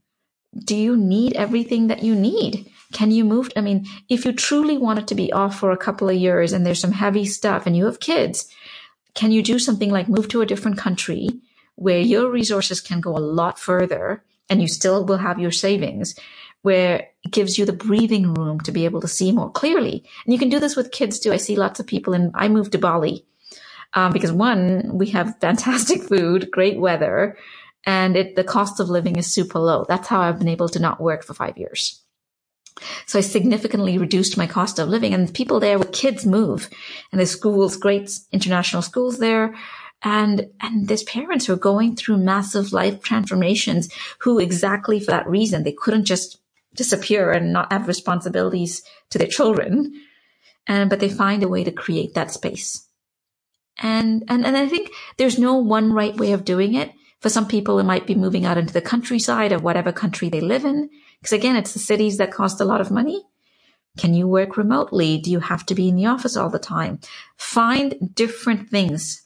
Do 0.57 0.77
you 0.77 0.97
need 0.97 1.35
everything 1.35 1.89
that 1.89 2.03
you 2.03 2.15
need? 2.15 2.71
Can 2.93 3.11
you 3.11 3.25
move? 3.25 3.51
I 3.57 3.61
mean, 3.61 3.87
if 4.09 4.25
you 4.25 4.33
truly 4.33 4.79
want 4.79 4.99
it 4.99 5.09
to 5.09 5.15
be 5.15 5.33
off 5.33 5.59
for 5.59 5.71
a 5.71 5.77
couple 5.77 6.09
of 6.09 6.17
years 6.17 6.53
and 6.53 6.65
there's 6.65 6.81
some 6.81 6.93
heavy 6.93 7.27
stuff 7.27 7.67
and 7.67 7.77
you 7.77 7.85
have 7.87 8.01
kids, 8.01 8.51
can 9.15 9.33
you 9.33 9.43
do 9.43 9.59
something 9.59 9.91
like 9.91 10.09
move 10.09 10.29
to 10.29 10.41
a 10.41 10.47
different 10.47 10.79
country 10.79 11.36
where 11.77 12.01
your 12.01 12.31
resources 12.31 12.81
can 12.81 13.01
go 13.01 13.17
a 13.17 13.19
lot 13.19 13.59
further 13.59 14.25
and 14.49 14.61
you 14.61 14.69
still 14.69 15.05
will 15.05 15.19
have 15.19 15.39
your 15.39 15.51
savings 15.51 16.15
where 16.63 17.09
it 17.23 17.31
gives 17.31 17.59
you 17.59 17.65
the 17.65 17.73
breathing 17.73 18.35
room 18.35 18.59
to 18.61 18.73
be 18.73 18.85
able 18.85 19.01
to 19.01 19.09
see 19.09 19.31
more 19.31 19.51
clearly. 19.51 20.05
And 20.25 20.33
you 20.33 20.39
can 20.39 20.49
do 20.49 20.59
this 20.59 20.75
with 20.75 20.91
kids 20.91 21.21
too. 21.21 21.33
I 21.33 21.37
see 21.37 21.55
lots 21.55 21.79
of 21.79 21.87
people 21.87 22.13
and 22.13 22.33
I 22.35 22.49
moved 22.49 22.73
to 22.73 22.79
Bali 22.79 23.25
um, 23.95 24.13
because 24.13 24.33
one, 24.33 24.91
we 24.93 25.11
have 25.11 25.39
fantastic 25.41 26.03
food, 26.03 26.51
great 26.51 26.81
weather, 26.81 27.37
and 27.85 28.17
it, 28.17 28.35
the 28.35 28.43
cost 28.43 28.81
of 28.81 28.91
living 28.91 29.17
is 29.17 29.33
super 29.33 29.61
low. 29.61 29.85
That's 29.89 30.09
how 30.09 30.21
I've 30.21 30.41
been 30.41 30.49
able 30.49 30.69
to 30.71 30.81
not 30.81 31.01
work 31.01 31.23
for 31.23 31.35
five 31.35 31.57
years. 31.57 32.03
So 33.07 33.19
I 33.19 33.23
significantly 33.23 33.97
reduced 33.97 34.37
my 34.37 34.47
cost 34.47 34.79
of 34.79 34.89
living 34.89 35.15
and 35.15 35.33
people 35.33 35.61
there 35.61 35.79
with 35.79 35.93
kids 35.93 36.27
move 36.27 36.69
and 37.11 37.19
there's 37.19 37.31
schools, 37.31 37.77
great 37.77 38.11
international 38.33 38.83
schools 38.83 39.19
there. 39.19 39.55
And, 40.03 40.49
and 40.61 40.89
there's 40.89 41.03
parents 41.03 41.47
who 41.47 41.53
are 41.55 41.57
going 41.57 41.97
through 41.97 42.19
massive 42.19 42.73
life 42.73 43.03
transformations 43.03 43.93
who 44.21 44.39
exactly 44.39 45.01
for 45.01 45.11
that 45.11 45.27
reason, 45.27 45.63
they 45.63 45.73
couldn't 45.73 46.05
just 46.05 46.39
disappear 46.75 47.31
and 47.31 47.53
not 47.53 47.73
have 47.73 47.89
responsibilities 47.89 48.83
to 49.11 49.19
their 49.19 49.27
children. 49.27 49.95
And, 50.67 50.91
but 50.91 51.01
they 51.01 51.09
mm. 51.09 51.17
find 51.17 51.43
a 51.43 51.49
way 51.49 51.65
to 51.65 51.73
create 51.73 52.15
that 52.15 52.31
space. 52.31 52.87
And, 53.79 54.25
and, 54.29 54.47
and 54.47 54.57
I 54.57 54.69
think 54.69 54.91
there's 55.17 55.39
no 55.39 55.55
one 55.57 55.93
right 55.93 56.17
way 56.17 56.33
of 56.33 56.45
doing 56.45 56.75
it. 56.75 56.93
For 57.21 57.29
some 57.29 57.49
people, 57.49 57.79
it 57.79 57.85
might 57.85 58.07
be 58.07 58.15
moving 58.15 58.45
out 58.45 58.59
into 58.59 58.73
the 58.73 58.83
countryside 58.83 59.53
of 59.53 59.63
whatever 59.63 59.93
country 59.93 60.29
they 60.29 60.41
live 60.41 60.65
in. 60.65 60.91
Because 61.21 61.33
again, 61.33 61.57
it's 61.57 61.73
the 61.73 61.79
cities 61.79 62.19
that 62.19 62.31
cost 62.31 62.61
a 62.61 62.65
lot 62.65 62.81
of 62.81 62.91
money. 62.91 63.25
Can 63.99 64.13
you 64.13 64.29
work 64.29 64.57
remotely? 64.57 65.19
Do 65.19 65.31
you 65.31 65.41
have 65.41 65.65
to 65.67 65.75
be 65.75 65.89
in 65.89 65.97
the 65.97 66.07
office 66.07 66.37
all 66.37 66.51
the 66.51 66.59
time? 66.59 67.01
Find 67.39 68.15
different 68.15 68.69
things 68.69 69.26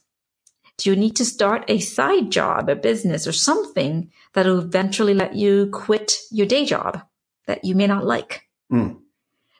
do 0.81 0.89
you 0.89 0.95
need 0.95 1.15
to 1.17 1.25
start 1.25 1.63
a 1.67 1.79
side 1.79 2.31
job, 2.31 2.67
a 2.67 2.75
business 2.75 3.27
or 3.27 3.31
something 3.31 4.11
that 4.33 4.47
will 4.47 4.59
eventually 4.59 5.13
let 5.13 5.35
you 5.35 5.69
quit 5.71 6.17
your 6.31 6.47
day 6.47 6.65
job 6.65 7.03
that 7.45 7.63
you 7.63 7.75
may 7.75 7.85
not 7.85 8.03
like? 8.03 8.47
Mm. 8.73 8.97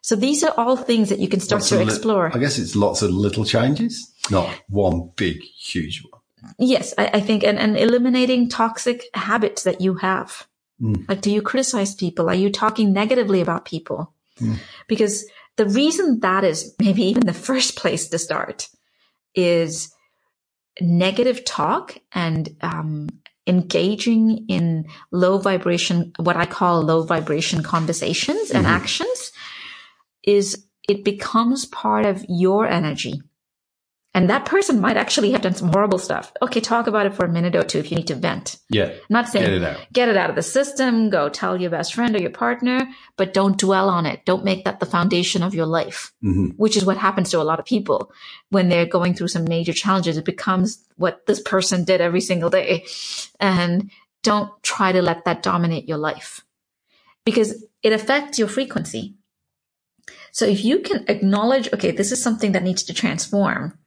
So 0.02 0.16
these 0.16 0.44
are 0.44 0.54
all 0.58 0.76
things 0.76 1.10
that 1.10 1.20
you 1.20 1.28
can 1.28 1.40
start 1.40 1.62
lots 1.62 1.70
to 1.70 1.82
explore. 1.84 2.30
Li- 2.30 2.32
I 2.34 2.40
guess 2.40 2.58
it's 2.58 2.76
lots 2.76 3.04
of 3.04 3.12
little 3.12 3.46
changes, 3.46 4.12
not 4.32 4.50
one 4.68 5.12
big, 5.16 5.44
huge 5.44 6.04
one. 6.10 6.22
Yes, 6.58 6.96
I, 6.98 7.12
I 7.14 7.20
think, 7.20 7.44
and, 7.44 7.60
and 7.60 7.78
eliminating 7.78 8.50
toxic 8.50 9.04
habits 9.14 9.62
that 9.62 9.80
you 9.80 9.94
have. 9.96 10.48
Mm. 10.82 11.08
Like, 11.08 11.22
do 11.22 11.30
you 11.30 11.44
criticize 11.44 11.94
people? 11.94 12.32
Are 12.32 12.36
you 12.36 12.50
talking 12.50 12.94
negatively 12.94 13.42
about 13.42 13.66
people? 13.66 14.12
Mm. 14.40 14.58
Because 14.88 15.30
the 15.58 15.68
reason 15.68 16.22
that 16.22 16.44
is 16.44 16.74
maybe 16.80 17.04
even 17.04 17.28
the 17.28 17.34
first 17.48 17.76
place 17.76 18.10
to 18.10 18.18
start 18.18 18.70
is 19.36 19.94
negative 20.82 21.46
talk 21.46 21.98
and 22.12 22.50
um, 22.62 23.08
engaging 23.48 24.46
in 24.48 24.86
low 25.12 25.38
vibration, 25.38 26.14
what 26.18 26.38
I 26.38 26.46
call 26.46 26.82
low 26.82 27.04
vibration 27.04 27.64
conversations 27.64 28.50
mm-hmm. 28.50 28.58
and 28.58 28.68
actions 28.68 29.32
is 30.24 30.66
it 30.88 31.04
becomes 31.04 31.66
part 31.66 32.06
of 32.06 32.26
your 32.28 32.68
energy. 32.68 33.22
And 34.14 34.30
that 34.30 34.46
person 34.46 34.82
might 34.82 34.98
actually 34.98 35.32
have 35.32 35.42
done 35.42 35.56
some 35.56 35.70
horrible 35.70 35.98
stuff. 35.98 36.34
Okay, 36.42 36.60
talk 36.60 36.88
about 36.88 37.06
it 37.06 37.14
for 37.14 37.24
a 37.24 37.32
minute 37.32 37.56
or 37.56 37.64
two 37.64 37.80
if 37.80 37.92
you 37.92 37.96
need 37.96 38.08
to 38.08 38.16
vent. 38.16 38.58
Yeah. 38.70 38.88
I'm 38.88 39.00
not 39.10 39.30
saying 39.30 39.46
get 39.46 39.54
it, 39.54 39.64
out. 39.64 39.88
get 39.94 40.10
it 40.10 40.18
out 40.18 40.30
of 40.30 40.36
the 40.36 40.44
system, 40.44 41.10
go 41.10 41.30
tell 41.30 41.60
your 41.60 41.70
best 41.70 41.94
friend 41.94 42.14
or 42.14 42.20
your 42.20 42.32
partner, 42.32 42.86
but 43.16 43.34
don't 43.34 43.58
dwell 43.58 43.90
on 43.90 44.06
it. 44.06 44.26
Don't 44.26 44.44
make 44.44 44.66
that 44.66 44.82
the 44.82 44.86
foundation 44.86 45.44
of 45.44 45.56
your 45.56 45.66
life, 45.66 46.14
mm-hmm. 46.22 46.48
which 46.58 46.76
is 46.76 46.84
what 46.84 46.98
happens 46.98 47.30
to 47.30 47.40
a 47.40 47.44
lot 47.44 47.60
of 47.60 47.66
people 47.66 48.12
when 48.50 48.68
they're 48.68 48.86
going 48.86 49.14
through 49.14 49.30
some 49.30 49.46
major 49.46 49.72
challenges. 49.72 50.18
It 50.18 50.26
becomes 50.26 50.86
what 50.98 51.26
this 51.26 51.42
person 51.42 51.86
did 51.86 52.02
every 52.02 52.22
single 52.22 52.50
day. 52.50 52.86
And 53.40 53.92
don't 54.24 54.52
try 54.62 54.92
to 54.92 55.02
let 55.02 55.24
that 55.24 55.42
dominate 55.42 55.88
your 55.88 55.98
life 55.98 56.44
because 57.24 57.64
it 57.82 57.94
affects 57.94 58.38
your 58.38 58.50
frequency. 58.50 59.16
So 60.34 60.46
if 60.46 60.66
you 60.66 60.80
can 60.80 61.06
acknowledge, 61.08 61.72
okay, 61.74 61.92
this 61.92 62.12
is 62.12 62.22
something 62.22 62.52
that 62.54 62.64
needs 62.64 62.84
to 62.84 62.94
transform 62.94 63.78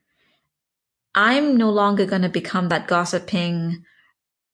I'm 1.15 1.55
no 1.55 1.69
longer 1.69 2.05
going 2.05 2.23
to 2.23 2.29
become 2.29 2.69
that 2.69 2.87
gossiping 2.87 3.85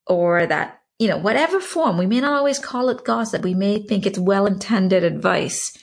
or 0.05 0.45
that, 0.45 0.81
you 0.99 1.07
know, 1.07 1.17
whatever 1.17 1.59
form. 1.59 1.97
We 1.97 2.05
may 2.05 2.21
not 2.21 2.37
always 2.37 2.59
call 2.59 2.89
it 2.89 3.03
gossip. 3.03 3.43
We 3.43 3.55
may 3.55 3.79
think 3.79 4.05
it's 4.05 4.19
well 4.19 4.45
intended 4.45 5.03
advice. 5.03 5.75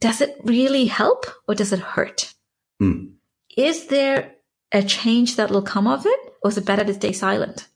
Does 0.00 0.20
it 0.20 0.36
really 0.42 0.86
help 0.86 1.26
or 1.46 1.54
does 1.54 1.72
it 1.72 1.78
hurt? 1.78 2.34
Mm. 2.82 3.12
Is 3.56 3.86
there 3.86 4.34
a 4.72 4.82
change 4.82 5.36
that 5.36 5.50
will 5.50 5.62
come 5.62 5.86
of 5.86 6.06
it 6.06 6.20
or 6.42 6.50
is 6.50 6.58
it 6.58 6.66
better 6.66 6.84
to 6.84 6.94
stay 6.94 7.12
silent? 7.12 7.68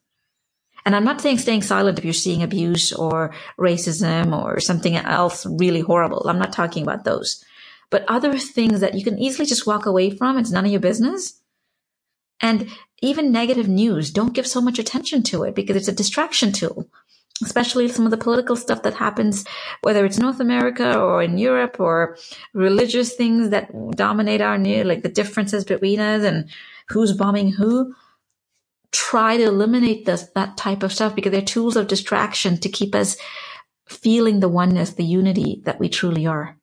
And 0.85 0.95
I'm 0.95 1.05
not 1.05 1.21
saying 1.21 1.39
staying 1.39 1.63
silent 1.63 1.99
if 1.99 2.05
you're 2.05 2.15
seeing 2.15 2.43
abuse 2.43 2.93
or 2.93 3.35
racism 3.59 4.37
or 4.37 4.61
something 4.61 4.97
else 4.97 5.45
really 5.47 5.81
horrible. 5.81 6.29
I'm 6.29 6.39
not 6.39 6.53
talking 6.53 6.83
about 6.83 7.05
those. 7.05 7.45
But 7.91 8.05
other 8.09 8.37
things 8.39 8.81
that 8.81 8.95
you 8.95 9.05
can 9.05 9.19
easily 9.19 9.47
just 9.47 9.67
walk 9.67 9.87
away 9.87 10.11
from, 10.11 10.39
it's 10.39 10.51
none 10.51 10.65
of 10.65 10.71
your 10.71 10.81
business. 10.81 11.41
And 12.41 12.69
even 13.03 13.33
negative 13.33 13.69
news, 13.69 14.11
don't 14.11 14.35
give 14.35 14.47
so 14.47 14.61
much 14.61 14.79
attention 14.79 15.23
to 15.25 15.45
it 15.45 15.55
because 15.55 15.77
it's 15.77 15.89
a 15.89 15.93
distraction 15.93 16.53
tool, 16.53 16.89
especially 17.43 17.89
some 17.89 18.05
of 18.05 18.11
the 18.11 18.17
political 18.17 18.57
stuff 18.57 18.83
that 18.83 18.95
happens, 18.95 19.45
whether 19.83 20.05
it's 20.05 20.19
North 20.19 20.41
America 20.41 20.99
or 20.99 21.23
in 21.23 21.39
Europe 21.39 21.79
or 21.79 22.17
religious 22.55 23.15
things 23.15 23.51
that 23.51 23.71
dominate 23.93 24.41
our 24.41 24.59
news, 24.59 24.87
like 24.87 25.03
the 25.03 25.09
differences 25.09 25.65
between 25.65 26.01
us 26.01 26.23
and 26.25 26.51
who's 26.89 27.13
bombing 27.13 27.53
who. 27.53 27.95
Try 28.93 29.37
to 29.37 29.43
eliminate 29.43 30.07
this, 30.07 30.31
that 30.35 30.57
type 30.57 30.83
of 30.83 30.93
stuff 30.93 31.15
because 31.15 31.33
they're 31.33 31.43
tools 31.43 31.77
of 31.77 31.89
distraction 31.89 32.57
to 32.59 32.69
keep 32.69 32.95
us 32.95 33.17
feeling 33.89 34.41
the 34.41 34.49
oneness, 34.49 34.93
the 34.93 35.05
unity 35.05 35.63
that 35.65 35.79
we 35.79 35.89
truly 35.89 36.27
are. 36.27 36.57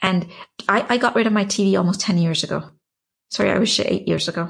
And 0.00 0.28
I, 0.68 0.86
I 0.88 0.96
got 0.96 1.14
rid 1.16 1.26
of 1.26 1.32
my 1.32 1.44
TV 1.44 1.76
almost 1.76 2.00
10 2.00 2.18
years 2.18 2.44
ago 2.44 2.70
sorry, 3.34 3.50
I 3.50 3.58
was 3.58 3.80
eight 3.80 4.06
years 4.06 4.28
ago. 4.28 4.48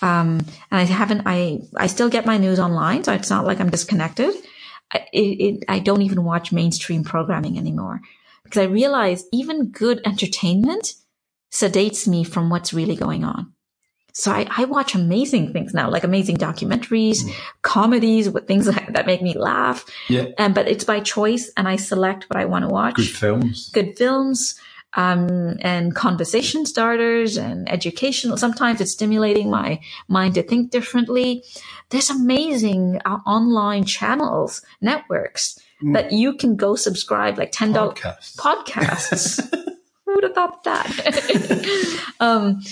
Um, 0.00 0.38
and 0.70 0.80
I 0.80 0.84
haven't, 0.84 1.22
I, 1.26 1.60
I 1.76 1.88
still 1.88 2.08
get 2.08 2.24
my 2.24 2.38
news 2.38 2.58
online. 2.58 3.04
So 3.04 3.12
it's 3.12 3.30
not 3.30 3.44
like 3.44 3.60
I'm 3.60 3.70
disconnected. 3.70 4.34
I, 4.92 5.06
it, 5.12 5.18
it, 5.18 5.64
I 5.68 5.78
don't 5.80 6.02
even 6.02 6.24
watch 6.24 6.52
mainstream 6.52 7.04
programming 7.04 7.58
anymore 7.58 8.00
because 8.44 8.62
I 8.62 8.64
realize 8.64 9.24
even 9.30 9.66
good 9.66 10.00
entertainment 10.06 10.94
sedates 11.52 12.08
me 12.08 12.24
from 12.24 12.48
what's 12.48 12.72
really 12.72 12.96
going 12.96 13.24
on. 13.24 13.52
So 14.14 14.32
I, 14.32 14.46
I 14.50 14.64
watch 14.64 14.94
amazing 14.94 15.52
things 15.52 15.74
now, 15.74 15.90
like 15.90 16.02
amazing 16.02 16.38
documentaries, 16.38 17.22
mm. 17.22 17.32
comedies 17.60 18.30
with 18.30 18.46
things 18.46 18.66
that, 18.74 18.94
that 18.94 19.06
make 19.06 19.20
me 19.20 19.36
laugh. 19.36 19.84
Yeah. 20.08 20.28
And, 20.38 20.54
but 20.54 20.66
it's 20.66 20.84
by 20.84 21.00
choice 21.00 21.50
and 21.56 21.68
I 21.68 21.76
select 21.76 22.24
what 22.30 22.38
I 22.38 22.46
want 22.46 22.64
to 22.64 22.68
watch. 22.68 22.96
Good 22.96 23.08
films. 23.08 23.68
Good 23.70 23.98
films 23.98 24.58
um, 24.94 25.58
and 25.60 25.94
conversation 25.94 26.66
starters 26.66 27.36
and 27.36 27.70
educational. 27.70 28.36
Sometimes 28.36 28.80
it's 28.80 28.92
stimulating 28.92 29.50
my 29.50 29.80
mind 30.08 30.34
to 30.34 30.42
think 30.42 30.70
differently. 30.70 31.44
There's 31.90 32.10
amazing 32.10 33.00
uh, 33.04 33.18
online 33.26 33.84
channels, 33.84 34.62
networks 34.80 35.58
mm. 35.82 35.94
that 35.94 36.12
you 36.12 36.34
can 36.34 36.56
go 36.56 36.74
subscribe, 36.74 37.38
like 37.38 37.52
ten 37.52 37.72
dollars 37.72 37.98
podcasts. 37.98 38.36
podcasts. 38.36 39.54
Who 40.04 40.14
would 40.14 40.24
have 40.24 40.34
thought 40.34 40.64
that? 40.64 42.10
um, 42.20 42.62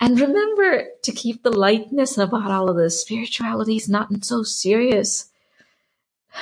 and 0.00 0.18
remember 0.18 0.86
to 1.02 1.12
keep 1.12 1.42
the 1.42 1.52
lightness 1.52 2.16
about 2.16 2.50
all 2.50 2.70
of 2.70 2.76
this. 2.76 3.02
Spirituality 3.02 3.76
is 3.76 3.88
not 3.88 4.08
so 4.24 4.42
serious. 4.42 5.30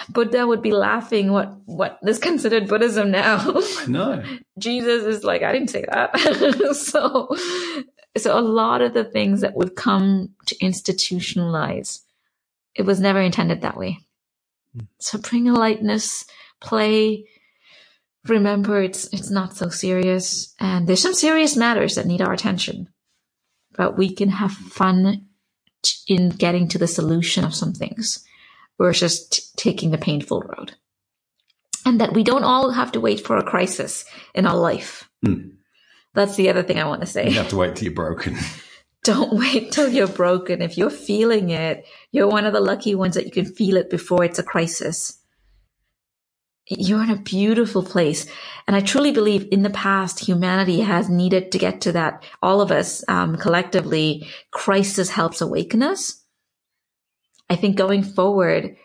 Buddha 0.08 0.46
would 0.46 0.62
be 0.62 0.72
laughing 0.72 1.32
what 1.32 1.54
what 1.66 1.98
is 2.06 2.18
considered 2.18 2.68
Buddhism 2.68 3.10
now. 3.10 3.60
No. 3.86 4.22
Jesus 4.58 5.04
is 5.04 5.24
like, 5.24 5.42
I 5.42 5.52
didn't 5.52 5.70
say 5.70 5.84
that. 5.90 6.18
so 6.74 7.34
so 8.16 8.38
a 8.38 8.40
lot 8.40 8.82
of 8.82 8.94
the 8.94 9.04
things 9.04 9.40
that 9.40 9.56
would 9.56 9.76
come 9.76 10.30
to 10.46 10.54
institutionalize, 10.56 12.00
it 12.74 12.82
was 12.82 13.00
never 13.00 13.20
intended 13.20 13.62
that 13.62 13.76
way. 13.76 13.98
Mm. 14.76 14.86
So 14.98 15.18
bring 15.18 15.48
a 15.48 15.54
lightness, 15.54 16.24
play, 16.60 17.26
remember 18.26 18.82
it's 18.82 19.12
it's 19.12 19.30
not 19.30 19.56
so 19.56 19.68
serious 19.68 20.54
and 20.60 20.86
there's 20.86 21.02
some 21.02 21.14
serious 21.14 21.56
matters 21.56 21.96
that 21.96 22.06
need 22.06 22.22
our 22.22 22.32
attention. 22.32 22.88
But 23.74 23.96
we 23.96 24.14
can 24.14 24.28
have 24.28 24.52
fun 24.52 25.26
in 26.06 26.28
getting 26.30 26.68
to 26.68 26.78
the 26.78 26.86
solution 26.86 27.44
of 27.44 27.54
some 27.54 27.72
things 27.72 28.24
versus 28.78 29.28
t- 29.28 29.42
taking 29.56 29.90
the 29.90 29.98
painful 29.98 30.40
road. 30.40 30.74
And 31.84 32.00
that 32.00 32.14
we 32.14 32.22
don't 32.22 32.44
all 32.44 32.70
have 32.70 32.92
to 32.92 33.00
wait 33.00 33.26
for 33.26 33.36
a 33.36 33.42
crisis 33.42 34.04
in 34.34 34.46
our 34.46 34.56
life. 34.56 35.08
Mm. 35.24 35.52
That's 36.14 36.36
the 36.36 36.48
other 36.50 36.62
thing 36.62 36.78
I 36.78 36.86
want 36.86 37.00
to 37.00 37.06
say. 37.06 37.28
You 37.28 37.38
have 37.38 37.48
to 37.48 37.56
wait 37.56 37.76
till 37.76 37.86
you're 37.86 37.94
broken. 37.94 38.36
Don't 39.04 39.32
wait 39.32 39.72
till 39.72 39.88
you're 39.88 40.06
broken. 40.06 40.62
If 40.62 40.78
you're 40.78 40.90
feeling 40.90 41.50
it, 41.50 41.86
you're 42.12 42.28
one 42.28 42.44
of 42.44 42.52
the 42.52 42.60
lucky 42.60 42.94
ones 42.94 43.16
that 43.16 43.24
you 43.24 43.32
can 43.32 43.46
feel 43.46 43.76
it 43.76 43.90
before 43.90 44.22
it's 44.22 44.38
a 44.38 44.44
crisis. 44.44 45.18
You're 46.68 47.02
in 47.02 47.10
a 47.10 47.16
beautiful 47.16 47.82
place. 47.82 48.26
And 48.68 48.76
I 48.76 48.80
truly 48.80 49.10
believe 49.10 49.48
in 49.50 49.62
the 49.62 49.70
past, 49.70 50.20
humanity 50.20 50.80
has 50.82 51.08
needed 51.08 51.50
to 51.50 51.58
get 51.58 51.80
to 51.80 51.92
that. 51.92 52.22
All 52.40 52.60
of 52.60 52.70
us, 52.70 53.02
um, 53.08 53.36
collectively, 53.36 54.28
crisis 54.52 55.10
helps 55.10 55.40
awaken 55.40 55.82
us. 55.82 56.21
I 57.52 57.56
think 57.56 57.76
going 57.76 58.02
forward, 58.02 58.76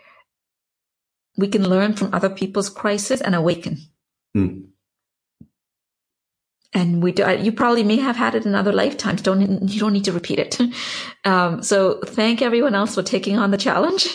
we 1.38 1.48
can 1.48 1.68
learn 1.68 1.94
from 1.94 2.14
other 2.14 2.30
people's 2.30 2.70
crisis 2.70 3.22
and 3.22 3.36
awaken. 3.36 3.78
Mm 4.36 4.68
and 6.78 7.02
we 7.02 7.12
do, 7.12 7.26
you 7.40 7.52
probably 7.52 7.84
may 7.84 7.98
have 7.98 8.16
had 8.16 8.36
it 8.36 8.46
in 8.46 8.54
other 8.54 8.72
lifetimes. 8.72 9.22
Don't 9.22 9.68
you 9.68 9.80
don't 9.80 9.94
need 9.94 10.06
to 10.06 10.14
repeat 10.14 10.40
it. 10.40 10.60
Um, 11.26 11.62
so 11.62 12.00
thank 12.06 12.42
everyone 12.42 12.74
else 12.74 12.96
for 12.96 13.04
taking 13.04 13.38
on 13.38 13.52
the 13.52 13.58
challenge, 13.58 14.08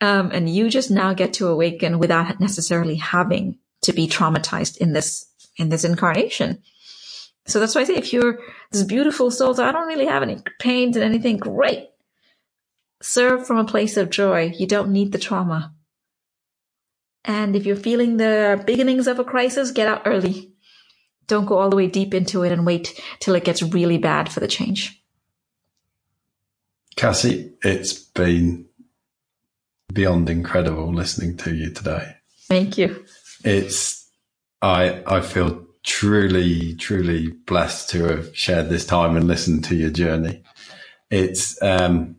um, 0.00 0.32
and 0.32 0.50
you 0.50 0.68
just 0.68 0.90
now 0.90 1.12
get 1.12 1.34
to 1.34 1.46
awaken 1.46 2.00
without 2.00 2.40
necessarily 2.40 2.96
having 2.96 3.60
to 3.82 3.92
be 3.92 4.08
traumatized 4.08 4.76
in 4.78 4.92
this 4.92 5.24
in 5.56 5.68
this 5.68 5.84
incarnation. 5.84 6.60
So 7.46 7.60
that's 7.60 7.76
why 7.76 7.82
I 7.82 7.84
say 7.84 7.94
if 7.94 8.12
you're 8.12 8.40
this 8.72 8.82
beautiful 8.82 9.30
soul, 9.30 9.54
so 9.54 9.64
I 9.64 9.70
don't 9.70 9.86
really 9.86 10.06
have 10.06 10.24
any 10.24 10.38
pains 10.58 10.96
and 10.96 11.04
anything, 11.04 11.36
great. 11.36 11.90
Serve 13.02 13.46
from 13.46 13.58
a 13.58 13.64
place 13.64 13.96
of 13.96 14.10
joy. 14.10 14.52
You 14.56 14.66
don't 14.66 14.92
need 14.92 15.12
the 15.12 15.18
trauma. 15.18 15.74
And 17.24 17.54
if 17.54 17.66
you're 17.66 17.76
feeling 17.76 18.16
the 18.16 18.62
beginnings 18.66 19.06
of 19.06 19.18
a 19.18 19.24
crisis, 19.24 19.70
get 19.70 19.88
out 19.88 20.02
early 20.06 20.52
don't 21.26 21.46
go 21.46 21.58
all 21.58 21.70
the 21.70 21.76
way 21.76 21.86
deep 21.86 22.14
into 22.14 22.42
it 22.42 22.52
and 22.52 22.66
wait 22.66 23.00
till 23.20 23.34
it 23.34 23.44
gets 23.44 23.62
really 23.62 23.98
bad 23.98 24.30
for 24.30 24.40
the 24.40 24.48
change. 24.48 25.02
Cassie, 26.96 27.54
it's 27.62 27.94
been 27.94 28.66
beyond 29.92 30.28
incredible 30.28 30.92
listening 30.92 31.36
to 31.38 31.54
you 31.54 31.70
today. 31.70 32.16
Thank 32.48 32.76
you. 32.76 33.04
It's 33.44 34.10
I 34.60 35.02
I 35.06 35.20
feel 35.22 35.64
truly 35.84 36.74
truly 36.76 37.28
blessed 37.28 37.88
to 37.90 38.04
have 38.04 38.36
shared 38.36 38.68
this 38.68 38.84
time 38.84 39.16
and 39.16 39.26
listened 39.26 39.64
to 39.64 39.74
your 39.74 39.90
journey. 39.90 40.42
It's 41.10 41.60
um 41.62 42.16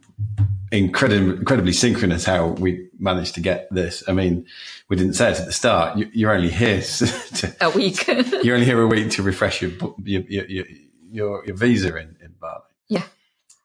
incredibly, 0.74 1.38
incredibly 1.38 1.72
synchronous 1.72 2.26
how 2.26 2.48
we 2.48 2.90
managed 2.98 3.36
to 3.36 3.41
get 3.41 3.68
this. 3.72 4.04
I 4.08 4.12
mean, 4.12 4.45
we 4.90 4.98
didn't 4.98 5.14
say 5.14 5.32
it 5.32 5.40
at 5.40 5.45
the 5.45 5.52
start. 5.52 5.98
You, 5.98 6.28
are 6.28 6.34
only 6.34 6.50
here 6.50 6.82
to, 7.36 7.56
a 7.62 7.70
week. 7.70 8.08
you're 8.44 8.56
only 8.56 8.66
here 8.66 8.82
a 8.82 8.88
week 8.88 9.12
to 9.12 9.24
refresh 9.24 9.62
your 9.62 9.72
your 10.04 10.24
your, 10.24 10.66
your, 11.12 11.45
your 11.45 11.56
visa 11.56 11.95
in, 11.95 12.18
in 12.22 12.34
Bali. 12.40 12.62
Yeah. 12.88 13.04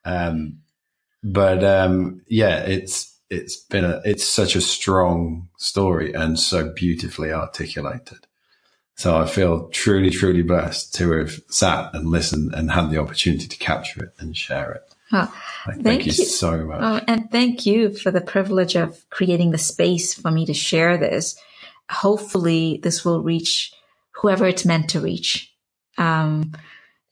Um, 0.05 0.59
but 1.25 1.65
um, 1.65 2.23
yeah, 2.29 2.61
it's 2.61 3.19
it's 3.31 3.57
been 3.57 3.85
a 3.85 4.03
it's 4.05 4.25
such 4.25 4.55
a 4.55 4.61
strong 4.61 5.49
story 5.57 6.13
and 6.13 6.39
so 6.39 6.73
beautifully 6.75 7.33
articulated. 7.33 8.27
So 8.97 9.17
I 9.17 9.27
feel 9.27 9.69
truly, 9.69 10.11
truly 10.11 10.43
blessed 10.43 10.93
to 10.97 11.13
have 11.13 11.41
sat 11.49 11.95
and 11.95 12.11
listened 12.11 12.53
and 12.53 12.73
had 12.73 12.91
the 12.91 12.99
opportunity 12.99 13.47
to 13.47 13.57
capture 13.57 14.03
it 14.05 14.13
and 14.19 14.37
share 14.37 14.73
it. 14.73 14.95
Oh, 15.13 15.35
thank, 15.67 15.83
thank 15.83 16.07
you, 16.07 16.13
you, 16.13 16.25
so 16.25 16.65
much. 16.65 16.81
Oh, 16.81 17.01
and 17.09 17.31
thank 17.31 17.65
you 17.65 17.95
for 17.95 18.11
the 18.11 18.21
privilege 18.21 18.77
of 18.77 19.09
creating 19.11 19.53
the 19.53 19.59
space 19.59 20.15
for 20.15 20.31
me 20.31 20.45
to 20.47 20.55
share 20.55 20.99
this. 20.99 21.37
Hopefully, 21.91 22.81
this 22.83 23.05
will 23.05 23.23
reach 23.23 23.73
whoever 24.13 24.47
it's 24.47 24.65
meant 24.65 24.91
to 24.91 25.01
reach. 25.01 25.55
Um, 25.97 26.53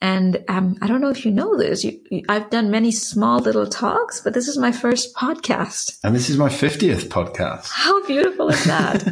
and 0.01 0.44
um, 0.48 0.77
I 0.82 0.89
don't 0.89 1.01
know 1.01 1.09
if 1.09 1.24
you 1.24 1.31
know 1.31 1.56
this. 1.56 1.82
You, 1.82 1.98
you, 2.10 2.23
I've 2.28 2.51
done 2.51 2.70
many 2.70 2.90
small 2.90 3.39
little 3.39 3.66
talks, 3.66 4.20
but 4.20 4.35
this 4.35 4.47
is 4.47 4.59
my 4.59 4.70
first 4.70 5.14
podcast. 5.16 5.98
And 6.05 6.14
this 6.14 6.28
is 6.28 6.36
my 6.36 6.51
50th 6.51 7.09
podcast. 7.09 7.70
How 7.70 8.05
beautiful 8.06 8.51
is 8.51 8.62
that? 8.64 9.02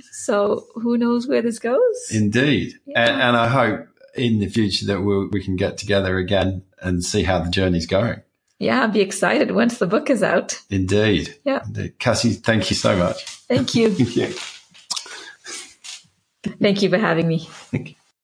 so 0.12 0.66
who 0.74 0.98
knows 0.98 1.28
where 1.28 1.40
this 1.40 1.60
goes? 1.60 2.08
Indeed. 2.10 2.74
Yeah. 2.84 3.04
And, 3.04 3.22
and, 3.22 3.36
I 3.36 3.46
hope 3.46 3.86
in 4.16 4.40
the 4.40 4.48
future 4.48 4.86
that 4.86 5.02
we'll, 5.02 5.28
we 5.30 5.42
can 5.42 5.54
get 5.54 5.78
together 5.78 6.18
again 6.18 6.62
and 6.84 7.04
see 7.04 7.24
how 7.24 7.40
the 7.40 7.50
journey's 7.50 7.86
going. 7.86 8.22
Yeah, 8.60 8.82
I'll 8.82 8.88
be 8.88 9.00
excited 9.00 9.50
once 9.50 9.78
the 9.78 9.86
book 9.86 10.10
is 10.10 10.22
out. 10.22 10.62
Indeed. 10.70 11.34
Yeah. 11.44 11.64
Indeed. 11.66 11.98
Cassie, 11.98 12.34
thank 12.34 12.70
you 12.70 12.76
so 12.76 12.96
much. 12.96 13.24
Thank 13.24 13.74
you. 13.74 13.90
thank 13.94 14.16
you. 14.16 14.34
Thank 16.60 16.82
you 16.82 16.90
for 16.90 16.98
having 16.98 17.26
me. 17.26 17.40
Thank 17.40 17.90
you. 17.90 17.94